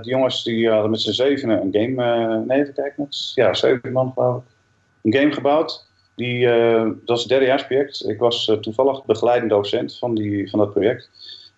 die 0.02 0.12
jongens 0.12 0.44
die 0.44 0.70
hadden 0.70 0.92
met 0.92 1.02
z'n 1.02 1.12
zevenen 1.12 1.62
een 1.62 1.74
game... 1.82 2.44
nee, 2.46 2.62
even 2.62 2.74
kijken. 2.74 3.04
Met, 3.04 3.32
ja, 3.36 3.54
zeven 3.54 3.92
man 3.92 4.12
geloof 4.14 4.38
ik. 4.38 4.44
Een 5.04 5.20
game 5.20 5.34
gebouwd. 5.34 5.88
Die, 6.16 6.46
dat 7.06 7.18
is 7.18 7.24
een 7.24 7.30
derdejaarsproject. 7.30 8.08
Ik 8.08 8.20
was 8.20 8.58
toevallig 8.62 9.06
begeleidend 9.06 9.50
docent 9.50 9.98
van, 9.98 10.16
die, 10.16 10.50
van 10.50 10.60
dat 10.60 10.72
project. 10.72 11.10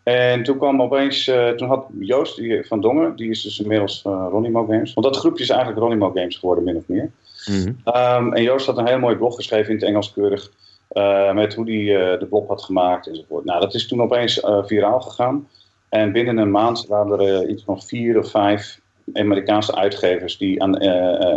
En 0.08 0.44
toen 0.44 0.58
kwam 0.58 0.82
opeens, 0.82 1.28
uh, 1.28 1.50
toen 1.50 1.68
had 1.68 1.86
Joost 2.00 2.36
die, 2.36 2.68
van 2.68 2.82
Dongen, 2.82 3.16
die 3.16 3.30
is 3.30 3.42
dus 3.42 3.60
inmiddels 3.60 4.04
uh, 4.08 4.28
Ronnie 4.30 4.52
Mo 4.52 4.66
Games. 4.66 4.94
Want 4.94 5.06
dat 5.08 5.18
groepje 5.18 5.44
is 5.44 5.50
eigenlijk 5.50 5.80
Ronnie 5.80 6.00
Mo 6.00 6.12
Games 6.12 6.36
geworden, 6.38 6.64
min 6.64 6.76
of 6.76 6.88
meer. 6.88 7.12
Mm 7.50 7.78
um, 7.86 8.34
en 8.34 8.44
Joost 8.44 8.66
had 8.66 8.78
een 8.78 8.88
heel 8.88 9.00
mooi 9.00 9.16
blog 9.16 9.36
geschreven 9.36 9.70
in 9.70 9.76
het 9.76 9.86
Engels 9.86 10.14
keurig. 10.14 10.52
Uh, 10.92 11.34
met 11.34 11.54
hoe 11.54 11.72
hij 11.72 12.18
de 12.18 12.26
blog 12.26 12.48
had 12.48 12.64
gemaakt 12.64 13.08
enzovoort. 13.08 13.46
Nou, 13.46 13.60
dat 13.60 13.74
is 13.74 13.88
toen 13.88 14.02
opeens 14.02 14.42
viraal 14.66 15.02
gegaan. 15.02 15.48
En 15.90 16.12
binnen 16.12 16.38
een 16.38 16.52
maand 16.52 16.86
waren 16.86 17.20
er 17.20 17.50
iets 17.50 17.64
van 17.64 17.82
vier 17.82 18.18
of 18.18 18.30
vijf 18.30 18.80
Amerikaanse 19.14 19.76
uitgevers 19.76 20.38
die 20.38 20.64
aan, 20.64 20.78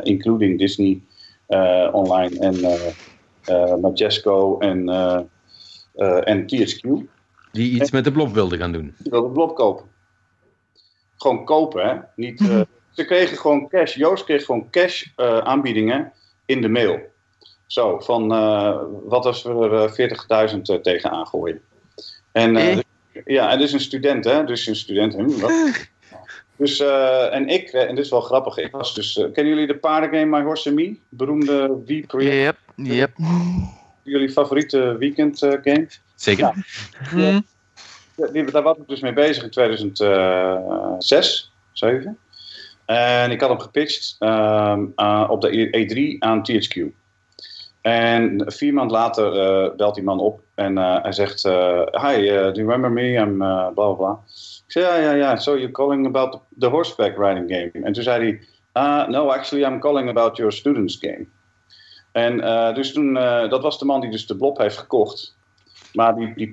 including 0.03 0.59
Disney 0.59 1.01
online 1.93 2.39
en 2.39 2.61
Majesco 3.81 4.59
en, 4.59 4.89
en 6.25 6.47
THQ 6.47 7.09
die 7.53 7.81
iets 7.81 7.91
met 7.91 8.05
de 8.05 8.13
blob 8.13 8.35
wilden 8.35 8.59
gaan 8.59 8.73
doen. 8.73 8.95
Die 8.99 9.11
wilden 9.11 9.29
de 9.29 9.35
blob 9.35 9.55
kopen. 9.55 9.85
Gewoon 11.17 11.45
kopen, 11.45 11.89
hè. 11.89 11.97
Niet, 12.17 12.41
uh, 12.41 12.61
ze 12.97 13.05
kregen 13.05 13.37
gewoon 13.37 13.69
cash. 13.69 13.95
Joost 13.95 14.25
kreeg 14.25 14.45
gewoon 14.45 14.71
cash 14.71 15.07
uh, 15.17 15.39
aanbiedingen 15.39 16.13
in 16.47 16.61
de 16.61 16.69
mail. 16.69 16.99
Zo, 17.67 17.99
van 17.99 18.33
uh, 18.33 18.81
wat 19.05 19.27
als 19.27 19.43
we 19.43 19.93
er 19.97 20.51
40.000 20.55 20.83
tegenaan 20.83 21.27
gooien. 21.27 21.61
En, 22.33 22.55
dus, 22.55 22.83
ja, 23.25 23.51
en 23.51 23.59
dus 23.59 23.73
een 23.73 23.81
student, 23.81 24.25
hè. 24.25 24.45
Dus 24.45 24.67
een 24.67 24.77
student, 24.77 25.15
hm, 25.15 25.41
wat? 25.41 25.53
Dus, 26.61 26.81
uh, 26.81 27.35
en 27.35 27.49
ik, 27.49 27.69
en 27.69 27.95
dit 27.95 28.05
is 28.05 28.11
wel 28.11 28.21
grappig, 28.21 28.57
ik 28.57 28.71
was 28.71 28.95
dus, 28.95 29.17
uh, 29.17 29.25
kennen 29.33 29.53
jullie 29.53 29.67
de 29.67 29.77
paardengame 29.77 30.39
My 30.39 30.43
Horse 30.43 30.69
and 30.69 30.79
Me? 30.79 30.97
Beroemde 31.09 31.83
Wii-project? 31.87 32.59
Yep, 32.75 32.87
yep. 32.87 33.11
Jullie 34.03 34.31
favoriete 34.31 34.97
weekend 34.99 35.43
uh, 35.43 35.51
game? 35.63 35.87
Zeker. 36.21 36.53
Ja. 37.17 37.43
Die, 38.33 38.51
daar 38.51 38.63
was 38.63 38.77
ik 38.77 38.89
dus 38.89 39.01
mee 39.01 39.13
bezig 39.13 39.43
in 39.43 39.51
2006, 39.51 41.53
7. 41.73 42.19
En 42.85 43.31
ik 43.31 43.41
had 43.41 43.51
hem 43.51 43.61
gepitcht 43.61 44.17
uh, 44.19 45.27
op 45.29 45.41
de 45.41 45.89
E3 45.89 46.19
aan 46.19 46.43
THQ. 46.43 46.83
En 47.81 48.43
vier 48.47 48.75
maanden 48.75 48.97
later 48.97 49.35
uh, 49.35 49.75
belt 49.77 49.95
die 49.95 50.05
man 50.05 50.21
op 50.21 50.41
en 50.55 50.79
uh, 50.79 51.03
hij 51.03 51.13
zegt: 51.13 51.43
Hi, 51.43 52.27
do 52.27 52.31
you 52.31 52.53
remember 52.53 52.91
me? 52.91 53.13
I'm 53.13 53.37
bla 53.37 53.71
bla 53.71 53.93
bla. 53.93 54.19
Ik 54.67 54.73
zei: 54.73 54.85
Ja, 54.85 54.97
ja, 54.97 55.13
ja. 55.13 55.37
So 55.37 55.57
you're 55.57 55.73
calling 55.73 56.07
about 56.07 56.33
the, 56.33 56.39
the 56.59 56.67
horseback 56.67 57.17
riding 57.17 57.51
game? 57.51 57.71
En 57.87 57.93
toen 57.93 58.03
zei 58.03 58.41
hij: 58.73 59.07
No, 59.07 59.29
actually, 59.29 59.65
I'm 59.65 59.81
calling 59.81 60.09
about 60.09 60.37
your 60.37 60.53
students 60.53 60.99
game. 61.01 61.27
En 62.13 62.37
dus 62.75 62.93
toen, 62.93 63.15
dat 63.49 63.63
was 63.63 63.79
de 63.79 63.85
man 63.85 64.01
die 64.01 64.11
dus 64.11 64.27
de 64.27 64.37
blob 64.37 64.59
heeft 64.59 64.79
gekocht. 64.79 65.39
Maar 65.93 66.15
die, 66.15 66.33
die 66.35 66.51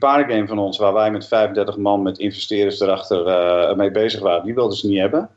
van 0.48 0.60
ons, 0.60 0.78
waar 0.78 0.94
wij 0.94 1.12
met 1.12 1.28
35 1.28 1.78
man 1.78 2.02
met 2.02 2.18
investeerders 2.18 2.80
erachter 2.80 3.78
mee 3.78 3.92
bezig 3.92 4.20
waren, 4.20 4.46
die 4.46 4.54
wilden 4.54 4.78
ze 4.78 4.88
niet 4.88 5.00
hebben. 5.00 5.30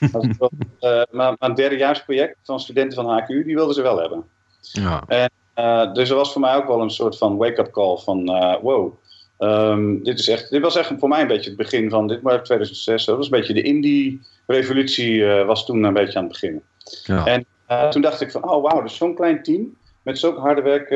uh, 0.80 1.02
maar, 1.10 1.36
een 1.38 1.54
derdejaarsproject 1.54 2.36
van 2.42 2.60
studenten 2.60 3.04
van 3.04 3.18
HQ, 3.18 3.26
die 3.26 3.54
wilden 3.54 3.74
ze 3.74 3.82
wel 3.82 4.00
hebben. 4.00 4.24
Ja. 4.60 5.02
En, 5.06 5.30
uh, 5.56 5.92
dus 5.92 6.10
er 6.10 6.16
was 6.16 6.32
voor 6.32 6.40
mij 6.40 6.56
ook 6.56 6.66
wel 6.66 6.80
een 6.80 6.90
soort 6.90 7.18
van 7.18 7.36
wake-up 7.36 7.70
call 7.70 7.96
van, 7.96 8.24
wow, 8.62 8.92
um, 9.38 10.02
dit, 10.02 10.18
is 10.18 10.28
echt, 10.28 10.50
dit 10.50 10.62
was 10.62 10.76
echt 10.76 10.92
voor 10.98 11.08
mij 11.08 11.20
een 11.20 11.26
beetje 11.26 11.48
het 11.48 11.58
begin 11.58 11.90
van, 11.90 12.06
dit 12.06 12.22
was 12.22 12.42
2006, 12.42 13.04
dat 13.04 13.16
was 13.16 13.24
een 13.24 13.38
beetje 13.38 13.54
de 13.54 13.62
indie-revolutie 13.62 15.24
was 15.24 15.66
toen 15.66 15.82
een 15.82 15.92
beetje 15.92 16.18
aan 16.18 16.24
het 16.24 16.32
beginnen. 16.32 16.62
Ja. 17.04 17.24
En 17.24 17.46
toen 17.90 18.02
dacht 18.02 18.20
ik 18.20 18.30
van, 18.30 18.50
oh 18.50 18.62
wauw, 18.62 18.82
dus 18.82 18.96
zo'n 18.96 19.14
klein 19.14 19.42
team 19.42 19.76
met 20.02 20.18
zo'n 20.18 20.36
harde 20.36 20.62
werk, 20.62 20.90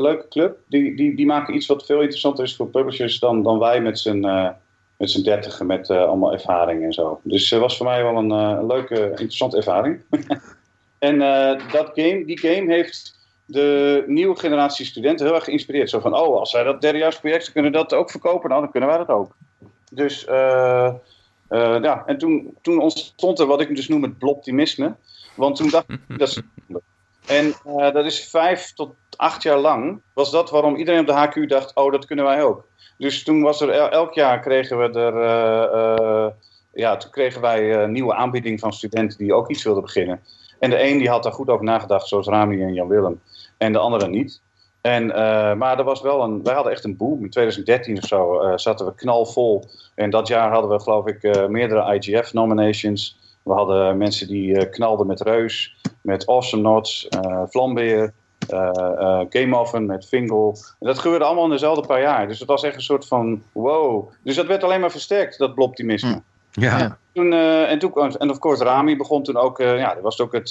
leuke 0.00 0.28
club, 0.28 0.58
die, 0.66 0.96
die, 0.96 1.16
die 1.16 1.26
maken 1.26 1.54
iets 1.54 1.66
wat 1.66 1.86
veel 1.86 2.00
interessanter 2.00 2.44
is 2.44 2.56
voor 2.56 2.68
publishers 2.68 3.18
dan, 3.18 3.42
dan 3.42 3.58
wij 3.58 3.80
met 3.80 3.98
z'n 3.98 4.54
met 5.02 5.10
z'n 5.10 5.22
dertigen 5.22 5.66
met 5.66 5.88
uh, 5.88 6.04
allemaal 6.04 6.32
ervaring 6.32 6.84
en 6.84 6.92
zo. 6.92 7.20
Dus 7.22 7.50
het 7.50 7.60
was 7.60 7.76
voor 7.76 7.86
mij 7.86 8.02
wel 8.02 8.16
een, 8.16 8.30
een 8.30 8.66
leuke, 8.66 9.08
interessante 9.10 9.56
ervaring. 9.56 10.00
en 10.98 11.18
dat 11.72 11.90
game, 11.94 12.22
die 12.24 12.38
game 12.38 12.72
heeft 12.72 13.18
de 13.44 14.04
nieuwe 14.06 14.36
generatie 14.36 14.86
studenten 14.86 15.26
heel 15.26 15.34
erg 15.34 15.44
geïnspireerd. 15.44 15.90
Zo 15.90 16.00
van, 16.00 16.14
oh, 16.14 16.38
als 16.38 16.50
zij 16.50 16.62
dat 16.62 16.80
derdejaarsproject 16.80 17.52
kunnen 17.52 17.72
dat 17.72 17.94
ook 17.94 18.10
verkopen, 18.10 18.48
nou, 18.48 18.62
dan 18.62 18.70
kunnen 18.70 18.88
wij 18.88 18.98
dat 18.98 19.08
ook. 19.08 19.34
Dus 19.90 20.24
ja, 21.48 22.02
en 22.06 22.18
toen, 22.18 22.56
toen 22.60 22.80
ontstond 22.80 23.38
er 23.38 23.46
wat 23.46 23.60
ik 23.60 23.76
dus 23.76 23.88
noem 23.88 24.02
het 24.02 24.18
bloptimisme. 24.18 24.94
Want 25.34 25.56
toen 25.56 25.70
dacht 25.70 25.88
ik, 25.88 26.18
dat. 26.18 26.42
En 27.26 27.54
dat 27.92 28.04
is 28.04 28.28
vijf 28.28 28.72
tot 28.72 28.94
acht 29.16 29.42
jaar 29.42 29.58
lang, 29.58 30.02
was 30.14 30.30
dat 30.30 30.50
waarom 30.50 30.76
iedereen 30.76 31.00
op 31.00 31.06
de 31.06 31.12
HQ 31.12 31.48
dacht, 31.48 31.74
oh, 31.74 31.92
dat 31.92 32.06
kunnen 32.06 32.24
wij 32.24 32.42
ook. 32.42 32.66
Dus 32.98 33.22
toen 33.22 33.42
was 33.42 33.60
er 33.60 33.70
elk 33.70 34.14
jaar 34.14 34.40
kregen 34.40 34.78
we 34.78 34.98
er, 34.98 35.14
uh, 35.14 35.98
uh, 35.98 36.26
ja, 36.72 36.96
toen 36.96 37.10
kregen 37.10 37.40
wij 37.40 37.86
nieuwe 37.86 38.14
aanbieding 38.14 38.60
van 38.60 38.72
studenten 38.72 39.18
die 39.18 39.34
ook 39.34 39.50
iets 39.50 39.64
wilden 39.64 39.82
beginnen. 39.82 40.20
En 40.58 40.70
de 40.70 40.82
een 40.82 40.98
die 40.98 41.08
had 41.08 41.22
daar 41.22 41.32
goed 41.32 41.48
over 41.48 41.64
nagedacht, 41.64 42.08
zoals 42.08 42.26
Rami 42.26 42.62
en 42.62 42.74
Jan 42.74 42.88
Willem, 42.88 43.20
en 43.58 43.72
de 43.72 43.78
andere 43.78 44.08
niet. 44.08 44.40
En, 44.80 45.06
maar 45.58 45.78
er 45.78 45.84
was 45.84 46.00
wel 46.00 46.22
een, 46.22 46.42
wij 46.42 46.54
hadden 46.54 46.72
echt 46.72 46.84
een 46.84 46.96
boom. 46.96 47.22
In 47.24 47.30
2013 47.30 47.96
of 47.96 48.04
zo 48.04 48.52
zaten 48.56 48.86
we 48.86 48.94
knalvol. 48.94 49.64
En 49.94 50.10
dat 50.10 50.28
jaar 50.28 50.52
hadden 50.52 50.70
we 50.70 50.80
geloof 50.80 51.06
ik 51.06 51.48
meerdere 51.48 51.94
IGF 51.94 52.32
nominations. 52.32 53.18
We 53.42 53.52
hadden 53.52 53.96
mensen 53.96 54.28
die 54.28 54.68
knalden 54.68 55.06
met 55.06 55.20
Reus, 55.20 55.76
met 56.00 56.26
Awesome 56.26 56.62
Nots, 56.62 57.08
Vlambeer, 57.48 58.12
uh, 58.50 58.70
uh, 58.74 59.20
Game 59.28 59.56
Oven 59.56 59.86
met 59.86 60.06
Fingal. 60.06 60.56
En 60.80 60.86
dat 60.86 60.98
gebeurde 60.98 61.24
allemaal 61.24 61.44
in 61.44 61.50
dezelfde 61.50 61.86
paar 61.86 62.00
jaar. 62.00 62.28
Dus 62.28 62.38
het 62.38 62.48
was 62.48 62.62
echt 62.62 62.74
een 62.74 62.82
soort 62.82 63.06
van 63.06 63.42
wow. 63.52 64.10
Dus 64.22 64.36
dat 64.36 64.46
werd 64.46 64.64
alleen 64.64 64.80
maar 64.80 64.90
versterkt, 64.90 65.38
dat 65.38 65.54
bloptimisme. 65.54 66.22
Ja. 66.50 66.78
ja. 66.78 66.98
Toen, 67.12 67.32
uh, 67.32 67.70
en, 67.70 67.78
toen, 67.78 68.16
en 68.16 68.30
of 68.30 68.38
course, 68.38 68.64
Rami 68.64 68.96
begon 68.96 69.22
toen 69.22 69.36
ook, 69.36 69.58
ja, 69.58 69.94
dat 69.94 70.02
was 70.02 70.20
ook 70.20 70.32
het 70.32 70.48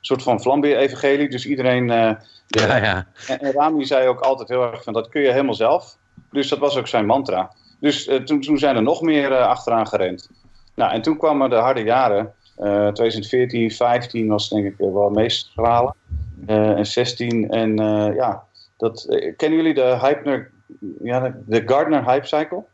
soort 0.00 0.22
van 0.22 0.40
Flambeer-evangelie. 0.40 1.30
Dus 1.30 1.46
iedereen. 1.46 1.86
De, 1.86 2.16
ja, 2.46 2.76
ja. 2.76 3.06
En, 3.28 3.38
en, 3.38 3.52
Rami 3.52 3.84
zei 3.84 4.08
ook 4.08 4.20
altijd 4.20 4.48
heel 4.48 4.62
erg 4.62 4.82
van 4.82 4.92
dat 4.92 5.08
kun 5.08 5.22
je 5.22 5.30
helemaal 5.30 5.54
zelf. 5.54 5.96
Dus 6.30 6.48
dat 6.48 6.58
was 6.58 6.76
ook 6.76 6.88
zijn 6.88 7.06
mantra. 7.06 7.52
Dus 7.80 8.10
toen, 8.24 8.40
toen 8.40 8.58
zijn 8.58 8.76
er 8.76 8.82
nog 8.82 9.00
meer 9.00 9.36
achteraan 9.36 9.86
gerend. 9.86 10.30
Nou, 10.74 10.92
en 10.92 11.02
toen 11.02 11.16
kwamen 11.16 11.50
de 11.50 11.56
harde 11.56 11.82
jaren. 11.82 12.32
2014, 12.56 13.70
15 13.70 14.28
was 14.28 14.48
denk 14.48 14.66
ik 14.66 14.74
wel 14.78 15.04
het 15.04 15.14
meest 15.14 15.50
verhalen. 15.54 15.94
Uh, 16.48 16.78
en 16.78 16.86
16. 16.86 17.50
En 17.50 17.80
uh, 17.80 18.14
ja, 18.14 18.44
dat, 18.76 19.06
uh, 19.08 19.36
kennen 19.36 19.58
jullie 19.58 19.74
de 19.74 19.98
Hypner, 20.00 20.50
ja, 21.02 21.20
de, 21.20 21.32
de 21.46 21.62
Gardner 21.66 22.04
Hype 22.04 22.26
Cycle? 22.26 22.64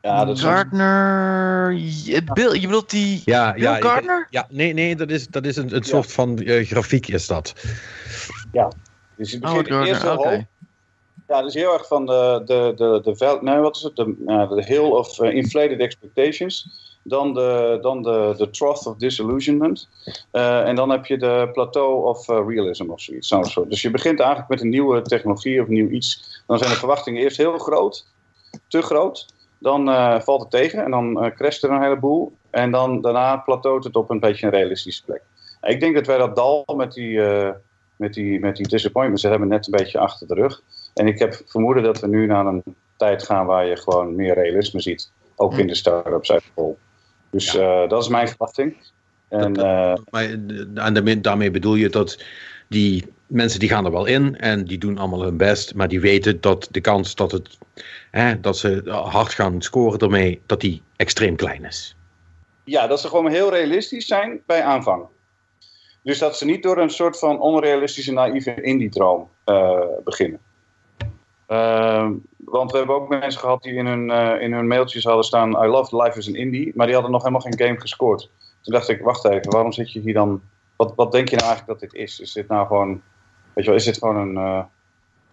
Ja, 0.00 0.24
dat 0.24 0.36
is 0.36 0.42
Gardner, 0.42 1.74
Bill, 2.32 2.60
je 2.60 2.66
bedoelt 2.66 2.90
die 2.90 3.22
ja, 3.24 3.52
Bill 3.52 3.62
ja, 3.62 3.76
Gardner? 3.76 4.26
Ja, 4.30 4.46
nee, 4.50 4.72
nee, 4.72 4.96
dat 4.96 5.10
is, 5.10 5.28
dat 5.28 5.46
is 5.46 5.56
een, 5.56 5.74
een 5.74 5.82
soort 5.82 6.12
van 6.12 6.40
grafiek 6.44 7.08
is 7.08 7.26
dat. 7.26 7.54
Ja, 8.52 8.72
dus 9.16 9.30
je 9.30 9.38
begint 9.38 9.70
oh, 9.70 9.86
eerst 9.86 10.02
heel 10.02 10.18
okay. 10.18 10.34
hoog. 10.34 10.44
Ja, 11.32 11.40
dat 11.40 11.48
is 11.48 11.54
heel 11.54 11.72
erg 11.72 11.86
van 11.86 12.06
de, 12.06 12.42
de, 12.44 12.72
de, 12.76 13.00
de, 13.16 13.38
nee, 13.40 13.58
wat 13.58 13.76
is 13.76 13.82
het? 13.82 13.96
De, 13.96 14.62
hill 14.66 14.90
of 14.90 15.20
inflated 15.20 15.78
expectations 15.78 16.66
dan 17.02 17.34
de, 17.34 17.78
dan 17.82 18.02
de, 18.02 18.34
de 18.36 18.50
Trough 18.50 18.86
of 18.86 18.96
Disillusionment. 18.96 19.88
Uh, 20.32 20.68
en 20.68 20.74
dan 20.74 20.90
heb 20.90 21.06
je 21.06 21.18
de 21.18 21.48
Plateau 21.52 22.06
of 22.06 22.28
uh, 22.28 22.40
Realism 22.46 22.90
of 22.90 23.00
zoiets. 23.00 23.28
Zo, 23.28 23.42
zo. 23.42 23.66
Dus 23.66 23.82
je 23.82 23.90
begint 23.90 24.20
eigenlijk 24.20 24.50
met 24.50 24.60
een 24.60 24.68
nieuwe 24.68 25.02
technologie 25.02 25.62
of 25.62 25.68
nieuw 25.68 25.88
iets. 25.88 26.42
Dan 26.46 26.58
zijn 26.58 26.70
de 26.70 26.76
verwachtingen 26.76 27.22
eerst 27.22 27.36
heel 27.36 27.58
groot, 27.58 28.06
te 28.68 28.82
groot. 28.82 29.26
Dan 29.58 29.86
valt 30.22 30.40
het 30.40 30.50
tegen 30.50 30.84
en 30.84 30.90
dan 30.90 31.32
crasht 31.36 31.62
er 31.62 31.70
een 31.70 31.82
heleboel. 31.82 32.32
En 32.50 32.70
dan 32.70 33.00
daarna 33.00 33.36
plateaut 33.36 33.84
het 33.84 33.96
op 33.96 34.10
een 34.10 34.20
beetje 34.20 34.46
een 34.46 34.52
realistische 34.52 35.04
plek. 35.04 35.22
Ik 35.62 35.80
denk 35.80 35.94
dat 35.94 36.06
wij 36.06 36.18
dat 36.18 36.36
dal 36.36 36.64
met 36.76 36.92
die, 36.92 37.20
met 37.96 38.14
die, 38.14 38.40
met 38.40 38.56
die 38.56 38.68
disappointments 38.68 39.22
hebben 39.22 39.48
net 39.48 39.66
een 39.66 39.76
beetje 39.76 39.98
achter 39.98 40.26
de 40.26 40.34
rug. 40.34 40.62
En 40.94 41.06
ik 41.06 41.18
heb 41.18 41.42
vermoeden 41.46 41.82
dat 41.82 42.00
we 42.00 42.06
nu 42.06 42.26
naar 42.26 42.46
een 42.46 42.62
tijd 42.96 43.22
gaan 43.22 43.46
waar 43.46 43.66
je 43.66 43.76
gewoon 43.76 44.14
meer 44.14 44.34
realisme 44.34 44.80
ziet. 44.80 45.12
Ook 45.36 45.58
in 45.58 45.66
de 45.66 45.74
start-ups 45.74 46.32
uit 46.32 46.42
dus 47.30 47.52
ja. 47.52 47.82
uh, 47.82 47.88
dat 47.88 48.02
is 48.02 48.08
mijn 48.08 48.28
verwachting. 48.28 48.76
En, 49.28 49.52
dat, 49.52 50.00
maar, 50.10 50.24
en 50.74 51.22
daarmee 51.22 51.50
bedoel 51.50 51.74
je 51.74 51.88
dat 51.88 52.22
die 52.68 53.04
mensen 53.26 53.60
die 53.60 53.68
gaan 53.68 53.84
er 53.84 53.90
wel 53.90 54.06
in 54.06 54.36
en 54.36 54.64
die 54.64 54.78
doen 54.78 54.98
allemaal 54.98 55.22
hun 55.22 55.36
best, 55.36 55.74
maar 55.74 55.88
die 55.88 56.00
weten 56.00 56.40
dat 56.40 56.68
de 56.70 56.80
kans 56.80 57.14
dat, 57.14 57.32
het, 57.32 57.58
hè, 58.10 58.40
dat 58.40 58.58
ze 58.58 58.82
hard 58.90 59.32
gaan 59.32 59.62
scoren 59.62 59.98
ermee, 59.98 60.40
dat 60.46 60.60
die 60.60 60.82
extreem 60.96 61.36
klein 61.36 61.64
is. 61.64 61.96
Ja, 62.64 62.86
dat 62.86 63.00
ze 63.00 63.08
gewoon 63.08 63.30
heel 63.30 63.50
realistisch 63.50 64.06
zijn 64.06 64.40
bij 64.46 64.62
aanvang. 64.62 65.04
Dus 66.02 66.18
dat 66.18 66.36
ze 66.36 66.44
niet 66.44 66.62
door 66.62 66.78
een 66.78 66.90
soort 66.90 67.18
van 67.18 67.40
onrealistische 67.40 68.12
naïeve 68.12 68.62
indie-droom 68.62 69.28
uh, 69.46 69.80
beginnen. 70.04 70.40
Uh, 71.52 72.10
want 72.36 72.70
we 72.70 72.78
hebben 72.78 72.96
ook 72.96 73.08
mensen 73.08 73.40
gehad 73.40 73.62
die 73.62 73.72
in 73.72 73.86
hun, 73.86 74.10
uh, 74.10 74.40
in 74.40 74.52
hun 74.52 74.66
mailtjes 74.66 75.04
hadden 75.04 75.24
staan: 75.24 75.50
I 75.50 75.66
love 75.66 76.02
life 76.02 76.18
as 76.18 76.28
an 76.28 76.34
indie, 76.34 76.72
maar 76.74 76.86
die 76.86 76.94
hadden 76.94 77.12
nog 77.12 77.22
helemaal 77.22 77.42
geen 77.42 77.66
game 77.66 77.80
gescoord. 77.80 78.30
Toen 78.62 78.74
dacht 78.74 78.88
ik: 78.88 79.02
wacht 79.02 79.24
even, 79.24 79.50
waarom 79.50 79.72
zit 79.72 79.92
je 79.92 80.00
hier 80.00 80.14
dan? 80.14 80.42
Wat, 80.76 80.92
wat 80.96 81.12
denk 81.12 81.28
je 81.28 81.36
nou 81.36 81.48
eigenlijk 81.48 81.80
dat 81.80 81.90
dit 81.90 82.00
is? 82.00 82.20
Is 82.20 82.32
dit 82.32 82.48
nou 82.48 82.66
gewoon, 82.66 83.02
weet 83.52 83.64
je 83.64 83.70
wel, 83.70 83.74
is 83.74 83.84
dit 83.84 83.98
gewoon 83.98 84.16
een, 84.16 84.64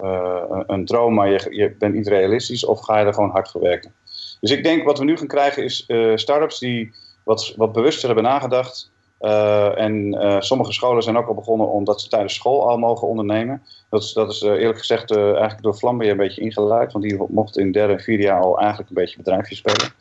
uh, 0.02 0.62
een 0.68 0.86
droom, 0.86 1.14
maar 1.14 1.30
je, 1.30 1.48
je 1.50 1.76
bent 1.80 1.94
niet 1.94 2.08
realistisch, 2.08 2.66
of 2.66 2.82
ga 2.82 3.00
je 3.00 3.06
er 3.06 3.14
gewoon 3.14 3.30
hard 3.30 3.52
voor 3.52 3.62
werken? 3.62 3.94
Dus 4.40 4.52
ik 4.52 4.64
denk 4.64 4.84
wat 4.84 4.98
we 4.98 5.04
nu 5.04 5.18
gaan 5.18 5.28
krijgen 5.28 5.64
is 5.64 5.86
startups 6.16 6.60
die 6.60 6.94
wat, 7.24 7.54
wat 7.56 7.72
bewuster 7.74 8.06
hebben 8.06 8.24
nagedacht. 8.24 8.92
Uh, 9.22 9.80
en 9.80 10.14
uh, 10.14 10.40
sommige 10.40 10.74
scholen 10.74 11.04
zijn 11.04 11.18
ook 11.18 11.28
al 11.28 11.34
begonnen 11.34 11.72
omdat 11.72 12.02
ze 12.02 12.10
tijdens 12.10 12.34
school 12.34 12.70
al 12.70 12.78
mogen 12.78 13.08
ondernemen. 13.08 13.64
Dat 13.90 14.04
is, 14.04 14.14
dat 14.14 14.32
is 14.32 14.42
uh, 14.42 14.52
eerlijk 14.52 14.80
gezegd 14.80 15.16
eigenlijk 15.16 15.62
door 15.62 15.74
Flambeer 15.74 16.12
een 16.12 16.18
beetje 16.18 16.42
ingeleid. 16.42 16.92
Want 16.92 17.04
die 17.04 17.24
mochten 17.30 17.62
in 17.62 17.72
derde 17.72 17.94
en 17.94 18.00
vierde 18.00 18.24
jaar 18.24 18.42
al 18.42 18.60
eigenlijk 18.60 18.90
een 18.90 18.96
beetje 18.96 19.18
bedrijfje 19.18 19.56
spelen. 19.56 19.94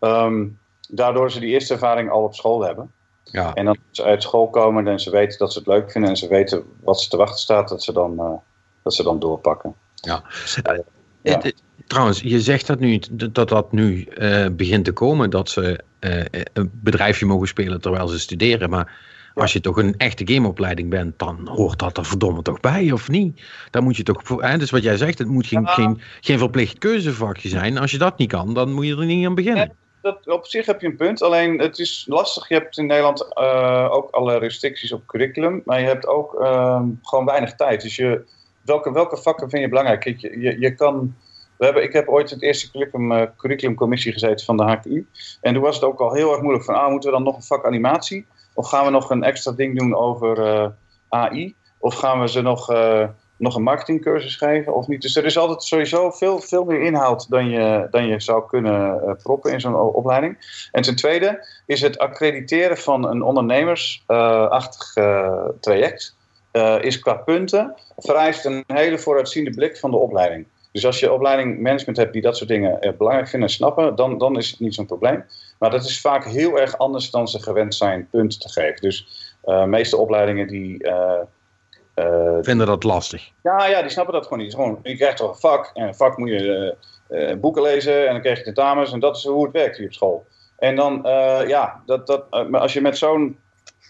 Um, 0.00 0.58
daardoor 0.88 1.30
ze 1.30 1.40
die 1.40 1.52
eerste 1.52 1.72
ervaring 1.72 2.10
al 2.10 2.22
op 2.22 2.34
school 2.34 2.62
hebben. 2.62 2.92
Ja. 3.22 3.54
En 3.54 3.66
als 3.66 3.78
ze 3.90 4.02
uit 4.02 4.22
school 4.22 4.50
komen 4.50 4.88
en 4.88 5.00
ze 5.00 5.10
weten 5.10 5.38
dat 5.38 5.52
ze 5.52 5.58
het 5.58 5.68
leuk 5.68 5.90
vinden 5.90 6.10
en 6.10 6.16
ze 6.16 6.28
weten 6.28 6.64
wat 6.82 7.00
ze 7.00 7.08
te 7.08 7.16
wachten 7.16 7.38
staat, 7.38 7.68
dat 7.68 7.82
ze 7.82 7.92
dan, 7.92 8.40
dat 8.82 8.94
ze 8.94 9.02
dan 9.02 9.18
doorpakken. 9.18 9.74
Ja. 9.94 10.22
ja. 11.22 11.40
Trouwens, 11.86 12.20
je 12.20 12.40
zegt 12.40 12.66
dat 12.66 12.78
nu, 12.78 13.00
dat 13.30 13.48
dat 13.48 13.72
nu 13.72 14.06
uh, 14.14 14.46
begint 14.52 14.84
te 14.84 14.92
komen, 14.92 15.30
dat 15.30 15.50
ze 15.50 15.80
uh, 16.00 16.24
een 16.52 16.70
bedrijfje 16.72 17.26
mogen 17.26 17.48
spelen 17.48 17.80
terwijl 17.80 18.08
ze 18.08 18.18
studeren. 18.18 18.70
Maar 18.70 18.92
ja. 19.34 19.42
als 19.42 19.52
je 19.52 19.60
toch 19.60 19.76
een 19.76 19.94
echte 19.96 20.32
gameopleiding 20.32 20.90
bent, 20.90 21.18
dan 21.18 21.48
hoort 21.48 21.78
dat 21.78 21.96
er 21.96 22.04
verdomme 22.04 22.42
toch 22.42 22.60
bij, 22.60 22.92
of 22.92 23.08
niet? 23.08 23.42
Dan 23.70 23.84
moet 23.84 23.96
je 23.96 24.02
toch, 24.02 24.22
hè, 24.40 24.58
dus 24.58 24.70
wat 24.70 24.82
jij 24.82 24.96
zegt, 24.96 25.18
het 25.18 25.28
moet 25.28 25.46
geen, 25.46 25.62
ja. 25.62 25.72
geen, 25.72 26.00
geen 26.20 26.38
verplicht 26.38 26.78
keuzevakje 26.78 27.48
zijn. 27.48 27.78
Als 27.78 27.90
je 27.90 27.98
dat 27.98 28.18
niet 28.18 28.30
kan, 28.30 28.54
dan 28.54 28.72
moet 28.72 28.86
je 28.86 28.96
er 28.96 29.04
niet 29.04 29.26
aan 29.26 29.34
beginnen. 29.34 29.72
dat, 30.02 30.26
op 30.28 30.46
zich 30.46 30.66
heb 30.66 30.80
je 30.80 30.86
een 30.86 30.96
punt. 30.96 31.22
Alleen 31.22 31.58
het 31.58 31.78
is 31.78 32.04
lastig. 32.08 32.48
Je 32.48 32.54
hebt 32.54 32.78
in 32.78 32.86
Nederland 32.86 33.26
uh, 33.38 33.88
ook 33.90 34.10
alle 34.10 34.38
restricties 34.38 34.92
op 34.92 35.06
curriculum. 35.06 35.62
Maar 35.64 35.80
je 35.80 35.86
hebt 35.86 36.06
ook 36.06 36.40
uh, 36.40 36.82
gewoon 37.02 37.24
weinig 37.24 37.54
tijd. 37.54 37.82
Dus 37.82 37.96
je, 37.96 38.24
welke, 38.62 38.92
welke 38.92 39.16
vakken 39.16 39.50
vind 39.50 39.62
je 39.62 39.68
belangrijk? 39.68 40.04
Je, 40.04 40.40
je, 40.40 40.60
je 40.60 40.74
kan... 40.74 41.14
We 41.58 41.64
hebben, 41.64 41.82
ik 41.82 41.92
heb 41.92 42.08
ooit 42.08 42.30
het 42.30 42.42
eerste 42.42 42.70
curriculum, 42.70 43.34
curriculumcommissie 43.36 44.12
gezeten 44.12 44.46
van 44.46 44.56
de 44.56 44.62
HQ. 44.62 44.84
En 45.40 45.54
toen 45.54 45.62
was 45.62 45.74
het 45.74 45.84
ook 45.84 46.00
al 46.00 46.12
heel 46.12 46.32
erg 46.32 46.40
moeilijk 46.40 46.64
van, 46.64 46.74
ah, 46.74 46.90
moeten 46.90 47.10
we 47.10 47.16
dan 47.16 47.24
nog 47.24 47.36
een 47.36 47.42
vak 47.42 47.66
animatie? 47.66 48.26
Of 48.54 48.68
gaan 48.68 48.84
we 48.84 48.90
nog 48.90 49.10
een 49.10 49.22
extra 49.22 49.52
ding 49.52 49.78
doen 49.78 49.96
over 49.96 50.72
AI? 51.08 51.54
Of 51.78 51.94
gaan 51.94 52.20
we 52.20 52.28
ze 52.28 52.42
nog 52.42 52.68
nog 53.36 53.56
een 53.56 53.62
marketingcursus 53.62 54.36
geven 54.36 54.74
of 54.74 54.86
niet. 54.86 55.02
Dus 55.02 55.16
er 55.16 55.24
is 55.24 55.38
altijd 55.38 55.62
sowieso 55.62 56.10
veel, 56.10 56.40
veel 56.40 56.64
meer 56.64 56.80
inhoud 56.80 57.30
dan 57.30 57.48
je, 57.48 57.86
dan 57.90 58.06
je 58.06 58.20
zou 58.20 58.46
kunnen 58.48 59.02
uh, 59.04 59.12
proppen 59.22 59.52
in 59.52 59.60
zo'n 59.60 59.74
opleiding. 59.74 60.66
En 60.72 60.82
ten 60.82 60.96
tweede 60.96 61.46
is 61.66 61.80
het 61.80 61.98
accrediteren 61.98 62.76
van 62.76 63.08
een 63.08 63.22
ondernemersachtig 63.22 64.92
traject, 65.60 66.16
is 66.80 66.98
qua 66.98 67.14
punten, 67.14 67.74
vereist 67.96 68.44
een 68.44 68.64
hele 68.66 68.98
vooruitziende 68.98 69.50
blik 69.50 69.76
van 69.76 69.90
de 69.90 69.96
opleiding. 69.96 70.46
Dus 70.76 70.86
als 70.86 71.00
je 71.00 71.12
opleiding 71.12 71.60
management 71.60 71.96
hebt 71.96 72.12
die 72.12 72.22
dat 72.22 72.36
soort 72.36 72.48
dingen 72.48 72.94
belangrijk 72.98 73.28
vinden 73.28 73.48
en 73.48 73.54
snappen, 73.54 73.94
dan, 73.94 74.18
dan 74.18 74.36
is 74.36 74.50
het 74.50 74.60
niet 74.60 74.74
zo'n 74.74 74.86
probleem. 74.86 75.24
Maar 75.58 75.70
dat 75.70 75.84
is 75.84 76.00
vaak 76.00 76.24
heel 76.24 76.60
erg 76.60 76.78
anders 76.78 77.10
dan 77.10 77.28
ze 77.28 77.42
gewend 77.42 77.74
zijn 77.74 78.08
punten 78.10 78.40
te 78.40 78.48
geven. 78.48 78.80
Dus 78.80 79.26
de 79.42 79.64
meeste 79.66 79.96
opleidingen 79.96 80.46
die 80.46 80.84
uh, 80.84 81.20
Vinden 82.40 82.66
dat 82.66 82.84
lastig? 82.84 83.30
Ja, 83.42 83.66
ja, 83.66 83.80
die 83.82 83.90
snappen 83.90 84.14
dat 84.14 84.22
gewoon 84.22 84.38
niet. 84.38 84.54
Gewoon, 84.54 84.78
je 84.82 84.96
krijgt 84.96 85.16
toch 85.16 85.30
een 85.30 85.40
vak 85.40 85.70
en 85.74 85.86
een 85.86 85.94
vak 85.94 86.16
moet 86.16 86.28
je 86.28 86.76
boeken 87.40 87.62
lezen 87.62 88.06
en 88.06 88.12
dan 88.12 88.20
krijg 88.20 88.38
je 88.38 88.44
tentamens 88.44 88.92
en 88.92 89.00
dat 89.00 89.16
is 89.16 89.24
hoe 89.24 89.44
het 89.44 89.52
werkt 89.52 89.76
hier 89.76 89.86
op 89.86 89.92
school. 89.92 90.26
En 90.58 90.76
dan, 90.76 91.00
ja, 91.46 91.82
dat, 91.86 92.06
dat, 92.06 92.30
als 92.52 92.72
je 92.72 92.80
met 92.80 92.98
zo'n 92.98 93.38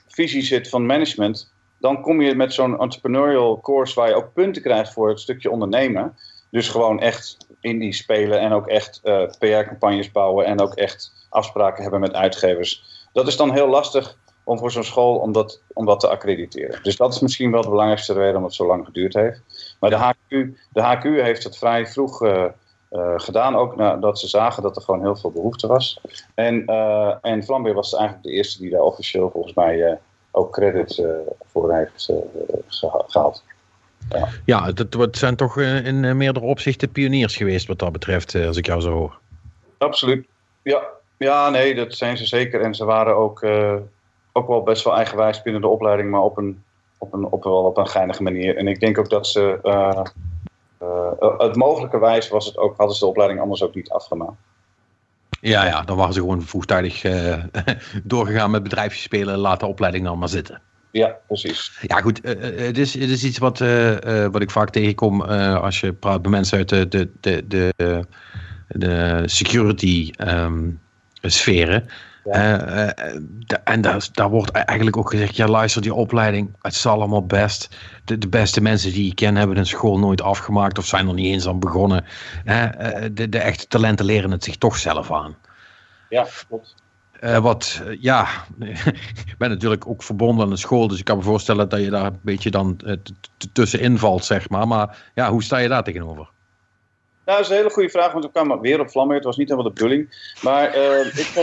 visie 0.08 0.42
zit 0.42 0.68
van 0.68 0.86
management, 0.86 1.52
dan 1.78 2.00
kom 2.00 2.20
je 2.20 2.34
met 2.34 2.52
zo'n 2.52 2.80
entrepreneurial 2.80 3.60
course 3.60 3.94
waar 3.94 4.08
je 4.08 4.14
ook 4.14 4.32
punten 4.32 4.62
krijgt 4.62 4.92
voor 4.92 5.08
het 5.08 5.20
stukje 5.20 5.50
ondernemen. 5.50 6.16
Dus 6.50 6.68
gewoon 6.68 7.00
echt 7.00 7.36
indie 7.60 7.92
spelen 7.92 8.40
en 8.40 8.52
ook 8.52 8.66
echt 8.66 9.00
PR-campagnes 9.38 10.12
bouwen 10.12 10.46
en 10.46 10.60
ook 10.60 10.74
echt 10.74 11.26
afspraken 11.28 11.82
hebben 11.82 12.00
met 12.00 12.14
uitgevers. 12.14 12.84
Dat 13.12 13.26
is 13.26 13.36
dan 13.36 13.52
heel 13.52 13.68
lastig 13.68 14.16
om 14.46 14.58
voor 14.58 14.70
zo'n 14.70 14.84
school 14.84 15.16
om 15.16 15.32
dat, 15.32 15.60
om 15.72 15.86
dat 15.86 16.00
te 16.00 16.08
accrediteren. 16.08 16.82
Dus 16.82 16.96
dat 16.96 17.14
is 17.14 17.20
misschien 17.20 17.50
wel 17.50 17.62
de 17.62 17.68
belangrijkste 17.68 18.12
reden 18.12 18.26
waarom 18.26 18.44
het 18.44 18.54
zo 18.54 18.66
lang 18.66 18.84
geduurd 18.84 19.14
heeft. 19.14 19.40
Maar 19.80 19.90
de 19.90 19.96
HQ, 19.96 20.28
de 20.72 20.82
HQ 20.82 21.02
heeft 21.02 21.44
het 21.44 21.58
vrij 21.58 21.86
vroeg 21.86 22.22
uh, 22.22 22.44
uh, 22.90 23.12
gedaan, 23.16 23.56
ook 23.56 23.76
nadat 23.76 24.18
ze 24.18 24.28
zagen 24.28 24.62
dat 24.62 24.76
er 24.76 24.82
gewoon 24.82 25.00
heel 25.00 25.16
veel 25.16 25.30
behoefte 25.30 25.66
was. 25.66 26.00
En, 26.34 26.70
uh, 26.70 27.14
en 27.20 27.44
Flambeer 27.44 27.74
was 27.74 27.94
eigenlijk 27.94 28.24
de 28.24 28.32
eerste 28.32 28.60
die 28.60 28.70
daar 28.70 28.80
officieel 28.80 29.30
volgens 29.30 29.54
mij 29.54 29.98
ook 30.30 30.52
credit 30.52 31.02
voor 31.46 31.74
heeft 31.74 32.12
gehaald. 32.66 33.42
Ja, 34.08 34.28
ja 34.44 34.72
het, 34.98 35.16
zijn 35.16 35.36
toch 35.36 35.58
in 35.60 36.16
meerdere 36.16 36.46
opzichten 36.46 36.92
pioniers 36.92 37.36
geweest 37.36 37.66
wat 37.66 37.78
dat 37.78 37.92
betreft, 37.92 38.34
als 38.34 38.56
ik 38.56 38.66
jou 38.66 38.80
zo 38.80 38.90
hoor. 38.90 39.18
Absoluut. 39.78 40.26
Ja, 40.62 40.82
ja, 41.16 41.50
nee, 41.50 41.74
dat 41.74 41.94
zijn 41.94 42.16
ze 42.16 42.26
zeker. 42.26 42.60
En 42.60 42.74
ze 42.74 42.84
waren 42.84 43.16
ook 43.16 43.42
ook 44.36 44.48
wel 44.48 44.62
best 44.62 44.84
wel 44.84 44.96
eigenwijs 44.96 45.42
binnen 45.42 45.62
de 45.62 45.68
opleiding, 45.68 46.10
maar 46.10 46.20
op 46.20 46.36
een, 46.36 46.62
op 46.98 47.12
een, 47.12 47.24
op 47.24 47.44
wel 47.44 47.64
op 47.64 47.76
een 47.76 47.88
geinige 47.88 48.22
manier. 48.22 48.56
En 48.56 48.68
ik 48.68 48.80
denk 48.80 48.98
ook 48.98 49.10
dat 49.10 49.26
ze, 49.26 49.58
uh, 49.62 50.02
uh, 50.82 51.38
het 51.38 51.56
mogelijke 51.56 51.98
wijs 51.98 52.28
was 52.28 52.46
het 52.46 52.58
ook, 52.58 52.76
hadden 52.76 52.96
ze 52.96 53.04
de 53.04 53.10
opleiding 53.10 53.40
anders 53.40 53.62
ook 53.62 53.74
niet 53.74 53.90
afgemaakt. 53.90 54.40
Ja, 55.40 55.64
ja, 55.64 55.82
dan 55.82 55.96
waren 55.96 56.14
ze 56.14 56.20
gewoon 56.20 56.42
vroegtijdig 56.42 57.04
doorgegaan 58.02 58.50
met 58.50 58.62
bedrijfjes 58.62 59.02
spelen, 59.02 59.38
laat 59.38 59.60
de 59.60 59.66
opleiding 59.66 60.04
dan 60.04 60.18
maar 60.18 60.28
zitten. 60.28 60.60
Ja, 60.96 61.16
precies. 61.26 61.78
Ja, 61.82 62.00
goed. 62.00 62.20
het, 62.22 62.78
is, 62.78 62.94
het 62.94 63.10
is 63.10 63.24
iets 63.24 63.38
wat, 63.38 63.58
wat 64.30 64.42
ik 64.42 64.50
vaak 64.50 64.70
tegenkom 64.70 65.22
als 65.22 65.80
je 65.80 65.92
praat 65.92 66.22
met 66.22 66.30
mensen 66.30 66.58
uit 66.58 66.68
de, 66.68 66.88
de, 66.88 67.10
de, 67.20 67.44
de, 67.76 68.04
de 68.68 69.22
security 69.26 70.10
um, 70.18 70.80
sferen. 71.22 71.88
Uh, 72.26 72.88
en 73.64 73.80
daar, 73.80 74.08
daar 74.12 74.28
wordt 74.28 74.50
eigenlijk 74.50 74.96
ook 74.96 75.10
gezegd, 75.10 75.36
ja 75.36 75.46
luister, 75.46 75.82
die 75.82 75.94
opleiding, 75.94 76.56
het 76.60 76.74
is 76.74 76.86
allemaal 76.86 77.26
best. 77.26 77.76
De, 78.04 78.18
de 78.18 78.28
beste 78.28 78.60
mensen 78.60 78.92
die 78.92 79.10
ik 79.10 79.14
ken 79.14 79.36
hebben 79.36 79.56
een 79.56 79.66
school 79.66 79.98
nooit 79.98 80.22
afgemaakt 80.22 80.78
of 80.78 80.86
zijn 80.86 81.08
er 81.08 81.14
niet 81.14 81.32
eens 81.32 81.48
aan 81.48 81.58
begonnen. 81.58 82.04
Uh, 82.44 82.68
de, 83.12 83.28
de 83.28 83.38
echte 83.38 83.66
talenten 83.66 84.04
leren 84.04 84.30
het 84.30 84.44
zich 84.44 84.56
toch 84.56 84.76
zelf 84.76 85.12
aan. 85.12 85.36
Ja, 86.08 86.26
klopt. 86.48 86.74
Wat, 87.20 87.82
ja, 88.00 88.26
ik 89.30 89.34
ben 89.38 89.48
natuurlijk 89.48 89.86
ook 89.86 90.02
verbonden 90.02 90.44
aan 90.44 90.50
de 90.50 90.56
school, 90.56 90.88
dus 90.88 90.98
ik 90.98 91.04
kan 91.04 91.16
me 91.16 91.22
voorstellen 91.22 91.68
dat 91.68 91.80
je 91.80 91.90
daar 91.90 92.06
een 92.06 92.20
beetje 92.22 92.50
dan 92.50 92.80
tussenin 93.52 93.98
valt, 93.98 94.24
zeg 94.24 94.48
maar. 94.48 94.68
Maar 94.68 95.10
ja, 95.14 95.30
hoe 95.30 95.42
sta 95.42 95.58
je 95.58 95.68
daar 95.68 95.84
tegenover? 95.84 96.30
Dat 97.24 97.40
is 97.40 97.48
een 97.48 97.56
hele 97.56 97.70
goede 97.70 97.88
vraag, 97.88 98.12
want 98.12 98.24
ik 98.24 98.32
kwam 98.32 98.60
weer 98.60 98.80
op 98.80 98.90
vlammen. 98.90 99.16
Het 99.16 99.24
was 99.24 99.36
niet 99.36 99.48
helemaal 99.48 99.72
de 99.72 99.80
bedoeling. 99.80 100.32
Maar 100.42 100.74
ik 100.74 101.34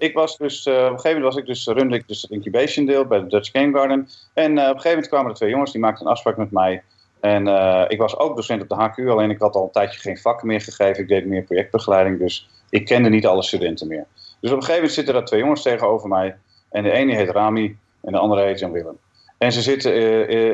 ik 0.00 0.14
was 0.14 0.36
dus, 0.36 0.66
uh, 0.66 0.74
op 0.74 0.80
een 0.80 0.86
gegeven 0.86 1.08
moment 1.08 1.24
was 1.34 1.36
ik 1.36 1.46
dus, 1.46 1.66
runde 1.66 1.96
ik 1.96 2.08
dus 2.08 2.22
het 2.22 2.30
incubation 2.30 2.86
deel 2.86 3.04
bij 3.04 3.20
de 3.20 3.26
Dutch 3.26 3.50
Game 3.50 3.78
Garden. 3.78 4.08
En 4.34 4.56
uh, 4.56 4.62
op 4.62 4.66
een 4.66 4.66
gegeven 4.66 4.90
moment 4.90 5.08
kwamen 5.08 5.30
er 5.30 5.36
twee 5.36 5.50
jongens, 5.50 5.72
die 5.72 5.80
maakten 5.80 6.06
een 6.06 6.12
afspraak 6.12 6.36
met 6.36 6.50
mij. 6.50 6.82
En 7.20 7.46
uh, 7.46 7.84
ik 7.88 7.98
was 7.98 8.16
ook 8.16 8.36
docent 8.36 8.62
op 8.62 8.68
de 8.68 8.74
HQ, 8.74 9.08
alleen 9.08 9.30
ik 9.30 9.40
had 9.40 9.54
al 9.54 9.64
een 9.64 9.70
tijdje 9.70 10.00
geen 10.00 10.18
vakken 10.18 10.46
meer 10.46 10.60
gegeven. 10.60 11.02
Ik 11.02 11.08
deed 11.08 11.26
meer 11.26 11.42
projectbegeleiding, 11.42 12.18
dus 12.18 12.48
ik 12.70 12.84
kende 12.84 13.08
niet 13.08 13.26
alle 13.26 13.42
studenten 13.42 13.88
meer. 13.88 14.06
Dus 14.40 14.50
op 14.50 14.56
een 14.56 14.62
gegeven 14.64 14.74
moment 14.74 14.92
zitten 14.92 15.14
er 15.14 15.24
twee 15.24 15.40
jongens 15.40 15.62
tegenover 15.62 16.08
mij. 16.08 16.36
En 16.70 16.82
de 16.82 16.90
ene 16.90 17.14
heet 17.14 17.30
Rami 17.30 17.76
en 18.02 18.12
de 18.12 18.18
andere 18.18 18.42
heet 18.42 18.58
Jan 18.58 18.72
Willem. 18.72 18.98
En 19.38 19.52
ze 19.52 19.62
zitten, 19.62 19.92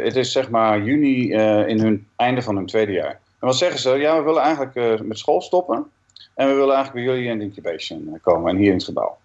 het 0.04 0.16
is 0.16 0.32
zeg 0.32 0.50
maar 0.50 0.82
juni 0.82 1.32
in 1.66 1.80
hun 1.80 2.06
einde 2.16 2.42
van 2.42 2.56
hun 2.56 2.66
tweede 2.66 2.92
jaar. 2.92 3.20
En 3.40 3.46
wat 3.46 3.56
zeggen 3.56 3.80
ze? 3.80 3.90
Ja, 3.90 4.18
we 4.18 4.24
willen 4.24 4.42
eigenlijk 4.42 5.02
met 5.02 5.18
school 5.18 5.40
stoppen. 5.40 5.90
En 6.34 6.48
we 6.48 6.54
willen 6.54 6.74
eigenlijk 6.74 7.06
bij 7.06 7.14
jullie 7.14 7.30
in 7.30 7.38
de 7.38 7.44
incubation 7.44 8.18
komen 8.22 8.50
en 8.50 8.56
hier 8.56 8.68
in 8.68 8.76
het 8.76 8.84
gebouw. 8.84 9.18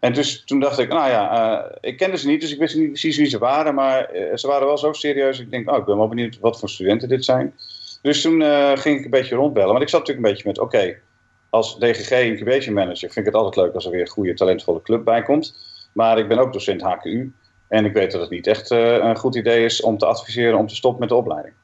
En 0.00 0.12
dus 0.12 0.44
toen 0.44 0.60
dacht 0.60 0.78
ik, 0.78 0.88
nou 0.88 1.10
ja, 1.10 1.64
ik 1.80 1.96
kende 1.96 2.16
ze 2.16 2.26
niet, 2.26 2.40
dus 2.40 2.52
ik 2.52 2.58
wist 2.58 2.76
niet 2.76 2.88
precies 2.88 3.16
wie 3.16 3.26
ze 3.26 3.38
waren. 3.38 3.74
Maar 3.74 4.08
ze 4.34 4.46
waren 4.46 4.66
wel 4.66 4.78
zo 4.78 4.92
serieus. 4.92 5.40
Ik 5.40 5.50
denk, 5.50 5.70
oh, 5.70 5.76
ik 5.76 5.84
ben 5.84 5.96
wel 5.96 6.08
benieuwd 6.08 6.38
wat 6.40 6.58
voor 6.58 6.68
studenten 6.68 7.08
dit 7.08 7.24
zijn. 7.24 7.54
Dus 8.02 8.22
toen 8.22 8.42
ging 8.78 8.98
ik 8.98 9.04
een 9.04 9.10
beetje 9.10 9.36
rondbellen. 9.36 9.70
Want 9.70 9.82
ik 9.82 9.88
zat 9.88 10.00
natuurlijk 10.00 10.26
een 10.26 10.32
beetje 10.32 10.48
met, 10.48 10.58
oké, 10.58 10.96
als 11.56 11.78
DGG 11.78 12.10
Incubation 12.10 12.74
Manager 12.74 13.10
vind 13.10 13.26
ik 13.26 13.32
het 13.32 13.34
altijd 13.34 13.56
leuk 13.56 13.74
als 13.74 13.84
er 13.84 13.90
weer 13.90 14.00
een 14.00 14.08
goede, 14.08 14.34
talentvolle 14.34 14.82
club 14.82 15.04
bij 15.04 15.22
komt. 15.22 15.56
Maar 15.92 16.18
ik 16.18 16.28
ben 16.28 16.38
ook 16.38 16.52
docent 16.52 16.82
HKU. 16.82 17.32
En 17.68 17.84
ik 17.84 17.92
weet 17.92 18.12
dat 18.12 18.20
het 18.20 18.30
niet 18.30 18.46
echt 18.46 18.70
een 18.70 19.16
goed 19.16 19.36
idee 19.36 19.64
is 19.64 19.80
om 19.80 19.98
te 19.98 20.06
adviseren 20.06 20.58
om 20.58 20.66
te 20.66 20.74
stoppen 20.74 21.00
met 21.00 21.08
de 21.08 21.14
opleiding. 21.14 21.54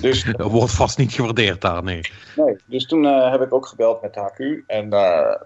Dus, 0.00 0.24
dat 0.36 0.50
wordt 0.50 0.72
vast 0.72 0.98
niet 0.98 1.12
gewaardeerd 1.12 1.60
daar, 1.60 1.82
nee. 1.82 2.00
Nee, 2.36 2.56
dus 2.64 2.86
toen 2.86 3.04
heb 3.04 3.40
ik 3.40 3.54
ook 3.54 3.66
gebeld 3.66 4.02
met 4.02 4.14
de 4.14 4.20
HQ 4.20 4.62
en 4.66 4.94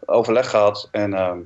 overleg 0.06 0.50
gehad. 0.50 0.88
En 0.90 1.14
ehm, 1.14 1.38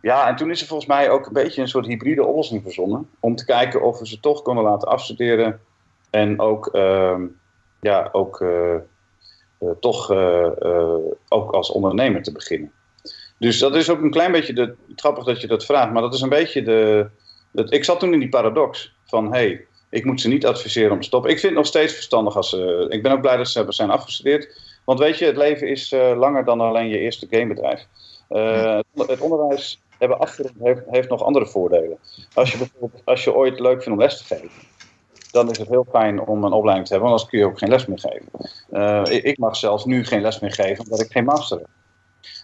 ja, 0.00 0.28
en 0.28 0.36
toen 0.36 0.50
is 0.50 0.60
er 0.60 0.66
volgens 0.66 0.88
mij 0.88 1.10
ook 1.10 1.26
een 1.26 1.32
beetje 1.32 1.62
een 1.62 1.68
soort 1.68 1.86
hybride 1.86 2.24
oplossing 2.24 2.62
verzonnen. 2.62 3.08
Om 3.20 3.36
te 3.36 3.44
kijken 3.44 3.82
of 3.82 3.98
we 3.98 4.06
ze 4.06 4.20
toch 4.20 4.42
konden 4.42 4.64
laten 4.64 4.88
afstuderen. 4.88 5.60
En 6.10 6.40
ook, 6.40 6.68
uh, 6.72 7.18
ja, 7.80 8.08
ook 8.12 8.44
toch 9.80 10.12
uh, 10.12 10.48
ook 11.28 11.52
als 11.52 11.70
ondernemer 11.70 12.22
te 12.22 12.32
beginnen. 12.32 12.72
Dus 13.38 13.58
dat 13.58 13.74
is 13.74 13.90
ook 13.90 14.02
een 14.02 14.10
klein 14.10 14.32
beetje 14.32 14.52
de, 14.52 14.74
grappig 14.96 15.24
dat 15.24 15.40
je 15.40 15.46
dat 15.46 15.64
vraagt. 15.64 15.92
Maar 15.92 16.02
dat 16.02 16.14
is 16.14 16.20
een 16.20 16.28
beetje 16.28 16.62
de. 16.62 17.06
Dat, 17.52 17.72
ik 17.72 17.84
zat 17.84 18.00
toen 18.00 18.12
in 18.12 18.18
die 18.18 18.28
paradox 18.28 18.94
van 19.04 19.24
hé, 19.24 19.30
hey, 19.30 19.66
ik 19.90 20.04
moet 20.04 20.20
ze 20.20 20.28
niet 20.28 20.46
adviseren 20.46 20.92
om 20.92 21.00
te 21.00 21.06
stoppen. 21.06 21.30
Ik 21.30 21.38
vind 21.38 21.52
het 21.52 21.60
nog 21.60 21.70
steeds 21.70 21.92
verstandig 21.92 22.36
als 22.36 22.48
ze. 22.48 22.86
Ik 22.88 23.02
ben 23.02 23.12
ook 23.12 23.20
blij 23.20 23.36
dat 23.36 23.48
ze 23.48 23.56
hebben 23.56 23.74
zijn 23.74 23.90
afgestudeerd. 23.90 24.60
Want 24.84 24.98
weet 24.98 25.18
je, 25.18 25.24
het 25.24 25.36
leven 25.36 25.68
is 25.68 25.90
langer 25.90 26.44
dan 26.44 26.60
alleen 26.60 26.88
je 26.88 26.98
eerste 26.98 27.26
gamebedrijf. 27.30 27.86
het 28.96 29.20
onderwijs 29.20 29.80
hebben 29.98 30.18
afgerond 30.18 30.54
heeft, 30.62 30.82
heeft 30.86 31.08
nog 31.08 31.22
andere 31.22 31.46
voordelen. 31.46 31.98
Als 32.34 32.52
je 32.52 32.58
bijvoorbeeld, 32.58 33.02
als 33.04 33.24
je 33.24 33.34
ooit 33.34 33.60
leuk 33.60 33.82
vindt 33.82 33.98
om 33.98 33.98
les 33.98 34.18
te 34.18 34.24
geven, 34.24 34.50
dan 35.34 35.50
is 35.50 35.58
het 35.58 35.68
heel 35.68 35.86
fijn 35.90 36.20
om 36.20 36.44
een 36.44 36.52
opleiding 36.52 36.86
te 36.86 36.92
hebben, 36.92 37.10
want 37.10 37.20
anders 37.20 37.28
kun 37.30 37.38
je 37.38 37.46
ook 37.46 37.58
geen 37.58 37.68
les 37.68 37.86
meer 37.86 37.98
geven. 37.98 38.28
Uh, 38.70 39.24
ik 39.24 39.38
mag 39.38 39.56
zelfs 39.56 39.84
nu 39.84 40.04
geen 40.04 40.20
les 40.20 40.38
meer 40.38 40.52
geven, 40.52 40.84
omdat 40.84 41.00
ik 41.00 41.12
geen 41.12 41.24
master 41.24 41.58
heb. 41.58 41.66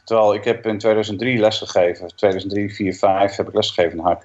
Terwijl 0.05 0.35
ik 0.35 0.45
heb 0.45 0.67
in 0.67 0.79
2003 0.79 1.39
les 1.39 1.59
gegeven, 1.59 2.17
2003, 2.17 2.75
4, 2.75 2.95
5 2.95 3.37
heb 3.37 3.49
ik 3.49 3.55
les 3.55 3.71
gegeven 3.71 3.99
in 3.99 4.05
HQ. 4.05 4.23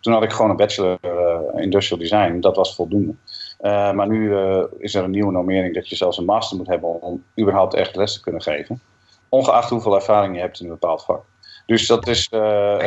Toen 0.00 0.12
had 0.12 0.22
ik 0.22 0.32
gewoon 0.32 0.50
een 0.50 0.56
bachelor 0.56 0.98
uh, 1.04 1.62
industrial 1.62 2.00
design, 2.00 2.40
dat 2.40 2.56
was 2.56 2.74
voldoende. 2.74 3.14
Uh, 3.60 3.92
maar 3.92 4.08
nu 4.08 4.36
is 4.78 4.94
er 4.94 5.04
een 5.04 5.10
nieuwe 5.10 5.32
normering 5.32 5.74
dat 5.74 5.88
je 5.88 5.96
zelfs 5.96 6.18
een 6.18 6.24
master 6.24 6.56
moet 6.56 6.66
hebben 6.66 7.02
om 7.02 7.24
überhaupt 7.40 7.74
echt 7.74 7.96
les 7.96 8.14
te 8.14 8.20
kunnen 8.20 8.42
geven. 8.42 8.80
Ongeacht 9.28 9.70
hoeveel 9.70 9.94
ervaring 9.94 10.34
je 10.34 10.40
hebt 10.40 10.60
in 10.60 10.66
een 10.66 10.72
bepaald 10.72 11.04
vak. 11.04 11.24
Dus 11.66 11.86
dat 11.86 12.08
is... 12.08 12.28
Heel... 12.30 12.80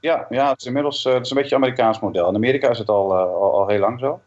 Ja, 0.00 0.26
ja, 0.28 0.48
het 0.48 0.60
is 0.60 0.66
inmiddels 0.66 1.04
het 1.04 1.24
is 1.24 1.30
een 1.30 1.36
beetje 1.36 1.54
een 1.54 1.62
Amerikaans 1.62 2.00
model. 2.00 2.28
In 2.28 2.34
Amerika 2.34 2.68
is 2.68 2.78
het 2.78 2.88
al, 2.88 3.16
al, 3.16 3.52
al, 3.52 3.66
heel 3.68 3.78
lang 3.78 4.00
zo. 4.00 4.20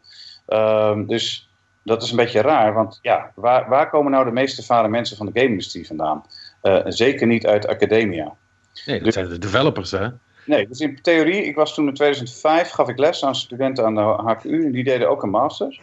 Um, 0.52 1.06
dus 1.06 1.50
dat 1.84 2.02
is 2.02 2.10
een 2.10 2.16
beetje 2.16 2.40
raar, 2.40 2.74
want 2.74 2.98
ja, 3.02 3.32
waar, 3.34 3.68
waar 3.68 3.90
komen 3.90 4.12
nou 4.12 4.24
de 4.24 4.30
meest 4.30 4.58
ervaren 4.58 4.90
mensen 4.90 5.16
van 5.16 5.26
de 5.26 5.40
game-industrie 5.40 5.86
vandaan? 5.86 6.24
zeker 6.84 7.26
niet 7.26 7.46
uit 7.46 7.66
academia. 7.66 8.36
Nee, 8.86 8.96
dat 8.96 9.04
dus, 9.04 9.14
zijn 9.14 9.28
de 9.28 9.38
developers, 9.38 9.90
hè? 9.90 10.08
Nee, 10.46 10.68
dus 10.68 10.80
in 10.80 11.02
theorie, 11.02 11.44
ik 11.44 11.54
was 11.54 11.74
toen 11.74 11.88
in 11.88 11.94
2005, 11.94 12.70
gaf 12.70 12.88
ik 12.88 12.98
les 12.98 13.24
aan 13.24 13.34
studenten 13.34 13.84
aan 13.84 13.94
de 13.94 14.00
HKU 14.00 14.64
en 14.64 14.72
die 14.72 14.84
deden 14.84 15.10
ook 15.10 15.22
een 15.22 15.30
master. 15.30 15.80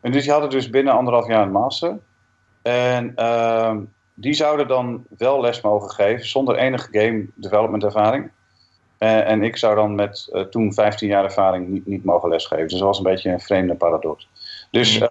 En 0.00 0.12
dus 0.12 0.22
die 0.22 0.32
hadden 0.32 0.50
dus 0.50 0.70
binnen 0.70 0.94
anderhalf 0.94 1.28
jaar 1.28 1.42
een 1.42 1.52
master. 1.52 1.98
En 2.62 3.12
uh, 3.16 3.76
die 4.14 4.32
zouden 4.32 4.68
dan 4.68 5.04
wel 5.18 5.40
les 5.40 5.60
mogen 5.60 5.90
geven 5.90 6.26
zonder 6.26 6.56
enige 6.56 6.88
game 6.90 7.26
development 7.34 7.84
ervaring. 7.84 8.30
Uh, 9.02 9.28
en 9.28 9.42
ik 9.42 9.56
zou 9.56 9.74
dan 9.74 9.94
met 9.94 10.28
uh, 10.32 10.42
toen 10.42 10.72
15 10.72 11.08
jaar 11.08 11.24
ervaring 11.24 11.68
niet, 11.68 11.86
niet 11.86 12.04
mogen 12.04 12.28
lesgeven. 12.28 12.68
Dus 12.68 12.78
dat 12.78 12.88
was 12.88 12.98
een 12.98 13.04
beetje 13.04 13.30
een 13.30 13.40
vreemde 13.40 13.74
paradox. 13.74 14.28
Dus 14.70 14.96
uh, 14.98 15.08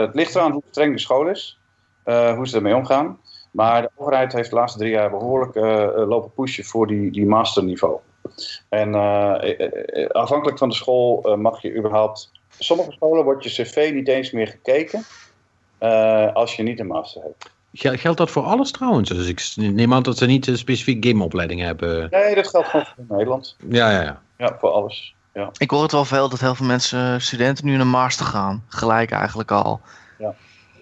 het 0.00 0.14
ligt 0.14 0.34
eraan 0.34 0.52
hoe 0.52 0.62
streng 0.70 0.92
de 0.92 1.00
school 1.00 1.26
is, 1.26 1.58
hoe 2.04 2.48
ze 2.48 2.56
ermee 2.56 2.76
omgaan. 2.76 3.18
Maar 3.50 3.82
de 3.82 3.90
overheid 3.96 4.32
heeft 4.32 4.50
de 4.50 4.56
laatste 4.56 4.78
drie 4.78 4.90
jaar 4.90 5.10
behoorlijk 5.10 5.54
lopen 6.08 6.32
pushen 6.32 6.64
voor 6.64 6.86
die, 6.86 7.10
die 7.10 7.26
masterniveau. 7.26 7.98
En 8.68 8.94
afhankelijk 10.12 10.58
van 10.58 10.68
de 10.68 10.74
school 10.74 11.36
mag 11.36 11.62
je 11.62 11.74
überhaupt 11.74 12.30
sommige 12.58 12.92
scholen 12.92 13.24
wordt 13.24 13.44
je 13.44 13.62
cv 13.62 13.90
niet 13.94 14.08
eens 14.08 14.30
meer 14.30 14.48
gekeken 14.48 15.02
als 16.34 16.56
je 16.56 16.62
niet 16.62 16.80
een 16.80 16.86
master 16.86 17.22
hebt. 17.22 17.57
Geldt 17.72 18.18
dat 18.18 18.30
voor 18.30 18.42
alles 18.42 18.70
trouwens? 18.70 19.08
Dus 19.08 19.26
ik 19.26 19.72
neem 19.72 19.94
aan 19.94 20.02
dat 20.02 20.18
ze 20.18 20.26
niet 20.26 20.46
een 20.46 20.58
specifiek 20.58 21.04
gameopleiding 21.06 21.60
hebben. 21.60 22.08
Nee, 22.10 22.34
dat 22.34 22.48
geldt 22.48 22.68
gewoon 22.68 22.86
voor 22.86 23.16
Nederland. 23.16 23.56
Ja, 23.68 23.90
ja, 23.90 24.02
ja. 24.02 24.20
Ja, 24.38 24.56
voor 24.60 24.70
alles. 24.70 25.14
Ja. 25.34 25.50
Ik 25.56 25.70
hoor 25.70 25.82
het 25.82 25.92
wel 25.92 26.04
veel 26.04 26.28
dat 26.28 26.40
heel 26.40 26.54
veel 26.54 26.66
mensen, 26.66 27.20
studenten, 27.20 27.66
nu 27.66 27.76
naar 27.76 27.86
master 27.86 28.26
gaan. 28.26 28.64
Gelijk 28.68 29.10
eigenlijk 29.10 29.50
al. 29.50 29.80
Ja. 30.18 30.34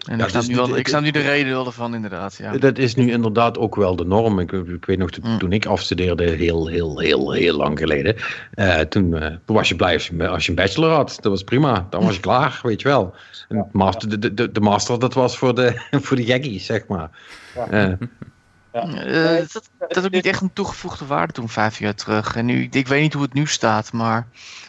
En 0.06 0.20
ik, 0.20 0.28
snap 0.28 0.46
nu 0.46 0.54
wel, 0.54 0.76
ik 0.76 0.88
snap 0.88 1.02
nu 1.02 1.10
de 1.10 1.20
reden 1.20 1.52
wel 1.52 1.66
ervan, 1.66 1.94
inderdaad. 1.94 2.36
Ja. 2.36 2.52
Dat 2.52 2.78
is 2.78 2.94
nu 2.94 3.10
inderdaad 3.10 3.58
ook 3.58 3.74
wel 3.74 3.96
de 3.96 4.04
norm. 4.04 4.38
Ik, 4.38 4.52
ik 4.52 4.84
weet 4.84 4.98
nog, 4.98 5.10
mm. 5.22 5.38
toen 5.38 5.52
ik 5.52 5.66
afstudeerde, 5.66 6.30
heel, 6.30 6.66
heel, 6.66 6.98
heel, 6.98 7.32
heel 7.32 7.56
lang 7.56 7.78
geleden. 7.78 8.16
Uh, 8.54 8.80
toen, 8.80 9.14
uh, 9.14 9.26
was 9.44 9.68
je 9.68 9.76
blij 9.76 9.92
als 9.94 10.06
je, 10.06 10.28
als 10.28 10.44
je, 10.44 10.50
een 10.50 10.56
bachelor 10.56 10.90
had. 10.90 11.18
Dat 11.20 11.32
was 11.32 11.42
prima. 11.42 11.86
Dan 11.90 12.04
was 12.04 12.14
je 12.14 12.20
klaar, 12.30 12.60
weet 12.62 12.80
je 12.80 12.88
wel. 12.88 13.14
En 13.48 13.56
ja. 13.56 13.66
master, 13.72 14.20
de, 14.20 14.34
de, 14.34 14.52
de 14.52 14.60
master, 14.60 14.98
dat 14.98 15.14
was 15.14 15.38
voor 15.38 15.54
de, 15.54 15.80
voor 16.04 16.16
de 16.16 16.24
jaggies, 16.24 16.66
zeg 16.66 16.86
maar. 16.86 17.10
Ja. 17.54 17.88
Uh. 17.88 17.94
Ja. 18.72 19.42
dat, 19.52 19.70
dat 19.88 20.04
ook 20.04 20.10
niet 20.10 20.26
echt 20.26 20.40
een 20.40 20.52
toegevoegde 20.52 21.06
waarde 21.06 21.32
toen, 21.32 21.48
vijf 21.48 21.78
jaar 21.78 21.94
terug. 21.94 22.36
En 22.36 22.44
nu, 22.44 22.62
ik, 22.62 22.74
ik 22.74 22.88
weet 22.88 23.02
niet 23.02 23.12
hoe 23.12 23.22
het 23.22 23.32
nu 23.32 23.46
staat, 23.46 23.92
maar 23.92 24.26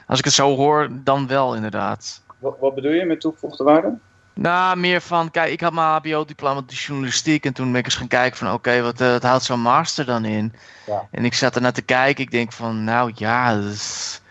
als 0.08 0.20
ik 0.20 0.26
het 0.26 0.34
zo 0.34 0.56
hoor, 0.56 0.90
dan 1.04 1.28
wel 1.28 1.56
inderdaad. 1.56 2.24
Wat, 2.40 2.56
wat 2.60 2.76
bedoel 2.76 2.92
je 2.92 3.06
met 3.06 3.20
toegevoegde 3.20 3.64
waarde? 3.64 3.98
Nou, 4.38 4.78
meer 4.78 5.02
van, 5.02 5.32
kijk, 5.32 5.52
ik 5.52 5.62
had 5.62 5.74
mijn 5.74 5.88
HBO-diploma 5.88 6.62
de 6.62 6.76
journalistiek 6.76 7.46
en 7.46 7.54
toen 7.54 7.72
ben 7.72 7.80
ik 7.80 7.86
eens 7.86 7.96
gaan 7.96 8.08
kijken 8.08 8.38
van, 8.38 8.54
oké, 8.54 8.82
wat, 8.82 9.02
uh, 9.02 9.12
wat 9.12 9.24
houdt 9.24 9.44
zo'n 9.44 9.60
master 9.60 10.06
dan 10.06 10.26
in? 10.26 10.54
Ja. 10.86 11.08
En 11.12 11.26
ik 11.26 11.34
zat 11.34 11.56
er 11.56 11.62
naar 11.62 11.74
te 11.74 11.82
kijken, 11.82 12.24
ik 12.24 12.32
denk 12.32 12.52
van, 12.52 12.84
nou 12.84 13.12
ja, 13.16 13.56
het 13.58 14.22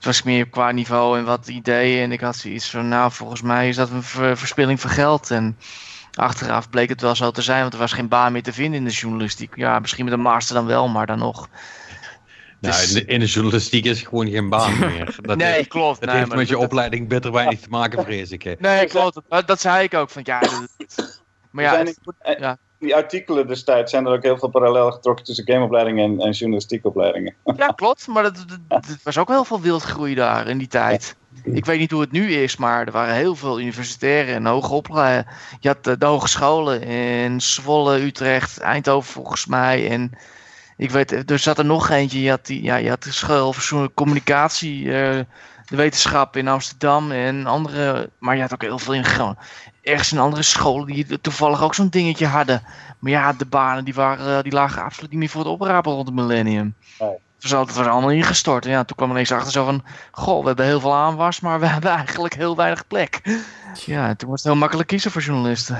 was 0.00 0.22
meer 0.22 0.48
qua 0.48 0.70
niveau 0.70 1.18
en 1.18 1.24
wat 1.24 1.48
ideeën 1.48 2.02
en 2.02 2.12
ik 2.12 2.20
had 2.20 2.36
zoiets 2.36 2.70
van, 2.70 2.88
nou, 2.88 3.12
volgens 3.12 3.42
mij 3.42 3.68
is 3.68 3.76
dat 3.76 3.90
een 3.90 4.02
verspilling 4.36 4.80
van 4.80 4.90
geld 4.90 5.30
en 5.30 5.58
achteraf 6.14 6.70
bleek 6.70 6.88
het 6.88 7.00
wel 7.00 7.14
zo 7.14 7.30
te 7.30 7.42
zijn, 7.42 7.60
want 7.60 7.72
er 7.72 7.78
was 7.78 7.92
geen 7.92 8.08
baan 8.08 8.32
meer 8.32 8.42
te 8.42 8.52
vinden 8.52 8.78
in 8.78 8.86
de 8.86 8.92
journalistiek. 8.92 9.56
Ja, 9.56 9.78
misschien 9.78 10.04
met 10.04 10.14
een 10.14 10.20
master 10.20 10.54
dan 10.54 10.66
wel, 10.66 10.88
maar 10.88 11.06
dan 11.06 11.18
nog. 11.18 11.48
Nou, 12.60 12.74
dus- 12.74 13.04
in, 13.04 13.20
de, 13.20 13.26
journalistiek 13.26 13.84
is 13.84 14.02
gewoon 14.02 14.28
geen 14.28 14.48
baan 14.48 14.78
meer. 14.88 15.16
Dat 15.22 15.36
nee, 15.36 15.52
heeft, 15.52 15.68
klopt. 15.68 16.00
Dat 16.00 16.10
heeft 16.10 16.34
met 16.34 16.48
je 16.48 16.58
opleiding 16.58 17.08
bitter 17.08 17.32
weinig 17.32 17.60
te 17.60 17.68
maken, 17.68 18.04
vrees 18.04 18.30
ik. 18.30 18.60
Nee, 18.60 18.86
klopt. 18.86 19.20
Dat, 19.28 19.46
dat 19.46 19.60
zei 19.60 19.84
ik 19.84 19.94
ook. 19.94 20.10
Van, 20.10 20.22
ja, 20.24 20.40
maar 21.50 21.64
ja, 21.64 21.84
ja, 22.38 22.58
die 22.78 22.94
artikelen 22.94 23.46
destijds 23.46 23.90
zijn 23.90 24.06
er 24.06 24.12
ook 24.12 24.22
heel 24.22 24.38
veel 24.38 24.48
parallel 24.48 24.90
getrokken 24.90 25.24
tussen 25.24 25.46
gameopleidingen 25.46 26.04
en, 26.04 26.20
en 26.20 26.30
journalistiekopleidingen. 26.30 27.34
Ja, 27.56 27.66
klopt. 27.76 28.06
Maar 28.06 28.24
het 28.68 29.02
was 29.02 29.18
ook 29.18 29.28
heel 29.28 29.44
veel 29.44 29.60
wildgroei 29.60 30.14
daar 30.14 30.48
in 30.48 30.58
die 30.58 30.68
tijd. 30.68 31.16
Ik 31.44 31.64
weet 31.64 31.78
niet 31.78 31.90
hoe 31.90 32.00
het 32.00 32.12
nu 32.12 32.32
is, 32.32 32.56
maar 32.56 32.86
er 32.86 32.92
waren 32.92 33.14
heel 33.14 33.36
veel 33.36 33.60
universitaire 33.60 34.32
en 34.32 34.46
hoge 34.46 34.74
opleidingen. 34.74 35.34
Je 35.60 35.68
had 35.68 35.84
de, 35.84 35.98
de 35.98 36.06
hogescholen 36.06 36.82
in 36.82 37.40
Zwolle, 37.40 38.00
Utrecht, 38.00 38.58
Eindhoven 38.58 39.12
volgens 39.12 39.46
mij 39.46 39.90
en 39.90 40.12
ik 40.76 40.90
weet, 40.90 41.30
er 41.30 41.38
zat 41.38 41.58
er 41.58 41.64
nog 41.64 41.90
eentje. 41.90 42.22
Je 42.22 42.30
had, 42.30 42.46
die, 42.46 42.62
ja, 42.62 42.76
je 42.76 42.88
had 42.88 43.02
de 43.02 43.12
school 43.12 43.52
voor 43.52 43.92
communicatie, 43.94 44.84
uh, 44.84 44.92
de 45.66 45.76
wetenschap 45.76 46.36
in 46.36 46.48
Amsterdam 46.48 47.10
en 47.10 47.46
andere. 47.46 48.10
Maar 48.18 48.34
je 48.34 48.42
had 48.42 48.52
ook 48.52 48.62
heel 48.62 48.78
veel 48.78 48.94
in 48.94 49.04
gewoon 49.04 49.36
ergens 49.86 50.12
in 50.12 50.18
andere 50.18 50.42
scholen 50.42 50.86
die 50.86 51.20
toevallig 51.20 51.62
ook 51.62 51.74
zo'n 51.74 51.88
dingetje 51.88 52.26
hadden. 52.26 52.62
Maar 52.98 53.12
ja, 53.12 53.32
de 53.32 53.46
banen 53.46 53.84
die, 53.84 53.94
waren, 53.94 54.42
die 54.42 54.52
lagen 54.52 54.82
absoluut 54.82 55.10
niet 55.10 55.18
meer 55.18 55.28
voor 55.28 55.40
het 55.40 55.50
oprapen 55.50 55.92
rond 55.92 56.06
het 56.06 56.16
millennium. 56.16 56.74
Nee. 56.98 57.10
Het 57.40 57.50
was, 57.50 57.66
het 57.66 57.76
was 57.76 57.86
allemaal 57.86 58.10
ingestort. 58.10 58.64
En 58.64 58.70
ja, 58.70 58.84
toen 58.84 58.96
kwam 58.96 59.10
ineens 59.10 59.32
achter 59.32 59.52
zo 59.52 59.64
van... 59.64 59.84
Goh, 60.10 60.40
we 60.40 60.46
hebben 60.46 60.64
heel 60.64 60.80
veel 60.80 60.94
aanwas, 60.94 61.40
maar 61.40 61.60
we 61.60 61.66
hebben 61.76 61.90
eigenlijk 61.90 62.34
heel 62.34 62.56
weinig 62.56 62.86
plek. 62.86 63.20
Ja, 63.84 64.14
toen 64.14 64.30
was 64.30 64.42
het 64.42 64.52
heel 64.52 64.60
makkelijk 64.60 64.88
kiezen 64.88 65.10
voor 65.10 65.22
journalisten. 65.22 65.78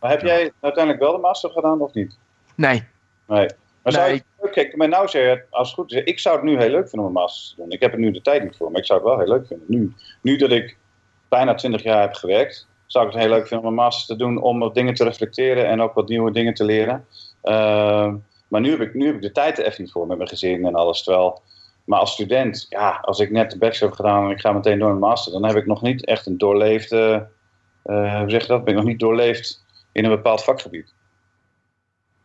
Maar 0.00 0.10
heb 0.10 0.20
jij 0.20 0.52
uiteindelijk 0.60 1.02
wel 1.04 1.12
de 1.12 1.20
master 1.20 1.50
gedaan 1.50 1.80
of 1.80 1.92
niet? 1.92 2.18
Nee. 2.54 2.84
Nee. 3.26 3.48
Maar 3.84 3.92
zou 3.92 4.12
je, 4.12 4.50
kijk, 4.50 4.76
maar 4.76 4.88
nou 4.88 5.08
zeggen, 5.08 5.44
als 5.50 5.68
het 5.68 5.76
goed 5.76 5.92
is, 5.92 6.04
ik 6.04 6.18
zou 6.18 6.36
het 6.36 6.44
nu 6.44 6.58
heel 6.58 6.70
leuk 6.70 6.88
vinden 6.88 7.00
om 7.00 7.06
een 7.06 7.22
master 7.22 7.56
te 7.56 7.62
doen. 7.62 7.70
Ik 7.70 7.80
heb 7.80 7.92
er 7.92 7.98
nu 7.98 8.10
de 8.10 8.22
tijd 8.22 8.42
niet 8.42 8.56
voor, 8.56 8.70
maar 8.70 8.80
ik 8.80 8.86
zou 8.86 8.98
het 8.98 9.08
wel 9.08 9.18
heel 9.18 9.28
leuk 9.28 9.46
vinden. 9.46 9.66
Nu, 9.68 9.92
nu 10.22 10.36
dat 10.36 10.50
ik 10.50 10.76
bijna 11.28 11.54
20 11.54 11.82
jaar 11.82 12.00
heb 12.00 12.12
gewerkt, 12.12 12.68
zou 12.86 13.06
ik 13.06 13.12
het 13.12 13.22
heel 13.22 13.30
leuk 13.30 13.46
vinden 13.46 13.66
om 13.66 13.72
een 13.72 13.82
master 13.82 14.16
te 14.16 14.24
doen 14.24 14.42
om 14.42 14.58
wat 14.58 14.74
dingen 14.74 14.94
te 14.94 15.04
reflecteren 15.04 15.66
en 15.66 15.80
ook 15.80 15.94
wat 15.94 16.08
nieuwe 16.08 16.30
dingen 16.30 16.54
te 16.54 16.64
leren. 16.64 17.06
Uh, 17.42 18.14
maar 18.48 18.60
nu 18.60 18.70
heb, 18.70 18.80
ik, 18.80 18.94
nu 18.94 19.06
heb 19.06 19.14
ik 19.14 19.22
de 19.22 19.32
tijd 19.32 19.58
er 19.58 19.64
echt 19.64 19.78
niet 19.78 19.92
voor 19.92 20.06
met 20.06 20.16
mijn 20.16 20.28
gezin 20.28 20.66
en 20.66 20.74
alles. 20.74 21.02
Terwijl, 21.02 21.42
maar 21.84 21.98
als 21.98 22.12
student, 22.12 22.66
ja, 22.68 22.98
als 23.02 23.18
ik 23.18 23.30
net 23.30 23.50
de 23.50 23.58
bachelor 23.58 23.88
heb 23.88 24.00
gedaan 24.00 24.24
en 24.24 24.30
ik 24.30 24.40
ga 24.40 24.52
meteen 24.52 24.78
door 24.78 24.90
een 24.90 24.98
master, 24.98 25.32
dan 25.32 25.44
heb 25.44 25.56
ik 25.56 25.66
nog 25.66 25.82
niet 25.82 26.04
echt 26.04 26.26
een 26.26 26.38
doorleefde, 26.38 27.28
uh, 27.86 28.18
hoe 28.18 28.30
zeg 28.30 28.40
je 28.40 28.48
dat, 28.48 28.64
ben 28.64 28.72
ik 28.72 28.78
nog 28.78 28.88
niet 28.88 29.00
doorleefd 29.00 29.64
in 29.92 30.04
een 30.04 30.10
bepaald 30.10 30.44
vakgebied. 30.44 30.94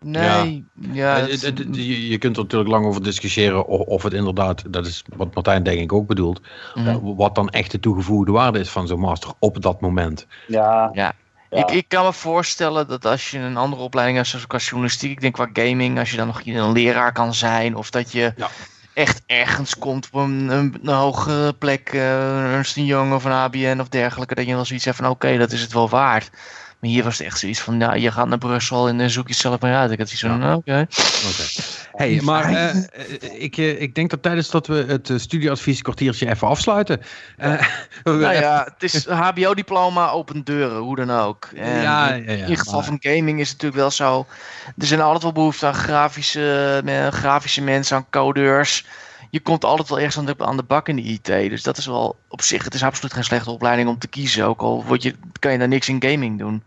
Nee, 0.05 0.65
ja. 0.91 1.17
ja 1.17 1.27
je, 1.71 2.09
je, 2.09 2.17
kunt 2.17 2.37
er 2.37 2.43
natuurlijk 2.43 2.69
lang 2.69 2.85
over 2.85 3.03
discussiëren 3.03 3.65
of, 3.65 3.79
of, 3.79 4.03
het 4.03 4.13
inderdaad, 4.13 4.63
dat 4.67 4.85
is 4.85 5.03
wat 5.15 5.33
Martijn 5.33 5.63
denk 5.63 5.79
ik 5.79 5.93
ook 5.93 6.07
bedoelt, 6.07 6.41
mhm. 6.73 6.87
eh, 6.87 6.97
wat 7.01 7.35
dan 7.35 7.49
echt 7.49 7.71
de 7.71 7.79
toegevoegde 7.79 8.31
waarde 8.31 8.59
is 8.59 8.69
van 8.69 8.87
zo'n 8.87 8.99
master 8.99 9.31
op 9.39 9.61
dat 9.61 9.81
moment. 9.81 10.27
Ja. 10.47 10.89
ja. 10.93 11.13
Ik, 11.49 11.71
ik 11.71 11.85
kan 11.87 12.05
me 12.05 12.13
voorstellen 12.13 12.87
dat 12.87 13.05
als 13.05 13.31
je 13.31 13.39
een 13.39 13.57
andere 13.57 13.81
opleiding 13.81 14.17
hebt, 14.17 14.29
zoals 14.29 14.47
qua 14.47 14.57
journalistiek, 14.57 15.11
ik 15.11 15.21
denk 15.21 15.33
qua 15.33 15.49
gaming, 15.53 15.99
als 15.99 16.11
je 16.11 16.17
dan 16.17 16.27
nog 16.27 16.41
een 16.45 16.71
leraar 16.71 17.11
kan 17.11 17.33
zijn, 17.33 17.75
of 17.75 17.89
dat 17.89 18.11
je 18.11 18.33
echt 18.93 19.21
ergens 19.25 19.77
komt 19.77 20.07
op 20.11 20.21
een, 20.21 20.49
een, 20.49 20.87
hogere 20.87 21.53
plek, 21.53 21.93
uh, 21.93 22.53
Ernst 22.53 22.75
Young 22.75 23.13
of 23.13 23.23
een 23.23 23.31
ABN 23.31 23.79
of 23.79 23.87
dergelijke, 23.87 24.35
dat 24.35 24.45
je 24.45 24.53
wel 24.53 24.65
zoiets 24.65 24.85
hebt 24.85 24.97
van 24.97 25.09
oké, 25.09 25.37
dat 25.37 25.51
is 25.51 25.61
het 25.61 25.73
wel 25.73 25.89
waard. 25.89 26.29
Maar 26.79 26.89
hier 26.89 27.03
was 27.03 27.17
het 27.17 27.27
echt 27.27 27.39
zoiets 27.39 27.59
van, 27.59 27.77
nou, 27.77 27.97
je 27.97 28.11
gaat 28.11 28.27
naar 28.27 28.37
Brussel 28.37 28.87
en 28.87 28.97
dan 28.97 29.09
zoek 29.09 29.27
je 29.27 29.33
zelf 29.33 29.59
maar 29.59 29.75
uit. 29.75 29.91
Ik 29.91 29.97
had 29.97 30.09
zoiets 30.09 30.27
van, 30.27 30.39
nou, 30.39 30.57
oké. 30.57 30.87
Hey, 31.91 32.21
maar 32.23 32.51
uh, 32.51 32.75
ik, 33.41 33.57
uh, 33.57 33.81
ik 33.81 33.95
denk 33.95 34.09
dat 34.09 34.21
tijdens 34.21 34.49
dat 34.49 34.67
we 34.67 34.85
het 34.87 35.11
studieadvies 35.15 35.81
kwartiertje 35.81 36.29
even 36.29 36.47
afsluiten. 36.47 37.01
Uh, 37.37 37.61
nou 38.03 38.33
ja, 38.33 38.67
het 38.73 38.83
is 38.83 39.07
HBO-diploma, 39.07 40.09
open 40.09 40.43
deuren, 40.43 40.77
hoe 40.77 40.95
dan 40.95 41.11
ook. 41.11 41.49
En 41.55 41.81
ja, 41.81 41.81
ja, 41.81 42.13
ja, 42.13 42.13
in 42.13 42.39
ieder 42.39 42.57
geval 42.57 42.83
van 42.83 42.97
gaming 42.99 43.39
is 43.39 43.49
het 43.49 43.61
natuurlijk 43.61 43.81
wel 43.81 43.91
zo. 43.91 44.25
Er 44.77 44.85
zijn 44.85 45.01
altijd 45.01 45.23
wel 45.23 45.31
behoefte 45.31 45.65
aan 45.65 45.73
grafische, 45.73 46.81
grafische 47.11 47.61
mensen, 47.61 47.97
aan 47.97 48.09
codeurs 48.09 48.85
je 49.29 49.39
komt 49.39 49.65
altijd 49.65 49.89
wel 49.89 49.97
ergens 49.97 50.17
aan 50.17 50.25
de, 50.25 50.35
aan 50.37 50.57
de 50.57 50.63
bak 50.63 50.87
in 50.87 50.95
de 50.95 51.01
IT. 51.01 51.25
Dus 51.25 51.63
dat 51.63 51.77
is 51.77 51.85
wel 51.85 52.19
op 52.27 52.41
zich, 52.41 52.63
het 52.63 52.73
is 52.73 52.83
absoluut 52.83 53.13
geen 53.13 53.23
slechte 53.23 53.51
opleiding 53.51 53.89
om 53.89 53.97
te 53.97 54.07
kiezen. 54.07 54.45
Ook 54.45 54.61
al 54.61 54.85
word 54.85 55.03
je, 55.03 55.15
kan 55.39 55.51
je 55.51 55.57
daar 55.57 55.67
niks 55.67 55.89
in 55.89 56.03
gaming 56.03 56.39
doen. 56.39 56.63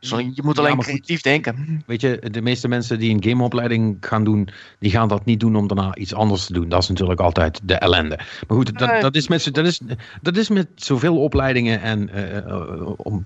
Dus 0.00 0.10
je 0.10 0.42
moet 0.42 0.58
alleen 0.58 0.78
creatief 0.78 1.20
denken. 1.20 1.82
Weet 1.86 2.00
je, 2.00 2.22
de 2.30 2.40
meeste 2.40 2.68
mensen 2.68 2.98
die 2.98 3.14
een 3.14 3.22
gameopleiding 3.22 3.96
gaan 4.00 4.24
doen, 4.24 4.48
die 4.78 4.90
gaan 4.90 5.08
dat 5.08 5.24
niet 5.24 5.40
doen 5.40 5.56
om 5.56 5.66
daarna 5.66 5.94
iets 5.94 6.14
anders 6.14 6.46
te 6.46 6.52
doen. 6.52 6.68
Dat 6.68 6.82
is 6.82 6.88
natuurlijk 6.88 7.20
altijd 7.20 7.60
de 7.62 7.74
ellende. 7.74 8.16
Maar 8.16 8.56
goed, 8.56 8.78
dat, 8.78 9.00
dat, 9.00 9.14
is, 9.14 9.28
met, 9.28 9.54
dat, 9.54 9.66
is, 9.66 9.80
dat 10.22 10.36
is 10.36 10.48
met 10.48 10.68
zoveel 10.74 11.22
opleidingen 11.22 11.80
en 11.80 12.10
uh, 12.14 12.92
om, 12.96 13.22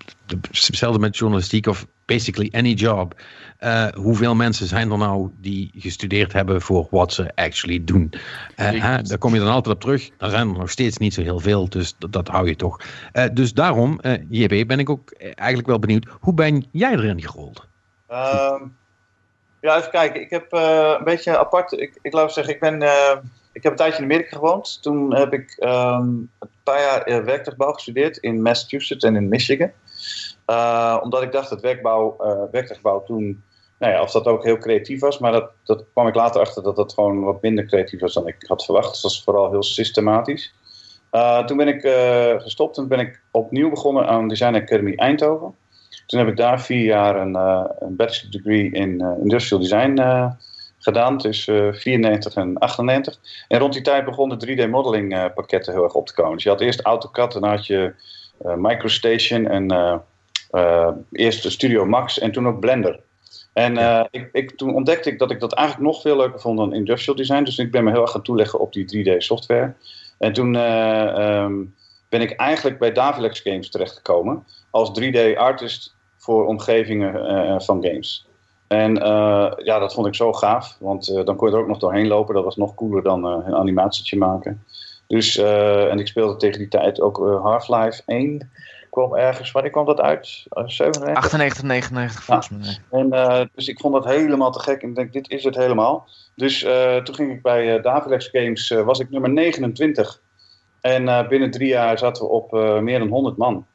hetzelfde 0.50 0.98
met 0.98 1.16
journalistiek 1.16 1.66
of 1.66 1.86
basically 2.04 2.48
any 2.52 2.72
job. 2.72 3.14
Uh, 3.60 3.86
hoeveel 3.86 4.34
mensen 4.34 4.66
zijn 4.66 4.90
er 4.90 4.98
nou 4.98 5.30
die 5.40 5.70
gestudeerd 5.76 6.32
hebben 6.32 6.60
voor 6.60 6.86
wat 6.90 7.12
ze 7.12 7.32
actually 7.34 7.84
doen? 7.84 8.12
Uh, 8.56 8.98
daar 9.02 9.18
kom 9.18 9.34
je 9.34 9.40
dan 9.40 9.52
altijd 9.52 9.74
op 9.74 9.80
terug. 9.80 10.10
Daar 10.16 10.30
zijn 10.30 10.48
er 10.48 10.58
nog 10.58 10.70
steeds 10.70 10.98
niet 10.98 11.14
zo 11.14 11.22
heel 11.22 11.40
veel, 11.40 11.68
dus 11.68 11.94
dat, 11.98 12.12
dat 12.12 12.28
hou 12.28 12.48
je 12.48 12.56
toch. 12.56 12.80
Uh, 13.12 13.24
dus 13.32 13.52
daarom, 13.52 14.00
JB, 14.28 14.66
ben 14.66 14.78
ik 14.78 14.90
ook 14.90 15.10
eigenlijk 15.34 15.68
wel 15.68 15.78
benieuwd. 15.78 16.06
Hoe 16.20 16.34
ben 16.34 16.66
jij 16.72 16.92
erin 16.92 17.22
gerold? 17.22 17.66
Ehm, 18.06 18.62
ja, 19.60 19.76
even 19.76 19.90
kijken. 19.90 20.20
Ik 20.20 20.30
heb 20.30 20.46
een 20.50 21.04
beetje 21.04 21.38
apart. 21.38 21.72
Ik, 21.72 21.98
ik 22.02 22.12
laat 22.12 22.32
zeggen, 22.32 22.54
ik 22.54 22.60
ben. 22.60 22.82
ik 23.52 23.62
heb 23.62 23.72
een 23.72 23.78
tijdje 23.78 23.98
in 23.98 24.04
Amerika 24.04 24.36
gewoond. 24.36 24.82
Toen 24.82 25.14
heb 25.14 25.32
ik 25.32 25.56
um, 25.58 26.30
een 26.38 26.48
paar 26.62 26.80
jaar 26.80 27.24
werktuigbouw 27.24 27.72
gestudeerd 27.72 28.16
in 28.16 28.42
Massachusetts 28.42 29.04
en 29.04 29.16
in 29.16 29.28
Michigan. 29.28 29.70
omdat 31.02 31.22
ik 31.22 31.32
dacht 31.32 31.50
dat 31.50 31.60
werkbouw, 31.60 32.16
werktuigbouw 32.50 33.02
toen 33.02 33.42
nou 33.80 33.92
ja, 33.92 34.02
of 34.02 34.10
dat 34.10 34.26
ook 34.26 34.44
heel 34.44 34.58
creatief 34.58 35.00
was, 35.00 35.18
maar 35.18 35.32
dat, 35.32 35.50
dat 35.64 35.84
kwam 35.92 36.06
ik 36.06 36.14
later 36.14 36.40
achter 36.40 36.62
dat 36.62 36.76
dat 36.76 36.92
gewoon 36.92 37.20
wat 37.20 37.42
minder 37.42 37.66
creatief 37.66 38.00
was 38.00 38.14
dan 38.14 38.26
ik 38.26 38.36
had 38.46 38.64
verwacht. 38.64 38.90
Dus 38.90 39.00
dat 39.00 39.10
was 39.10 39.22
vooral 39.22 39.50
heel 39.50 39.62
systematisch. 39.62 40.52
Uh, 41.12 41.44
toen 41.44 41.56
ben 41.56 41.68
ik 41.68 41.84
uh, 41.84 42.40
gestopt 42.40 42.78
en 42.78 42.88
ben 42.88 42.98
ik 42.98 43.20
opnieuw 43.30 43.70
begonnen 43.70 44.06
aan 44.06 44.28
Design 44.28 44.54
Academy 44.54 44.94
Eindhoven. 44.96 45.54
Toen 46.06 46.18
heb 46.18 46.28
ik 46.28 46.36
daar 46.36 46.60
vier 46.60 46.84
jaar 46.84 47.16
een, 47.16 47.36
uh, 47.36 47.64
een 47.78 47.96
bachelor 47.96 48.30
degree 48.30 48.70
in 48.70 49.00
industrial 49.22 49.62
design 49.62 50.00
gedaan, 50.78 51.18
tussen 51.18 51.74
94 51.74 52.34
en 52.34 52.58
98. 52.58 53.18
En 53.48 53.58
rond 53.58 53.72
die 53.72 53.82
tijd 53.82 54.04
begonnen 54.04 54.38
3D 54.46 54.70
modeling 54.70 55.32
pakketten 55.34 55.72
heel 55.72 55.84
erg 55.84 55.94
op 55.94 56.06
te 56.06 56.14
komen. 56.14 56.34
Dus 56.34 56.42
je 56.42 56.48
had 56.48 56.60
eerst 56.60 56.80
AutoCAD, 56.80 57.32
dan 57.32 57.44
had 57.44 57.66
je 57.66 57.94
MicroStation 58.38 59.46
en 59.46 60.02
eerst 61.12 61.50
Studio 61.50 61.86
Max 61.86 62.18
en 62.18 62.32
toen 62.32 62.48
ook 62.48 62.60
Blender. 62.60 63.00
En 63.52 63.78
uh, 63.78 64.04
ik, 64.10 64.28
ik, 64.32 64.56
toen 64.56 64.74
ontdekte 64.74 65.10
ik 65.10 65.18
dat 65.18 65.30
ik 65.30 65.40
dat 65.40 65.52
eigenlijk 65.52 65.90
nog 65.90 66.00
veel 66.00 66.16
leuker 66.16 66.40
vond 66.40 66.58
dan 66.58 66.74
industrial 66.74 67.16
design. 67.16 67.42
Dus 67.42 67.58
ik 67.58 67.70
ben 67.70 67.84
me 67.84 67.90
heel 67.90 68.02
erg 68.02 68.10
gaan 68.10 68.22
toeleggen 68.22 68.60
op 68.60 68.72
die 68.72 69.04
3D 69.04 69.16
software. 69.16 69.74
En 70.18 70.32
toen 70.32 70.54
uh, 70.54 71.42
um, 71.42 71.74
ben 72.08 72.20
ik 72.20 72.30
eigenlijk 72.30 72.78
bij 72.78 72.92
Davilex 72.92 73.40
Games 73.40 73.70
terechtgekomen 73.70 74.44
als 74.70 75.00
3D 75.00 75.36
artist 75.36 75.94
voor 76.16 76.46
omgevingen 76.46 77.14
uh, 77.14 77.60
van 77.60 77.84
games. 77.84 78.28
En 78.66 78.94
ja, 79.64 79.78
dat 79.78 79.94
vond 79.94 80.06
ik 80.06 80.14
zo 80.14 80.32
gaaf, 80.32 80.76
want 80.80 81.06
dan 81.24 81.36
kon 81.36 81.48
je 81.48 81.54
er 81.54 81.60
ook 81.60 81.68
nog 81.68 81.78
doorheen 81.78 82.06
lopen. 82.06 82.34
Dat 82.34 82.44
was 82.44 82.56
nog 82.56 82.74
cooler 82.74 83.02
dan 83.02 83.24
een 83.24 83.54
animatietje 83.54 84.16
maken. 84.16 84.64
Dus, 85.06 85.36
en 85.36 85.98
ik 85.98 86.06
speelde 86.06 86.36
tegen 86.36 86.58
die 86.58 86.68
tijd 86.68 87.00
ook 87.00 87.16
Half-Life 87.42 88.02
1 88.06 88.50
kwam 88.90 89.14
ergens, 89.14 89.52
wanneer 89.52 89.70
kwam 89.70 89.86
dat 89.86 90.00
uit? 90.00 90.26
97? 90.50 91.14
98, 91.14 91.62
99 91.62 92.24
volgens 92.24 92.48
mij. 92.48 92.78
En, 93.00 93.06
uh, 93.06 93.40
dus 93.54 93.68
ik 93.68 93.80
vond 93.80 93.94
dat 93.94 94.04
helemaal 94.04 94.50
te 94.50 94.60
gek 94.60 94.82
en 94.82 94.88
ik 94.88 94.94
denk, 94.94 95.12
dit 95.12 95.30
is 95.30 95.44
het 95.44 95.56
helemaal. 95.56 96.08
Dus 96.34 96.62
uh, 96.62 96.96
toen 96.96 97.14
ging 97.14 97.32
ik 97.32 97.42
bij 97.42 97.76
uh, 97.76 97.82
Davilex 97.82 98.28
Games, 98.32 98.68
was 98.68 98.98
ik 98.98 99.10
nummer 99.10 99.30
29. 99.30 100.20
En 100.80 101.28
binnen 101.28 101.50
drie 101.50 101.68
jaar 101.68 101.98
zaten 101.98 102.22
we 102.22 102.30
op 102.30 102.52
meer 102.82 102.98
dan 102.98 103.08
100 103.08 103.36
man. 103.36 103.66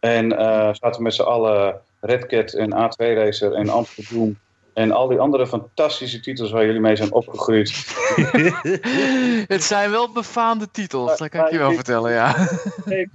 En 0.00 0.30
zaten 0.72 0.96
we 0.96 1.02
met 1.02 1.14
z'n 1.14 1.22
allen 1.22 1.80
Redcat 2.00 2.52
en 2.52 2.72
A2 2.72 2.96
Racer 2.96 3.52
en 3.54 3.68
Amsterdam 3.68 4.38
en 4.78 4.92
al 4.92 5.08
die 5.08 5.18
andere 5.18 5.46
fantastische 5.46 6.20
titels 6.20 6.50
waar 6.50 6.66
jullie 6.66 6.80
mee 6.80 6.96
zijn 6.96 7.12
opgegroeid. 7.12 7.70
het 9.54 9.64
zijn 9.64 9.90
wel 9.90 10.12
befaamde 10.12 10.70
titels, 10.70 11.18
dat 11.18 11.28
kan 11.28 11.44
ik 11.44 11.50
je 11.50 11.58
wel 11.58 11.72
vertellen, 11.72 12.12
ja. 12.12 12.48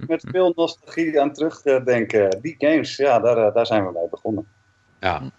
met 0.06 0.24
veel 0.30 0.52
nostalgie 0.56 1.20
aan 1.20 1.32
terugdenken. 1.32 2.38
Die 2.42 2.54
games, 2.58 2.96
ja, 2.96 3.20
daar, 3.20 3.36
eh, 3.46 3.54
daar 3.54 3.66
zijn 3.66 3.86
we 3.86 3.92
mee 3.92 4.08
begonnen. 4.10 4.46
Ja. 5.00 5.08
ja 5.08 5.30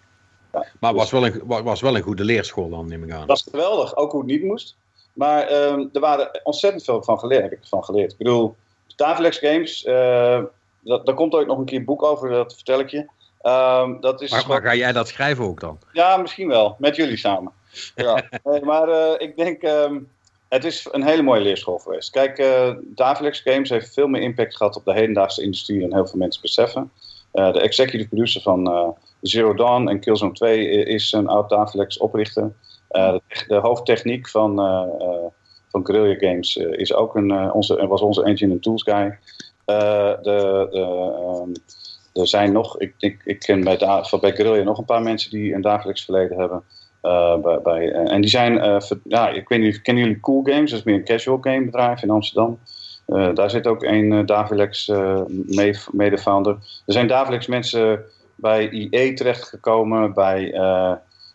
maar 0.52 0.62
het 0.62 0.70
dus- 0.80 0.92
was, 0.92 1.10
wel 1.10 1.26
een, 1.26 1.64
was 1.64 1.80
wel 1.80 1.96
een 1.96 2.02
goede 2.02 2.24
leerschool 2.24 2.68
dan, 2.68 2.88
neem 2.88 3.04
ik 3.04 3.12
aan. 3.12 3.18
Dat 3.18 3.26
was 3.26 3.46
geweldig, 3.50 3.96
ook 3.96 4.12
hoe 4.12 4.20
het 4.20 4.30
niet 4.30 4.42
moest. 4.42 4.76
Maar 5.12 5.52
um, 5.52 5.88
er 5.92 6.00
waren 6.00 6.40
ontzettend 6.42 6.84
veel 6.84 7.02
van 7.02 7.18
geleerd, 7.18 7.42
heb 7.42 7.52
ik 7.52 7.58
van 7.62 7.84
geleerd. 7.84 8.12
Ik 8.12 8.18
bedoel, 8.18 8.56
Tafelex 8.96 9.38
Games, 9.38 9.84
uh, 9.84 10.42
dat, 10.80 11.06
daar 11.06 11.14
komt 11.14 11.34
ooit 11.34 11.46
nog 11.46 11.58
een 11.58 11.64
keer 11.64 11.78
een 11.78 11.84
boek 11.84 12.02
over, 12.02 12.30
dat 12.30 12.54
vertel 12.54 12.80
ik 12.80 12.90
je. 12.90 13.06
Um, 13.42 14.00
dat 14.00 14.22
is 14.22 14.30
maar, 14.30 14.44
maar, 14.48 14.62
ga 14.62 14.74
jij 14.74 14.92
dat 14.92 15.08
schrijven 15.08 15.44
ook 15.44 15.60
dan? 15.60 15.78
Ja, 15.92 16.16
misschien 16.16 16.48
wel. 16.48 16.76
Met 16.78 16.96
jullie 16.96 17.16
samen. 17.16 17.52
Ja. 17.94 18.22
maar 18.62 18.88
uh, 18.88 19.12
ik 19.18 19.36
denk, 19.36 19.62
um, 19.62 20.08
het 20.48 20.64
is 20.64 20.88
een 20.90 21.02
hele 21.02 21.22
mooie 21.22 21.40
leerschool 21.40 21.78
geweest. 21.78 22.10
Kijk, 22.10 22.38
uh, 22.38 22.74
Davilex 22.82 23.40
Games 23.40 23.70
heeft 23.70 23.94
veel 23.94 24.06
meer 24.06 24.22
impact 24.22 24.56
gehad 24.56 24.76
op 24.76 24.84
de 24.84 24.92
hedendaagse 24.92 25.42
industrie 25.42 25.80
dan 25.80 25.94
heel 25.94 26.06
veel 26.06 26.18
mensen 26.18 26.42
beseffen. 26.42 26.90
Uh, 27.32 27.52
de 27.52 27.60
executive 27.60 28.08
producer 28.08 28.42
van 28.42 28.94
Zero 29.20 29.54
Dawn 29.54 29.88
en 29.88 30.00
Killzone 30.00 30.32
2 30.32 30.68
is 30.84 31.12
een 31.12 31.28
oud 31.28 31.48
Davilex 31.48 31.98
oprichter. 31.98 32.52
De, 32.88 33.20
de, 33.48 33.54
hoofdtechniek 33.54 34.28
van, 34.28 34.56
van 35.68 35.86
Guerrilla 35.86 36.28
Games 36.28 36.56
is 36.56 36.94
ook 36.94 37.16
een, 37.16 37.52
onze, 37.52 37.86
was 37.86 38.00
onze 38.00 38.24
engine 38.24 38.52
and 38.52 38.62
tools 38.62 38.82
guy. 38.82 39.18
de, 39.64 40.18
de 40.22 41.08
um, 41.42 41.52
er 42.16 42.28
zijn 42.28 42.52
nog, 42.52 42.78
ik, 42.78 42.94
ik, 42.98 43.22
ik 43.24 43.38
ken 43.38 43.64
bij, 43.64 43.76
bij 44.20 44.34
Guerrilla 44.34 44.62
nog 44.62 44.78
een 44.78 44.84
paar 44.84 45.02
mensen 45.02 45.30
die 45.30 45.54
een 45.54 45.60
dagelijks 45.60 46.04
verleden 46.04 46.38
hebben. 46.38 46.62
Uh, 47.06 47.36
bij, 47.36 47.60
bij, 47.62 47.82
uh, 47.82 48.12
en 48.12 48.20
die 48.20 48.30
zijn, 48.30 48.52
uh, 48.52 48.76
ja, 49.04 49.28
ik 49.28 49.48
weet 49.48 49.60
niet, 49.60 49.82
kennen 49.82 50.04
jullie 50.04 50.20
Cool 50.20 50.42
Games? 50.42 50.70
Dat 50.70 50.78
is 50.78 50.84
meer 50.84 50.94
een 50.94 51.04
casual 51.04 51.38
game 51.40 51.64
bedrijf 51.64 52.02
in 52.02 52.10
Amsterdam. 52.10 52.58
daar 53.06 53.50
zit 53.50 53.66
ook 53.66 53.82
een 53.82 54.26
Davilex 54.26 54.92
mede-founder. 55.90 56.52
Er 56.86 56.92
zijn 56.92 57.06
Davilex 57.06 57.46
mensen 57.46 58.04
bij 58.34 58.68
IE 58.70 59.12
terechtgekomen, 59.12 60.14
bij 60.14 60.50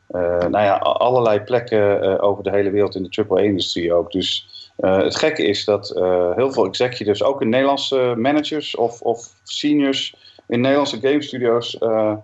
nou 0.08 0.52
ja, 0.52 0.76
allerlei 0.78 1.40
plekken 1.40 2.20
over 2.22 2.44
de 2.44 2.52
hele 2.52 2.70
wereld 2.70 2.96
in 2.96 3.04
de 3.04 3.26
AAA-industrie 3.28 3.94
ook. 3.94 4.12
Dus 4.12 4.50
het 4.78 5.16
gekke 5.16 5.44
is 5.44 5.66
dat 5.66 5.94
heel 6.36 6.52
veel 6.52 6.66
executives, 6.66 7.24
ook 7.24 7.42
in 7.42 7.50
Nederlandse 7.50 8.14
managers 8.18 8.76
of, 8.76 9.02
of 9.02 9.28
seniors, 9.44 10.16
in 10.48 10.62
Nederlandse 10.62 11.00
game 11.02 11.22
studios 11.22 11.78
uh, 11.80 12.16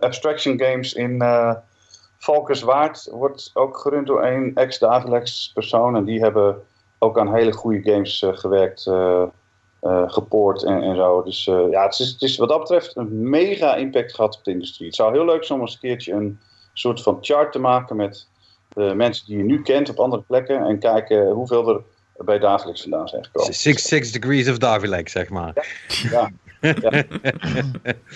Abstraction 0.00 0.60
Games 0.60 0.92
in 0.92 1.22
Valkenswaard 2.18 3.08
wordt 3.12 3.50
ook 3.54 3.78
gerund 3.78 4.06
door 4.06 4.24
een 4.24 4.54
ex-Davilex 4.54 5.50
persoon. 5.54 5.96
En 5.96 6.04
die 6.04 6.20
hebben 6.20 6.62
ook 6.98 7.18
aan 7.18 7.34
hele 7.34 7.52
goede 7.52 7.92
games 7.92 8.24
gewerkt, 8.32 8.90
gepoord 10.06 10.64
en, 10.64 10.82
en 10.82 10.96
zo. 10.96 11.22
Dus 11.22 11.44
ja, 11.44 11.82
het 11.82 11.98
is, 11.98 12.08
het 12.10 12.22
is 12.22 12.36
wat 12.36 12.48
dat 12.48 12.58
betreft 12.58 12.96
een 12.96 13.30
mega 13.30 13.74
impact 13.74 14.14
gehad 14.14 14.36
op 14.36 14.44
de 14.44 14.50
industrie. 14.50 14.86
Het 14.86 14.96
zou 14.96 15.12
heel 15.12 15.24
leuk 15.24 15.44
zijn 15.44 15.58
om 15.58 15.64
eens 15.64 15.74
een 15.74 15.80
keertje 15.80 16.12
een 16.12 16.40
soort 16.72 17.02
van 17.02 17.18
chart 17.20 17.52
te 17.52 17.58
maken 17.58 17.96
met 17.96 18.26
de 18.68 18.94
mensen 18.94 19.26
die 19.26 19.36
je 19.36 19.44
nu 19.44 19.62
kent 19.62 19.88
op 19.88 19.98
andere 19.98 20.22
plekken. 20.22 20.62
En 20.62 20.78
kijken 20.78 21.30
hoeveel 21.30 21.68
er 21.68 21.82
bij 22.24 22.38
Davilex 22.38 22.80
vandaan 22.80 23.08
zijn 23.08 23.24
gekomen. 23.24 23.54
Six, 23.54 23.88
six 23.88 24.12
degrees 24.12 24.48
of 24.48 24.58
Davilex, 24.58 25.12
zeg 25.12 25.28
maar. 25.28 25.52
ja. 25.88 26.10
Ja. 26.10 26.30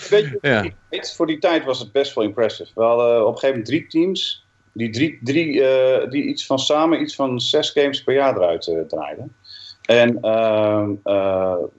Weet 0.09 0.39
je, 0.41 0.71
voor 1.15 1.27
die 1.27 1.37
tijd 1.37 1.63
was 1.63 1.79
het 1.79 1.91
best 1.91 2.13
wel 2.13 2.23
impressive. 2.23 2.71
We 2.75 2.83
hadden 2.83 3.21
op 3.21 3.33
een 3.33 3.39
gegeven 3.39 3.49
moment 3.49 3.65
drie 3.65 3.87
teams 3.87 4.45
die, 4.75 4.89
drie, 4.89 5.19
drie, 5.23 5.53
uh, 5.53 6.09
die 6.09 6.23
iets 6.23 6.45
van 6.45 6.59
samen 6.59 7.01
iets 7.01 7.15
van 7.15 7.41
zes 7.41 7.69
games 7.69 8.03
per 8.03 8.13
jaar 8.13 8.35
eruit 8.35 8.67
uh, 8.67 8.81
draaiden. 8.81 9.35
En 9.81 10.17
uh, 10.21 10.85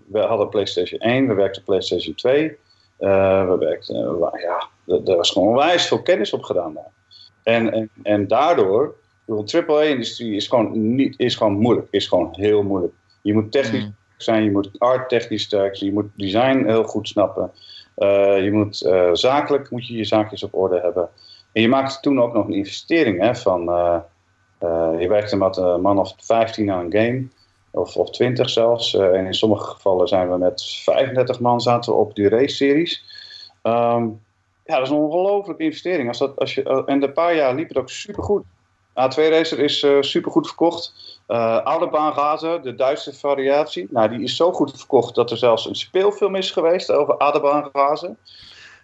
we 0.06 0.18
hadden 0.18 0.48
PlayStation 0.48 1.00
1, 1.00 1.28
we 1.28 1.34
werkten 1.34 1.62
PlayStation 1.62 2.14
2. 2.14 2.56
we 2.98 3.56
werkten, 3.58 4.18
ja, 4.18 4.68
er 4.86 5.16
was 5.16 5.30
gewoon 5.30 5.54
wijs 5.54 5.86
veel 5.86 6.02
kennis 6.02 6.32
op 6.32 6.42
gedaan 6.42 6.74
daar. 6.74 6.92
En, 7.42 7.72
en, 7.72 7.90
en 8.02 8.26
daardoor, 8.26 8.94
de 9.24 9.64
AAA-industrie 9.66 10.34
is 10.34 10.46
gewoon, 10.46 10.94
niet, 10.94 11.14
is 11.18 11.34
gewoon 11.34 11.58
moeilijk, 11.58 11.88
is 11.90 12.06
gewoon 12.06 12.28
heel 12.32 12.62
moeilijk. 12.62 12.92
Je 13.22 13.34
moet 13.34 13.52
technisch 13.52 13.84
mm 13.84 13.94
zijn, 14.16 14.44
je 14.44 14.50
moet 14.50 14.70
art 14.78 15.08
technisch 15.08 15.42
sterk 15.42 15.76
zijn, 15.76 15.90
je 15.90 15.96
moet 15.96 16.10
design 16.16 16.64
heel 16.66 16.84
goed 16.84 17.08
snappen. 17.08 17.50
Uh, 17.96 18.44
je 18.44 18.52
moet 18.52 18.82
uh, 18.82 19.10
zakelijk 19.12 19.70
moet 19.70 19.86
je 19.86 19.96
je 19.96 20.04
zaakjes 20.04 20.42
op 20.42 20.54
orde 20.54 20.80
hebben. 20.80 21.08
En 21.52 21.62
je 21.62 21.68
maakt 21.68 22.02
toen 22.02 22.20
ook 22.20 22.32
nog 22.32 22.46
een 22.46 22.52
investering 22.52 23.20
hè, 23.20 23.34
van, 23.34 23.68
uh, 23.68 24.00
je 25.00 25.06
werkte 25.08 25.36
met 25.36 25.56
een 25.56 25.80
man 25.80 25.98
of 25.98 26.14
15 26.16 26.70
aan 26.70 26.84
een 26.84 26.92
game, 26.92 27.28
of, 27.70 27.96
of 27.96 28.10
20 28.10 28.50
zelfs. 28.50 28.94
en 28.94 29.26
in 29.26 29.34
sommige 29.34 29.70
gevallen 29.70 30.08
zijn 30.08 30.30
we 30.30 30.38
met 30.38 30.64
35 30.84 31.40
man 31.40 31.60
zaten 31.60 31.96
op 31.96 32.14
die 32.14 32.28
race-series. 32.28 33.04
Um, 33.62 34.24
ja, 34.64 34.76
dat 34.76 34.82
is 34.82 34.90
een 34.90 34.96
ongelooflijke 34.96 35.62
investering. 35.62 36.08
Als 36.08 36.18
dat, 36.18 36.38
als 36.38 36.54
je, 36.54 36.84
en 36.86 37.00
de 37.00 37.12
paar 37.12 37.34
jaar 37.34 37.54
liep 37.54 37.68
het 37.68 37.78
ook 37.78 37.90
supergoed. 37.90 38.44
A2 38.96 39.14
Racer 39.14 39.58
is 39.58 39.82
uh, 39.82 39.96
supergoed 40.00 40.46
verkocht. 40.46 40.94
Uh, 41.28 41.64
Oude 41.64 41.88
Baangazen, 41.88 42.62
de 42.62 42.74
Duitse 42.74 43.12
variatie. 43.12 43.86
Nou, 43.90 44.08
die 44.08 44.22
is 44.22 44.36
zo 44.36 44.52
goed 44.52 44.76
verkocht 44.76 45.14
dat 45.14 45.30
er 45.30 45.36
zelfs 45.36 45.66
een 45.66 45.74
speelfilm 45.74 46.34
is 46.34 46.50
geweest 46.50 46.92
over 46.92 47.18
Adebaangazen. 47.18 48.18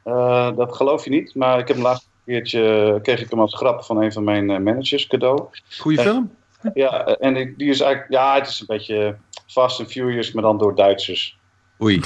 Uh, 0.05 0.57
dat 0.57 0.77
geloof 0.77 1.05
je 1.05 1.11
niet, 1.11 1.35
maar 1.35 1.59
ik 1.59 1.69
heb 1.69 1.77
hem 1.77 1.87
laatst 1.87 2.05
een 2.05 2.33
keertje, 2.33 2.99
kreeg 3.03 3.21
ik 3.21 3.31
hem 3.31 3.41
als 3.41 3.55
grap 3.55 3.85
van 3.85 4.03
een 4.03 4.13
van 4.13 4.25
mijn 4.25 4.47
managers 4.47 5.07
cadeau. 5.07 5.49
Goeie 5.79 6.01
film? 6.01 6.31
Ja, 6.75 7.05
en 7.07 7.35
die, 7.35 7.55
die, 7.57 7.69
is 7.69 7.81
eigenlijk, 7.81 8.13
ja, 8.13 8.35
het 8.35 8.47
is 8.47 8.61
een 8.61 8.67
beetje 8.67 9.17
Fast 9.47 9.81
and 9.81 9.91
Furious, 9.91 10.33
maar 10.33 10.43
dan 10.43 10.59
door 10.59 10.75
Duitsers. 10.75 11.39
Oei. 11.83 12.01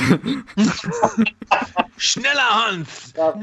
Snelle 1.97 2.41
Hans! 2.41 3.11
Ja, 3.15 3.35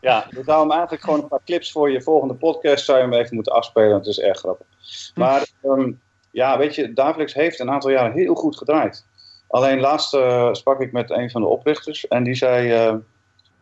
ja, 0.00 0.26
dus 0.30 0.44
daarom 0.44 0.70
eigenlijk 0.70 1.02
gewoon 1.02 1.20
een 1.22 1.28
paar 1.28 1.44
clips 1.44 1.72
voor 1.72 1.90
je 1.90 2.02
volgende 2.02 2.34
podcast 2.34 2.84
zou 2.84 2.98
je 2.98 3.04
hem 3.04 3.12
even 3.12 3.34
moeten 3.34 3.52
afspelen. 3.52 3.94
Het 3.94 4.06
is 4.06 4.20
erg 4.20 4.38
grappig. 4.38 4.66
Maar 5.14 5.46
um, 5.64 6.00
ja, 6.30 6.58
weet 6.58 6.74
je, 6.74 6.92
Davilex 6.92 7.34
heeft 7.34 7.60
een 7.60 7.70
aantal 7.70 7.90
jaren 7.90 8.12
heel 8.12 8.34
goed 8.34 8.56
gedraaid. 8.56 9.06
Alleen 9.48 9.80
laatst 9.80 10.14
uh, 10.14 10.52
sprak 10.52 10.80
ik 10.80 10.92
met 10.92 11.10
een 11.10 11.30
van 11.30 11.40
de 11.40 11.46
oprichters 11.46 12.08
en 12.08 12.22
die 12.22 12.34
zei... 12.34 12.88
Uh, 12.88 12.96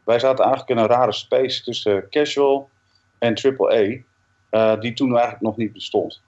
wij 0.04 0.18
zaten 0.18 0.44
eigenlijk 0.44 0.78
in 0.78 0.84
een 0.84 0.90
rare 0.90 1.12
space 1.12 1.62
tussen 1.62 2.08
casual 2.10 2.68
en 3.18 3.34
AAA... 3.34 4.06
Uh, 4.50 4.80
die 4.80 4.92
toen 4.92 5.10
eigenlijk 5.10 5.42
nog 5.42 5.56
niet 5.56 5.72
bestond. 5.72 6.22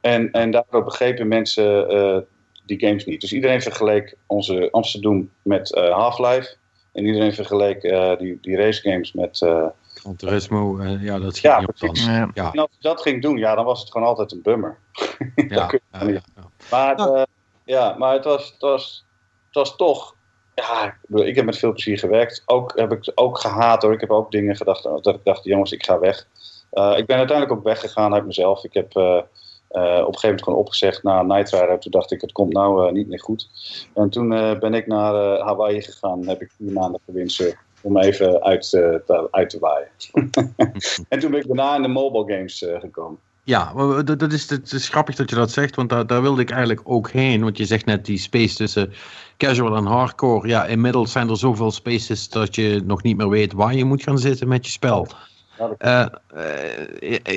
En, 0.00 0.30
en 0.30 0.50
daardoor 0.50 0.84
begrepen 0.84 1.28
mensen 1.28 2.26
die 2.66 2.78
games 2.78 3.04
niet. 3.04 3.20
Dus 3.20 3.32
iedereen 3.32 3.62
vergeleek 3.62 4.16
onze 4.26 4.68
Amsterdam 4.70 5.30
met 5.42 5.70
Half-Life... 5.74 6.56
En 6.92 7.04
iedereen 7.04 7.34
vergeleek 7.34 7.82
uh, 7.82 8.16
die, 8.18 8.38
die 8.40 8.56
race 8.56 8.80
games 8.80 9.12
met, 9.12 9.40
uh, 9.40 9.66
Gran 9.94 10.16
Turismo, 10.16 10.78
uh, 10.78 11.02
ja, 11.02 11.18
dat 11.18 11.36
schiet 11.36 11.50
ja, 11.50 11.60
niet 11.60 11.68
op 11.68 11.78
dan. 11.78 12.30
Ja. 12.34 12.52
En 12.52 12.58
als 12.58 12.70
ik 12.70 12.82
dat 12.82 13.02
ging 13.02 13.22
doen, 13.22 13.36
ja, 13.38 13.54
dan 13.54 13.64
was 13.64 13.80
het 13.80 13.90
gewoon 13.90 14.06
altijd 14.06 14.32
een 14.32 14.42
bummer. 14.42 14.78
Ja, 15.48 15.70
ja, 15.90 16.20
Maar, 16.70 16.98
uh, 16.98 17.22
ja, 17.64 17.94
maar 17.98 18.12
het 18.12 18.24
was, 18.24 18.46
het, 18.46 18.60
was, 18.60 19.04
het 19.46 19.54
was 19.54 19.76
toch... 19.76 20.14
Ja, 20.54 20.96
ik 21.14 21.36
heb 21.36 21.44
met 21.44 21.58
veel 21.58 21.72
plezier 21.72 21.98
gewerkt. 21.98 22.42
Ook 22.46 22.72
heb 22.78 22.92
ik 22.92 23.12
ook 23.14 23.38
gehaat 23.38 23.82
hoor. 23.82 23.92
Ik 23.92 24.00
heb 24.00 24.10
ook 24.10 24.30
dingen 24.30 24.56
gedacht 24.56 24.82
dat 24.82 25.06
ik 25.06 25.24
dacht, 25.24 25.44
jongens, 25.44 25.72
ik 25.72 25.84
ga 25.84 25.98
weg. 25.98 26.26
Uh, 26.72 26.94
ik 26.96 27.06
ben 27.06 27.16
uiteindelijk 27.16 27.58
ook 27.58 27.64
weggegaan 27.64 28.14
uit 28.14 28.26
mezelf. 28.26 28.64
Ik 28.64 28.74
heb 28.74 28.96
uh, 28.96 29.20
op 29.72 29.80
een 29.80 30.04
gegeven 30.04 30.20
moment 30.22 30.42
gewoon 30.42 30.58
opgezegd 30.58 31.02
na 31.02 31.22
Night 31.22 31.50
Rider. 31.50 31.78
Toen 31.78 31.90
dacht 31.90 32.12
ik, 32.12 32.20
het 32.20 32.32
komt 32.32 32.52
nou 32.52 32.86
uh, 32.86 32.92
niet 32.92 33.08
meer 33.08 33.20
goed. 33.20 33.48
En 33.94 34.10
toen 34.10 34.32
uh, 34.32 34.58
ben 34.58 34.74
ik 34.74 34.86
naar 34.86 35.14
Hawaii 35.38 35.82
gegaan. 35.82 36.28
Heb 36.28 36.42
ik 36.42 36.50
vier 36.56 36.72
maanden 36.72 37.00
gewinst 37.06 37.56
om 37.82 37.98
even 37.98 38.42
uit, 38.42 38.70
te, 38.70 39.28
uit 39.30 39.50
te 39.50 39.58
waaien. 39.58 39.88
en 41.08 41.18
toen 41.18 41.30
ben 41.30 41.40
ik 41.40 41.46
daarna 41.46 41.76
in 41.76 41.82
de 41.82 41.88
mobile 41.88 42.34
games 42.34 42.64
gekomen. 42.78 43.18
Ja, 43.44 43.72
dat 44.02 44.32
is, 44.32 44.50
het 44.50 44.72
is 44.72 44.88
grappig 44.88 45.14
dat 45.14 45.30
je 45.30 45.36
dat 45.36 45.50
zegt, 45.50 45.76
want 45.76 45.88
daar, 45.88 46.06
daar 46.06 46.22
wilde 46.22 46.40
ik 46.40 46.50
eigenlijk 46.50 46.80
ook 46.84 47.10
heen. 47.10 47.42
Want 47.42 47.58
je 47.58 47.64
zegt 47.64 47.84
net 47.84 48.04
die 48.04 48.18
space 48.18 48.56
tussen 48.56 48.92
casual 49.36 49.76
en 49.76 49.86
hardcore. 49.86 50.48
Ja, 50.48 50.66
inmiddels 50.66 51.12
zijn 51.12 51.28
er 51.28 51.36
zoveel 51.36 51.70
spaces 51.70 52.28
dat 52.28 52.54
je 52.54 52.82
nog 52.84 53.02
niet 53.02 53.16
meer 53.16 53.28
weet 53.28 53.52
waar 53.52 53.74
je 53.74 53.84
moet 53.84 54.02
gaan 54.02 54.18
zitten 54.18 54.48
met 54.48 54.66
je 54.66 54.72
spel. 54.72 55.08
Uh, 55.78 56.06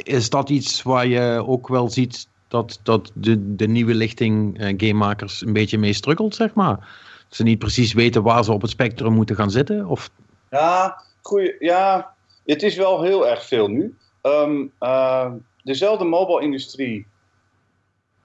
is 0.03 0.29
dat 0.29 0.49
iets 0.49 0.83
waar 0.83 1.07
je 1.07 1.43
ook 1.47 1.67
wel 1.67 1.89
ziet 1.89 2.27
dat, 2.47 2.79
dat 2.83 3.11
de, 3.13 3.55
de 3.55 3.67
nieuwe 3.67 3.93
lichting 3.93 4.61
uh, 4.61 4.73
gamemakers 4.77 5.41
een 5.41 5.53
beetje 5.53 5.77
mee 5.77 5.93
struggelt, 5.93 6.35
zeg 6.35 6.53
maar? 6.53 7.03
Ze 7.29 7.43
niet 7.43 7.59
precies 7.59 7.93
weten 7.93 8.23
waar 8.23 8.43
ze 8.43 8.51
op 8.53 8.61
het 8.61 8.69
spectrum 8.69 9.13
moeten 9.13 9.35
gaan 9.35 9.51
zitten? 9.51 9.85
Of? 9.85 10.09
Ja, 10.49 11.01
goeie, 11.21 11.55
ja, 11.59 12.13
het 12.45 12.63
is 12.63 12.75
wel 12.75 13.01
heel 13.01 13.27
erg 13.27 13.45
veel 13.45 13.67
nu. 13.67 13.95
Um, 14.21 14.71
uh, 14.79 15.31
dezelfde 15.63 16.05
mobile-industrie 16.05 17.07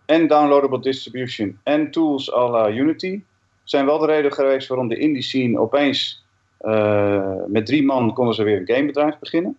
en 0.06 0.27
downloadable 0.27 0.81
distribution 0.81 1.59
en 1.62 1.90
tools 1.90 2.32
à 2.32 2.48
la 2.51 2.70
Unity 2.70 3.22
zijn 3.64 3.86
wel 3.86 3.98
de 3.98 4.06
reden 4.06 4.32
geweest 4.32 4.68
waarom 4.68 4.89
de 4.89 4.98
indie 4.98 5.22
scene 5.22 5.60
opeens 5.60 6.24
uh, 6.60 7.35
met 7.47 7.66
drie 7.66 7.85
man 7.85 8.14
konden 8.14 8.35
ze 8.35 8.43
weer 8.43 8.60
een 8.60 8.74
gamebedrijf 8.74 9.18
beginnen. 9.18 9.59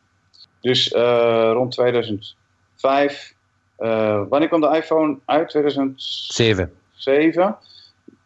Dus 0.61 0.93
uh, 0.93 1.51
rond 1.53 1.71
2005. 1.71 3.33
Uh, 3.79 4.21
wanneer 4.29 4.47
kwam 4.47 4.61
de 4.61 4.75
iPhone 4.75 5.17
uit? 5.25 5.49
2007. 5.49 6.73
7. 6.93 7.57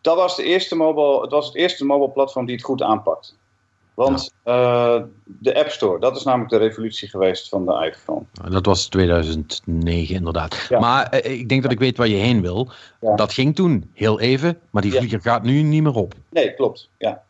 Dat 0.01 0.15
was, 0.15 0.35
de 0.35 0.43
eerste 0.43 0.75
mobile, 0.75 1.21
het 1.21 1.31
was 1.31 1.45
het 1.45 1.55
eerste 1.55 1.85
mobile 1.85 2.11
platform 2.11 2.45
die 2.45 2.55
het 2.55 2.63
goed 2.63 2.81
aanpakt. 2.81 3.37
Want 3.93 4.33
ja. 4.43 4.97
uh, 4.97 5.03
de 5.23 5.55
App 5.55 5.69
Store, 5.69 5.99
dat 5.99 6.15
is 6.15 6.23
namelijk 6.23 6.49
de 6.49 6.57
revolutie 6.57 7.09
geweest 7.09 7.49
van 7.49 7.65
de 7.65 7.85
iPhone. 7.85 8.23
Dat 8.49 8.65
was 8.65 8.87
2009 8.87 10.15
inderdaad. 10.15 10.65
Ja. 10.69 10.79
Maar 10.79 11.25
uh, 11.25 11.39
ik 11.39 11.49
denk 11.49 11.61
dat 11.61 11.71
ik 11.71 11.79
weet 11.79 11.97
waar 11.97 12.07
je 12.07 12.15
heen 12.15 12.41
wil. 12.41 12.69
Ja. 13.01 13.15
Dat 13.15 13.33
ging 13.33 13.55
toen 13.55 13.91
heel 13.93 14.19
even, 14.19 14.59
maar 14.69 14.81
die 14.81 14.93
vlieger 14.93 15.21
gaat 15.21 15.43
nu 15.43 15.61
niet 15.61 15.83
meer 15.83 15.95
op. 15.95 16.13
Nee, 16.29 16.53
klopt. 16.53 16.89
Ja. 16.97 17.23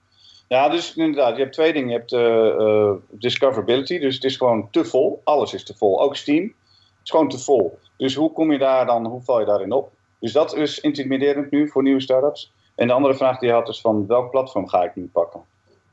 Ja, 0.47 0.69
dus 0.69 0.95
inderdaad, 0.95 1.35
je 1.35 1.41
hebt 1.41 1.53
twee 1.53 1.73
dingen. 1.73 1.89
Je 1.89 1.97
hebt 1.97 2.11
uh, 2.11 2.91
discoverability, 3.09 3.99
dus 3.99 4.15
het 4.15 4.23
is 4.23 4.37
gewoon 4.37 4.67
te 4.71 4.85
vol. 4.85 5.21
Alles 5.23 5.53
is 5.53 5.63
te 5.63 5.75
vol, 5.77 6.01
ook 6.01 6.15
Steam. 6.15 6.43
Het 6.43 7.03
is 7.03 7.09
gewoon 7.09 7.29
te 7.29 7.39
vol. 7.39 7.79
Dus 7.97 8.15
hoe 8.15 8.31
kom 8.31 8.51
je 8.51 8.57
daar 8.57 8.85
dan, 8.85 9.05
hoe 9.05 9.21
val 9.21 9.39
je 9.39 9.45
daarin 9.45 9.71
op? 9.71 9.91
Dus 10.19 10.31
dat 10.31 10.55
is 10.55 10.79
intimiderend 10.79 11.51
nu 11.51 11.69
voor 11.69 11.83
nieuwe 11.83 12.01
startups. 12.01 12.51
En 12.75 12.87
de 12.87 12.93
andere 12.93 13.15
vraag 13.15 13.39
die 13.39 13.49
je 13.49 13.55
had 13.55 13.69
is 13.69 13.81
van 13.81 14.07
welk 14.07 14.31
platform 14.31 14.67
ga 14.67 14.83
ik 14.83 14.95
nu 14.95 15.09
pakken? 15.13 15.41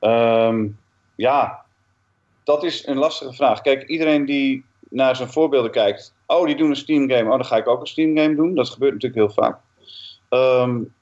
Um, 0.01 0.79
ja, 1.15 1.65
dat 2.45 2.63
is 2.65 2.87
een 2.87 2.97
lastige 2.97 3.33
vraag. 3.33 3.61
Kijk, 3.61 3.89
iedereen 3.89 4.25
die 4.25 4.65
naar 4.89 5.17
zijn 5.17 5.29
voorbeelden 5.29 5.71
kijkt, 5.71 6.15
oh 6.27 6.47
die 6.47 6.57
doen 6.57 6.71
een 6.71 6.77
Steam 6.77 7.11
game, 7.11 7.25
oh 7.25 7.37
dan 7.37 7.45
ga 7.45 7.57
ik 7.57 7.69
ook 7.69 7.81
een 7.81 7.87
Steam 7.87 8.17
game 8.17 8.35
doen. 8.35 8.55
Dat 8.55 8.69
gebeurt 8.69 8.93
natuurlijk 8.93 9.35
heel 9.35 9.45
vaak. 9.45 9.59
Um, 10.31 10.95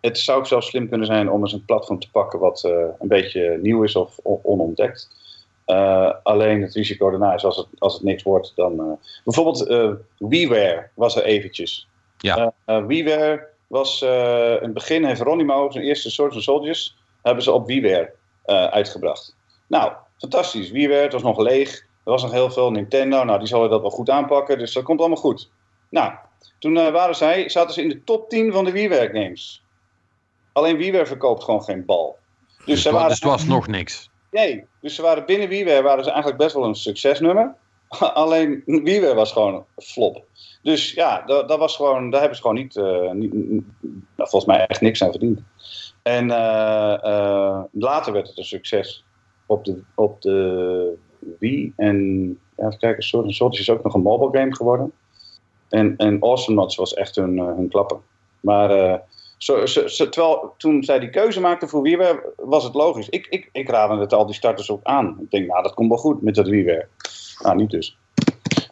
het 0.00 0.18
zou 0.18 0.38
ook 0.38 0.46
zelfs 0.46 0.66
slim 0.66 0.88
kunnen 0.88 1.06
zijn 1.06 1.30
om 1.30 1.40
eens 1.40 1.52
een 1.52 1.64
platform 1.64 1.98
te 1.98 2.10
pakken 2.10 2.38
wat 2.38 2.64
uh, 2.66 2.72
een 2.98 3.08
beetje 3.08 3.58
nieuw 3.62 3.82
is 3.82 3.96
of 3.96 4.18
onontdekt. 4.22 5.10
Uh, 5.66 6.12
alleen 6.22 6.62
het 6.62 6.74
risico 6.74 7.10
daarna 7.10 7.34
is 7.34 7.44
als 7.44 7.56
het, 7.56 7.66
als 7.78 7.94
het 7.94 8.02
niks 8.02 8.22
wordt, 8.22 8.52
dan. 8.56 8.72
Uh, 8.72 8.92
bijvoorbeeld 9.24 9.66
WiiWare 10.18 10.88
was 10.94 11.16
er 11.16 11.24
eventjes. 11.24 11.88
Ja. 12.18 12.52
WiiWare 12.64 13.48
was 13.66 14.02
in 14.02 14.08
het 14.62 14.74
begin, 14.74 15.04
heeft 15.04 15.20
Ronimo 15.20 15.70
zijn 15.70 15.84
eerste 15.84 16.10
Swords 16.10 16.36
of 16.36 16.42
Soldiers, 16.42 16.96
hebben 17.22 17.44
ze 17.44 17.52
op 17.52 17.66
WiiWare 17.66 18.12
uitgebracht. 18.70 19.36
Nou, 19.66 19.92
fantastisch. 20.18 20.70
WiiWare, 20.70 21.02
het 21.02 21.12
was 21.12 21.22
nog 21.22 21.38
leeg. 21.38 21.78
Er 21.78 22.10
was 22.10 22.22
nog 22.22 22.32
heel 22.32 22.50
veel 22.50 22.70
Nintendo. 22.70 23.24
Nou, 23.24 23.38
die 23.38 23.48
zullen 23.48 23.70
dat 23.70 23.80
wel 23.80 23.90
goed 23.90 24.10
aanpakken, 24.10 24.58
dus 24.58 24.72
dat 24.72 24.82
komt 24.82 25.00
allemaal 25.00 25.16
goed. 25.16 25.50
Nou, 25.88 26.12
toen 26.58 26.74
waren 26.74 27.16
zij, 27.16 27.48
zaten 27.48 27.74
ze 27.74 27.82
in 27.82 27.88
de 27.88 28.04
top 28.04 28.28
10 28.28 28.52
van 28.52 28.64
de 28.64 28.72
WiiWare 28.72 29.20
games. 29.22 29.62
Alleen 30.52 30.76
WiiWare 30.76 31.06
verkoopt 31.06 31.44
gewoon 31.44 31.62
geen 31.62 31.84
bal. 31.84 32.18
Dus, 32.64 32.82
dus, 32.82 32.92
waren, 32.92 33.08
dus 33.08 33.18
was 33.18 33.44
nog 33.44 33.66
niks. 33.66 34.10
Nee, 34.30 34.64
dus 34.80 34.94
ze 34.94 35.02
waren 35.02 35.26
binnen 35.26 35.48
WiiWare 35.48 35.82
waren 35.82 36.04
ze 36.04 36.10
eigenlijk 36.10 36.42
best 36.42 36.54
wel 36.54 36.64
een 36.64 36.74
succesnummer. 36.74 37.54
Alleen 38.14 38.62
WiiWare 38.66 39.14
was 39.14 39.32
gewoon 39.32 39.64
flop. 39.76 40.24
Dus 40.62 40.92
ja, 40.92 41.22
dat, 41.26 41.48
dat 41.48 41.58
was 41.58 41.76
gewoon, 41.76 42.10
daar 42.10 42.20
hebben 42.20 42.38
ze 42.38 42.42
gewoon 42.42 42.56
niet, 42.56 42.76
uh, 42.76 43.10
niet 43.10 43.32
nou, 43.80 44.28
volgens 44.28 44.44
mij 44.44 44.66
echt 44.66 44.80
niks 44.80 45.02
aan 45.02 45.10
verdiend. 45.10 45.40
En 46.02 46.28
uh, 46.28 46.98
uh, 47.04 47.62
later 47.72 48.12
werd 48.12 48.28
het 48.28 48.38
een 48.38 48.44
succes 48.44 49.04
op 49.46 49.64
de, 49.64 49.82
op 49.94 50.22
de 50.22 50.98
Wii. 51.38 51.72
En 51.76 52.28
ja, 52.56 52.66
even 52.66 52.78
kijken, 52.78 53.02
Sword 53.02 53.34
Sword 53.34 53.58
is 53.58 53.70
ook 53.70 53.82
nog 53.82 53.94
een 53.94 54.02
mobile 54.02 54.40
game 54.40 54.54
geworden. 54.54 54.92
En, 55.68 55.96
en 55.96 56.22
Awesome 56.22 56.60
Nuts 56.60 56.76
was 56.76 56.94
echt 56.94 57.14
hun, 57.14 57.38
hun 57.38 57.68
klapper. 57.68 57.98
Maar 58.40 59.02
zo, 59.42 59.66
zo, 59.66 59.86
zo, 59.86 60.08
terwijl 60.08 60.54
toen 60.56 60.82
zij 60.84 60.98
die 60.98 61.10
keuze 61.10 61.40
maakte 61.40 61.68
voor 61.68 61.82
WiiWare, 61.82 62.32
was 62.36 62.64
het 62.64 62.74
logisch. 62.74 63.08
Ik, 63.08 63.26
ik, 63.26 63.48
ik 63.52 63.68
raadde 63.68 63.96
het 63.96 64.12
al 64.12 64.26
die 64.26 64.34
starters 64.34 64.70
ook 64.70 64.82
aan. 64.82 65.18
Ik 65.20 65.30
denk, 65.30 65.46
nou, 65.46 65.62
dat 65.62 65.74
komt 65.74 65.88
wel 65.88 65.98
goed 65.98 66.22
met 66.22 66.34
dat 66.34 66.48
WiiWare. 66.48 66.86
Nou, 67.42 67.56
niet 67.56 67.70
dus. 67.70 67.96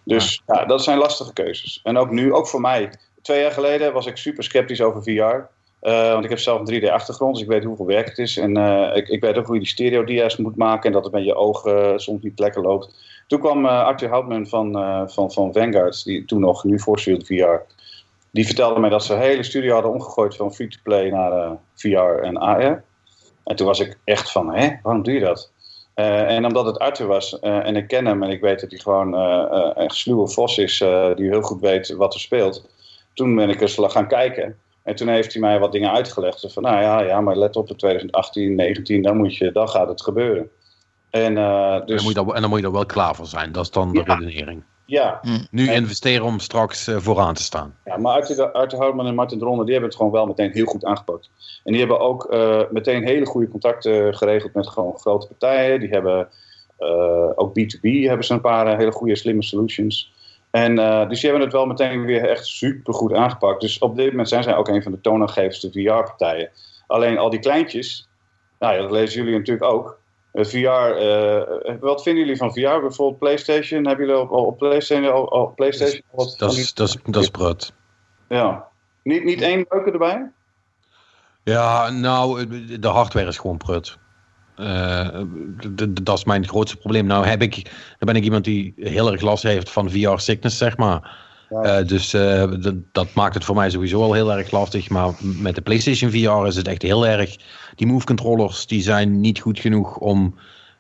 Dus 0.05 0.43
ja. 0.47 0.65
dat 0.65 0.83
zijn 0.85 0.99
lastige 0.99 1.33
keuzes. 1.33 1.81
En 1.83 1.97
ook 1.97 2.11
nu, 2.11 2.33
ook 2.33 2.49
voor 2.49 2.61
mij. 2.61 2.93
Twee 3.23 3.41
jaar 3.41 3.51
geleden 3.51 3.93
was 3.93 4.07
ik 4.07 4.17
super 4.17 4.45
sceptisch 4.45 4.81
over 4.81 5.03
VR. 5.03 5.11
Uh, 5.11 5.47
eh, 5.81 6.13
want 6.13 6.25
ik 6.25 6.31
heb 6.31 6.39
zelf 6.39 6.69
een 6.69 6.83
3D-achtergrond, 6.83 7.35
dus 7.35 7.43
ik 7.43 7.49
weet 7.49 7.65
hoeveel 7.65 7.87
werk 7.87 8.09
het 8.09 8.19
is. 8.19 8.37
En 8.37 8.59
uh, 8.59 8.91
ik, 8.95 9.09
ik, 9.09 9.21
weet 9.21 9.39
ook 9.39 9.47
hoe 9.47 9.55
je 9.55 9.61
die 9.61 9.71
stereo-dia's 9.71 10.37
moet 10.37 10.57
maken 10.57 10.87
en 10.87 10.93
dat 10.93 11.05
het 11.05 11.13
met 11.13 11.25
je 11.25 11.35
ogen 11.35 12.01
soms 12.01 12.23
niet 12.23 12.39
lekker 12.39 12.63
loopt. 12.63 12.95
Toen 13.27 13.41
kwam 13.41 13.65
uh, 13.65 13.71
Arthur 13.71 14.09
Houtman 14.09 14.47
van, 14.47 14.73
van, 15.11 15.33
van 15.33 15.53
Vanguard, 15.53 16.05
die 16.05 16.25
toen 16.25 16.41
nog 16.41 16.65
nu 16.65 16.79
Force 16.79 17.21
VR, 17.25 17.75
die 18.39 18.47
vertelde 18.47 18.81
mij 18.81 18.91
dat 18.91 19.05
ze 19.05 19.15
een 19.15 19.21
hele 19.21 19.43
studio 19.43 19.73
hadden 19.73 19.93
omgegooid 19.93 20.37
van 20.37 20.55
free-to-play 20.55 21.11
naar 21.11 21.33
uh, 21.33 21.45
eh, 21.45 21.53
VR 21.75 22.23
en 22.23 22.37
AR. 22.37 22.85
En 23.45 23.57
toen 23.57 23.67
was 23.67 23.81
ik 23.81 23.99
echt 24.05 24.33
van, 24.33 24.55
hè, 24.55 24.71
waarom 24.83 25.03
doe 25.03 25.15
je 25.15 25.21
dat? 25.21 25.53
Uh, 25.95 26.37
en 26.37 26.45
omdat 26.45 26.67
het 26.67 26.79
Arthur 26.79 27.07
was 27.07 27.39
uh, 27.43 27.67
en 27.67 27.77
ik 27.77 27.89
ken 27.89 28.07
hem 28.07 28.23
en 28.23 28.31
ik 28.31 28.41
weet 28.41 28.61
dat 28.61 28.71
hij 28.71 28.79
gewoon 28.79 29.15
een 29.79 29.91
sluwe 29.91 30.29
vos 30.29 30.59
is 30.59 30.79
die 31.15 31.29
heel 31.29 31.43
goed 31.43 31.61
weet 31.61 31.89
wat 31.89 32.15
er 32.15 32.21
speelt. 32.21 32.69
Toen 33.15 33.35
ben 33.35 33.49
ik 33.49 33.61
eens 33.61 33.77
gaan 33.81 34.09
kijken. 34.09 34.59
En 34.83 34.95
toen 34.95 35.09
heeft 35.09 35.33
hij 35.33 35.43
mij 35.43 35.59
wat 35.59 35.73
dingen 35.73 35.93
uitgelegd. 35.93 36.53
van, 36.53 36.63
nou 36.63 36.83
ja, 36.83 37.01
ja, 37.01 37.21
maar 37.21 37.37
let 37.37 37.57
op, 37.57 37.69
in 37.69 37.77
2018, 37.77 38.55
19, 38.55 39.03
dan, 39.03 39.17
moet 39.17 39.37
je, 39.37 39.53
dan 39.53 39.69
gaat 39.69 39.89
het 39.89 40.03
gebeuren. 40.03 40.51
En, 41.11 41.35
dus... 41.35 41.43
en, 41.43 41.87
dan 41.87 42.03
moet 42.03 42.05
je 42.05 42.15
dan, 42.15 42.35
en 42.35 42.41
dan 42.41 42.51
moet 42.51 42.61
je 42.61 42.67
er 42.67 42.73
wel 42.73 42.87
klaar 42.87 43.15
voor 43.15 43.27
zijn. 43.27 43.53
Dat 43.53 43.65
is 43.65 43.71
dan 43.71 43.93
de 43.93 44.03
redenering. 44.03 44.63
Ja. 44.89 45.19
Hm. 45.23 45.45
Nu 45.51 45.73
investeren 45.73 46.25
om 46.25 46.39
straks 46.39 46.89
uh, 46.89 46.97
vooraan 46.97 47.35
te 47.35 47.43
staan. 47.43 47.75
Ja, 47.85 47.97
maar 47.97 48.13
Arthur, 48.13 48.53
Arthur 48.53 48.79
Houtman 48.79 49.07
en 49.07 49.15
Martin 49.15 49.39
Dronne, 49.39 49.63
die 49.63 49.73
hebben 49.73 49.91
het 49.91 49.99
gewoon 49.99 50.13
wel 50.13 50.27
meteen 50.27 50.51
heel 50.51 50.65
goed 50.65 50.85
aangepakt. 50.85 51.31
En 51.65 51.73
die 51.73 51.81
hebben 51.81 52.01
ook 52.01 52.33
uh, 52.33 52.63
meteen 52.71 53.05
hele 53.05 53.27
goede 53.27 53.49
contacten 53.49 54.15
geregeld 54.15 54.55
met 54.55 54.69
gewoon 54.69 54.99
grote 54.99 55.27
partijen. 55.27 55.81
Die 55.81 55.89
hebben 55.89 56.29
uh, 56.79 57.31
ook 57.35 57.59
B2B 57.59 57.81
hebben 57.81 58.25
ze 58.25 58.33
een 58.33 58.41
paar 58.41 58.79
hele 58.79 58.93
goede 58.93 59.17
slimme 59.17 59.43
solutions. 59.43 60.13
En 60.51 60.77
dus 61.09 61.21
die 61.21 61.31
hebben 61.31 61.49
het 61.49 61.57
wel 61.57 61.67
meteen 61.67 62.05
weer 62.05 62.29
echt 62.29 62.47
super 62.47 62.95
goed 62.95 63.13
aangepakt. 63.13 63.61
Dus 63.61 63.79
op 63.79 63.97
dit 63.97 64.11
moment 64.11 64.29
zijn 64.29 64.43
zij 64.43 64.57
ook 64.57 64.69
een 64.69 64.83
van 64.83 64.93
de 64.93 65.01
toonaangevendste 65.01 65.71
VR-partijen. 65.73 66.51
Alleen 66.87 67.19
al 67.19 67.31
die 67.31 67.41
kleintjes, 67.41 68.09
nou 68.59 68.75
ja, 68.75 68.81
dat 68.81 68.91
lezen 68.91 69.19
jullie 69.19 69.39
natuurlijk 69.39 69.73
ook. 69.73 69.99
VR, 70.45 70.59
uh, 70.59 71.75
wat 71.81 72.03
vinden 72.03 72.23
jullie 72.23 72.37
van 72.37 72.53
VR? 72.53 72.81
Bijvoorbeeld 72.81 73.19
PlayStation? 73.19 73.87
Hebben 73.87 74.07
jullie 74.07 74.21
op, 74.21 74.31
op 74.31 74.59
PlayStation 74.59 75.13
al, 75.13 75.31
al 75.31 75.53
PlayStation? 75.55 76.03
Dat, 76.13 76.35
dat, 76.39 76.53
is, 76.53 76.75
dat, 76.75 76.89
is, 76.89 76.97
dat 77.05 77.23
is 77.23 77.29
brut. 77.29 77.73
Ja. 78.29 78.69
Niet, 79.03 79.25
niet 79.25 79.41
één 79.41 79.67
leuke 79.69 79.91
erbij? 79.91 80.31
Ja, 81.45 81.91
nou, 81.91 82.47
de 82.79 82.89
hardware 82.89 83.27
is 83.27 83.39
gewoon 83.39 83.57
prut. 83.57 83.99
Uh, 84.57 85.21
dat 86.03 86.19
is 86.19 86.25
mijn 86.25 86.49
grootste 86.49 86.77
probleem. 86.77 87.07
Nou 87.07 87.27
heb 87.27 87.43
ik, 87.43 87.55
dan 87.99 88.13
ben 88.13 88.17
ik 88.17 88.25
iemand 88.25 88.45
die 88.45 88.75
heel 88.77 89.13
erg 89.13 89.21
last 89.21 89.43
heeft 89.43 89.71
van 89.71 89.91
VR 89.91 90.17
sickness, 90.17 90.59
zeg 90.59 90.77
maar. 90.77 91.27
Uh, 91.51 91.87
dus 91.87 92.15
uh, 92.15 92.45
dat 92.93 93.15
maakt 93.15 93.35
het 93.35 93.45
voor 93.45 93.55
mij 93.55 93.71
sowieso 93.71 94.03
al 94.03 94.13
heel 94.13 94.33
erg 94.33 94.51
lastig. 94.51 94.89
Maar 94.89 95.11
met 95.21 95.55
de 95.55 95.61
PlayStation 95.61 96.11
VR 96.11 96.47
is 96.47 96.57
het 96.57 96.69
echt 96.69 96.83
heel 96.83 97.07
erg. 97.07 97.37
Die 97.75 97.87
move 97.87 98.07
controllers 98.07 98.67
die 98.67 98.83
zijn 98.83 99.21
niet 99.21 99.41
goed 99.41 99.61
genoeg 99.61 99.97
om 99.97 100.35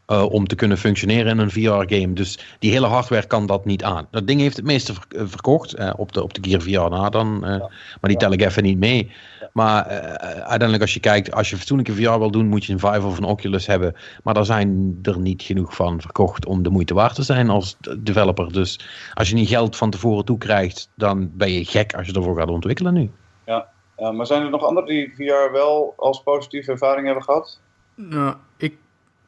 uh, 0.07 0.33
om 0.33 0.47
te 0.47 0.55
kunnen 0.55 0.79
functioneren 0.79 1.33
in 1.33 1.39
een 1.39 1.51
VR-game. 1.51 2.13
Dus 2.13 2.39
die 2.59 2.71
hele 2.71 2.87
hardware 2.87 3.27
kan 3.27 3.47
dat 3.47 3.65
niet 3.65 3.85
aan. 3.85 4.07
Dat 4.11 4.27
ding 4.27 4.41
heeft 4.41 4.57
het 4.57 4.65
meeste 4.65 4.93
verkocht, 5.09 5.95
op, 5.97 6.13
de, 6.13 6.23
op 6.23 6.35
de 6.35 6.51
Gear 6.51 6.61
VR 6.61 6.91
na 6.95 7.09
dan, 7.09 7.39
ja. 7.45 7.59
maar 8.01 8.11
die 8.11 8.17
tel 8.17 8.33
ik 8.33 8.43
even 8.43 8.63
niet 8.63 8.79
mee. 8.79 9.11
Maar 9.59 9.85
uiteindelijk 9.85 10.83
als 10.83 10.95
je 10.95 11.01
kijkt, 11.01 11.33
als 11.33 11.51
je 11.51 11.57
fatsoenlijke 11.57 11.95
VR 11.95 12.19
wil 12.19 12.31
doen, 12.31 12.47
moet 12.47 12.65
je 12.65 12.73
een 12.73 12.79
Vive 12.79 13.07
of 13.07 13.19
een 13.19 13.25
Oculus 13.25 13.67
hebben. 13.67 13.95
Maar 14.23 14.35
daar 14.35 14.45
zijn 14.45 14.99
er 15.03 15.19
niet 15.19 15.43
genoeg 15.43 15.75
van 15.75 16.01
verkocht 16.01 16.47
om 16.47 16.63
de 16.63 16.71
moeite 16.71 16.95
waard 16.95 17.15
te 17.15 17.23
zijn 17.23 17.51
als 17.51 17.77
developer. 17.99 18.53
Dus 18.53 18.81
als 19.15 19.29
je 19.29 19.35
niet 19.35 19.49
geld 19.49 19.77
van 19.77 19.91
tevoren 19.91 20.25
toekrijgt, 20.25 20.91
dan 20.95 21.31
ben 21.35 21.53
je 21.53 21.65
gek 21.65 21.95
als 21.95 22.07
je 22.07 22.13
ervoor 22.13 22.39
gaat 22.39 22.49
ontwikkelen 22.49 22.95
nu. 22.95 23.11
Ja, 23.47 23.69
ja 23.97 24.13
maar 24.13 24.27
zijn 24.27 24.43
er 24.43 24.51
nog 24.51 24.65
anderen 24.65 24.89
die 24.89 25.13
VR 25.15 25.53
wel 25.53 25.95
als 25.97 26.23
positieve 26.23 26.71
ervaring 26.71 27.07
hebben 27.07 27.25
gehad? 27.25 27.61
Nou, 27.95 28.35
ik, 28.57 28.77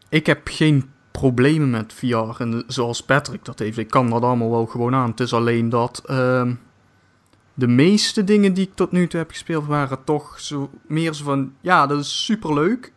ik 0.08 0.26
heb 0.26 0.40
geen 0.44 0.90
problemen 1.10 1.70
met 1.70 1.92
VR. 1.92 2.42
En 2.42 2.64
zoals 2.66 3.04
Patrick 3.04 3.44
dat 3.44 3.58
heeft, 3.58 3.78
ik 3.78 3.90
kan 3.90 4.10
dat 4.10 4.22
allemaal 4.22 4.50
wel 4.50 4.66
gewoon 4.66 4.94
aan. 4.94 5.10
Het 5.10 5.20
is 5.20 5.32
alleen 5.32 5.68
dat 5.68 6.02
uh, 6.10 6.50
de 7.60 7.66
meeste 7.66 8.24
dingen 8.24 8.54
die 8.54 8.66
ik 8.66 8.74
tot 8.74 8.92
nu 8.92 9.08
toe 9.08 9.20
heb 9.20 9.30
gespeeld 9.30 9.66
waren 9.66 10.04
toch 10.04 10.40
zo, 10.40 10.70
meer 10.86 11.12
zo 11.12 11.24
van... 11.24 11.54
Ja, 11.60 11.86
dat 11.86 12.00
is 12.00 12.24
superleuk. 12.24 12.92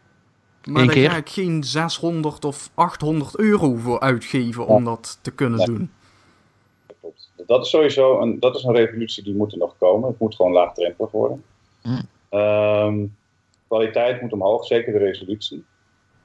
Maar 0.63 0.85
daar 0.85 0.95
ga 0.95 1.15
ik 1.15 1.29
geen 1.29 1.63
600 1.63 2.45
of 2.45 2.69
800 2.73 3.37
euro 3.37 3.75
voor 3.75 3.99
uitgeven 3.99 4.67
om 4.67 4.83
dat 4.83 5.19
te 5.21 5.31
kunnen 5.31 5.59
ja. 5.59 5.65
doen. 5.65 5.91
Dat 7.45 7.65
is 7.65 7.69
sowieso 7.69 8.21
een, 8.21 8.39
dat 8.39 8.55
is 8.55 8.63
een 8.63 8.75
revolutie 8.75 9.23
die 9.23 9.35
moet 9.35 9.51
er 9.51 9.57
nog 9.57 9.75
komen. 9.77 10.09
Het 10.09 10.19
moet 10.19 10.35
gewoon 10.35 10.51
laagdrempelig 10.51 11.11
worden. 11.11 11.43
Hm. 11.81 12.37
Um, 12.37 13.15
kwaliteit 13.67 14.21
moet 14.21 14.33
omhoog, 14.33 14.65
zeker 14.65 14.93
de 14.93 14.99
resolutie. 14.99 15.65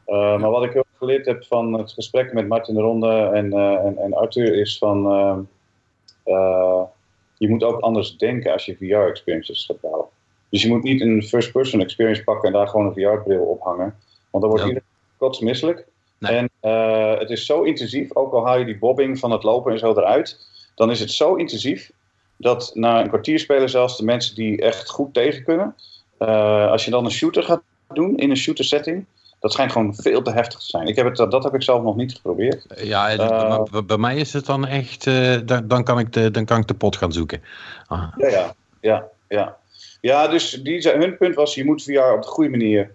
Uh, 0.06 0.40
maar 0.40 0.50
wat 0.50 0.64
ik 0.64 0.72
heel 0.72 0.84
geleerd 0.98 1.26
heb 1.26 1.44
van 1.44 1.72
het 1.72 1.92
gesprek 1.92 2.32
met 2.32 2.48
Martin 2.48 2.74
de 2.74 2.80
Ronde 2.80 3.30
en, 3.32 3.46
uh, 3.46 3.74
en, 3.74 3.98
en, 3.98 4.14
Arthur 4.14 4.54
is 4.54 4.78
van... 4.78 5.06
Uh, 6.24 6.82
je 7.38 7.48
moet 7.48 7.62
ook 7.62 7.80
anders 7.80 8.16
denken 8.16 8.52
als 8.52 8.64
je 8.64 8.76
VR-experiences 8.76 9.64
gaat 9.64 9.80
bouwen. 9.80 10.06
Dus 10.48 10.62
je 10.62 10.68
moet 10.68 10.82
niet 10.82 11.00
een 11.00 11.22
first-person 11.22 11.80
experience 11.80 12.24
pakken 12.24 12.48
en 12.48 12.54
daar 12.54 12.68
gewoon 12.68 12.86
een 12.86 12.92
VR-bril 12.92 13.42
op 13.42 13.60
hangen. 13.60 13.94
Want 14.30 14.44
dan 14.44 14.48
wordt 14.48 14.60
ja. 14.60 14.66
iedereen 14.66 14.88
kotsmisselijk. 15.16 15.86
Nee. 16.18 16.36
En 16.36 16.50
het 17.18 17.30
is 17.30 17.46
zo 17.46 17.62
intensief, 17.62 18.16
ook 18.16 18.32
al 18.32 18.46
haal 18.46 18.58
je 18.58 18.64
die 18.64 18.78
bobbing 18.78 19.18
van 19.18 19.30
het 19.30 19.42
lopen 19.42 19.72
en 19.72 19.78
zo 19.78 19.90
eruit... 19.90 20.38
dan 20.74 20.90
is 20.90 21.00
het 21.00 21.10
zo 21.10 21.34
intensief 21.34 21.90
dat 22.36 22.70
na 22.74 23.00
een 23.00 23.08
kwartier 23.08 23.38
spelen 23.38 23.70
zelfs 23.70 23.96
de 23.96 24.04
mensen 24.04 24.34
die 24.34 24.62
echt 24.62 24.88
goed 24.88 25.14
tegen 25.14 25.44
kunnen... 25.44 25.74
Uh, 26.18 26.70
als 26.70 26.84
je 26.84 26.90
dan 26.90 27.04
een 27.04 27.10
shooter 27.10 27.42
gaat 27.42 27.62
doen 27.92 28.16
in 28.16 28.30
een 28.30 28.36
shooter 28.36 28.64
setting, 28.64 29.06
dat 29.40 29.52
schijnt 29.52 29.72
gewoon 29.72 29.94
veel 29.94 30.22
te 30.22 30.30
heftig 30.30 30.58
te 30.58 30.66
zijn. 30.66 30.86
Ik 30.86 30.96
heb 30.96 31.06
het, 31.06 31.30
dat 31.30 31.44
heb 31.44 31.54
ik 31.54 31.62
zelf 31.62 31.82
nog 31.82 31.96
niet 31.96 32.14
geprobeerd. 32.14 32.66
Ja, 32.76 33.14
uh, 33.14 33.62
bij, 33.70 33.84
bij 33.84 33.98
mij 33.98 34.16
is 34.16 34.32
het 34.32 34.46
dan 34.46 34.66
echt, 34.66 35.06
uh, 35.06 35.36
dan, 35.64 35.84
kan 35.84 35.98
ik 35.98 36.12
de, 36.12 36.30
dan 36.30 36.44
kan 36.44 36.60
ik 36.60 36.66
de 36.66 36.74
pot 36.74 36.96
gaan 36.96 37.12
zoeken. 37.12 37.42
Ah. 37.86 38.02
Ja, 38.16 38.28
ja, 38.28 38.54
ja, 38.80 39.04
ja. 39.28 39.56
Ja, 40.00 40.28
dus 40.28 40.50
die, 40.50 40.90
hun 40.90 41.16
punt 41.16 41.34
was, 41.34 41.54
je 41.54 41.64
moet 41.64 41.82
VR 41.82 41.98
op 41.98 42.22
de 42.22 42.28
goede 42.28 42.50
manier 42.50 42.94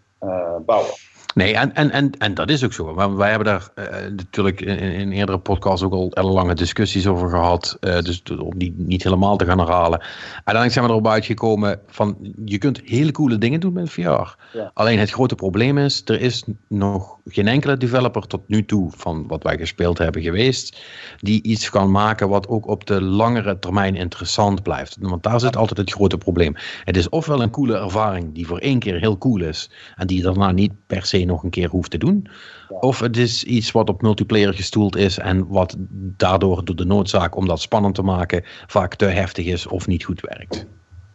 bouwen. 0.65 0.93
Nee, 1.33 1.55
en, 1.55 1.75
en, 1.75 1.91
en, 1.91 2.11
en 2.17 2.33
dat 2.33 2.49
is 2.49 2.63
ook 2.63 2.73
zo. 2.73 2.93
Maar 2.93 3.15
wij 3.15 3.29
hebben 3.29 3.47
daar 3.47 3.69
uh, 3.75 3.85
natuurlijk 4.15 4.61
in, 4.61 4.77
in 4.77 5.11
eerdere 5.11 5.37
podcasts 5.37 5.85
ook 5.85 6.13
al 6.13 6.31
lange 6.31 6.55
discussies 6.55 7.07
over 7.07 7.29
gehad. 7.29 7.77
Uh, 7.81 7.99
dus 7.99 8.23
om 8.23 8.57
die 8.57 8.73
niet 8.77 9.03
helemaal 9.03 9.37
te 9.37 9.45
gaan 9.45 9.59
herhalen. 9.59 9.99
Uiteindelijk 10.33 10.73
zijn 10.73 10.85
we 10.85 10.91
erop 10.91 11.07
uitgekomen 11.07 11.79
van 11.87 12.17
je 12.45 12.57
kunt 12.57 12.81
hele 12.85 13.11
coole 13.11 13.37
dingen 13.37 13.59
doen 13.59 13.73
met 13.73 13.89
VR. 13.89 14.01
Ja. 14.01 14.35
Alleen 14.73 14.99
het 14.99 15.11
grote 15.11 15.35
probleem 15.35 15.77
is, 15.77 16.01
er 16.05 16.21
is 16.21 16.43
nog 16.67 17.17
geen 17.25 17.47
enkele 17.47 17.77
developer 17.77 18.27
tot 18.27 18.47
nu 18.47 18.65
toe 18.65 18.91
van 18.95 19.27
wat 19.27 19.43
wij 19.43 19.57
gespeeld 19.57 19.97
hebben 19.97 20.21
geweest, 20.21 20.81
die 21.19 21.43
iets 21.43 21.69
kan 21.69 21.91
maken 21.91 22.29
wat 22.29 22.47
ook 22.47 22.67
op 22.67 22.85
de 22.85 23.01
langere 23.01 23.59
termijn 23.59 23.95
interessant 23.95 24.63
blijft. 24.63 24.97
Want 24.99 25.23
daar 25.23 25.39
zit 25.39 25.55
altijd 25.55 25.79
het 25.79 25.91
grote 25.91 26.17
probleem. 26.17 26.55
Het 26.83 26.97
is 26.97 27.09
ofwel 27.09 27.41
een 27.41 27.49
coole 27.49 27.77
ervaring 27.77 28.33
die 28.33 28.47
voor 28.47 28.57
één 28.57 28.79
keer 28.79 28.99
heel 28.99 29.17
cool 29.17 29.41
is 29.41 29.69
en 29.95 30.07
die 30.07 30.21
daarna 30.21 30.51
niet 30.51 30.71
per 30.87 31.05
se 31.05 31.22
nog 31.25 31.43
een 31.43 31.49
keer 31.49 31.69
hoeft 31.69 31.91
te 31.91 31.97
doen. 31.97 32.27
Of 32.69 32.99
het 32.99 33.17
is 33.17 33.43
iets 33.43 33.71
wat 33.71 33.89
op 33.89 34.01
multiplayer 34.01 34.53
gestoeld 34.53 34.95
is 34.95 35.17
en 35.17 35.47
wat 35.47 35.75
daardoor 36.17 36.65
door 36.65 36.75
de 36.75 36.85
noodzaak 36.85 37.35
om 37.35 37.47
dat 37.47 37.61
spannend 37.61 37.95
te 37.95 38.01
maken 38.01 38.43
vaak 38.67 38.95
te 38.95 39.05
heftig 39.05 39.45
is 39.45 39.67
of 39.67 39.87
niet 39.87 40.03
goed 40.03 40.21
werkt. 40.21 40.65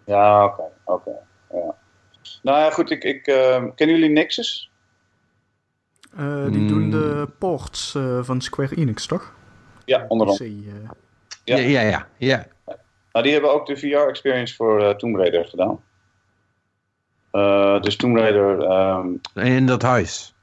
Ja, 0.07 0.45
oké. 0.45 0.63
oké. 0.85 1.11
ja. 1.53 1.75
Nou 2.43 2.59
ja, 2.59 2.71
goed. 2.71 2.91
Ik, 2.91 3.05
ik, 3.05 3.27
uh, 3.27 3.65
kennen 3.75 3.99
jullie 3.99 4.11
Nexus? 4.11 4.71
Uh, 6.19 6.45
die 6.51 6.61
mm. 6.61 6.69
doen 6.69 6.91
de 6.91 7.29
ports 7.39 7.95
uh, 7.95 8.23
van 8.23 8.41
Square 8.41 8.77
Enix, 8.77 9.07
toch? 9.07 9.35
Ja, 9.85 10.05
onder 10.09 10.27
andere. 10.27 10.65
Ja. 11.45 11.57
ja, 11.57 11.57
ja, 11.57 11.81
ja. 11.81 12.07
ja. 12.17 12.47
Nou, 13.13 13.25
die 13.25 13.33
hebben 13.33 13.53
ook 13.53 13.67
de 13.67 13.77
VR-experience 13.77 14.55
voor 14.55 14.97
Tomb 14.97 15.17
Raider 15.17 15.45
gedaan. 15.45 15.81
Uh, 17.39 17.81
dus 17.81 17.97
Tomb 17.97 18.17
Raider... 18.17 18.71
Um, 18.71 19.21
in 19.35 19.67
dat 19.67 19.83
huis? 19.83 20.35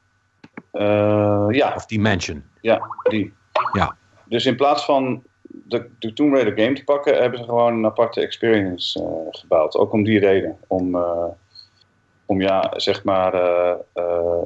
Uh, 0.73 1.47
ja. 1.49 1.73
Of 1.75 1.85
die 1.85 1.99
mansion? 1.99 2.43
Ja, 2.61 2.81
die. 3.03 3.33
Ja. 3.73 3.95
Dus 4.25 4.45
in 4.45 4.55
plaats 4.55 4.85
van 4.85 5.23
de, 5.41 5.89
de 5.99 6.13
Tomb 6.13 6.33
Raider 6.33 6.63
game 6.63 6.73
te 6.75 6.83
pakken, 6.83 7.21
hebben 7.21 7.39
ze 7.39 7.45
gewoon 7.45 7.73
een 7.73 7.85
aparte 7.85 8.21
experience 8.21 9.01
uh, 9.01 9.07
gebouwd. 9.29 9.75
Ook 9.75 9.93
om 9.93 10.03
die 10.03 10.19
reden. 10.19 10.57
Om, 10.67 10.97
om 12.25 12.41
ja, 12.41 12.73
zeg 12.75 13.03
maar, 13.03 13.33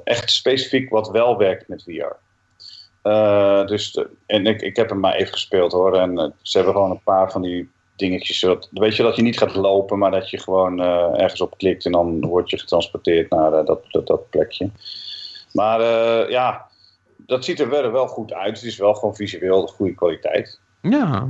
echt 0.04 0.32
specifiek 0.32 0.90
wat 0.90 1.10
wel 1.10 1.38
werkt 1.38 1.68
met 1.68 1.84
VR. 1.84 2.16
dus 3.66 3.92
de, 3.92 4.10
en 4.26 4.46
ik, 4.46 4.62
ik 4.62 4.76
heb 4.76 4.90
hem 4.90 5.00
maar 5.00 5.14
even 5.14 5.34
gespeeld 5.34 5.72
hoor. 5.72 5.98
En 5.98 6.34
ze 6.42 6.58
hebben 6.58 6.76
gewoon 6.76 6.92
een 6.92 7.04
paar 7.04 7.32
van 7.32 7.42
die 7.42 7.70
dingetjes. 8.00 8.40
Zodat, 8.40 8.70
weet 8.72 8.96
je 8.96 9.04
dat 9.04 9.16
je 9.16 9.22
niet 9.22 9.38
gaat 9.38 9.56
lopen, 9.56 9.98
maar 9.98 10.12
dat 10.12 10.30
je 10.30 10.40
gewoon 10.40 10.80
uh, 10.80 11.22
ergens 11.22 11.42
op 11.42 11.58
klikt 11.58 11.86
en 11.86 11.92
dan 11.92 12.26
word 12.26 12.50
je 12.50 12.60
getransporteerd 12.60 13.30
naar 13.30 13.54
uh, 13.54 13.66
dat, 13.66 13.84
dat, 13.92 14.08
dat, 14.08 14.30
plekje. 14.30 14.70
Maar 15.54 15.80
uh, 15.80 16.30
ja, 16.30 16.68
dat 17.18 17.46
ziet 17.46 17.60
er 17.60 17.70
wel, 17.70 17.92
wel 17.92 18.08
goed 18.08 18.34
uit. 18.34 18.56
Het 18.58 18.66
is 18.66 18.78
wel 18.78 18.94
gewoon 18.94 19.16
visueel 19.16 19.68
goede 19.68 19.94
kwaliteit. 19.94 20.60
Ja. 20.82 21.28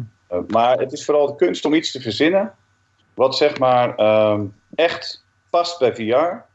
maar 0.48 0.80
het 0.80 0.92
is 0.92 1.06
vooral 1.06 1.28
de 1.28 1.36
kunst 1.36 1.66
om 1.66 1.74
iets 1.74 1.92
te 1.92 2.02
verzinnen. 2.02 2.54
Wat 3.14 3.36
zeg 3.36 3.60
maar 3.60 3.96
ehm, 3.96 4.46
echt 4.76 5.24
past 5.50 5.80
bij 5.80 5.96
VR. 5.96 6.46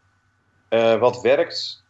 wat 0.98 1.20
werkt 1.20 1.84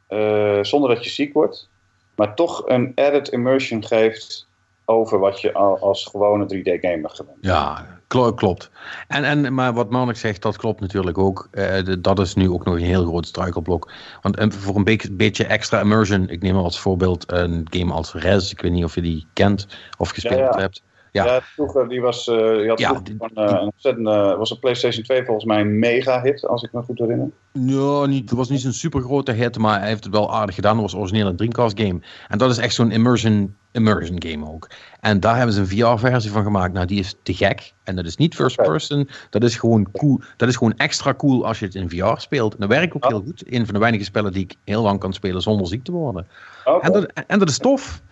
zonder 0.62 0.94
dat 0.94 1.04
je 1.04 1.10
ziek 1.10 1.32
wordt. 1.32 1.68
Maar 2.16 2.34
toch 2.34 2.62
een 2.66 2.92
added 2.94 3.28
immersion 3.28 3.84
geeft 3.84 4.46
over 4.84 5.18
wat 5.18 5.40
je 5.40 5.52
als 5.52 6.04
gewone 6.04 6.44
3D-gamer 6.44 7.10
gewend 7.10 7.38
Ja, 7.40 7.93
klopt. 8.06 8.70
En, 9.08 9.24
en, 9.24 9.54
maar 9.54 9.72
wat 9.72 9.90
Marnik 9.90 10.16
zegt, 10.16 10.42
dat 10.42 10.56
klopt 10.56 10.80
natuurlijk 10.80 11.18
ook. 11.18 11.48
Uh, 11.52 11.94
dat 11.98 12.18
is 12.18 12.34
nu 12.34 12.50
ook 12.50 12.64
nog 12.64 12.74
een 12.74 12.80
heel 12.80 13.04
groot 13.04 13.26
struikelblok. 13.26 13.92
Want 14.22 14.40
um, 14.40 14.52
voor 14.52 14.76
een 14.76 14.84
be 14.84 15.08
beetje 15.12 15.46
extra 15.46 15.80
immersion, 15.80 16.28
ik 16.28 16.42
neem 16.42 16.56
als 16.56 16.80
voorbeeld 16.80 17.32
een 17.32 17.66
game 17.70 17.92
als 17.92 18.12
Rez. 18.12 18.50
Ik 18.50 18.60
weet 18.60 18.72
niet 18.72 18.84
of 18.84 18.94
je 18.94 19.00
die 19.00 19.26
kent 19.32 19.66
of 19.98 20.10
gespeeld 20.10 20.38
ja, 20.38 20.52
ja. 20.54 20.58
hebt. 20.58 20.82
Ja. 21.14 21.24
ja, 21.24 21.40
vroeger 21.42 21.88
die 21.88 22.00
was, 22.00 22.26
uh, 22.26 22.56
die 22.56 22.68
had 22.68 22.78
ja, 22.78 22.92
die, 22.92 23.14
van, 23.18 23.30
uh, 23.34 23.44
een 23.44 23.58
ontzettend, 23.58 24.06
uh, 24.06 24.36
was 24.36 24.50
een 24.50 24.58
PlayStation 24.58 25.04
2 25.04 25.24
volgens 25.24 25.44
mij 25.44 25.60
een 25.60 25.78
mega 25.78 26.22
hit, 26.22 26.46
als 26.46 26.62
ik 26.62 26.72
me 26.72 26.82
goed 26.82 26.98
herinner. 26.98 27.30
Ja, 27.52 28.06
niet, 28.06 28.30
het 28.30 28.38
was 28.38 28.48
niet 28.48 28.60
zo'n 28.60 28.72
super 28.72 29.00
grote 29.00 29.32
hit, 29.32 29.58
maar 29.58 29.78
hij 29.78 29.88
heeft 29.88 30.04
het 30.04 30.12
wel 30.12 30.34
aardig 30.34 30.54
gedaan. 30.54 30.72
Het 30.72 30.82
was 30.82 30.94
origineel 30.94 31.26
een 31.26 31.36
Dreamcast 31.36 31.80
game. 31.80 32.00
En 32.28 32.38
dat 32.38 32.50
is 32.50 32.58
echt 32.58 32.74
zo'n 32.74 32.90
immersion, 32.90 33.56
immersion 33.72 34.22
game 34.26 34.52
ook. 34.52 34.70
En 35.00 35.20
daar 35.20 35.36
hebben 35.36 35.54
ze 35.54 35.60
een 35.60 35.96
VR-versie 35.96 36.30
van 36.30 36.42
gemaakt. 36.42 36.72
Nou, 36.72 36.86
die 36.86 36.98
is 36.98 37.14
te 37.22 37.34
gek. 37.34 37.72
En 37.84 37.96
dat 37.96 38.04
is 38.04 38.16
niet 38.16 38.34
first 38.34 38.58
okay. 38.58 38.70
person. 38.70 39.08
Dat 39.30 39.42
is 39.42 39.56
gewoon 39.56 39.88
cool. 39.92 40.20
Dat 40.36 40.48
is 40.48 40.56
gewoon 40.56 40.76
extra 40.76 41.14
cool 41.14 41.46
als 41.46 41.58
je 41.58 41.64
het 41.64 41.74
in 41.74 41.90
VR 41.90 42.20
speelt. 42.20 42.54
En 42.54 42.60
dat 42.60 42.68
werkt 42.68 42.94
ook 42.94 43.04
oh. 43.04 43.10
heel 43.10 43.22
goed. 43.22 43.42
Een 43.46 43.64
van 43.64 43.74
de 43.74 43.80
weinige 43.80 44.04
spellen 44.04 44.32
die 44.32 44.42
ik 44.42 44.54
heel 44.64 44.82
lang 44.82 45.00
kan 45.00 45.12
spelen 45.12 45.42
zonder 45.42 45.66
ziek 45.66 45.84
te 45.84 45.92
worden. 45.92 46.26
Okay. 46.64 46.80
En, 46.80 46.92
dat, 46.92 47.24
en 47.26 47.38
dat 47.38 47.48
is 47.48 47.58
tof. 47.58 48.02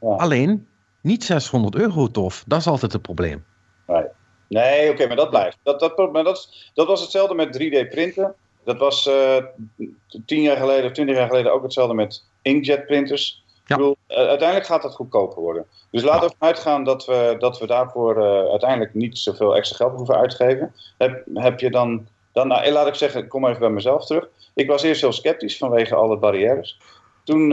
Ja. 0.00 0.08
Alleen, 0.08 0.66
niet 1.06 1.24
600 1.24 1.74
euro 1.74 2.06
tof. 2.10 2.44
Dat 2.46 2.58
is 2.58 2.66
altijd 2.66 2.92
het 2.92 3.02
probleem. 3.02 3.44
Nee, 3.86 4.04
nee 4.48 4.82
oké, 4.82 4.90
okay, 4.90 5.06
maar 5.06 5.16
dat 5.16 5.30
blijft. 5.30 5.58
Dat, 5.62 5.80
dat, 5.80 6.12
maar 6.12 6.24
dat, 6.24 6.70
dat 6.74 6.86
was 6.86 7.00
hetzelfde 7.00 7.34
met 7.34 7.58
3D 7.62 7.88
printen. 7.88 8.34
Dat 8.64 8.78
was 8.78 9.06
uh, 9.06 9.36
tien 10.26 10.42
jaar 10.42 10.56
geleden 10.56 10.84
of 10.84 10.92
twintig 10.92 11.16
jaar 11.16 11.28
geleden 11.28 11.52
ook 11.52 11.62
hetzelfde 11.62 11.94
met 11.94 12.24
inkjet 12.42 12.86
printers. 12.86 13.44
Ja. 13.46 13.74
Ik 13.74 13.76
bedoel, 13.76 13.96
uh, 14.08 14.16
uiteindelijk 14.16 14.66
gaat 14.66 14.82
dat 14.82 14.94
goedkoper 14.94 15.42
worden. 15.42 15.66
Dus 15.90 16.02
laten 16.02 16.20
we 16.20 16.32
ervan 16.32 16.48
uitgaan 16.48 16.84
dat 16.84 17.04
we, 17.04 17.36
dat 17.38 17.58
we 17.58 17.66
daarvoor 17.66 18.16
uh, 18.16 18.50
uiteindelijk 18.50 18.94
niet 18.94 19.18
zoveel 19.18 19.56
extra 19.56 19.76
geld 19.76 19.96
hoeven 19.96 20.16
uitgeven. 20.16 20.74
Heb, 20.98 21.24
heb 21.34 21.60
je 21.60 21.70
dan, 21.70 22.06
dan 22.32 22.48
nou, 22.48 22.70
laat 22.70 22.86
ik 22.86 22.94
zeggen, 22.94 23.22
ik 23.22 23.28
kom 23.28 23.46
even 23.46 23.60
bij 23.60 23.70
mezelf 23.70 24.06
terug. 24.06 24.28
Ik 24.54 24.68
was 24.68 24.82
eerst 24.82 25.00
heel 25.00 25.12
sceptisch 25.12 25.58
vanwege 25.58 25.94
alle 25.94 26.16
barrières. 26.16 26.80
Toen 27.24 27.48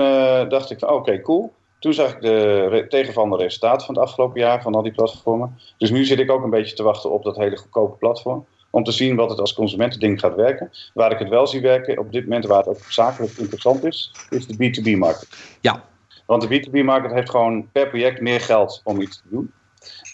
dacht 0.50 0.72
ik 0.72 0.80
van 0.80 0.90
oké, 0.90 0.98
okay, 0.98 1.22
cool. 1.22 1.54
Toen 1.84 1.94
zag 1.94 2.14
ik 2.14 2.22
de 2.22 2.86
tegenvallende 2.90 3.38
resultaten 3.38 3.86
van 3.86 3.96
het 3.96 4.04
afgelopen 4.04 4.40
jaar 4.40 4.62
van 4.62 4.76
al 4.76 4.82
die 4.82 4.92
platformen. 4.92 5.60
Dus 5.78 5.92
nu 5.92 6.06
zit 6.06 6.20
ik 6.20 6.32
ook 6.32 6.44
een 6.44 6.50
beetje 6.50 6.76
te 6.76 6.84
wachten 6.84 7.12
op 7.12 7.24
dat 7.24 7.36
hele 7.36 7.58
goedkope 7.58 7.98
platform. 7.98 8.46
Om 8.70 8.84
te 8.84 8.92
zien 8.92 9.16
wat 9.16 9.30
het 9.30 9.40
als 9.40 9.54
consumentending 9.54 10.20
gaat 10.20 10.36
werken. 10.36 10.72
Waar 10.94 11.12
ik 11.12 11.20
het 11.20 11.30
wel 11.30 11.48
zie 11.48 11.62
werken, 11.62 11.98
op 11.98 12.12
dit 12.12 12.24
moment 12.24 12.46
waar 12.46 12.58
het 12.58 12.68
ook 12.68 12.82
zakelijk 12.88 13.38
interessant 13.38 13.84
is, 13.84 14.12
is 14.30 14.48
de 14.48 14.56
B2B-markt. 14.56 15.28
Ja. 15.62 15.84
Want 16.26 16.42
de 16.42 16.60
B2B-market 16.60 17.12
heeft 17.12 17.30
gewoon 17.30 17.70
per 17.72 17.88
project 17.88 18.22
meer 18.22 18.42
geld 18.42 18.82
om 18.84 19.02
iets 19.02 19.18
te 19.18 19.28
doen. 19.30 19.54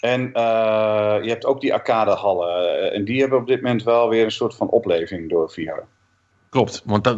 En 0.00 0.20
je 1.22 1.28
hebt 1.28 1.46
ook 1.46 1.60
die 1.60 1.74
arcadehallen. 1.74 2.92
en 2.92 3.04
die 3.04 3.20
hebben 3.20 3.38
op 3.38 3.46
dit 3.46 3.62
moment 3.62 3.82
wel 3.82 4.08
weer 4.08 4.24
een 4.24 4.30
soort 4.30 4.54
van 4.54 4.68
opleving 4.68 5.30
door 5.30 5.50
VR. 5.50 5.82
Klopt, 6.50 6.82
want, 6.84 7.04
dat, 7.04 7.16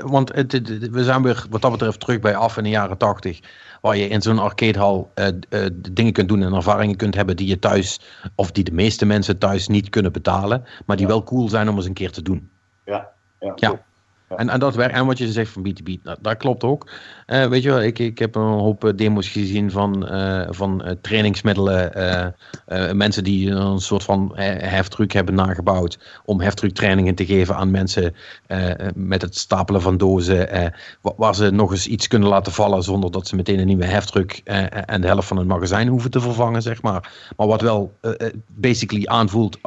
want 0.00 0.34
het, 0.34 0.52
we 0.90 1.04
zijn 1.04 1.22
weer 1.22 1.46
wat 1.50 1.62
dat 1.62 1.70
betreft 1.70 2.00
terug 2.00 2.20
bij 2.20 2.36
af 2.36 2.56
in 2.56 2.62
de 2.62 2.68
jaren 2.68 2.96
tachtig. 2.96 3.40
Waar 3.80 3.96
je 3.96 4.08
in 4.08 4.22
zo'n 4.22 4.38
arcadehal 4.38 5.10
uh, 5.14 5.26
uh, 5.50 5.66
dingen 5.92 6.12
kunt 6.12 6.28
doen 6.28 6.42
en 6.42 6.52
ervaringen 6.52 6.96
kunt 6.96 7.14
hebben 7.14 7.36
die 7.36 7.46
je 7.46 7.58
thuis, 7.58 8.00
of 8.34 8.52
die 8.52 8.64
de 8.64 8.72
meeste 8.72 9.06
mensen 9.06 9.38
thuis 9.38 9.68
niet 9.68 9.88
kunnen 9.88 10.12
betalen. 10.12 10.64
Maar 10.86 10.96
die 10.96 11.06
wel 11.06 11.22
cool 11.22 11.48
zijn 11.48 11.68
om 11.68 11.76
eens 11.76 11.86
een 11.86 11.92
keer 11.92 12.10
te 12.10 12.22
doen. 12.22 12.50
Ja, 12.84 13.08
ja. 13.40 13.52
ja. 13.56 13.84
En, 14.28 14.58
dat 14.58 14.76
en 14.76 15.06
wat 15.06 15.18
je 15.18 15.32
zegt 15.32 15.50
van 15.50 15.66
B2B, 15.68 16.02
dat, 16.02 16.18
dat 16.20 16.36
klopt 16.36 16.64
ook. 16.64 16.90
Uh, 17.26 17.46
weet 17.46 17.62
je 17.62 17.68
wel, 17.68 17.82
ik, 17.82 17.98
ik 17.98 18.18
heb 18.18 18.34
een 18.34 18.42
hoop 18.42 18.84
eh, 18.84 18.90
demos 18.96 19.28
gezien 19.28 19.70
van, 19.70 20.14
uh, 20.14 20.46
van 20.50 20.96
trainingsmiddelen. 21.00 22.34
mensen 22.92 23.24
die 23.24 23.50
een 23.50 23.80
soort 23.80 24.02
van 24.02 24.32
heftruck 24.36 25.12
hebben 25.12 25.34
nagebouwd. 25.34 25.98
Om 26.24 26.40
heftrucktrainingen 26.40 27.14
te 27.14 27.26
geven 27.26 27.56
aan 27.56 27.70
mensen 27.70 28.14
met 28.94 29.22
het 29.22 29.36
stapelen 29.36 29.82
van 29.82 29.96
dozen. 29.96 30.72
waar 31.00 31.34
ze 31.34 31.50
nog 31.50 31.70
eens 31.70 31.86
iets 31.86 32.08
kunnen 32.08 32.28
laten 32.28 32.52
vallen 32.52 32.82
zonder 32.82 33.10
dat 33.10 33.26
ze 33.26 33.36
meteen 33.36 33.58
een 33.58 33.66
nieuwe 33.66 33.84
heftruck 33.84 34.40
en 34.44 35.00
de 35.00 35.06
helft 35.06 35.28
van 35.28 35.36
het 35.36 35.46
magazijn 35.46 35.88
hoeven 35.88 36.10
te 36.10 36.20
vervangen, 36.20 36.62
zeg 36.62 36.82
maar. 36.82 37.12
Maar 37.36 37.46
wat 37.46 37.60
wel 37.60 37.92
basically 38.46 39.06
aanvoelt 39.06 39.58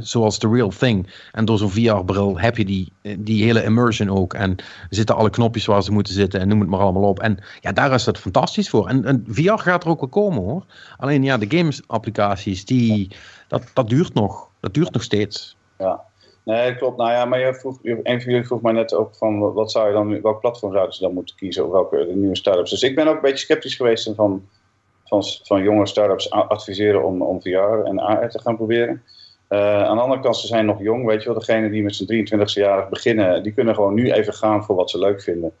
zoals 0.00 0.38
the 0.38 0.48
real 0.48 0.72
thing. 0.78 1.06
En 1.32 1.44
door 1.44 1.58
zo'n 1.58 1.70
VR-bril 1.70 2.38
heb 2.38 2.56
je 2.56 2.64
die, 2.64 2.92
die 3.18 3.44
hele 3.44 3.64
immersion 3.64 3.87
ook. 4.10 4.34
En 4.34 4.56
zitten 4.90 5.16
alle 5.16 5.30
knopjes 5.30 5.66
waar 5.66 5.82
ze 5.82 5.92
moeten 5.92 6.12
zitten 6.14 6.40
en 6.40 6.48
noem 6.48 6.60
het 6.60 6.68
maar 6.68 6.80
allemaal 6.80 7.08
op. 7.08 7.20
En 7.20 7.38
ja, 7.60 7.72
daar 7.72 7.92
is 7.92 8.06
het 8.06 8.18
fantastisch 8.18 8.68
voor. 8.68 8.88
En, 8.88 9.04
en 9.04 9.24
VR 9.28 9.52
gaat 9.52 9.84
er 9.84 9.90
ook 9.90 10.00
wel 10.00 10.08
komen 10.08 10.42
hoor. 10.42 10.64
Alleen 10.96 11.22
ja, 11.22 11.38
de 11.38 11.56
games 11.56 11.82
applicaties, 11.86 12.64
die, 12.64 13.10
dat, 13.48 13.62
dat 13.74 13.88
duurt 13.88 14.14
nog. 14.14 14.48
Dat 14.60 14.74
duurt 14.74 14.92
nog 14.92 15.02
steeds. 15.02 15.56
Ja, 15.78 16.04
Nee, 16.48 16.74
klopt. 16.74 16.96
Nou 16.96 17.10
ja, 17.10 17.24
maar 17.24 17.40
je 17.40 17.54
vroeg, 17.54 17.78
een 17.82 18.22
van 18.22 18.30
jullie 18.32 18.46
vroeg 18.46 18.62
mij 18.62 18.72
net 18.72 18.94
ook 18.94 19.14
van 19.14 19.52
wat 19.52 19.70
zou 19.70 19.86
je 19.86 19.92
dan, 19.92 20.20
welk 20.22 20.40
platform 20.40 20.72
zouden 20.72 20.94
ze 20.94 21.02
dan 21.02 21.14
moeten 21.14 21.36
kiezen 21.36 21.64
of 21.64 21.70
welke 21.70 22.10
nieuwe 22.14 22.36
startups. 22.36 22.70
Dus 22.70 22.82
ik 22.82 22.94
ben 22.94 23.06
ook 23.08 23.14
een 23.14 23.20
beetje 23.20 23.44
sceptisch 23.44 23.76
geweest 23.76 24.10
van, 24.14 24.48
van, 25.04 25.22
van 25.42 25.62
jonge 25.62 25.86
startups 25.86 26.30
adviseren 26.30 27.04
om, 27.04 27.22
om 27.22 27.42
VR 27.42 27.84
en 27.84 27.98
AR 27.98 28.30
te 28.30 28.40
gaan 28.40 28.56
proberen. 28.56 29.02
Uh, 29.48 29.82
aan 29.82 29.96
de 29.96 30.02
andere 30.02 30.20
kant, 30.20 30.36
ze 30.36 30.46
zijn 30.46 30.66
nog 30.66 30.80
jong, 30.80 31.06
weet 31.06 31.22
je 31.22 31.28
wel. 31.28 31.38
Degene 31.38 31.70
die 31.70 31.82
met 31.82 31.94
zijn 31.94 32.26
23e 32.28 32.52
jaar 32.52 32.88
beginnen, 32.88 33.42
die 33.42 33.52
kunnen 33.52 33.74
gewoon 33.74 33.94
nu 33.94 34.12
even 34.12 34.34
gaan 34.34 34.64
voor 34.64 34.76
wat 34.76 34.90
ze 34.90 34.98
leuk 34.98 35.22
vinden. 35.22 35.52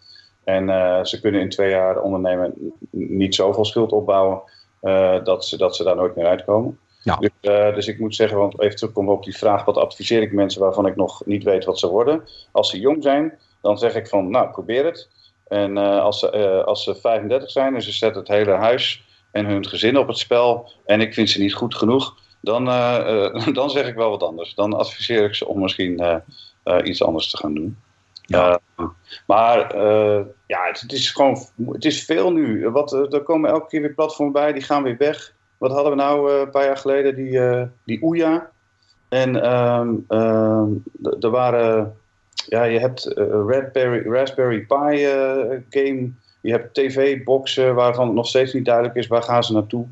En 0.44 0.68
uh, 0.68 1.04
ze 1.04 1.20
kunnen 1.20 1.40
in 1.40 1.48
twee 1.48 1.70
jaar 1.70 2.00
ondernemen 2.00 2.54
niet 2.90 3.34
zoveel 3.34 3.64
schuld 3.64 3.92
opbouwen 3.92 4.40
uh, 4.82 5.24
dat, 5.24 5.44
ze, 5.44 5.56
dat 5.56 5.76
ze 5.76 5.84
daar 5.84 5.96
nooit 5.96 6.16
meer 6.16 6.26
uitkomen. 6.26 6.78
Ja. 7.02 7.16
Dus, 7.16 7.30
dus, 7.74 7.86
ik 7.86 7.98
moet 7.98 8.14
zeggen, 8.14 8.38
want 8.38 8.60
even 8.60 8.76
terugkomen 8.76 9.14
op 9.14 9.24
die 9.24 9.36
vraag, 9.36 9.64
wat 9.64 9.76
adviseer 9.76 10.22
ik 10.22 10.32
mensen 10.32 10.60
waarvan 10.60 10.86
ik 10.86 10.96
nog 10.96 11.26
niet 11.26 11.44
weet 11.44 11.64
wat 11.64 11.78
ze 11.78 11.88
worden? 11.88 12.24
Als 12.52 12.70
ze 12.70 12.80
jong 12.80 13.02
zijn, 13.02 13.38
dan 13.62 13.78
zeg 13.78 13.94
ik 13.94 14.08
van, 14.08 14.30
nou, 14.30 14.50
probeer 14.50 14.84
het. 14.84 15.08
En 15.46 15.76
als, 15.76 16.18
ze, 16.18 16.62
als 16.64 16.84
ze 16.84 16.94
35 16.94 17.50
zijn 17.50 17.74
en 17.74 17.82
ze 17.82 17.92
zetten 17.92 18.20
het 18.20 18.30
hele 18.30 18.52
huis 18.52 19.04
en 19.32 19.46
hun 19.46 19.66
gezin 19.66 19.98
op 19.98 20.08
het 20.08 20.18
spel 20.18 20.70
en 20.84 21.00
ik 21.00 21.14
vind 21.14 21.30
ze 21.30 21.40
niet 21.40 21.54
goed 21.54 21.74
genoeg, 21.74 22.16
dan, 22.48 22.68
eh, 22.68 23.24
eh, 23.24 23.46
dan 23.58 23.70
zeg 23.70 23.88
ik 23.88 23.94
wel 23.94 24.10
wat 24.10 24.22
anders. 24.22 24.54
Dan 24.54 24.72
adviseer 24.72 25.24
ik 25.24 25.34
ze 25.34 25.48
om 25.48 25.60
misschien 25.60 25.98
eh, 25.98 26.78
iets 26.84 27.02
anders 27.02 27.30
te 27.30 27.36
gaan 27.36 27.54
doen. 27.54 27.76
Ja. 28.22 28.60
maar 29.26 29.76
ja, 30.46 30.66
het, 30.66 30.80
het, 30.80 30.92
is 30.92 31.10
gewoon, 31.10 31.38
het 31.72 31.84
is 31.84 32.04
veel 32.04 32.32
nu. 32.32 32.68
Wat, 32.70 32.92
er 32.92 33.22
komen 33.22 33.50
elke 33.50 33.66
keer 33.66 33.80
weer 33.80 33.94
platformen 33.94 34.32
bij, 34.32 34.52
die 34.52 34.62
gaan 34.62 34.82
weer 34.82 34.96
weg. 34.96 35.32
Wat 35.58 35.70
hadden 35.70 35.90
we 35.90 35.98
nou 35.98 36.32
een 36.32 36.50
paar 36.50 36.64
jaar 36.64 36.76
geleden? 36.76 37.14
Die, 37.14 37.40
die 37.84 38.02
Ouya. 38.02 38.50
En 39.08 39.42
ehm, 39.42 39.94
ehm, 40.08 40.70
er 41.20 41.30
waren, 41.30 41.96
ja, 42.46 42.64
je 42.64 42.78
hebt 42.78 43.12
Raspberry, 43.46 44.12
Raspberry 44.12 44.60
Pi 44.60 45.06
game. 45.70 46.10
Je 46.40 46.50
hebt 46.50 46.74
tv-boxen 46.74 47.74
waarvan 47.74 48.06
het 48.06 48.14
nog 48.14 48.26
steeds 48.26 48.52
niet 48.52 48.64
duidelijk 48.64 48.94
is 48.94 49.06
waar 49.06 49.22
gaan 49.22 49.44
ze 49.44 49.52
naartoe. 49.52 49.86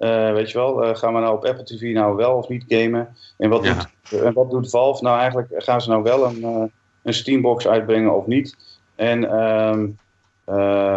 Uh, 0.00 0.32
weet 0.32 0.50
je 0.50 0.58
wel, 0.58 0.84
uh, 0.84 0.96
gaan 0.96 1.14
we 1.14 1.20
nou 1.20 1.36
op 1.36 1.44
Apple 1.44 1.64
TV 1.64 1.92
nou 1.92 2.16
wel 2.16 2.36
of 2.36 2.48
niet 2.48 2.64
gamen? 2.68 3.16
En 3.36 3.50
wat, 3.50 3.62
doet, 3.62 3.88
en 4.22 4.32
wat 4.32 4.50
doet 4.50 4.70
Valve? 4.70 5.02
Nou 5.02 5.18
eigenlijk 5.18 5.48
gaan 5.56 5.80
ze 5.80 5.88
nou 5.88 6.02
wel 6.02 6.26
een, 6.26 6.40
uh, 6.40 6.64
een 7.02 7.14
Steambox 7.14 7.66
uitbrengen 7.66 8.16
of 8.16 8.26
niet? 8.26 8.56
En 8.94 9.30
ehm, 9.30 9.88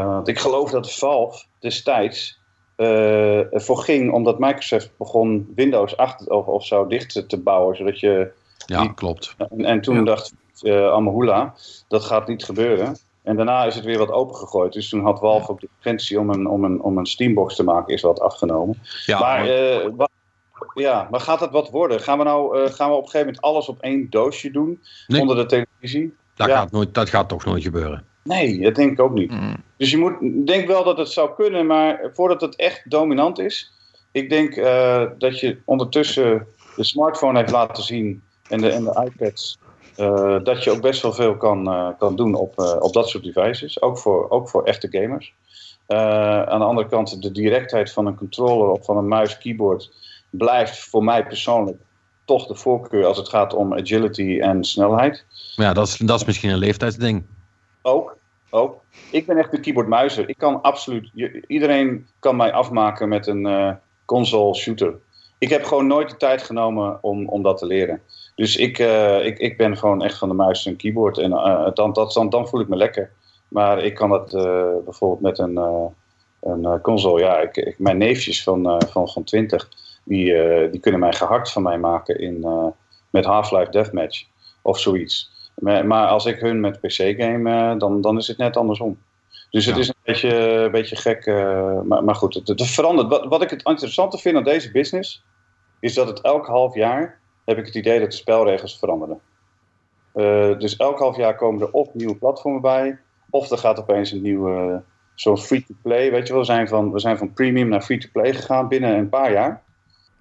want 0.08 0.28
ik 0.28 0.40
geloof 0.40 0.70
dat 0.72 0.94
Valve 0.94 1.46
destijds 1.60 2.42
ervoor 2.76 3.78
ging 3.78 4.12
omdat 4.12 4.40
Microsoft 4.40 4.92
begon 4.98 5.52
Windows 5.56 5.98
8 5.98 6.30
of, 6.30 6.46
of 6.46 6.66
zo 6.66 6.88
dicht 6.88 7.30
te 7.30 7.38
bouwen. 7.38 7.76
Zodat 7.76 8.00
je 8.00 8.32
ja, 8.66 8.88
klopt. 8.88 9.36
En, 9.38 9.66
en 9.66 9.82
toen 9.82 10.06
dacht 10.06 10.34
uh, 10.62 10.92
Amahula, 10.92 11.54
dat 11.88 12.04
gaat 12.04 12.28
niet 12.28 12.44
gebeuren. 12.44 12.98
En 13.24 13.36
daarna 13.36 13.64
is 13.64 13.76
het 13.76 13.86
weer 13.86 13.98
wat 13.98 14.12
opengegooid. 14.12 14.74
Dus 14.74 14.90
toen 14.90 15.04
had 15.04 15.20
Valve 15.20 15.52
ook 15.52 15.60
de 15.60 15.70
urgentie 15.78 16.20
om 16.20 16.30
een, 16.30 16.48
om, 16.48 16.64
een, 16.64 16.82
om 16.82 16.98
een 16.98 17.06
Steambox 17.06 17.56
te 17.56 17.64
maken, 17.64 17.94
is 17.94 18.02
wat 18.02 18.20
afgenomen. 18.20 18.78
Ja, 19.06 19.20
maar, 19.20 19.48
uh, 19.48 19.90
ja, 20.74 21.08
maar 21.12 21.20
gaat 21.20 21.40
dat 21.40 21.52
wat 21.52 21.70
worden? 21.70 22.00
Gaan 22.00 22.18
we 22.18 22.24
nou 22.24 22.60
uh, 22.60 22.70
gaan 22.70 22.90
we 22.90 22.96
op 22.96 23.04
een 23.04 23.10
gegeven 23.10 23.26
moment 23.26 23.42
alles 23.42 23.68
op 23.68 23.80
één 23.80 24.10
doosje 24.10 24.52
doen 24.52 24.80
nee. 25.08 25.22
onder 25.22 25.36
de 25.36 25.46
televisie? 25.46 26.14
Dat, 26.36 26.50
gaat 26.50 26.72
nooit, 26.72 26.94
dat 26.94 27.10
gaat 27.10 27.30
toch 27.30 27.46
nooit 27.46 27.64
gebeuren? 27.64 28.06
Nee, 28.24 28.60
dat 28.60 28.76
denk 28.76 28.92
ik 28.92 29.00
ook 29.00 29.14
niet. 29.14 29.32
Mm. 29.32 29.56
Dus 29.78 29.92
je 29.92 29.98
moet, 29.98 30.48
denk 30.48 30.68
wel 30.68 30.84
dat 30.84 30.98
het 30.98 31.10
zou 31.10 31.36
kunnen, 31.36 31.66
maar 31.66 32.10
voordat 32.14 32.42
het 32.42 32.56
echt 32.56 32.90
dominant 32.90 33.40
is, 33.40 33.72
ik 34.12 34.30
denk 34.30 34.56
uh, 34.56 35.04
dat 35.18 35.40
je 35.40 35.58
ondertussen 35.66 36.48
de 36.76 36.84
smartphone 36.84 37.38
heeft 37.40 37.52
laten 37.52 37.84
zien 37.84 38.24
en 38.50 38.62
de, 38.62 38.70
en 38.70 38.84
de 38.84 39.12
iPads 39.12 39.58
uh, 39.98 40.44
dat 40.44 40.64
je 40.64 40.72
ook 40.72 40.82
best 40.82 41.02
wel 41.02 41.14
veel 41.14 41.38
kan, 41.38 41.68
uh, 41.68 41.90
kan 42.00 42.16
doen 42.16 42.36
op, 42.36 42.60
uh, 42.60 42.76
op 42.80 42.94
dat 42.94 43.10
soort 43.10 43.24
devices. 43.24 43.82
Ook 43.82 43.98
voor, 43.98 44.30
ook 44.30 44.50
voor 44.50 44.64
echte 44.64 44.88
gamers. 44.92 45.34
aan 45.88 46.60
de 46.60 46.66
andere 46.66 46.88
kant, 46.88 47.22
de 47.22 47.32
directheid 47.32 47.92
van 47.92 48.06
een 48.06 48.16
controller 48.16 48.70
of 48.70 48.86
van 48.86 48.98
een 48.98 49.08
muis, 49.08 49.38
keyboard 49.38 49.92
blijft 50.30 50.80
voor 50.80 51.04
mij 51.04 51.26
persoonlijk 51.26 51.78
toch 52.26 52.48
de 52.48 52.56
voorkeur 52.56 53.06
als 53.06 53.18
het 53.18 53.30
gaat 53.30 53.54
om 53.54 53.74
agility 53.74 54.40
en 54.40 54.64
snelheid. 54.64 55.26
Ja, 55.56 55.74
dat 55.74 55.88
is, 55.88 55.98
dat 55.98 56.20
is 56.20 56.26
misschien 56.26 56.50
een 56.50 56.58
leeftijdsding. 56.58 57.24
Ook, 57.82 58.18
ook. 58.50 58.82
Ik 59.12 59.26
ben 59.26 59.38
echt 59.38 59.54
een 59.54 59.62
keyboard-muizer. 59.62 60.30
Ik 60.30 60.38
kan 60.38 60.62
absoluut, 60.62 61.10
iedereen 61.48 62.08
kan 62.20 62.36
mij 62.36 62.52
afmaken 62.52 63.10
met 63.10 63.28
een 63.28 63.78
console 64.06 64.56
shooter. 64.56 64.94
Ik 65.38 65.50
heb 65.50 65.64
gewoon 65.64 65.88
nooit 65.88 66.10
de 66.10 66.18
tijd 66.18 66.44
genomen 66.44 66.98
om, 67.02 67.28
om 67.28 67.44
dat 67.44 67.58
te 67.58 67.66
leren. 67.66 68.02
Dus 68.44 68.56
ik, 68.56 68.80
uh, 68.80 69.26
ik, 69.26 69.40
ik 69.40 69.58
ben 69.58 69.78
gewoon 69.78 70.04
echt 70.04 70.18
van 70.18 70.30
de 70.30 70.36
muis 70.36 70.66
en 70.66 70.76
keyboard. 70.76 71.18
En 71.18 71.32
uh, 71.32 71.68
dan, 71.74 71.94
dat, 71.94 72.14
dan, 72.14 72.30
dan 72.30 72.48
voel 72.48 72.60
ik 72.60 72.68
me 72.68 72.76
lekker. 72.76 73.12
Maar 73.48 73.84
ik 73.84 73.96
kan 73.96 74.10
dat 74.10 74.34
uh, 74.34 74.68
bijvoorbeeld 74.84 75.22
met 75.22 75.40
een, 75.40 75.60
een 76.42 76.82
console. 76.82 77.20
Ja, 77.20 77.40
ik, 77.40 77.58
ik, 77.58 77.80
mijn 77.80 77.98
neefjes 77.98 78.44
van, 78.44 78.82
van, 78.90 79.10
van 79.10 79.24
20, 79.24 79.70
die, 80.04 80.34
die 80.70 80.80
kunnen 80.80 81.00
mij 81.00 81.14
gehakt 81.14 81.52
van 81.52 81.64
mij 81.64 81.78
maken 81.78 82.20
in, 82.20 82.46
met 83.10 83.26
Half-Life 83.26 83.72
Deathmatch 83.72 84.26
of 84.62 84.80
zoiets. 84.80 85.32
Maar, 85.56 85.86
maar, 85.86 86.08
als 86.08 86.26
ik 86.26 86.40
hun 86.40 86.60
met 86.60 86.80
PC 86.80 87.14
game, 87.18 87.78
dan, 87.78 88.02
dan 88.02 88.18
is 88.18 88.28
het 88.28 88.38
net 88.38 88.58
andersom. 88.58 88.98
Dus 89.50 89.66
het 89.66 89.78
is 89.78 89.88
een 89.88 89.96
beetje, 90.04 90.36
een 90.38 90.72
beetje 90.72 90.96
gek. 90.96 91.26
maar, 91.86 92.04
maar 92.04 92.16
goed, 92.16 92.34
het, 92.34 92.48
het 92.48 92.68
verandert. 92.68 93.10
Wat, 93.10 93.26
wat 93.26 93.42
ik 93.42 93.50
het 93.50 93.64
interessante 93.64 94.18
vind 94.18 94.38
aan 94.38 94.44
deze 94.44 94.72
business, 94.72 95.24
is 95.80 95.94
dat 95.94 96.08
het 96.08 96.22
elk 96.22 96.46
half 96.46 96.76
jaar 96.76 97.22
heb 97.46 97.58
ik 97.58 97.66
het 97.66 97.76
idee 97.76 98.00
dat 98.00 98.12
de 98.12 98.18
spelregels 98.18 98.80
veranderen. 98.80 99.20
Uh, 100.16 100.60
dus 100.60 100.76
elk 100.76 101.00
half 101.00 101.18
jaar 101.18 101.36
komen 101.36 101.62
er 101.62 101.72
of 101.72 101.94
nieuwe 101.94 102.16
platformen 102.16 102.62
bij, 102.62 103.00
of 103.30 103.52
er 103.52 103.58
gaat 103.58 103.80
opeens 103.80 104.12
een 104.12 104.22
nieuwe, 104.22 104.82
zoals 105.16 105.46
free-to-play. 105.46 106.12
Weet 106.12 106.28
je 106.28 106.34
wel, 106.34 106.42
we 106.42 106.48
zijn 106.48 106.68
van, 106.68 106.92
we 106.92 107.00
zijn 107.00 107.18
van 107.18 107.34
premium 107.34 107.68
naar 107.68 107.82
free-to-play 107.82 108.34
gegaan 108.34 108.68
binnen 108.68 108.98
een 108.98 109.10
paar 109.10 109.32
jaar. 109.32 109.64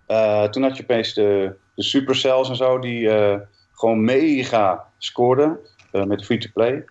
Uh, 0.08 0.44
toen 0.44 0.62
had 0.62 0.76
je 0.76 0.82
opeens 0.82 1.14
de, 1.14 1.54
de 1.74 1.82
supercells 1.82 2.48
en 2.48 2.56
zo, 2.56 2.78
die 2.78 3.10
gewoon 3.72 4.04
mega 4.04 4.86
scoorden 4.98 5.58
met 5.90 6.24
free-to-play. 6.24 6.84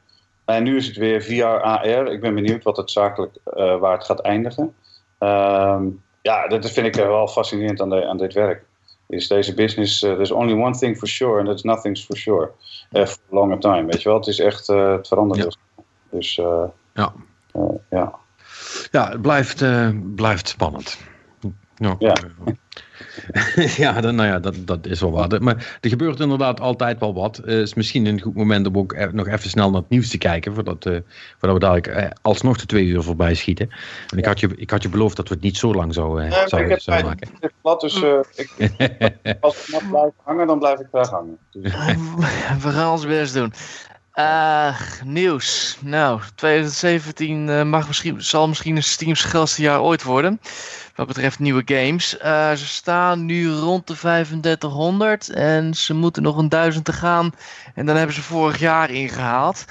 En 0.46 0.64
nu 0.64 0.78
is 0.78 0.88
het 0.88 0.96
weer 0.96 1.22
VR, 1.22 1.44
AR. 1.44 2.12
Ik 2.12 2.22
ben 2.22 2.34
benieuwd 2.34 2.64
wat 2.64 2.78
het 2.78 2.92
zakelijk, 2.92 3.38
waar 3.54 3.94
het 3.94 4.04
gaat 4.04 4.20
eindigen. 4.20 4.76
Ehm, 5.18 5.88
ja, 6.22 6.48
dat 6.48 6.72
vind 6.72 6.88
ik 6.88 6.96
wel 6.96 7.28
fascinerend 7.28 7.82
aan, 7.82 7.90
de, 7.90 8.08
aan 8.08 8.18
dit 8.18 8.34
werk 8.34 8.66
is 9.12 9.28
deze 9.28 9.54
business, 9.54 10.04
uh, 10.04 10.14
there's 10.14 10.32
only 10.32 10.54
one 10.54 10.78
thing 10.78 10.98
for 10.98 11.08
sure 11.08 11.40
and 11.40 11.48
that's 11.48 11.64
nothing's 11.64 12.06
for 12.06 12.18
sure. 12.18 12.52
Uh, 12.92 13.06
for 13.06 13.20
a 13.32 13.36
longer 13.36 13.60
time, 13.60 13.86
weet 13.86 14.02
je 14.02 14.10
wel. 14.10 14.18
Het 14.18 14.28
is 14.28 14.40
echt, 14.40 14.70
uh, 14.70 14.92
het 14.92 15.08
verandert 15.08 15.44
ja. 15.44 15.84
Dus 16.10 16.36
ja. 16.94 17.14
ja. 17.90 18.20
Ja, 18.92 19.10
het 19.10 19.22
blijft, 19.22 19.64
blijft 20.16 20.48
spannend. 20.48 20.98
Ja. 21.76 22.14
ja, 23.84 24.02
dan, 24.02 24.16
nou 24.16 24.30
ja, 24.30 24.40
dat, 24.40 24.56
dat 24.60 24.86
is 24.86 25.00
wel 25.00 25.12
wat. 25.12 25.40
Maar 25.40 25.78
er 25.82 25.90
gebeurt 25.90 26.20
inderdaad 26.20 26.60
altijd 26.60 27.00
wel 27.00 27.14
wat. 27.14 27.38
Het 27.38 27.48
is 27.48 27.74
misschien 27.74 28.06
een 28.06 28.22
goed 28.22 28.36
moment 28.36 28.68
om 28.68 28.78
ook 28.78 28.94
e-, 28.94 29.10
nog 29.12 29.28
even 29.28 29.50
snel 29.50 29.70
naar 29.70 29.82
het 29.82 29.90
nieuws 29.90 30.10
te 30.10 30.18
kijken. 30.18 30.54
Voordat, 30.54 30.86
uh, 30.86 31.00
voordat 31.38 31.54
we 31.54 31.60
dadelijk 31.60 31.88
uh, 31.88 32.10
alsnog 32.22 32.58
de 32.58 32.66
twee 32.66 32.86
uur 32.86 33.04
voorbij 33.04 33.36
schieten. 33.36 33.70
En 34.10 34.18
ik, 34.18 34.26
had 34.26 34.40
je, 34.40 34.50
ik 34.56 34.70
had 34.70 34.84
je 34.84 34.90
beloofd 34.90 35.16
dat 35.16 35.28
we 35.28 35.34
het 35.34 35.44
niet 35.44 35.58
zo 35.58 35.74
lang 35.74 35.94
zouden, 35.94 36.26
uh, 36.26 36.32
zouden, 36.32 36.72
ik 36.72 36.82
heb 36.86 37.04
maken. 37.04 37.28
Het 37.40 37.52
plat, 37.62 37.82
dus 37.82 38.02
ik, 38.36 38.50
als 39.40 39.68
het 39.72 39.90
blijft 39.90 40.16
hangen, 40.24 40.48
dan 40.48 40.60
blijf 40.60 40.80
ik 40.80 40.88
graag 40.92 41.10
hangen. 41.10 41.38
Dus. 41.52 41.72
we 42.64 42.70
gaan 42.70 42.92
ons 42.92 43.06
best 43.06 43.34
doen. 43.34 43.54
nieuws. 45.06 45.78
Nou, 45.82 46.22
2017 46.36 47.70
mag 47.70 47.88
misschien, 47.88 48.22
zal 48.22 48.48
misschien 48.48 48.76
een 48.76 48.84
Steam's 48.84 49.24
grootste 49.24 49.62
jaar 49.62 49.82
ooit 49.82 50.04
worden 50.04 50.40
wat 50.96 51.08
betreft 51.08 51.40
nieuwe 51.40 51.62
games. 51.66 52.18
Uh, 52.24 52.52
ze 52.52 52.68
staan 52.68 53.26
nu 53.26 53.50
rond 53.50 53.88
de 53.88 53.96
3500 53.96 55.30
en 55.30 55.74
ze 55.74 55.94
moeten 55.94 56.24
nog 56.24 56.38
een 56.38 56.50
duizend 56.50 56.86
te 56.86 56.94
gaan. 56.94 57.34
En 57.76 57.86
dan 57.86 57.96
hebben 57.96 58.16
ze 58.16 58.22
vorig 58.22 58.60
jaar 58.60 58.92
ingehaald. 58.92 59.66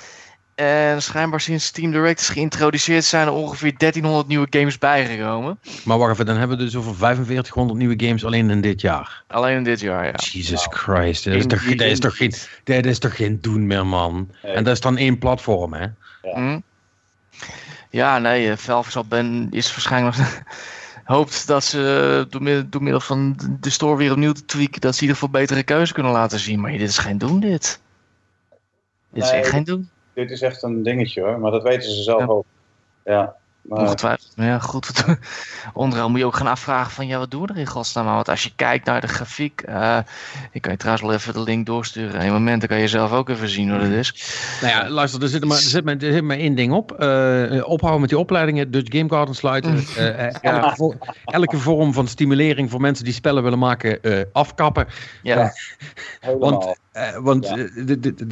En 0.61 1.03
schijnbaar 1.03 1.41
sinds 1.41 1.65
Steam 1.65 1.91
Direct 1.91 2.21
is 2.21 2.29
geïntroduceerd 2.29 3.05
zijn 3.05 3.27
er 3.27 3.33
ongeveer 3.33 3.75
1300 3.77 4.29
nieuwe 4.29 4.47
games 4.51 4.79
bijgekomen. 4.79 5.59
Maar 5.85 5.99
wacht 5.99 6.13
even, 6.13 6.27
dan 6.27 6.37
hebben 6.37 6.57
we 6.57 6.65
dus 6.65 6.77
over 6.77 6.95
4500 6.95 7.79
nieuwe 7.79 8.07
games 8.07 8.25
alleen 8.25 8.51
in 8.51 8.61
dit 8.61 8.81
jaar. 8.81 9.23
Alleen 9.27 9.57
in 9.57 9.65
dit 9.65 9.81
jaar, 9.81 10.05
ja. 10.05 10.15
Jesus 10.15 10.67
Christ, 10.71 11.25
dat 11.25 11.35
is, 11.35 11.47
toch, 11.47 11.63
dat, 11.63 11.81
is 11.87 11.99
toch 11.99 12.17
geen, 12.17 12.33
dat 12.65 12.85
is 12.85 12.99
toch 12.99 13.17
geen 13.17 13.41
doen 13.41 13.67
meer, 13.67 13.87
man. 13.87 14.31
En 14.43 14.65
dat 14.65 14.73
is 14.73 14.81
dan 14.81 14.97
één 14.97 15.19
platform, 15.19 15.73
hè? 15.73 15.87
Ja, 16.23 16.39
mm. 16.39 16.63
ja 17.91 18.19
nee, 18.19 18.57
Valve 18.57 19.05
ben, 19.05 19.49
is 19.51 19.71
waarschijnlijk 19.71 20.17
hoopt 21.11 21.47
dat 21.47 21.65
ze 21.65 22.27
door 22.29 22.43
middel, 22.43 22.69
door 22.69 22.83
middel, 22.83 23.01
van 23.01 23.37
de 23.61 23.71
store 23.71 23.97
weer 23.97 24.11
opnieuw 24.11 24.33
te 24.33 24.45
tweaken, 24.45 24.81
dat 24.81 24.95
ze 24.95 25.01
in 25.03 25.07
ieder 25.09 25.23
geval 25.23 25.41
betere 25.41 25.63
keuze 25.63 25.93
kunnen 25.93 26.13
laten 26.13 26.39
zien. 26.39 26.61
Maar 26.61 26.71
dit 26.71 26.81
is 26.81 26.99
geen 26.99 27.19
doen, 27.19 27.41
dit. 27.41 27.81
Dit 29.11 29.23
is 29.23 29.31
echt 29.31 29.49
geen 29.49 29.65
doen. 29.65 29.91
Dit 30.15 30.31
is 30.31 30.43
echt 30.43 30.63
een 30.63 30.83
dingetje 30.83 31.23
hoor, 31.23 31.39
maar 31.39 31.51
dat 31.51 31.63
weten 31.63 31.91
ze 31.91 32.03
zelf 32.03 32.29
ook. 32.29 32.45
Ja. 33.05 33.37
Maar... 33.63 33.79
Ongetwijfeld. 33.79 34.33
Maar 34.37 34.47
ja, 34.47 34.59
goed. 34.59 35.05
Onderaan 35.73 36.11
moet 36.11 36.21
je 36.21 36.27
ook 36.27 36.37
gaan 36.37 36.47
afvragen 36.47 36.93
van, 36.93 37.07
ja, 37.07 37.19
wat 37.19 37.31
doen 37.31 37.43
we 37.43 37.49
er 37.49 37.59
in 37.59 37.67
godsnaam 37.67 38.05
Want 38.07 38.29
als 38.29 38.43
je 38.43 38.53
kijkt 38.57 38.87
naar 38.87 39.01
de 39.01 39.09
grafiek, 39.09 39.63
uh, 39.69 39.99
ik 40.53 40.63
kan 40.63 40.73
je 40.73 40.79
trouwens 40.79 41.07
wel 41.07 41.15
even 41.15 41.33
de 41.33 41.41
link 41.41 41.67
doorsturen. 41.67 42.21
In 42.21 42.33
moment 42.33 42.67
kan 42.67 42.79
je 42.79 42.89
zelf 42.89 43.13
ook 43.13 43.29
even 43.29 43.49
zien 43.49 43.71
wat 43.71 43.81
het 43.81 43.93
is. 43.93 44.35
Nou 44.61 44.75
ja, 44.75 44.91
luister, 44.91 45.23
er 45.23 45.29
zit 45.29 45.45
maar, 45.45 45.57
er 45.57 45.63
zit 45.63 45.85
maar, 45.85 45.97
er 45.97 46.13
zit 46.13 46.23
maar 46.23 46.37
één 46.37 46.55
ding 46.55 46.73
op. 46.73 46.93
Uh, 46.93 47.69
ophouden 47.69 48.01
met 48.01 48.09
die 48.11 48.19
opleidingen, 48.19 48.71
Dutch 48.71 48.97
Game 48.97 49.09
Garden 49.09 49.35
sluiten. 49.35 49.75
Uh, 49.75 49.87
ja. 49.97 50.31
elke, 50.41 50.97
elke, 51.25 51.59
vorm 51.59 51.93
van 51.93 52.09
stimulering 52.09 52.71
voor 52.71 52.81
mensen 52.81 53.05
die 53.05 53.15
spellen 53.15 53.43
willen 53.43 53.59
maken, 53.59 54.01
afkappen. 54.33 54.87
Ja. 55.23 55.53
want 56.39 56.79
want 57.15 57.49
ja. 57.49 57.57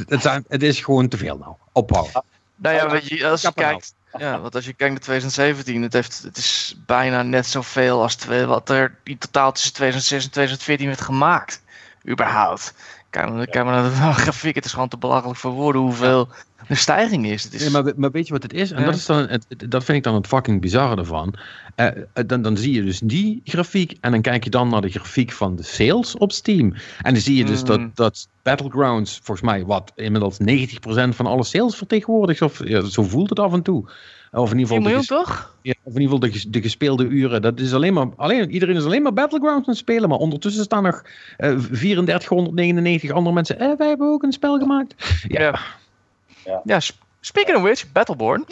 het, 0.06 0.22
zijn, 0.22 0.44
het 0.48 0.62
is 0.62 0.80
gewoon 0.80 1.08
te 1.08 1.16
veel 1.16 1.38
nou. 1.38 1.54
Ophouden. 1.72 2.24
Nou 2.56 2.74
ja, 2.74 2.90
weet 2.90 3.08
je, 3.08 3.26
als 3.26 3.42
je 3.42 3.52
kijkt, 3.54 3.94
ja, 4.18 4.40
want 4.40 4.54
als 4.54 4.64
je 4.64 4.72
kijkt 4.72 4.92
naar 4.92 5.02
2017, 5.02 5.82
het, 5.82 5.92
heeft, 5.92 6.22
het 6.22 6.36
is 6.36 6.76
bijna 6.86 7.22
net 7.22 7.46
zoveel 7.46 8.02
als 8.02 8.14
twee, 8.14 8.46
wat 8.46 8.70
er 8.70 8.98
in 9.02 9.18
totaal 9.18 9.52
tussen 9.52 9.72
2006 9.72 10.24
en 10.24 10.30
2014 10.30 10.86
werd 10.86 11.00
gemaakt. 11.00 11.62
Überhaupt. 12.08 12.74
Ja. 13.10 13.64
maar 13.64 13.64
naar 13.64 13.82
de 13.82 14.20
grafiek, 14.20 14.54
het 14.54 14.64
is 14.64 14.72
gewoon 14.72 14.88
te 14.88 14.96
belachelijk 14.96 15.38
voor 15.38 15.50
woorden 15.50 15.82
hoeveel 15.82 16.28
de 16.68 16.74
stijging 16.74 17.26
is. 17.26 17.44
Het 17.44 17.54
is... 17.54 17.64
Ja, 17.64 17.70
maar, 17.70 17.92
maar 17.96 18.10
weet 18.10 18.26
je 18.26 18.32
wat 18.32 18.42
het 18.42 18.52
is? 18.52 18.70
En 18.70 18.84
dat, 18.84 18.94
is 18.94 19.06
dan 19.06 19.28
het, 19.28 19.46
dat 19.68 19.84
vind 19.84 19.98
ik 19.98 20.04
dan 20.04 20.14
het 20.14 20.26
fucking 20.26 20.60
bizarre 20.60 20.96
ervan. 20.96 21.34
Uh, 21.76 21.88
dan, 22.26 22.42
dan 22.42 22.56
zie 22.56 22.72
je 22.72 22.84
dus 22.84 22.98
die 22.98 23.40
grafiek 23.44 23.96
en 24.00 24.10
dan 24.10 24.22
kijk 24.22 24.44
je 24.44 24.50
dan 24.50 24.68
naar 24.68 24.80
de 24.80 24.88
grafiek 24.88 25.32
van 25.32 25.56
de 25.56 25.62
sales 25.62 26.16
op 26.16 26.32
Steam. 26.32 26.74
En 27.02 27.12
dan 27.12 27.22
zie 27.22 27.36
je 27.36 27.44
dus 27.44 27.64
dat, 27.64 27.78
mm. 27.78 27.90
dat 27.94 28.28
Battlegrounds, 28.42 29.20
volgens 29.22 29.46
mij, 29.46 29.64
wat 29.64 29.92
inmiddels 29.94 30.38
90% 30.40 30.44
van 31.08 31.26
alle 31.26 31.44
sales 31.44 31.76
vertegenwoordigt. 31.76 32.42
Of 32.42 32.68
ja, 32.68 32.84
zo 32.84 33.02
voelt 33.02 33.28
het 33.28 33.38
af 33.38 33.52
en 33.52 33.62
toe. 33.62 33.88
Of 34.32 34.52
in 34.52 34.58
ieder 34.58 34.74
geval. 34.76 34.90
miljoen, 34.90 35.04
toch? 35.04 35.56
Ja, 35.62 35.74
of 35.82 35.94
in 35.94 36.00
ieder 36.00 36.18
geval 36.18 36.40
de, 36.40 36.50
de, 36.50 36.62
gespeelde 36.62 37.04
uren. 37.04 37.42
Dat 37.42 37.60
is 37.60 37.74
alleen 37.74 37.92
maar, 37.92 38.06
alleen, 38.16 38.50
iedereen 38.50 38.76
is 38.76 38.84
alleen 38.84 39.02
maar 39.02 39.12
Battlegrounds 39.12 39.66
aan 39.66 39.72
het 39.72 39.82
spelen. 39.82 40.08
Maar 40.08 40.18
ondertussen 40.18 40.64
staan 40.64 40.82
nog 40.82 41.02
uh, 41.38 41.58
3499 41.58 43.10
andere 43.10 43.34
mensen. 43.34 43.58
Eh, 43.58 43.72
wij 43.78 43.88
hebben 43.88 44.08
ook 44.08 44.22
een 44.22 44.32
spel 44.32 44.58
gemaakt. 44.58 44.94
Ja. 45.28 45.40
ja. 45.40 45.58
Ja, 46.44 46.60
ja 46.64 46.80
speaking 47.20 47.56
of 47.56 47.62
which, 47.62 47.92
Battleborn. 47.92 48.44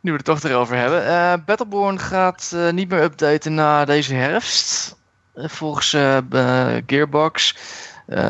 Nu 0.00 0.10
we 0.10 0.16
het 0.16 0.24
toch 0.24 0.42
erover 0.42 0.76
hebben. 0.76 1.02
Uh, 1.04 1.34
Battleborn 1.46 1.98
gaat 1.98 2.52
uh, 2.54 2.70
niet 2.70 2.88
meer 2.88 3.02
updaten 3.02 3.54
na 3.54 3.84
deze 3.84 4.14
herfst. 4.14 4.96
Uh, 5.34 5.48
volgens 5.48 5.90
Gearbox. 6.86 7.54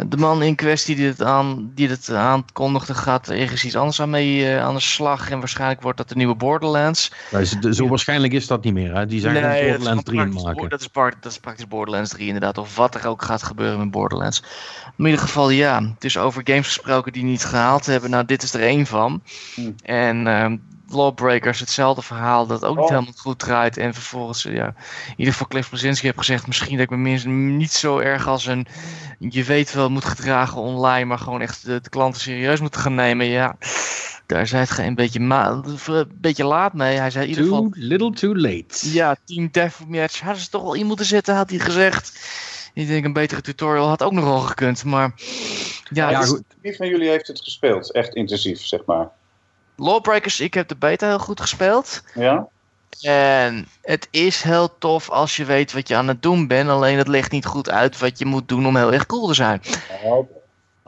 De 0.09 0.17
man 0.17 0.43
in 0.43 0.55
kwestie 0.55 0.97
die 0.97 1.07
het, 1.07 1.23
aan, 1.23 1.71
die 1.75 1.89
het 1.89 2.11
aankondigde 2.11 2.95
gaat 2.95 3.29
ergens 3.29 3.65
iets 3.65 3.77
anders 3.77 4.01
aan 4.01 4.11
mee 4.11 4.59
aan 4.59 4.75
de 4.75 4.81
slag. 4.81 5.31
En 5.31 5.39
waarschijnlijk 5.39 5.83
wordt 5.83 5.99
dat 5.99 6.09
de 6.09 6.17
nieuwe 6.17 6.35
Borderlands. 6.35 7.13
zo, 7.45 7.73
zo 7.73 7.89
waarschijnlijk 7.89 8.33
is 8.33 8.47
dat 8.47 8.65
niet 8.65 8.75
meer. 8.75 8.95
Hè? 8.95 9.07
Die 9.07 9.21
zijn 9.21 9.35
nee, 9.35 9.69
Borderlands 9.69 10.05
3 10.05 10.27
maken. 10.27 10.69
Dat 10.69 10.81
is, 10.81 10.89
dat 11.21 11.33
is 11.33 11.39
praktisch 11.39 11.69
Borderlands 11.69 12.11
3 12.11 12.27
inderdaad. 12.27 12.59
Of 12.59 12.77
wat 12.77 12.95
er 12.95 13.07
ook 13.07 13.23
gaat 13.23 13.43
gebeuren 13.43 13.79
met 13.79 13.91
Borderlands. 13.91 14.43
In 14.97 15.05
ieder 15.05 15.21
geval, 15.21 15.51
ja. 15.51 15.83
Het 15.95 16.05
is 16.05 16.17
over 16.17 16.43
games 16.45 16.67
gesproken 16.67 17.13
die 17.13 17.25
niet 17.25 17.45
gehaald 17.45 17.87
hebben. 17.87 18.11
Nou, 18.11 18.25
dit 18.25 18.43
is 18.43 18.55
er 18.55 18.61
één 18.61 18.87
van. 18.87 19.23
Hm. 19.55 19.71
En 19.83 20.27
uh, 20.27 20.53
Lawbreakers, 20.91 21.61
hetzelfde 21.61 22.03
verhaal 22.03 22.47
dat 22.47 22.65
ook 22.65 22.77
niet 22.77 22.85
oh. 22.85 22.91
helemaal 22.91 23.13
goed 23.17 23.39
draait. 23.39 23.77
En 23.77 23.95
vervolgens, 23.95 24.43
ja, 24.43 24.67
in 25.07 25.15
ieder 25.17 25.33
geval 25.33 25.49
Cliff 25.49 25.69
Blazinski 25.69 26.07
heeft 26.07 26.19
gezegd... 26.19 26.47
misschien 26.47 26.77
dat 26.77 26.85
ik 26.85 26.91
me 26.91 26.97
minstens 26.97 27.35
niet 27.35 27.73
zo 27.73 27.99
erg 27.99 28.27
als 28.27 28.47
een... 28.47 28.67
je 29.19 29.45
weet 29.45 29.73
wel, 29.73 29.91
moet 29.91 30.05
gedragen 30.05 30.61
online... 30.61 31.05
maar 31.05 31.19
gewoon 31.19 31.41
echt 31.41 31.65
de, 31.65 31.81
de 31.81 31.89
klanten 31.89 32.21
serieus 32.21 32.61
moeten 32.61 32.81
gaan 32.81 32.95
nemen. 32.95 33.27
Ja, 33.27 33.57
daar 34.27 34.47
zei 34.47 34.65
het 34.69 34.79
een 34.79 34.95
beetje, 34.95 35.21
een 35.21 36.11
beetje 36.15 36.45
laat 36.45 36.73
mee. 36.73 36.99
Hij 36.99 37.11
zei 37.11 37.25
in 37.25 37.31
ieder 37.31 37.45
geval... 37.45 37.61
Too 37.71 37.71
little 37.75 38.13
too 38.13 38.37
late. 38.37 38.93
Ja, 38.93 39.17
Team 39.25 39.49
Deathmatch 39.51 40.21
hadden 40.21 40.43
ze 40.43 40.49
toch 40.51 40.63
wel 40.63 40.75
in 40.75 40.87
moeten 40.87 41.07
zetten, 41.07 41.35
had 41.35 41.51
hij 41.51 41.59
gezegd. 41.59 42.19
Ik 42.75 42.87
denk 42.87 43.05
een 43.05 43.13
betere 43.13 43.41
tutorial 43.41 43.89
had 43.89 44.03
ook 44.03 44.13
nog 44.13 44.25
wel 44.25 44.41
gekund, 44.41 44.85
maar... 44.85 45.13
Ja, 45.91 46.11
ja 46.11 46.23
goed. 46.23 46.43
Wie 46.61 46.77
van 46.77 46.89
jullie 46.89 47.09
heeft 47.09 47.27
het 47.27 47.41
gespeeld? 47.41 47.93
Echt 47.93 48.15
intensief, 48.15 48.61
zeg 48.61 48.85
maar. 48.85 49.11
Lawbreakers, 49.79 50.41
ik 50.41 50.55
heb 50.55 50.69
de 50.69 50.77
beta 50.77 51.09
heel 51.09 51.19
goed 51.19 51.41
gespeeld. 51.41 52.03
Ja? 52.15 52.49
En 53.03 53.69
het 53.83 54.09
is 54.11 54.43
heel 54.43 54.79
tof 54.79 55.11
als 55.11 55.37
je 55.37 55.45
weet 55.45 55.73
wat 55.73 55.89
je 55.89 55.97
aan 55.97 56.09
het 56.09 56.23
doen 56.23 56.47
bent. 56.47 56.69
Alleen 56.69 56.99
het 56.99 57.09
legt 57.09 57.31
niet 57.31 57.47
goed 57.47 57.71
uit 57.71 57.99
wat 57.99 58.19
je 58.19 58.25
moet 58.25 58.49
doen 58.49 58.67
om 58.67 58.77
heel 58.77 58.93
erg 58.93 59.07
cool 59.07 59.27
te 59.27 59.35
zijn. 59.35 59.61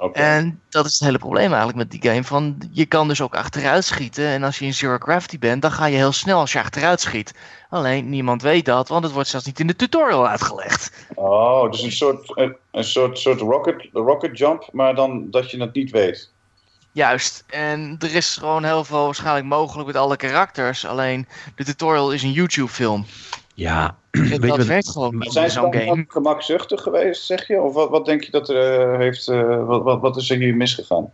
Okay. 0.01 0.23
En 0.23 0.61
dat 0.69 0.87
is 0.87 0.93
het 0.93 1.03
hele 1.03 1.19
probleem 1.19 1.49
eigenlijk 1.49 1.77
met 1.77 1.91
die 1.91 2.11
game. 2.11 2.25
Van, 2.25 2.57
je 2.71 2.87
kan 2.87 3.09
dus 3.09 3.21
ook 3.21 3.35
achteruit 3.35 3.85
schieten. 3.85 4.27
En 4.27 4.43
als 4.43 4.59
je 4.59 4.65
in 4.65 4.75
Zero 4.75 4.97
Gravity 4.99 5.39
bent, 5.39 5.63
dan 5.63 5.73
ga 5.73 5.87
je 5.87 5.97
heel 5.97 6.13
snel 6.13 6.39
als 6.39 6.53
je 6.53 6.59
achteruit 6.59 7.01
schiet. 7.01 7.35
Alleen 7.71 8.09
niemand 8.09 8.43
weet 8.43 8.65
dat, 8.65 8.89
want 8.89 9.05
het 9.05 9.13
wordt 9.13 9.29
zelfs 9.29 9.47
niet 9.47 9.61
in 9.61 9.67
de 9.67 9.77
tutorial 9.77 10.29
uitgelegd. 10.29 11.07
Oh, 11.15 11.71
dus 11.71 11.83
een 11.83 11.93
soort, 11.93 12.33
een, 12.71 12.85
soort, 12.85 13.19
soort 13.19 13.41
rocket, 13.41 13.89
rocket 13.93 14.39
jump, 14.39 14.69
maar 14.73 14.95
dan 14.95 15.31
dat 15.31 15.51
je 15.51 15.61
het 15.61 15.75
niet 15.75 15.91
weet. 15.91 16.31
Juist, 16.93 17.45
en 17.47 17.97
er 17.99 18.15
is 18.15 18.37
gewoon 18.37 18.65
heel 18.65 18.85
veel 18.85 19.05
waarschijnlijk 19.05 19.47
mogelijk 19.47 19.87
met 19.87 19.97
alle 19.97 20.17
karakters. 20.17 20.87
Alleen 20.87 21.27
de 21.57 21.65
tutorial 21.65 22.13
is 22.13 22.23
een 22.23 22.33
YouTube-film. 22.33 23.07
Ja, 23.55 23.97
weet 24.11 24.43
dat 24.43 24.67
werkt 24.67 24.91
gewoon 24.91 25.19
niet 25.19 25.33
Zijn 25.33 25.51
ze 25.51 25.61
dan 25.61 26.05
gemakzuchtig 26.09 26.83
geweest, 26.83 27.25
zeg 27.25 27.47
je? 27.47 27.61
Of 27.61 27.75
wat, 27.75 27.91
wat 27.91 28.07
denk 28.07 28.23
je 28.23 28.31
dat 28.31 28.49
er 28.49 28.93
uh, 28.93 28.99
heeft, 28.99 29.29
uh, 29.29 29.67
wat, 29.67 29.83
wat, 29.83 30.01
wat 30.01 30.17
is 30.17 30.31
er 30.31 30.37
hier 30.37 30.57
misgegaan? 30.57 31.11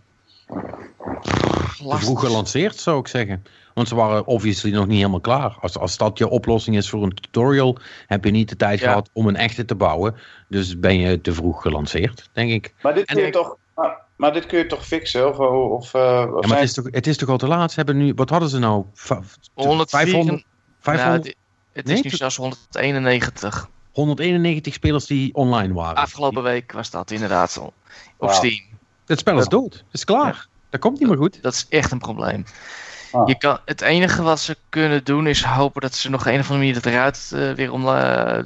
Vroeg 1.78 2.20
gelanceerd, 2.20 2.77
zou 2.77 2.98
ik 2.98 3.09
zeggen. 3.09 3.44
Want 3.74 3.89
ze 3.89 3.94
waren 3.94 4.27
obviously 4.27 4.73
nog 4.73 4.86
niet 4.86 4.97
helemaal 4.97 5.20
klaar. 5.20 5.57
Als, 5.61 5.78
als 5.78 5.97
dat 5.97 6.19
je 6.19 6.28
oplossing 6.28 6.77
is 6.77 6.89
voor 6.89 7.03
een 7.03 7.15
tutorial, 7.15 7.78
heb 8.07 8.24
je 8.24 8.31
niet 8.31 8.48
de 8.48 8.57
tijd 8.57 8.81
gehad 8.81 9.11
om 9.12 9.27
een 9.27 9.36
echte 9.36 9.65
te 9.65 9.74
bouwen. 9.74 10.16
Dus 10.48 10.78
ben 10.78 10.98
je 10.98 11.20
te 11.20 11.32
vroeg 11.32 11.62
gelanceerd, 11.62 12.28
denk 12.32 12.51
ik. 12.51 12.74
Maar 12.82 12.94
dit 12.94 13.05
kun 13.05 13.23
je 13.23 13.31
toch... 13.31 13.57
Maar 13.74 14.06
dit 14.16 14.47
kun 14.47 14.59
je 14.59 14.66
toch 14.66 14.86
fixen? 14.86 15.28
Of, 15.28 15.38
of, 15.38 15.94
uh, 15.94 16.02
ja, 16.02 16.26
maar 16.26 16.59
het, 16.59 16.62
is 16.62 16.72
toch, 16.72 16.86
het 16.90 17.06
is 17.06 17.16
toch 17.16 17.28
al 17.28 17.36
te 17.36 17.47
laat? 17.47 17.70
Ze 17.70 17.76
hebben 17.76 17.97
nu, 17.97 18.12
wat 18.14 18.30
hadden 18.30 18.48
ze 18.48 18.59
nou? 18.59 18.84
500? 18.94 19.90
500? 19.90 20.44
Ja, 20.82 21.32
het, 21.72 21.88
is 21.88 22.02
nu 22.02 22.10
zelfs 22.10 22.36
191. 22.36 23.68
191 23.93 24.74
spelers 24.74 25.06
die 25.06 25.34
online 25.34 25.74
waren. 25.74 25.97
Afgelopen 25.97 26.43
week 26.43 26.72
was 26.72 26.90
dat 26.90 27.10
inderdaad 27.10 27.59
op 27.59 27.74
wow. 28.16 28.32
Steam. 28.32 28.60
Het 29.06 29.18
spel 29.18 29.38
is 29.38 29.47
dood. 29.47 29.72
Het 29.74 29.84
is 29.90 30.05
klaar. 30.05 30.48
Dat 30.70 30.80
komt 30.80 30.98
niet 30.98 31.09
meer 31.09 31.18
goed. 31.18 31.43
Dat 31.43 31.52
is 31.52 31.66
echt 31.68 31.93
een 31.93 31.98
probleem. 31.98 32.44
Ah. 33.12 33.28
Je 33.28 33.38
kan, 33.38 33.59
het 33.64 33.80
enige 33.80 34.22
wat 34.22 34.40
ze 34.40 34.56
kunnen 34.68 35.05
doen 35.05 35.26
is 35.26 35.43
hopen 35.43 35.80
dat 35.80 35.94
ze 35.94 36.10
nog 36.10 36.26
een 36.26 36.40
of 36.40 36.51
andere 36.51 36.59
manier 36.59 36.74
het 36.74 36.86
eruit 36.86 37.30
uh, 37.34 37.52
weer 37.52 37.72
om. 37.72 37.86
Uh, 37.86 38.38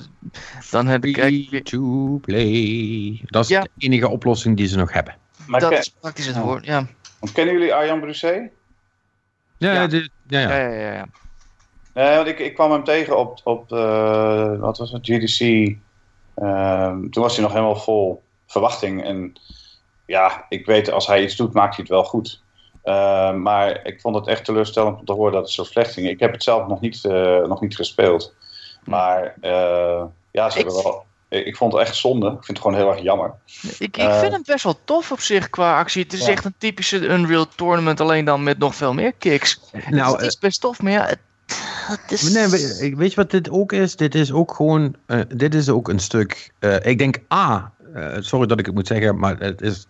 dan 0.71 0.87
heb 0.87 1.05
ik. 1.05 1.65
to 1.65 2.19
play. 2.23 3.21
Dat 3.25 3.43
is 3.43 3.49
de 3.49 3.71
enige 3.79 4.09
oplossing 4.09 4.57
die 4.57 4.67
ze 4.67 4.77
nog 4.77 4.93
hebben. 4.93 5.17
Maar 5.51 5.61
dat 5.61 5.73
is 5.73 5.89
praktisch 6.01 6.27
het 6.27 6.37
woord, 6.37 6.65
ja. 6.65 6.87
Kennen 7.33 7.55
jullie 7.55 7.75
Arjan 7.75 8.01
Brusset? 8.01 8.51
Ja, 9.57 9.73
ja. 9.73 9.89
ja, 10.27 10.41
ja, 10.49 10.59
ja. 10.59 10.93
ja, 11.95 12.11
ja, 12.11 12.17
want 12.17 12.29
ik, 12.29 12.39
ik 12.39 12.55
kwam 12.55 12.71
hem 12.71 12.85
tegen 12.85 13.19
op, 13.19 13.41
op 13.45 13.71
wat 14.61 14.79
was 14.79 14.93
het, 14.93 15.07
GDC. 15.07 15.41
Ehm, 16.35 17.09
toen 17.09 17.23
was 17.23 17.35
hij 17.35 17.45
nog 17.45 17.53
helemaal 17.53 17.77
vol 17.77 18.23
verwachting. 18.47 19.05
En 19.05 19.33
ja, 20.07 20.47
ik 20.49 20.67
weet, 20.67 20.91
als 20.91 21.07
hij 21.07 21.23
iets 21.23 21.37
doet, 21.37 21.53
maakt 21.53 21.77
hij 21.77 21.85
het 21.85 21.93
wel 21.93 22.05
goed. 22.05 22.43
Ehm, 22.83 23.43
maar 23.43 23.87
ik 23.87 24.01
vond 24.01 24.15
het 24.15 24.27
echt 24.27 24.45
teleurstellend 24.45 24.99
om 24.99 25.05
te 25.05 25.13
horen 25.13 25.33
dat 25.33 25.43
het 25.43 25.51
zo 25.51 25.65
slecht 25.65 25.93
ging. 25.93 26.09
Ik 26.09 26.21
heb 26.21 26.33
het 26.33 26.43
zelf 26.43 26.67
nog 26.67 26.81
niet, 26.81 27.03
nog 27.47 27.61
niet 27.61 27.77
gespeeld. 27.77 28.35
Maar 28.85 29.35
ja, 30.31 30.51
ze 30.51 30.57
hebben 30.57 30.83
wel 30.83 31.09
ik 31.31 31.57
vond 31.57 31.73
het 31.73 31.83
echt 31.83 31.97
zonde. 31.97 32.27
Ik 32.27 32.45
vind 32.45 32.47
het 32.47 32.59
gewoon 32.59 32.77
heel 32.77 32.91
erg 32.91 33.03
jammer. 33.03 33.33
Ik, 33.79 33.97
ik 33.97 34.11
vind 34.11 34.33
hem 34.33 34.43
best 34.45 34.65
wel 34.65 34.79
tof 34.85 35.13
op 35.13 35.21
zich 35.21 35.51
qua 35.51 35.79
actie. 35.79 36.03
Het 36.03 36.13
is 36.13 36.27
echt 36.27 36.45
een 36.45 36.55
typische 36.59 37.07
Unreal 37.07 37.47
Tournament, 37.55 38.01
alleen 38.01 38.25
dan 38.25 38.43
met 38.43 38.59
nog 38.59 38.75
veel 38.75 38.95
meer 38.95 39.13
kicks. 39.13 39.61
Nou, 39.91 40.17
het 40.17 40.27
is 40.27 40.39
best 40.39 40.61
tof, 40.61 40.83
maar 40.83 40.93
ja, 40.93 41.07
het, 41.07 41.19
is... 42.09 42.23
Nee, 42.23 42.49
weet, 42.97 43.11
je 43.11 43.17
wat 43.17 43.31
dit 43.31 43.51
ook 43.51 43.73
is? 43.73 43.97
Dit 43.97 44.15
is 44.15 44.33
ook 44.33 44.55
gewoon, 44.55 44.95
uh, 45.07 45.21
dit 45.35 45.55
is 45.55 45.69
ook 45.69 45.89
een 45.89 45.99
stuk, 45.99 46.53
uh, 46.61 46.77
ik 46.83 46.99
denk 46.99 47.17
A, 47.35 47.73
uh, 47.95 48.17
sorry 48.21 48.47
dat 48.47 48.59
ik 48.59 48.67
het 48.67 48.75
moet 48.75 48.87
zeggen, 48.87 49.19
maar 49.19 49.39
het 49.39 49.63
is, 49.63 49.87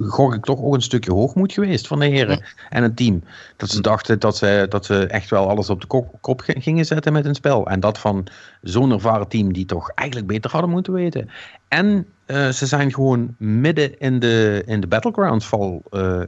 gok 0.00 0.34
ik 0.34 0.44
toch 0.44 0.60
ook 0.60 0.74
een 0.74 0.82
stukje 0.82 1.12
hoogmoed 1.12 1.52
geweest 1.52 1.86
van 1.86 1.98
de 1.98 2.06
heren 2.06 2.44
en 2.68 2.82
het 2.82 2.96
team. 2.96 3.22
Dat 3.56 3.70
ze 3.70 3.80
dachten 3.80 4.18
dat 4.18 4.36
ze, 4.36 4.66
dat 4.68 4.84
ze 4.84 5.06
echt 5.06 5.30
wel 5.30 5.48
alles 5.48 5.70
op 5.70 5.80
de 5.80 5.86
kop, 5.86 6.18
kop 6.20 6.40
gingen 6.44 6.84
zetten 6.84 7.12
met 7.12 7.24
een 7.24 7.34
spel. 7.34 7.66
En 7.66 7.80
dat 7.80 7.98
van 7.98 8.26
zo'n 8.62 8.92
ervaren 8.92 9.28
team 9.28 9.52
die 9.52 9.64
toch 9.64 9.90
eigenlijk 9.94 10.28
beter 10.28 10.50
hadden 10.50 10.70
moeten 10.70 10.92
weten. 10.92 11.30
En 11.68 12.06
uh, 12.26 12.48
ze 12.48 12.66
zijn 12.66 12.92
gewoon 12.92 13.34
midden 13.38 13.98
in 13.98 14.18
de, 14.18 14.62
in 14.66 14.80
de 14.80 14.86
battlegrounds 14.86 15.46
val, 15.46 15.82
uh, 15.90 16.20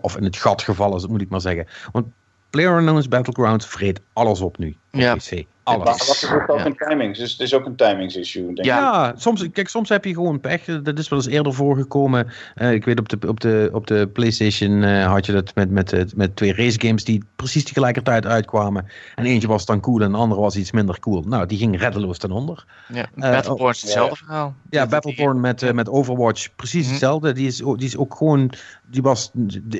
of 0.00 0.16
in 0.16 0.24
het 0.24 0.36
gat 0.36 0.62
gevallen, 0.62 1.10
moet 1.10 1.20
ik 1.20 1.28
maar 1.28 1.40
zeggen. 1.40 1.66
Want 1.92 2.06
PlayerUnknown's 2.50 3.08
Battlegrounds 3.08 3.66
vreet 3.66 4.00
alles 4.12 4.40
op 4.40 4.58
nu. 4.58 4.76
Op 4.92 5.00
ja. 5.00 5.14
PC. 5.14 5.44
Alles. 5.64 5.84
Maar 5.84 5.96
dat 5.96 6.06
is 6.06 6.30
ook 6.48 6.64
een 6.64 6.76
timings. 6.76 7.18
Dus 7.18 7.32
het 7.32 7.40
is 7.40 7.54
ook 7.54 7.66
een 7.66 7.76
timings 7.76 8.16
issue. 8.16 8.44
Denk 8.44 8.64
ja, 8.64 9.12
ik. 9.12 9.14
soms, 9.18 9.50
kijk, 9.52 9.68
soms 9.68 9.88
heb 9.88 10.04
je 10.04 10.14
gewoon 10.14 10.40
pech. 10.40 10.64
Dat 10.64 10.98
is 10.98 11.08
wel 11.08 11.18
eens 11.18 11.28
eerder 11.28 11.54
voorgekomen. 11.54 12.26
Uh, 12.56 12.72
ik 12.72 12.84
weet 12.84 12.98
op 12.98 13.08
de, 13.08 13.28
op 13.28 13.40
de, 13.40 13.70
op 13.72 13.86
de 13.86 14.08
PlayStation 14.12 14.82
uh, 14.82 15.06
had 15.06 15.26
je 15.26 15.32
dat 15.32 15.54
met, 15.54 15.70
met, 15.70 16.16
met 16.16 16.36
twee 16.36 16.54
race 16.54 16.80
games 16.80 17.04
die 17.04 17.24
precies 17.36 17.64
tegelijkertijd 17.64 18.26
uitkwamen. 18.26 18.86
En 19.14 19.24
eentje 19.24 19.48
was 19.48 19.66
dan 19.66 19.80
cool 19.80 20.00
en 20.00 20.12
de 20.12 20.18
andere 20.18 20.40
was 20.40 20.56
iets 20.56 20.72
minder 20.72 21.00
cool. 21.00 21.22
Nou, 21.22 21.46
die 21.46 21.58
ging 21.58 21.78
reddeloos 21.78 22.18
ten 22.18 22.30
onder. 22.30 22.64
Ja, 22.92 23.06
uh, 23.16 23.30
Battleborn 23.30 23.72
is 23.72 23.82
hetzelfde 23.82 24.16
verhaal. 24.16 24.54
Ja, 24.70 24.86
Battleborn 24.86 25.40
met, 25.40 25.72
met 25.74 25.88
Overwatch 25.88 26.48
precies 26.56 26.84
mm 26.84 26.92
hetzelfde. 26.94 27.32
Die 27.32 27.46
is, 27.46 27.56
die 27.56 27.86
is 27.86 27.96
ook 27.96 28.14
gewoon. 28.14 28.50
Die 28.86 29.02
was 29.02 29.30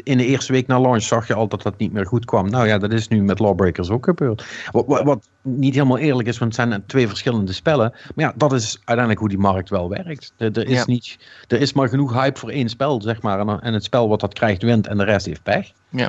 in 0.02 0.18
de 0.18 0.26
eerste 0.26 0.52
week 0.52 0.66
na 0.66 0.80
launch 0.80 1.02
zag 1.02 1.26
je 1.26 1.34
al 1.34 1.48
dat 1.48 1.62
dat 1.62 1.78
niet 1.78 1.92
meer 1.92 2.06
goed 2.06 2.24
kwam. 2.24 2.50
Nou 2.50 2.66
ja, 2.66 2.78
dat 2.78 2.92
is 2.92 3.08
nu 3.08 3.22
met 3.22 3.38
Lawbreakers 3.38 3.90
ook 3.90 4.04
gebeurd. 4.04 4.44
Wat, 4.70 4.86
wat, 4.86 5.02
wat 5.02 5.28
niet 5.44 5.74
helemaal 5.74 5.98
eerlijk 5.98 6.28
is, 6.28 6.38
want 6.38 6.56
het 6.56 6.68
zijn 6.68 6.86
twee 6.86 7.08
verschillende 7.08 7.52
spellen. 7.52 7.94
Maar 8.14 8.24
ja, 8.24 8.32
dat 8.36 8.52
is 8.52 8.74
uiteindelijk 8.74 9.18
hoe 9.18 9.28
die 9.28 9.38
markt 9.38 9.68
wel 9.68 9.88
werkt. 9.88 10.32
Er, 10.36 10.58
er 10.58 10.68
is, 10.68 10.84
niet, 10.84 11.18
er 11.48 11.60
is 11.60 11.72
maar 11.72 11.88
genoeg 11.88 12.12
hype 12.12 12.38
voor 12.38 12.50
één 12.50 12.68
spel, 12.68 13.02
zeg 13.02 13.22
maar. 13.22 13.40
En, 13.40 13.60
en, 13.60 13.72
het 13.72 13.84
spel 13.84 14.08
wat 14.08 14.20
dat 14.20 14.34
krijgt, 14.34 14.62
wint 14.62 14.86
en 14.86 14.96
de 14.96 15.04
rest 15.04 15.26
heeft 15.26 15.42
pech. 15.42 15.72
Ja, 15.88 16.08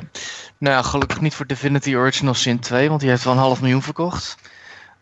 nou 0.58 0.74
ja, 0.76 0.82
gelukkig 0.82 1.20
niet 1.20 1.34
voor 1.34 1.46
Divinity 1.46 1.94
Original 1.94 2.34
Sin 2.34 2.58
2, 2.58 2.88
want 2.88 3.00
die 3.00 3.10
heeft 3.10 3.24
wel 3.24 3.32
een 3.32 3.38
half 3.38 3.60
miljoen 3.60 3.82
verkocht. 3.82 4.36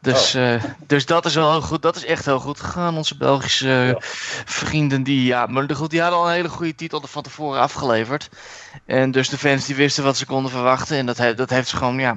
Dus, 0.05 0.35
oh. 0.35 0.43
uh, 0.43 0.63
dus 0.87 1.07
dat 1.07 1.25
is 1.25 1.35
wel 1.35 1.51
heel 1.51 1.61
goed. 1.61 1.83
Dat 1.83 1.97
is 1.97 2.05
echt 2.05 2.25
heel 2.25 2.41
goed 2.41 2.61
gegaan. 2.61 2.97
Onze 2.97 3.17
Belgische 3.17 3.97
vrienden 4.45 5.03
die, 5.03 5.25
ja, 5.25 5.47
maar 5.47 5.75
goed, 5.75 5.91
die 5.91 6.01
hadden 6.01 6.19
al 6.19 6.27
een 6.27 6.35
hele 6.35 6.49
goede 6.49 6.75
titel 6.75 7.03
van 7.07 7.23
tevoren 7.23 7.61
afgeleverd. 7.61 8.29
En 8.87 9.11
dus 9.11 9.29
de 9.29 9.39
fans 9.39 9.67
die 9.67 9.75
wisten 9.75 10.05
wat 10.05 10.17
ze 10.17 10.27
konden 10.27 10.51
verwachten. 10.51 10.97
En 10.97 11.07
dat, 11.07 11.19
he 11.19 11.35
dat 11.35 11.51
heeft 11.51 11.69
ze 11.69 11.77
gewoon, 11.77 11.99
ja, 11.99 12.17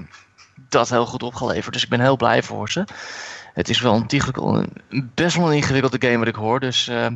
dat 0.69 0.89
heel 0.89 1.06
goed 1.06 1.23
opgeleverd. 1.23 1.73
Dus 1.73 1.84
ik 1.84 1.89
ben 1.89 1.99
heel 1.99 2.18
blij 2.18 2.44
voor 2.44 2.69
ze. 2.69 2.84
Het 3.53 3.69
is 3.69 3.81
wel 3.81 4.03
een, 4.07 4.73
een 4.89 5.11
best 5.14 5.35
wel 5.35 5.48
een 5.48 5.56
ingewikkelde 5.56 6.07
game 6.07 6.18
wat 6.18 6.27
ik 6.27 6.35
hoor. 6.35 6.60
Dus, 6.60 6.88
uh, 6.88 7.07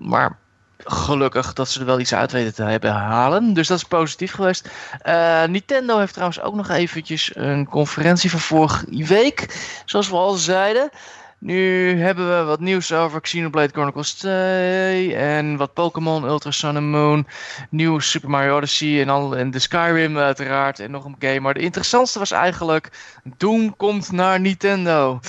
maar 0.00 0.36
gelukkig 0.84 1.52
dat 1.52 1.68
ze 1.68 1.80
er 1.80 1.86
wel 1.86 2.00
iets 2.00 2.14
uit 2.14 2.32
weten 2.32 2.54
te 2.54 2.62
hebben 2.62 2.92
halen. 2.92 3.52
Dus 3.52 3.66
dat 3.66 3.76
is 3.76 3.84
positief 3.84 4.32
geweest. 4.32 4.68
Uh, 5.06 5.44
Nintendo 5.44 5.98
heeft 5.98 6.12
trouwens 6.12 6.40
ook 6.40 6.54
nog 6.54 6.68
eventjes 6.68 7.36
een 7.36 7.68
conferentie 7.68 8.30
van 8.30 8.40
vorige 8.40 9.04
week. 9.06 9.56
Zoals 9.84 10.08
we 10.08 10.16
al 10.16 10.34
zeiden. 10.34 10.90
Nu 11.38 11.94
hebben 12.00 12.38
we 12.38 12.44
wat 12.44 12.60
nieuws 12.60 12.92
over 12.92 13.20
Xenoblade 13.20 13.72
Chronicles 13.72 14.12
2 14.14 15.14
en 15.14 15.56
wat 15.56 15.72
Pokémon 15.72 16.24
Ultra 16.24 16.50
Sun 16.50 16.76
and 16.76 16.86
Moon, 16.86 17.26
nieuw 17.70 17.98
Super 17.98 18.30
Mario 18.30 18.56
Odyssey 18.56 19.00
en, 19.00 19.08
al, 19.08 19.36
en 19.36 19.50
de 19.50 19.58
Skyrim 19.58 20.18
uiteraard 20.18 20.80
en 20.80 20.90
nog 20.90 21.04
een 21.04 21.16
game. 21.18 21.40
Maar 21.40 21.54
de 21.54 21.60
interessantste 21.60 22.18
was 22.18 22.30
eigenlijk 22.30 22.90
Doom 23.36 23.76
komt 23.76 24.12
naar 24.12 24.40
Nintendo. 24.40 25.20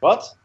Wat? 0.00 0.36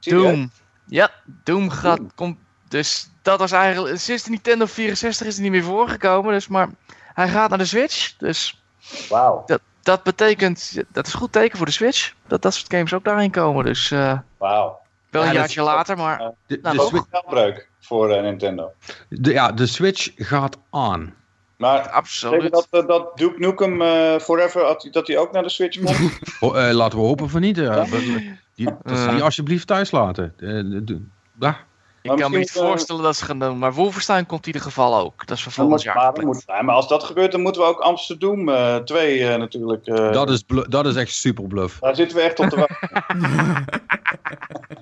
Doom. 0.00 0.50
Ja, 0.86 1.10
Doom 1.24 1.70
gaat... 1.70 2.00
Komt, 2.14 2.38
dus 2.68 3.10
dat 3.22 3.38
was 3.38 3.52
eigenlijk... 3.52 3.98
Sinds 3.98 4.22
de 4.22 4.30
Nintendo 4.30 4.66
64 4.66 5.26
is 5.26 5.34
hij 5.34 5.42
niet 5.42 5.52
meer 5.52 5.64
voorgekomen, 5.64 6.32
dus 6.32 6.48
maar 6.48 6.68
hij 7.14 7.28
gaat 7.28 7.48
naar 7.48 7.58
de 7.58 7.64
Switch. 7.64 8.16
Dus... 8.16 8.62
Wauw 9.08 9.42
dat 9.46 9.60
betekent, 10.02 10.82
dat 10.92 11.06
is 11.06 11.12
een 11.12 11.18
goed 11.18 11.32
teken 11.32 11.56
voor 11.56 11.66
de 11.66 11.72
Switch, 11.72 12.12
dat 12.26 12.42
dat 12.42 12.54
soort 12.54 12.72
games 12.72 12.94
ook 12.94 13.04
daarin 13.04 13.30
komen. 13.30 13.64
Dus 13.64 13.90
uh, 13.90 14.18
Wauw. 14.38 14.80
Wel 15.10 15.24
een 15.24 15.32
jaartje 15.32 15.62
later, 15.62 15.96
maar... 15.96 16.20
Uh, 16.20 16.26
de, 16.46 16.58
nou, 16.62 16.76
de 16.76 16.82
Switch... 16.82 17.66
voor 17.80 18.10
uh, 18.10 18.22
Nintendo. 18.22 18.72
De, 19.08 19.32
ja, 19.32 19.52
de 19.52 19.66
Switch 19.66 20.10
gaat 20.16 20.58
aan. 20.70 21.14
Maar 21.56 21.88
Absoluut. 21.88 22.66
dat, 22.70 22.88
dat 22.88 23.16
Duke 23.16 23.38
Nukem 23.38 23.82
uh, 23.82 24.18
Forever, 24.18 24.88
dat 24.90 25.06
hij 25.06 25.18
ook 25.18 25.32
naar 25.32 25.42
de 25.42 25.48
Switch 25.48 25.82
komt? 25.82 26.18
oh, 26.40 26.70
laten 26.70 26.98
we 26.98 27.04
hopen 27.04 27.30
van 27.30 27.40
niet. 27.40 27.56
Ja. 27.56 27.84
Die, 28.54 28.76
die 29.14 29.22
alsjeblieft 29.22 29.66
thuis 29.66 29.90
laten. 29.90 30.34
Uh, 30.38 30.96
ik 32.02 32.16
kan 32.16 32.30
me 32.30 32.38
niet 32.38 32.56
eh, 32.56 32.62
voorstellen 32.62 33.02
dat 33.02 33.16
ze 33.16 33.24
gaan 33.24 33.38
doen. 33.38 33.58
Maar 33.58 33.72
Wolfenstein 33.72 34.26
komt 34.26 34.40
in 34.40 34.46
ieder 34.46 34.62
geval 34.62 34.96
ook. 34.96 35.26
Dat 35.26 35.36
is 35.36 35.42
voor 35.42 35.52
volgend 35.52 35.82
jaar. 35.82 36.12
Moet, 36.20 36.46
maar 36.46 36.74
als 36.74 36.88
dat 36.88 37.04
gebeurt, 37.04 37.32
dan 37.32 37.40
moeten 37.40 37.62
we 37.62 37.68
ook 37.68 37.80
Amsterdam 37.80 38.46
2 38.84 39.18
uh, 39.18 39.36
natuurlijk. 39.36 39.86
Uh, 39.86 40.12
dat, 40.12 40.30
is 40.30 40.44
dat 40.68 40.86
is 40.86 40.94
echt 40.94 41.14
super 41.14 41.46
bluff. 41.46 41.78
Daar 41.78 41.96
zitten 41.96 42.16
we 42.16 42.22
echt 42.22 42.38
op 42.38 42.48
te 42.48 42.56
wachten. 42.56 43.64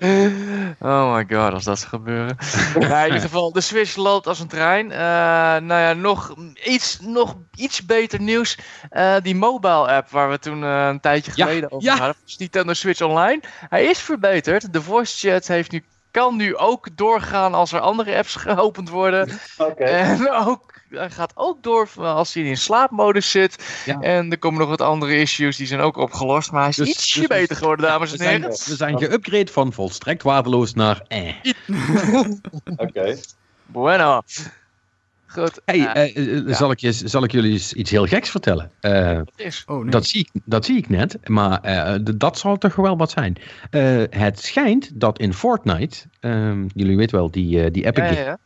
oh 0.79 1.13
my 1.13 1.25
god, 1.29 1.53
als 1.53 1.63
dat 1.63 1.79
zou 1.79 1.89
gebeuren. 1.89 2.37
in 2.75 3.05
ieder 3.05 3.21
geval, 3.21 3.51
de 3.51 3.61
Switch 3.61 3.95
loopt 3.95 4.27
als 4.27 4.39
een 4.39 4.47
trein. 4.47 4.85
Uh, 4.85 4.97
nou 4.97 5.67
ja, 5.67 5.93
nog 5.93 6.35
iets, 6.63 6.99
nog 6.99 7.35
iets 7.55 7.85
beter 7.85 8.21
nieuws. 8.21 8.57
Uh, 8.91 9.15
die 9.21 9.35
mobile 9.35 9.87
app 9.87 10.09
waar 10.09 10.29
we 10.29 10.39
toen 10.39 10.63
uh, 10.63 10.87
een 10.87 10.99
tijdje 10.99 11.31
geleden 11.31 11.61
ja, 11.61 11.67
over 11.69 11.87
ja. 11.87 11.97
hadden. 11.97 12.15
Nintendo 12.37 12.73
Switch 12.73 13.01
Online. 13.01 13.39
Hij 13.69 13.85
is 13.85 13.99
verbeterd. 13.99 14.73
De 14.73 14.81
voice 14.81 15.29
chat 15.29 15.47
heeft 15.47 15.71
nu 15.71 15.83
kan 16.11 16.35
nu 16.35 16.55
ook 16.55 16.97
doorgaan 16.97 17.53
als 17.53 17.71
er 17.71 17.79
andere 17.79 18.17
apps 18.17 18.35
geopend 18.45 18.89
worden. 18.89 19.39
En 19.77 20.31
ook, 20.31 20.73
hij 20.89 21.09
gaat 21.09 21.31
ook 21.35 21.63
door 21.63 21.89
als 21.97 22.33
hij 22.33 22.43
in 22.43 22.57
slaapmodus 22.57 23.31
zit. 23.31 23.83
En 23.99 24.31
er 24.31 24.37
komen 24.37 24.59
nog 24.59 24.69
wat 24.69 24.81
andere 24.81 25.15
issues, 25.15 25.57
die 25.57 25.67
zijn 25.67 25.79
ook 25.79 25.97
opgelost. 25.97 26.51
Maar 26.51 26.61
hij 26.61 26.69
is 26.69 26.75
dus, 26.75 26.87
ietsje 26.87 27.19
dus 27.19 27.27
beter 27.27 27.55
geworden, 27.55 27.85
dames 27.85 28.17
en 28.17 28.27
heren. 28.27 28.49
We 28.49 28.75
zijn, 28.75 28.99
geüpgrade 28.99 29.51
van 29.51 29.73
volstrekt 29.73 30.23
waardeloos 30.23 30.73
naar 30.73 31.01
eh. 31.07 31.33
Oké. 32.75 33.17
Bueno. 33.65 34.21
Goed. 35.33 35.61
Hey, 35.65 36.13
uh, 36.15 36.45
uh, 36.47 36.55
zal, 36.55 36.71
ik 36.71 36.79
je, 36.79 36.91
zal 36.91 37.23
ik 37.23 37.31
jullie 37.31 37.61
iets 37.73 37.91
heel 37.91 38.05
geks 38.05 38.29
vertellen? 38.29 38.71
Uh, 38.81 39.19
oh, 39.65 39.81
nee. 39.81 39.91
dat, 39.91 40.05
zie 40.05 40.19
ik, 40.19 40.41
dat 40.45 40.65
zie 40.65 40.77
ik 40.77 40.89
net, 40.89 41.17
maar 41.29 41.61
dat 42.15 42.37
zal 42.37 42.57
toch 42.57 42.75
wel 42.75 42.97
wat 42.97 43.11
zijn. 43.11 43.37
het 44.09 44.39
schijnt 44.39 44.99
dat 44.99 45.19
in 45.19 45.33
Fortnite, 45.33 45.97
ehm, 46.19 46.65
jullie 46.73 46.97
weten 46.97 47.15
wel, 47.15 47.31
die, 47.31 47.71
die 47.71 47.85
Epic 47.85 48.03
ja, 48.03 48.37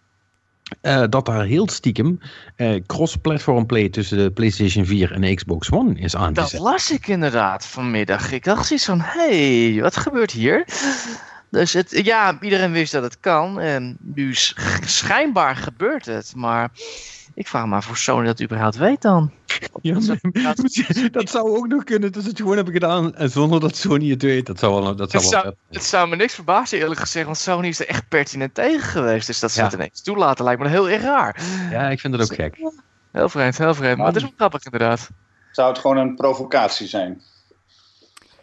ja, 0.82 1.08
dat 1.08 1.26
daar 1.26 1.46
heel 1.46 1.70
stiekem 1.70 2.20
cross-platform 2.86 3.66
play 3.66 3.90
tussen 3.90 4.18
de 4.18 4.32
PlayStation 4.32 4.86
4 4.86 5.12
en 5.12 5.22
de 5.22 5.34
Xbox 5.34 5.72
One 5.72 5.94
is 5.94 6.16
aan 6.16 6.34
Dat 6.34 6.54
las 6.54 6.92
ik 6.92 7.08
inderdaad 7.08 7.66
vanmiddag. 7.66 8.32
Ik 8.32 8.44
dacht 8.44 8.68
zoiets 8.68 8.86
van, 8.86 9.00
hey, 9.02 9.78
wat 9.82 9.98
gebeurt 9.98 10.32
hier? 10.32 10.66
Dus 11.56 11.74
het, 11.74 12.06
ja, 12.06 12.38
iedereen 12.42 12.72
wist 12.72 12.92
dat 12.92 13.04
het 13.04 13.20
kan. 13.20 13.60
En 13.60 13.98
nu 14.00 14.34
schijnbaar 14.86 15.56
gebeurt 15.56 16.06
het. 16.06 16.34
Maar 16.36 16.72
ik 17.34 17.48
vraag 17.48 17.66
me 17.66 17.82
voor 17.82 17.98
Sony 17.98 18.26
dat 18.26 18.42
überhaupt 18.42 18.76
weet 18.76 19.02
dan. 19.02 19.32
Ja, 19.82 19.94
dat 21.12 21.30
zou 21.30 21.58
ook 21.58 21.68
nog 21.68 21.84
kunnen 21.84 22.12
dat 22.12 22.24
ze 22.24 22.30
het 22.30 22.38
gewoon 22.38 22.56
hebben 22.56 22.74
gedaan 22.74 23.16
en 23.16 23.30
zonder 23.30 23.60
dat 23.60 23.76
Sony 23.76 24.10
het 24.10 24.22
weet. 24.22 24.46
Dat 24.46 24.60
zou 24.60 24.84
wel, 24.84 24.96
dat 24.96 25.12
zou 25.12 25.24
het, 25.24 25.32
wel 25.34 25.42
zou, 25.42 25.56
het 25.70 25.84
zou 25.84 26.10
me 26.10 26.16
niks 26.16 26.34
verbazen 26.34 26.80
eerlijk 26.80 27.00
gezegd, 27.00 27.26
want 27.26 27.38
Sony 27.38 27.68
is 27.68 27.80
er 27.80 27.88
echt 27.88 28.08
pertinent 28.08 28.54
tegen 28.54 28.88
geweest. 28.90 29.28
Dus 29.28 29.40
dat 29.40 29.52
ze 29.52 29.62
het 29.64 29.74
ineens 29.74 30.02
toelaten 30.02 30.46
lijkt 30.46 30.62
me 30.62 30.68
heel 30.68 30.90
erg 30.90 31.02
raar. 31.02 31.42
Ja, 31.72 31.90
ik 31.90 32.00
vind 32.00 32.14
het 32.14 32.32
ook 32.32 32.36
gek. 32.36 32.58
Heel 33.12 33.30
vreemd, 33.30 33.58
heel 33.58 33.76
vreemd. 33.76 33.98
Maar 33.98 34.08
het 34.08 34.16
is 34.16 34.22
wel 34.22 34.32
grappig 34.36 34.64
inderdaad. 34.64 35.10
Zou 35.52 35.70
het 35.70 35.80
gewoon 35.80 35.98
een 35.98 36.16
provocatie 36.16 36.88
zijn? 36.88 37.22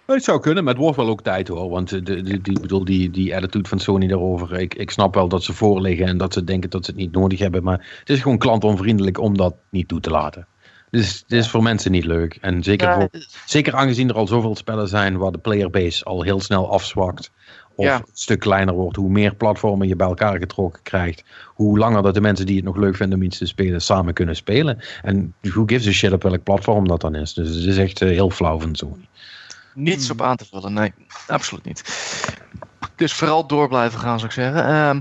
Het 0.06 0.24
zou 0.24 0.40
kunnen, 0.40 0.64
maar 0.64 0.72
het 0.72 0.82
wordt 0.82 0.96
wel 0.96 1.08
ook 1.08 1.22
tijd 1.22 1.48
hoor. 1.48 1.70
Want 1.70 1.88
de, 1.88 2.02
de, 2.02 2.40
die, 2.40 2.60
bedoel, 2.60 2.84
die, 2.84 3.10
die 3.10 3.36
attitude 3.36 3.68
van 3.68 3.78
Sony 3.78 4.06
daarover. 4.06 4.60
Ik, 4.60 4.74
ik 4.74 4.90
snap 4.90 5.14
wel 5.14 5.28
dat 5.28 5.42
ze 5.42 5.52
voorliggen 5.52 6.06
en 6.06 6.16
dat 6.16 6.32
ze 6.32 6.44
denken 6.44 6.70
dat 6.70 6.84
ze 6.84 6.90
het 6.90 7.00
niet 7.00 7.12
nodig 7.12 7.38
hebben. 7.38 7.62
Maar 7.62 7.96
het 7.98 8.10
is 8.10 8.20
gewoon 8.20 8.38
klantonvriendelijk 8.38 9.18
om 9.18 9.36
dat 9.36 9.54
niet 9.70 9.88
toe 9.88 10.00
te 10.00 10.10
laten. 10.10 10.46
Dus 10.90 11.18
het 11.18 11.32
is 11.32 11.48
voor 11.48 11.62
mensen 11.62 11.90
niet 11.90 12.04
leuk. 12.04 12.38
En 12.40 12.62
zeker, 12.62 12.92
voor, 12.92 13.08
zeker 13.46 13.74
aangezien 13.74 14.08
er 14.08 14.14
al 14.14 14.26
zoveel 14.26 14.56
spellen 14.56 14.88
zijn 14.88 15.16
waar 15.16 15.32
de 15.32 15.38
playerbase 15.38 16.04
al 16.04 16.22
heel 16.22 16.40
snel 16.40 16.72
afzwakt. 16.72 17.30
Of 17.74 17.86
een 17.86 18.04
stuk 18.12 18.40
kleiner 18.40 18.74
wordt. 18.74 18.96
Hoe 18.96 19.10
meer 19.10 19.34
platformen 19.34 19.88
je 19.88 19.96
bij 19.96 20.06
elkaar 20.06 20.38
getrokken 20.38 20.82
krijgt. 20.82 21.24
Hoe 21.46 21.78
langer 21.78 22.02
dat 22.02 22.14
de 22.14 22.20
mensen 22.20 22.46
die 22.46 22.56
het 22.56 22.64
nog 22.64 22.76
leuk 22.76 22.96
vinden 22.96 23.18
om 23.18 23.24
iets 23.24 23.38
te 23.38 23.46
spelen 23.46 23.80
samen 23.80 24.14
kunnen 24.14 24.36
spelen. 24.36 24.78
En 25.02 25.34
who 25.40 25.62
gives 25.66 25.86
a 25.86 25.90
shit 25.90 26.12
op 26.12 26.22
welk 26.22 26.42
platform 26.42 26.88
dat 26.88 27.00
dan 27.00 27.14
is. 27.14 27.34
Dus 27.34 27.48
het 27.48 27.64
is 27.64 27.78
echt 27.78 28.00
heel 28.00 28.30
flauw 28.30 28.60
van 28.60 28.74
Sony. 28.74 29.08
Niets 29.74 30.10
op 30.10 30.22
aan 30.22 30.36
te 30.36 30.44
vullen, 30.44 30.72
nee. 30.72 30.94
Absoluut 31.26 31.64
niet. 31.64 31.82
Dus 32.96 33.12
vooral 33.12 33.46
door 33.46 33.68
blijven 33.68 33.98
gaan, 33.98 34.18
zou 34.18 34.30
ik 34.30 34.34
zeggen. 34.34 34.68
Uh, 34.68 35.00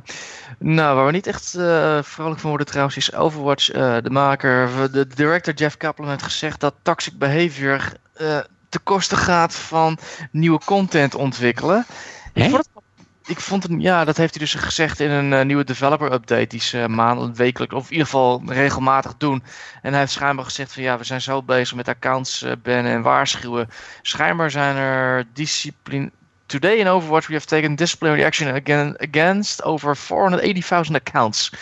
nou, 0.58 0.96
waar 0.96 1.06
we 1.06 1.12
niet 1.12 1.28
echt 1.28 1.54
uh, 1.58 2.00
vrolijk 2.02 2.40
van 2.40 2.50
worden 2.50 2.68
trouwens, 2.68 2.98
is 2.98 3.14
Overwatch. 3.14 3.74
Uh, 3.74 3.98
de 4.02 4.10
maker, 4.10 4.92
de 4.92 5.08
director 5.08 5.54
Jeff 5.54 5.78
Kaplan 5.78 6.10
heeft 6.10 6.24
gezegd 6.24 6.60
dat 6.60 6.74
toxic 6.82 7.18
behavior 7.18 7.94
uh, 8.22 8.40
te 8.70 8.80
kosten 8.80 9.18
gaat 9.18 9.56
van 9.56 9.98
nieuwe 10.32 10.60
content 10.66 11.16
ontwikkelen. 11.16 11.86
Ik 12.34 12.44
vond, 12.44 12.56
het, 12.58 12.81
ik 13.26 13.40
vond 13.40 13.64
het, 13.64 13.72
ja, 13.78 14.06
dat 14.06 14.18
heeft 14.18 14.36
hij 14.36 14.44
dus 14.44 14.54
gezegd 14.54 15.00
in 15.00 15.10
een 15.10 15.48
nieuwe 15.48 15.64
developer 15.64 16.14
update 16.14 16.48
die 16.48 16.62
ze 16.62 16.88
maandelijk, 16.90 17.36
wekelijk, 17.36 17.74
of 17.74 17.86
in 17.86 17.92
ieder 17.92 18.06
geval 18.06 18.42
regelmatig 18.46 19.18
doen. 19.18 19.44
En 19.82 19.92
hij 19.92 20.00
heeft 20.00 20.12
schijnbaar 20.12 20.46
gezegd 20.46 20.74
van 20.74 20.84
ja, 20.84 20.98
we 20.98 21.04
zijn 21.04 21.22
zo 21.22 21.44
bezig 21.44 21.76
met 21.76 21.88
accounts 21.88 22.46
bannen 22.64 22.92
en 22.92 23.02
waarschuwen. 23.02 23.70
Schijnbaar 24.02 24.52
zijn 24.52 24.76
er 24.76 25.28
discipline 25.34 26.12
Today 26.52 26.80
in 26.80 26.88
Overwatch 26.88 27.28
we 27.28 27.34
have 27.34 27.46
taken 27.46 27.76
disciplinary 27.76 28.26
action 28.26 28.48
again, 28.48 28.96
against 29.00 29.64
over 29.64 29.98
480.000 29.98 30.92
accounts. 30.94 31.54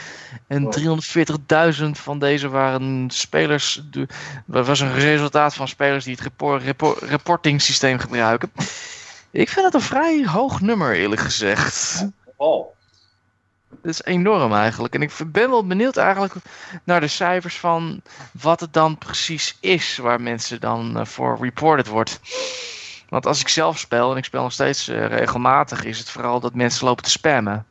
En 0.47 0.75
340.000 1.81 1.89
van 1.91 2.19
deze 2.19 2.49
waren 2.49 3.09
spelers. 3.09 3.81
Dat 4.45 4.67
was 4.67 4.79
een 4.79 4.93
resultaat 4.93 5.55
van 5.55 5.67
spelers 5.67 6.03
die 6.03 6.13
het 6.13 6.23
report, 6.23 6.63
report, 6.63 7.01
reporting 7.01 7.61
systeem 7.61 7.97
gebruiken. 7.97 8.51
Ik 9.31 9.49
vind 9.49 9.65
het 9.65 9.73
een 9.73 9.81
vrij 9.81 10.25
hoog 10.25 10.61
nummer, 10.61 10.95
eerlijk 10.95 11.21
gezegd. 11.21 12.05
Oh. 12.35 12.67
Dat 13.69 13.91
is 13.91 14.03
enorm 14.03 14.53
eigenlijk. 14.53 14.95
En 14.95 15.01
ik 15.01 15.11
ben 15.27 15.49
wel 15.49 15.67
benieuwd 15.67 15.97
eigenlijk 15.97 16.33
naar 16.83 17.01
de 17.01 17.07
cijfers 17.07 17.57
van 17.57 18.01
wat 18.31 18.59
het 18.59 18.73
dan 18.73 18.97
precies 18.97 19.57
is 19.59 19.97
waar 19.97 20.21
mensen 20.21 20.59
dan 20.59 20.97
uh, 20.97 21.05
voor 21.05 21.37
reported 21.41 21.87
wordt. 21.87 22.19
Want 23.09 23.25
als 23.25 23.41
ik 23.41 23.47
zelf 23.47 23.79
speel, 23.79 24.11
en 24.11 24.17
ik 24.17 24.25
speel 24.25 24.41
nog 24.41 24.51
steeds 24.51 24.89
uh, 24.89 25.05
regelmatig, 25.05 25.83
is 25.83 25.99
het 25.99 26.09
vooral 26.09 26.39
dat 26.39 26.53
mensen 26.53 26.85
lopen 26.85 27.03
te 27.03 27.09
spammen. 27.09 27.65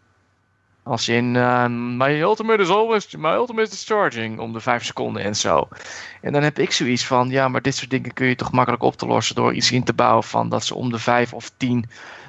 Als 0.89 1.07
je 1.07 1.15
in 1.15 1.35
uh, 1.35 1.67
my 1.71 2.21
ultimate 2.21 2.63
is 2.63 2.69
always 2.69 3.17
my 3.17 3.31
ultimate 3.31 3.71
is 3.71 3.85
charging 3.85 4.39
om 4.39 4.53
de 4.53 4.61
5 4.61 4.85
seconden 4.85 5.23
en 5.23 5.37
zo. 5.37 5.69
En 6.21 6.33
dan 6.33 6.43
heb 6.43 6.59
ik 6.59 6.73
zoiets 6.73 7.07
van, 7.07 7.31
ja, 7.31 7.49
maar 7.49 7.63
dit 7.63 7.77
soort 7.77 7.91
dingen 7.91 8.13
kun 8.13 8.27
je 8.27 8.35
toch 8.35 8.53
makkelijk 8.53 8.83
op 8.83 8.97
te 8.97 9.07
lossen 9.07 9.35
door 9.35 9.55
iets 9.55 9.73
in 9.73 9.85
te 9.85 9.93
bouwen 9.93 10.25
van 10.25 10.49
dat 10.49 10.65
ze 10.65 10.75
om 10.75 10.91
de 10.91 10.99
5 10.99 11.33
of 11.33 11.51
10 11.57 11.85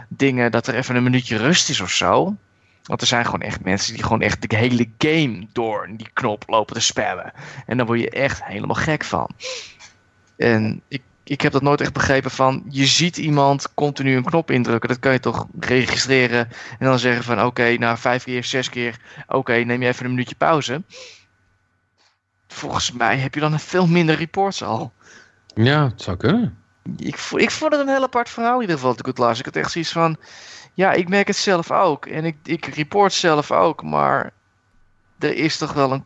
dingen 0.08 0.52
dat 0.52 0.68
er 0.68 0.76
even 0.76 0.96
een 0.96 1.04
minuutje 1.04 1.38
rust 1.38 1.70
is 1.70 1.82
of 1.82 1.92
zo. 1.92 2.36
Want 2.84 3.02
er 3.02 3.08
zijn 3.08 3.26
gewoon 3.26 3.42
echt 3.42 3.64
mensen 3.64 3.94
die 3.94 4.04
gewoon 4.04 4.22
echt 4.22 4.50
de 4.50 4.56
hele 4.56 4.90
game 4.98 5.48
door 5.52 5.90
die 5.92 6.10
knop 6.14 6.44
lopen 6.48 6.76
te 6.76 6.82
spammen. 6.82 7.34
En 7.66 7.78
dan 7.78 7.86
word 7.86 8.00
je 8.00 8.10
echt 8.10 8.44
helemaal 8.44 8.76
gek 8.76 9.04
van. 9.04 9.30
En 10.38 10.82
ik 10.88 11.02
ik 11.30 11.42
heb 11.42 11.52
dat 11.52 11.62
nooit 11.62 11.82
echt 11.82 11.94
begrepen 11.94 12.32
van, 12.32 12.64
je 12.70 12.86
ziet 12.86 13.18
iemand 13.18 13.74
continu 13.74 14.16
een 14.16 14.24
knop 14.24 14.52
indrukken. 14.52 14.90
Dat 14.90 15.00
kan 15.00 15.12
je 15.12 15.20
toch 15.20 15.48
registreren 15.60 16.50
en 16.80 16.86
dan 16.86 17.00
zeggen 17.00 17.24
van, 17.24 17.44
oké, 17.44 17.76
na 17.78 17.98
vijf 17.98 18.24
keer, 18.24 18.44
zes 18.44 18.70
keer, 18.70 19.00
oké, 19.28 19.54
neem 19.54 19.82
je 19.82 19.88
even 19.88 20.06
een 20.06 20.12
minuutje 20.12 20.36
pauze. 20.36 20.84
Volgens 22.48 22.92
mij 22.92 23.18
heb 23.18 23.34
je 23.34 23.40
dan 23.40 23.60
veel 23.60 23.88
minder 23.88 24.16
reports 24.16 24.64
al. 24.64 24.94
Ja, 25.54 25.84
het 25.84 26.02
zou 26.02 26.18
kunnen. 26.18 26.58
Ik, 26.98 27.16
ik 27.32 27.52
vond 27.52 27.72
het 27.72 27.82
een 27.82 27.94
heel 27.94 28.04
apart 28.04 28.30
verhaal 28.30 28.56
in 28.56 28.62
ieder 28.62 28.76
geval 28.76 28.96
het 28.96 29.18
las. 29.18 29.40
Ik 29.40 29.46
had 29.46 29.56
echt 29.56 29.72
zoiets 29.72 29.92
van, 29.92 30.18
ja, 30.74 30.92
ik 30.92 31.10
merk 31.10 31.28
het 31.28 31.36
zelf 31.36 31.72
ook. 31.72 32.06
En 32.06 32.26
ik, 32.26 32.36
ik 32.44 32.66
report 32.66 33.14
zelf 33.14 33.52
ook, 33.52 33.84
maar 33.84 34.34
er 35.20 35.36
is 35.36 35.58
toch 35.58 35.74
wel 35.74 35.92
een 35.92 36.06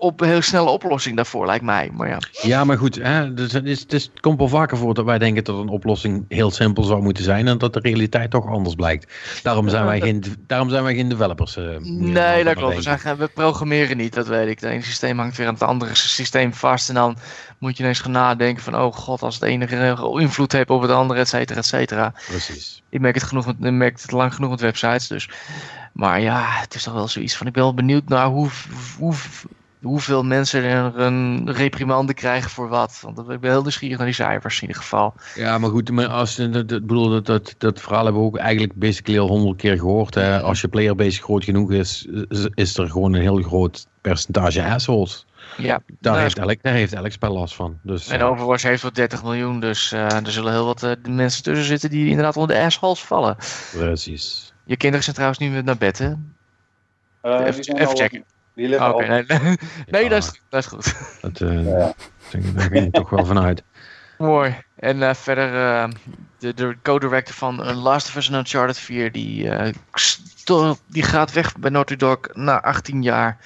op 0.00 0.20
een 0.20 0.28
heel 0.28 0.42
snelle 0.42 0.70
oplossing 0.70 1.16
daarvoor, 1.16 1.46
lijkt 1.46 1.64
mij. 1.64 1.90
Maar 1.92 2.08
ja. 2.08 2.18
ja, 2.42 2.64
maar 2.64 2.78
goed, 2.78 2.94
hè, 2.94 3.34
dus 3.34 3.52
het, 3.52 3.64
is, 3.64 3.80
het, 3.88 4.10
komt 4.20 4.38
wel 4.38 4.48
vaker 4.48 4.76
voor 4.76 4.94
dat 4.94 5.04
wij 5.04 5.18
denken 5.18 5.44
dat 5.44 5.58
een 5.58 5.68
oplossing 5.68 6.24
heel 6.28 6.50
simpel 6.50 6.82
zou 6.82 7.02
moeten 7.02 7.24
zijn 7.24 7.48
en 7.48 7.58
dat 7.58 7.72
de 7.72 7.80
realiteit 7.80 8.30
toch 8.30 8.46
anders 8.46 8.74
blijkt. 8.74 9.12
Daarom 9.42 9.68
zijn, 9.68 9.84
wij, 9.84 10.00
geen, 10.00 10.24
daarom 10.46 10.70
zijn 10.70 10.82
wij 10.82 10.94
geen 10.94 11.08
developers. 11.08 11.56
Uh, 11.56 11.78
nee, 11.78 12.44
dat 12.44 12.54
klopt. 12.54 12.74
We, 12.74 12.82
zijn, 12.82 13.16
we 13.16 13.28
programmeren 13.28 13.96
niet, 13.96 14.14
dat 14.14 14.26
weet 14.26 14.48
ik. 14.48 14.60
Het 14.60 14.70
ene 14.70 14.82
systeem 14.82 15.18
hangt 15.18 15.36
weer 15.36 15.46
aan 15.46 15.54
het 15.54 15.62
andere 15.62 15.94
systeem 15.94 16.54
vast 16.54 16.88
en 16.88 16.94
dan 16.94 17.16
moet 17.58 17.76
je 17.76 17.82
ineens 17.82 18.00
gaan 18.00 18.10
nadenken 18.10 18.62
van, 18.62 18.76
oh 18.76 18.94
god, 18.94 19.22
als 19.22 19.34
het 19.34 19.44
ene 19.44 19.96
invloed 20.20 20.52
heeft 20.52 20.70
op 20.70 20.82
het 20.82 20.90
andere, 20.90 21.20
et 21.20 21.28
cetera, 21.28 21.58
et 21.58 21.66
cetera. 21.66 22.12
Precies. 22.26 22.82
Ik 22.88 23.00
merk 23.00 23.14
het, 23.14 23.24
genoeg 23.24 23.46
met, 23.46 23.56
ik 23.60 23.72
merk 23.72 24.02
het 24.02 24.12
lang 24.12 24.34
genoeg 24.34 24.50
met 24.50 24.60
websites, 24.60 25.06
dus... 25.06 25.28
Maar 25.92 26.20
ja, 26.20 26.44
het 26.46 26.74
is 26.74 26.82
toch 26.82 26.94
wel 26.94 27.08
zoiets 27.08 27.36
van, 27.36 27.46
ik 27.46 27.52
ben 27.52 27.62
wel 27.62 27.74
benieuwd 27.74 28.08
naar 28.08 28.26
hoe, 28.26 28.48
hoe 28.98 29.14
hoeveel 29.82 30.24
mensen 30.24 30.62
er 30.62 30.98
een 30.98 31.52
reprimande 31.52 32.14
krijgen 32.14 32.50
voor 32.50 32.68
wat. 32.68 33.00
Want 33.02 33.18
ik 33.18 33.40
ben 33.40 33.50
heel 33.50 33.62
nieuwsgierig 33.62 33.96
naar 33.96 34.06
die 34.06 34.14
cijfers 34.14 34.54
in 34.54 34.66
ieder 34.66 34.82
geval. 34.82 35.14
Ja, 35.34 35.58
maar 35.58 35.70
goed, 35.70 36.06
als, 36.08 36.36
dat, 36.36 36.66
bedoel, 36.66 37.08
dat, 37.08 37.26
dat, 37.26 37.54
dat 37.58 37.80
verhaal 37.80 38.04
hebben 38.04 38.22
we 38.22 38.28
ook 38.28 38.36
eigenlijk 38.36 38.74
basically 38.74 39.20
al 39.20 39.28
honderd 39.28 39.56
keer 39.56 39.78
gehoord. 39.78 40.14
Hè. 40.14 40.40
Als 40.40 40.60
je 40.60 40.68
playerbase 40.68 41.22
groot 41.22 41.44
genoeg 41.44 41.72
is, 41.72 42.08
is 42.54 42.76
er 42.76 42.90
gewoon 42.90 43.12
een 43.12 43.20
heel 43.20 43.42
groot 43.42 43.86
percentage 44.00 44.64
assholes. 44.64 45.26
Ja, 45.56 45.80
daar, 45.86 46.12
nou, 46.12 46.18
heeft 46.18 46.38
elk, 46.38 46.62
daar 46.62 46.72
heeft 46.72 46.92
elk 46.92 47.12
spel 47.12 47.32
last 47.32 47.54
van. 47.54 47.78
Dus, 47.82 48.08
en 48.08 48.22
Overwatch 48.22 48.62
heeft 48.62 48.82
wel 48.82 48.92
30 48.92 49.22
miljoen, 49.22 49.60
dus 49.60 49.92
uh, 49.92 50.12
er 50.12 50.30
zullen 50.30 50.52
heel 50.52 50.64
wat 50.64 50.82
uh, 50.82 50.92
mensen 51.08 51.42
tussen 51.42 51.66
zitten 51.66 51.90
die 51.90 52.08
inderdaad 52.08 52.36
onder 52.36 52.56
de 52.56 52.62
assholes 52.62 53.00
vallen. 53.00 53.36
Precies. 53.72 54.52
Je 54.64 54.76
kinderen 54.76 55.04
zijn 55.04 55.16
trouwens 55.16 55.40
nu 55.40 55.62
naar 55.62 55.76
bed, 55.76 55.98
hè? 55.98 56.12
Uh, 57.22 57.46
even, 57.46 57.76
even 57.76 57.96
checken. 57.96 58.24
Die 58.58 58.68
liggen 58.68 58.94
okay, 58.94 59.08
nee, 59.08 59.38
nee, 59.40 59.56
nee 59.86 60.08
dat, 60.08 60.22
is, 60.22 60.40
dat 60.48 60.60
is 60.60 60.66
goed. 60.66 60.94
Dat, 61.20 61.40
uh, 61.40 61.64
ja. 61.64 61.92
Daar 62.54 62.70
ging 62.70 62.86
ik 62.86 62.92
toch 62.92 63.10
wel 63.10 63.24
vanuit. 63.24 63.62
Mooi. 64.18 64.56
En 64.74 64.96
uh, 64.96 65.14
verder, 65.14 65.54
uh, 65.54 65.88
de, 66.38 66.54
de 66.54 66.76
co-director 66.82 67.34
van 67.34 67.74
Last 67.74 68.08
of 68.08 68.16
Us 68.16 68.28
en 68.28 68.34
Uncharted 68.34 68.78
4, 68.78 69.12
die, 69.12 69.50
die 70.86 71.02
gaat 71.02 71.32
weg 71.32 71.56
bij 71.56 71.70
Naughty 71.70 71.96
Dog 71.96 72.18
na 72.32 72.62
18 72.62 73.02
jaar. 73.02 73.38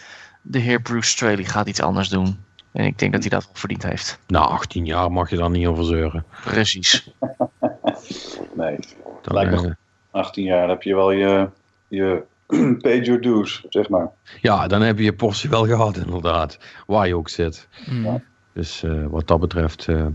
De 0.43 0.59
heer 0.59 0.81
Bruce 0.81 1.11
Straley 1.11 1.45
gaat 1.45 1.69
iets 1.69 1.81
anders 1.81 2.09
doen. 2.09 2.45
En 2.73 2.85
ik 2.85 2.99
denk 2.99 3.13
dat 3.13 3.21
hij 3.21 3.31
dat 3.31 3.45
wel 3.45 3.55
verdiend 3.55 3.83
heeft. 3.83 4.19
Na 4.27 4.41
18 4.41 4.85
jaar 4.85 5.13
mag 5.13 5.31
je 5.31 5.37
daar 5.37 5.51
niet 5.51 5.67
over 5.67 5.85
zeuren. 5.85 6.25
Precies. 6.45 7.11
nee, 8.55 8.79
lijkt 9.23 9.51
me 9.51 9.77
18 10.11 10.45
jaar 10.45 10.69
heb 10.69 10.83
je 10.83 10.95
wel 10.95 11.11
je, 11.11 11.49
je 11.89 12.23
pay 12.83 13.01
your 13.01 13.21
dues, 13.21 13.65
zeg 13.69 13.89
maar. 13.89 14.11
Ja, 14.41 14.67
dan 14.67 14.83
heb 14.83 14.99
je 14.99 15.05
je 15.05 15.15
portie 15.15 15.51
wel 15.51 15.67
gehad, 15.67 15.97
inderdaad. 15.97 16.59
Waar 16.87 17.07
je 17.07 17.17
ook 17.17 17.29
zit. 17.29 17.69
Mm. 17.91 18.23
Dus 18.53 18.83
uh, 18.83 19.07
wat 19.07 19.27
dat 19.27 19.41
betreft. 19.41 19.87
Uh... 19.89 20.07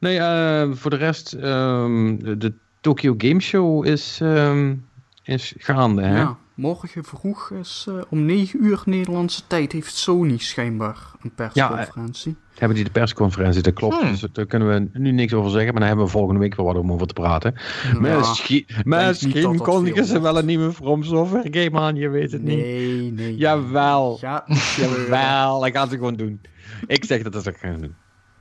Nee, 0.00 0.18
uh, 0.18 0.72
voor 0.72 0.90
de 0.90 0.96
rest, 0.96 1.32
um, 1.32 2.24
de, 2.24 2.36
de, 2.36 2.54
Tokyo 2.80 3.14
Game 3.18 3.40
Show 3.40 3.86
is, 3.86 4.18
um, 4.22 4.86
is 5.22 5.54
gaande. 5.58 6.02
Hè? 6.02 6.16
Ja, 6.16 6.36
morgen 6.54 7.04
vroeg 7.04 7.50
is 7.50 7.88
om 8.08 8.24
9 8.24 8.64
uur 8.64 8.82
Nederlandse 8.84 9.46
tijd 9.46 9.72
heeft 9.72 9.94
Sony 9.94 10.38
schijnbaar 10.38 10.96
een 11.22 11.34
persconferentie. 11.34 12.36
Ja, 12.40 12.49
hebben 12.60 12.76
die 12.76 12.84
de 12.84 12.90
persconferentie, 12.90 13.62
dat 13.62 13.74
klopt. 13.74 14.00
Hmm. 14.00 14.10
Dus 14.10 14.24
daar 14.32 14.46
kunnen 14.46 14.68
we 14.68 14.98
nu 14.98 15.10
niks 15.10 15.32
over 15.32 15.50
zeggen, 15.50 15.70
maar 15.70 15.80
dan 15.80 15.88
hebben 15.88 16.06
we 16.06 16.12
volgende 16.12 16.40
week 16.40 16.54
wel 16.54 16.66
wat 16.66 16.76
om 16.76 16.92
over 16.92 17.06
te 17.06 17.12
praten. 17.12 17.54
Ja, 18.02 18.18
misschien 18.18 18.66
misschien 18.84 19.56
kondigen 19.56 20.04
ze 20.04 20.20
wel 20.20 20.38
een 20.38 20.46
nieuwe 20.46 20.72
From 20.72 21.02
Software 21.02 21.48
game 21.50 21.80
aan, 21.80 21.96
je 21.96 22.08
weet 22.08 22.32
het 22.32 22.42
nee, 22.42 22.56
niet. 22.56 22.64
Nee, 22.64 23.12
nee. 23.12 23.36
Jawel. 23.36 24.18
Ja, 24.20 24.44
jawel, 24.76 25.60
dat 25.60 25.70
gaan 25.70 25.88
ze 25.88 25.96
gewoon 25.96 26.16
doen. 26.16 26.40
Ik 26.86 27.04
zeg 27.04 27.22
dat 27.22 27.34
ze 27.34 27.42
dat 27.42 27.60
gaan 27.60 27.80
doen. 27.80 27.94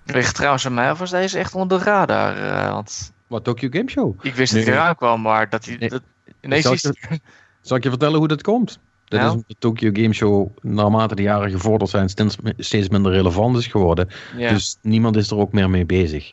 Ligt 0.06 0.36
trouwens 0.36 0.66
aan 0.66 0.74
mij 0.74 0.92
of 0.92 1.00
was 1.00 1.12
deze 1.12 1.38
echt 1.38 1.56
onder 1.56 1.78
de 1.78 1.84
radar? 1.84 2.38
Uh, 2.38 2.72
want... 2.72 3.14
Wat, 3.28 3.44
Tokyo 3.44 3.70
Game 3.72 3.90
Show? 3.90 4.16
Ik 4.22 4.36
wist 4.36 4.54
dat 4.54 4.64
hij 4.64 4.74
eraan 4.74 4.96
kwam, 4.96 5.22
maar 5.22 5.50
dat 5.50 5.66
hij... 5.66 5.76
Nee. 5.80 5.90
Dat... 5.90 6.02
Ineens 6.42 6.64
zal, 6.64 6.74
ik, 6.74 7.20
zal 7.62 7.78
ik 7.78 7.84
je 7.84 7.90
vertellen 7.90 8.18
hoe 8.18 8.28
dat 8.28 8.42
komt? 8.42 8.80
Dat 9.10 9.36
is 9.36 9.44
de 9.48 9.56
Tokyo 9.60 9.90
Game 9.94 10.14
Show 10.14 10.48
naarmate 10.62 11.16
de 11.16 11.22
jaren 11.22 11.52
gevorderd 11.52 11.90
zijn 11.90 12.10
steeds 12.58 12.90
minder 12.90 13.12
relevant 13.12 13.58
is 13.58 13.68
geworden. 13.68 14.08
Dus 14.38 14.78
niemand 14.82 15.16
is 15.16 15.32
er 15.32 15.38
ook 15.38 15.54
meer 15.54 15.70
mee 15.70 15.86
bezig. 15.86 16.32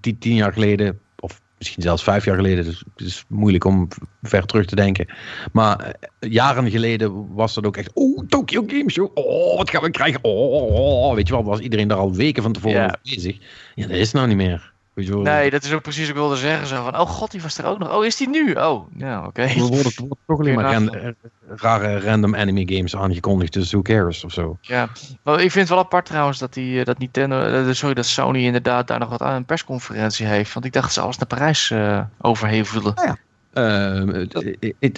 Tien, 0.00 0.34
jaar 0.34 0.52
geleden, 0.52 1.00
of 1.18 1.40
misschien 1.58 1.82
zelfs 1.82 2.02
vijf 2.02 2.24
jaar 2.24 2.36
geleden, 2.36 2.64
dus 2.64 2.84
het 2.96 3.06
is 3.06 3.24
moeilijk 3.28 3.64
om 3.64 3.88
ver 4.22 4.46
terug 4.46 4.66
te 4.66 4.76
denken. 4.76 5.06
Maar 5.52 5.80
eh, 5.80 6.30
jaren 6.30 6.70
geleden 6.70 7.34
was 7.34 7.54
dat 7.54 7.66
ook 7.66 7.76
echt, 7.76 7.90
oh, 7.92 8.26
Tokyo 8.28 8.64
Game 8.66 8.90
Show, 8.90 9.10
oh, 9.14 9.56
wat 9.56 9.70
gaan 9.70 9.82
we 9.82 9.90
krijgen? 9.90 10.24
Oh, 10.24 10.52
oh, 10.52 11.08
oh, 11.08 11.14
weet 11.14 11.26
je 11.26 11.34
wel, 11.34 11.44
was 11.44 11.60
iedereen 11.60 11.88
daar 11.88 11.98
al 11.98 12.14
weken 12.14 12.42
van 12.42 12.52
tevoren 12.52 12.80
mee 12.80 13.14
bezig. 13.14 13.38
Ja, 13.74 13.86
dat 13.86 13.96
is 13.96 14.12
nou 14.12 14.26
niet 14.26 14.36
meer. 14.36 14.73
Nee, 14.94 15.50
dat 15.50 15.64
is 15.64 15.72
ook 15.72 15.82
precies 15.82 16.00
wat 16.00 16.10
ik 16.10 16.14
wilde 16.14 16.36
zeggen. 16.36 16.66
Zo 16.66 16.84
van, 16.84 16.98
oh 16.98 17.08
god, 17.08 17.30
die 17.30 17.42
was 17.42 17.58
er 17.58 17.64
ook 17.64 17.78
nog. 17.78 17.96
Oh, 17.96 18.04
is 18.04 18.16
die 18.16 18.28
nu? 18.28 18.52
Oh, 18.52 18.90
ja, 18.96 19.26
oké. 19.26 19.42
Er 19.42 19.58
worden, 19.58 19.92
toch 20.26 20.38
alleen 20.38 20.54
maar 20.54 21.14
rare 21.48 22.00
random 22.00 22.34
anime 22.34 22.74
games 22.74 22.96
aangekondigd, 22.96 23.52
dus 23.52 23.70
who 23.70 23.82
cares 23.82 24.24
of 24.24 24.32
zo. 24.32 24.58
Ja, 24.60 24.88
maar 25.22 25.34
ik 25.34 25.50
vind 25.50 25.54
het 25.54 25.68
wel 25.68 25.78
apart 25.78 26.06
trouwens 26.06 26.38
dat, 26.38 26.54
die, 26.54 26.78
eh, 26.78 26.84
dat 26.84 26.98
Nintendo, 26.98 27.40
eh, 27.40 27.72
sorry, 27.72 27.94
dat 27.94 28.06
Sony 28.06 28.44
inderdaad 28.44 28.86
daar 28.86 28.98
nog 28.98 29.08
wat 29.08 29.22
aan 29.22 29.34
een 29.34 29.44
persconferentie 29.44 30.26
heeft. 30.26 30.52
Want 30.52 30.66
ik 30.66 30.72
dacht 30.72 30.84
dat 30.84 30.94
ze 30.94 31.00
alles 31.00 31.18
naar 31.18 31.26
Parijs 31.26 31.70
uh, 31.70 32.00
overhevelen. 32.20 32.94
Ah, 32.94 33.04
ja. 33.04 33.16
Uh, 33.56 34.26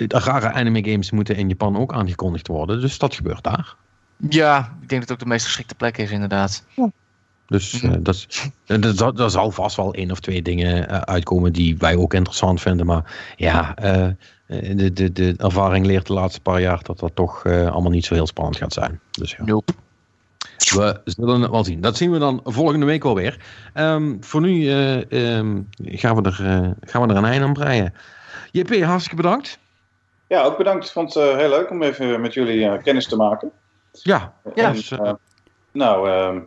rare 0.08 0.52
anime 0.52 0.84
games 0.90 1.10
moeten 1.10 1.36
in 1.36 1.48
Japan 1.48 1.76
ook 1.76 1.92
aangekondigd 1.92 2.46
worden, 2.46 2.80
dus 2.80 2.98
dat 2.98 3.14
gebeurt 3.14 3.42
daar. 3.42 3.74
Ja, 4.28 4.58
ik 4.58 4.88
denk 4.88 5.00
dat 5.00 5.00
het 5.00 5.12
ook 5.12 5.18
de 5.18 5.26
meest 5.26 5.44
geschikte 5.44 5.74
plek 5.74 5.98
is 5.98 6.10
inderdaad. 6.10 6.64
Ja. 6.74 6.90
Dus 7.46 7.82
uh, 7.82 7.92
dat, 7.98 8.26
dat, 8.96 9.16
dat, 9.16 9.32
zal 9.32 9.50
vast 9.50 9.76
wel 9.76 9.94
één 9.94 10.10
of 10.10 10.20
twee 10.20 10.42
dingen 10.42 10.90
uh, 10.90 10.98
uitkomen 10.98 11.52
die 11.52 11.76
wij 11.78 11.96
ook 11.96 12.14
interessant 12.14 12.60
vinden. 12.60 12.86
Maar 12.86 13.34
ja, 13.36 13.76
uh, 13.82 14.08
de, 14.76 14.92
de, 14.92 15.12
de 15.12 15.34
ervaring 15.36 15.86
leert 15.86 16.06
de 16.06 16.12
laatste 16.12 16.40
paar 16.40 16.60
jaar 16.60 16.82
dat 16.82 16.98
dat 16.98 17.14
toch 17.14 17.44
allemaal 17.46 17.90
niet 17.90 18.04
zo 18.04 18.14
heel 18.14 18.26
spannend 18.26 18.56
gaat 18.56 18.72
zijn. 18.72 19.00
Dus 19.10 19.30
ja. 19.30 19.44
Nope. 19.44 19.72
We 20.56 21.00
zullen 21.04 21.40
het 21.40 21.50
wel 21.50 21.64
zien. 21.64 21.80
Dat 21.80 21.96
zien 21.96 22.10
we 22.10 22.18
dan 22.18 22.40
volgende 22.44 22.86
week 22.86 23.04
alweer. 23.04 23.38
Um, 23.74 24.16
voor 24.20 24.40
nu 24.40 24.70
um, 24.70 25.68
gaan, 25.78 26.16
we 26.16 26.22
er, 26.22 26.74
gaan 26.80 27.02
we 27.02 27.08
er 27.08 27.16
een 27.16 27.24
einde 27.24 27.46
aan 27.46 27.52
breien. 27.52 27.94
JP, 28.50 28.82
hartstikke 28.82 29.22
bedankt. 29.22 29.58
Ja, 30.28 30.42
ook 30.42 30.56
bedankt. 30.56 30.86
Ik 30.86 30.92
vond 30.92 31.14
het 31.14 31.36
heel 31.38 31.48
leuk 31.48 31.70
om 31.70 31.82
even 31.82 32.20
met 32.20 32.34
jullie 32.34 32.82
kennis 32.82 33.06
te 33.06 33.16
maken. 33.16 33.50
Ja, 33.92 34.32
ja. 34.54 34.74
Nou, 35.76 36.10
ehm, 36.10 36.36
eh, 36.36 36.42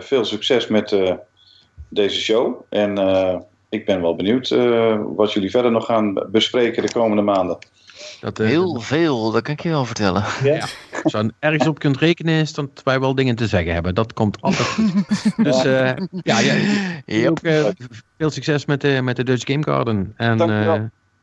veel 0.00 0.24
succes 0.24 0.66
met 0.66 0.92
eh, 0.92 1.14
deze 1.88 2.20
show. 2.20 2.64
En 2.68 2.98
eh, 2.98 3.38
ik 3.68 3.86
ben 3.86 4.00
wel 4.00 4.16
benieuwd 4.16 4.48
wat 5.16 5.32
jullie 5.32 5.50
verder 5.50 5.70
nog 5.70 5.86
gaan 5.86 6.26
bespreken 6.30 6.82
de 6.82 6.92
komende 6.92 7.22
maanden. 7.22 7.58
Dat, 8.20 8.38
Heel 8.38 8.80
veel, 8.80 9.30
dat 9.30 9.42
kan 9.42 9.54
ik 9.54 9.60
je 9.60 9.68
wel 9.68 9.84
vertellen. 9.84 10.24
Ja. 10.42 10.54
ja. 10.54 10.66
Als 11.02 11.12
je 11.12 11.32
ergens 11.38 11.66
op 11.66 11.78
kunt 11.78 11.96
rekenen, 11.96 12.34
is 12.34 12.52
dat 12.54 12.68
wij 12.84 13.00
wel 13.00 13.14
dingen 13.14 13.36
te 13.36 13.46
zeggen 13.46 13.72
hebben. 13.72 13.94
Dat 13.94 14.12
komt 14.12 14.40
altijd 14.40 14.68
goed. 14.68 14.92
dus 15.44 15.64
uh, 15.64 15.92
ja, 16.22 16.38
ja 16.38 16.54
yep. 17.04 17.30
ook, 17.30 17.38
veel 18.18 18.30
succes 18.30 18.64
met 18.64 18.80
de, 18.80 19.00
met 19.02 19.16
de 19.16 19.24
Dutch 19.24 19.46
Game 19.46 19.62
Garden. 19.62 20.12
En, 20.16 20.38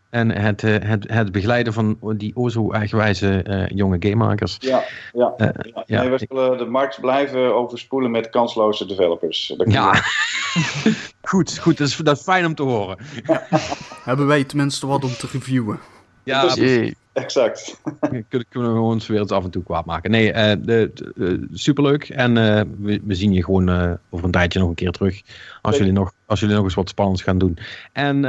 en 0.09 0.31
het, 0.31 0.63
eh, 0.63 0.75
het, 0.79 1.05
het 1.07 1.31
begeleiden 1.31 1.73
van 1.73 1.97
die 2.17 2.35
o 2.35 2.49
zo 2.49 2.71
eigenwijze 2.71 3.43
uh, 3.47 3.67
jonge 3.67 3.97
gamemakers. 3.99 4.57
Ja, 4.59 4.83
ja, 5.13 5.33
uh, 5.37 5.47
ja. 5.85 6.01
Nee, 6.01 6.09
we 6.09 6.25
zullen 6.27 6.57
de 6.57 6.65
markt 6.65 7.01
blijven 7.01 7.55
overspoelen 7.55 8.11
met 8.11 8.29
kansloze 8.29 8.85
developers. 8.85 9.53
ja, 9.65 9.93
goed, 11.21 11.57
goed 11.57 11.77
dat, 11.77 11.87
is, 11.87 11.97
dat 11.97 12.17
is 12.17 12.23
fijn 12.23 12.45
om 12.45 12.55
te 12.55 12.63
horen. 12.63 12.97
Hebben 14.03 14.27
wij 14.27 14.43
tenminste 14.43 14.87
wat 14.87 15.03
om 15.03 15.11
te 15.11 15.27
reviewen. 15.31 15.79
Ja, 16.23 16.41
precies. 16.41 16.93
Exact. 17.13 17.81
kunnen, 18.09 18.47
kunnen 18.49 18.69
we 18.69 18.75
gewoon 18.75 19.01
weer 19.07 19.19
eens 19.19 19.31
af 19.31 19.43
en 19.43 19.49
toe 19.49 19.63
kwaad 19.63 19.85
maken. 19.85 20.11
Nee, 20.11 20.33
uh, 20.33 20.35
de, 20.35 20.91
de, 21.15 21.47
superleuk. 21.51 22.09
En 22.09 22.35
uh, 22.35 22.61
we, 22.77 23.01
we, 23.03 23.15
zien 23.15 23.33
je 23.33 23.43
gewoon 23.43 23.69
uh, 23.69 23.91
over 24.09 24.25
een 24.25 24.31
tijdje 24.31 24.59
nog 24.59 24.69
een 24.69 24.75
keer 24.75 24.91
terug. 24.91 25.21
Als 25.61 25.77
jullie 25.77 25.93
nog, 25.93 26.13
als 26.25 26.39
jullie 26.39 26.55
nog 26.55 26.63
eens 26.63 26.73
wat 26.73 26.89
spannends 26.89 27.21
gaan 27.21 27.37
doen. 27.37 27.57
En 27.93 28.21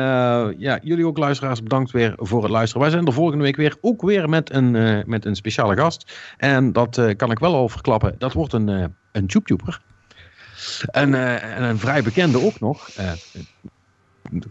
ja, 0.58 0.78
jullie 0.82 1.06
ook 1.06 1.18
luisteraars, 1.18 1.62
bedankt 1.62 1.90
weer 1.90 2.12
voor 2.16 2.42
het 2.42 2.50
luisteren. 2.50 2.82
Wij 2.82 2.90
zijn 2.90 3.06
er 3.06 3.12
volgende 3.12 3.44
week 3.44 3.56
weer, 3.56 3.76
ook 3.80 4.02
weer 4.02 4.28
met 4.28 4.52
een, 4.52 5.02
met 5.06 5.24
een 5.24 5.36
speciale 5.36 5.76
gast. 5.76 6.12
En 6.36 6.72
dat 6.72 7.14
kan 7.16 7.30
ik 7.30 7.38
wel 7.38 7.54
al 7.54 7.68
verklappen. 7.68 8.14
Dat 8.18 8.32
wordt 8.32 8.52
een, 8.52 8.68
een 9.12 9.24
YouTuber. 9.26 9.80
En, 10.90 11.14
en 11.40 11.62
een 11.62 11.78
vrij 11.78 12.02
bekende 12.02 12.44
ook 12.44 12.60
nog. 12.60 12.88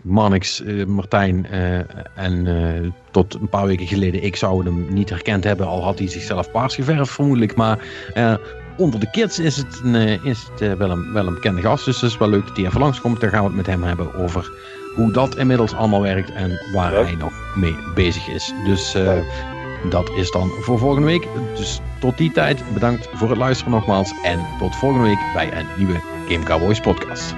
Marnix, 0.02 0.62
uh, 0.62 0.86
Martijn 0.86 1.48
uh, 1.52 1.78
en 2.16 2.46
uh, 2.46 2.92
tot 3.12 3.34
een 3.34 3.50
paar 3.50 3.66
weken 3.66 3.88
geleden, 3.88 4.24
ik 4.24 4.36
zou 4.36 4.64
hem 4.64 4.94
niet 4.94 5.10
herkend 5.10 5.44
hebben, 5.44 5.68
al 5.68 5.84
had 5.84 6.00
hij 6.00 6.08
zichzelf 6.08 6.52
paars 6.52 6.76
geverfd 6.76 7.12
vermoedelijk. 7.12 7.56
Maar 7.56 7.80
onder 8.78 9.00
de 9.00 9.10
kids 9.10 9.40
is 9.40 9.58
het, 9.58 9.82
een, 9.84 10.24
is 10.24 10.48
het 10.52 10.78
wel, 10.78 10.90
een, 10.90 11.14
wel 11.14 11.28
een 11.28 11.34
bekende 11.34 11.62
gast, 11.62 11.86
dus 11.86 12.02
het 12.02 12.12
is 12.12 12.18
wel 12.18 12.30
leuk 12.30 12.48
dat 12.48 12.58
hij 12.58 12.66
even 12.66 12.80
langskomt. 12.80 13.20
Dan 13.20 13.30
gaan 13.30 13.40
we 13.40 13.48
het 13.48 13.56
met 13.56 13.66
hem 13.66 13.84
hebben 13.84 14.14
over 14.14 14.52
hoe 14.96 15.12
dat 15.12 15.38
inmiddels 15.38 15.74
allemaal 15.74 16.02
werkt 16.02 16.32
en 16.32 16.62
waar 16.74 16.92
hij 16.92 17.16
nog 17.16 17.34
mee 17.56 17.76
bezig 17.96 18.28
is. 18.28 18.54
Dus 18.66 18.96
dat 19.90 20.10
is 20.10 20.32
dan 20.32 20.50
voor 20.50 20.80
volgende 20.80 21.08
week. 21.08 21.28
Dus 21.56 21.80
tot 22.00 22.18
die 22.18 22.32
tijd, 22.32 22.74
bedankt 22.74 23.10
voor 23.14 23.30
het 23.30 23.38
luisteren 23.38 23.74
nogmaals 23.74 24.14
en 24.24 24.40
tot 24.60 24.76
volgende 24.76 25.08
week 25.08 25.20
bij 25.34 25.58
een 25.58 25.68
nieuwe 25.78 26.02
Game 26.28 26.44
Cowboys 26.44 26.80
podcast. 26.80 27.36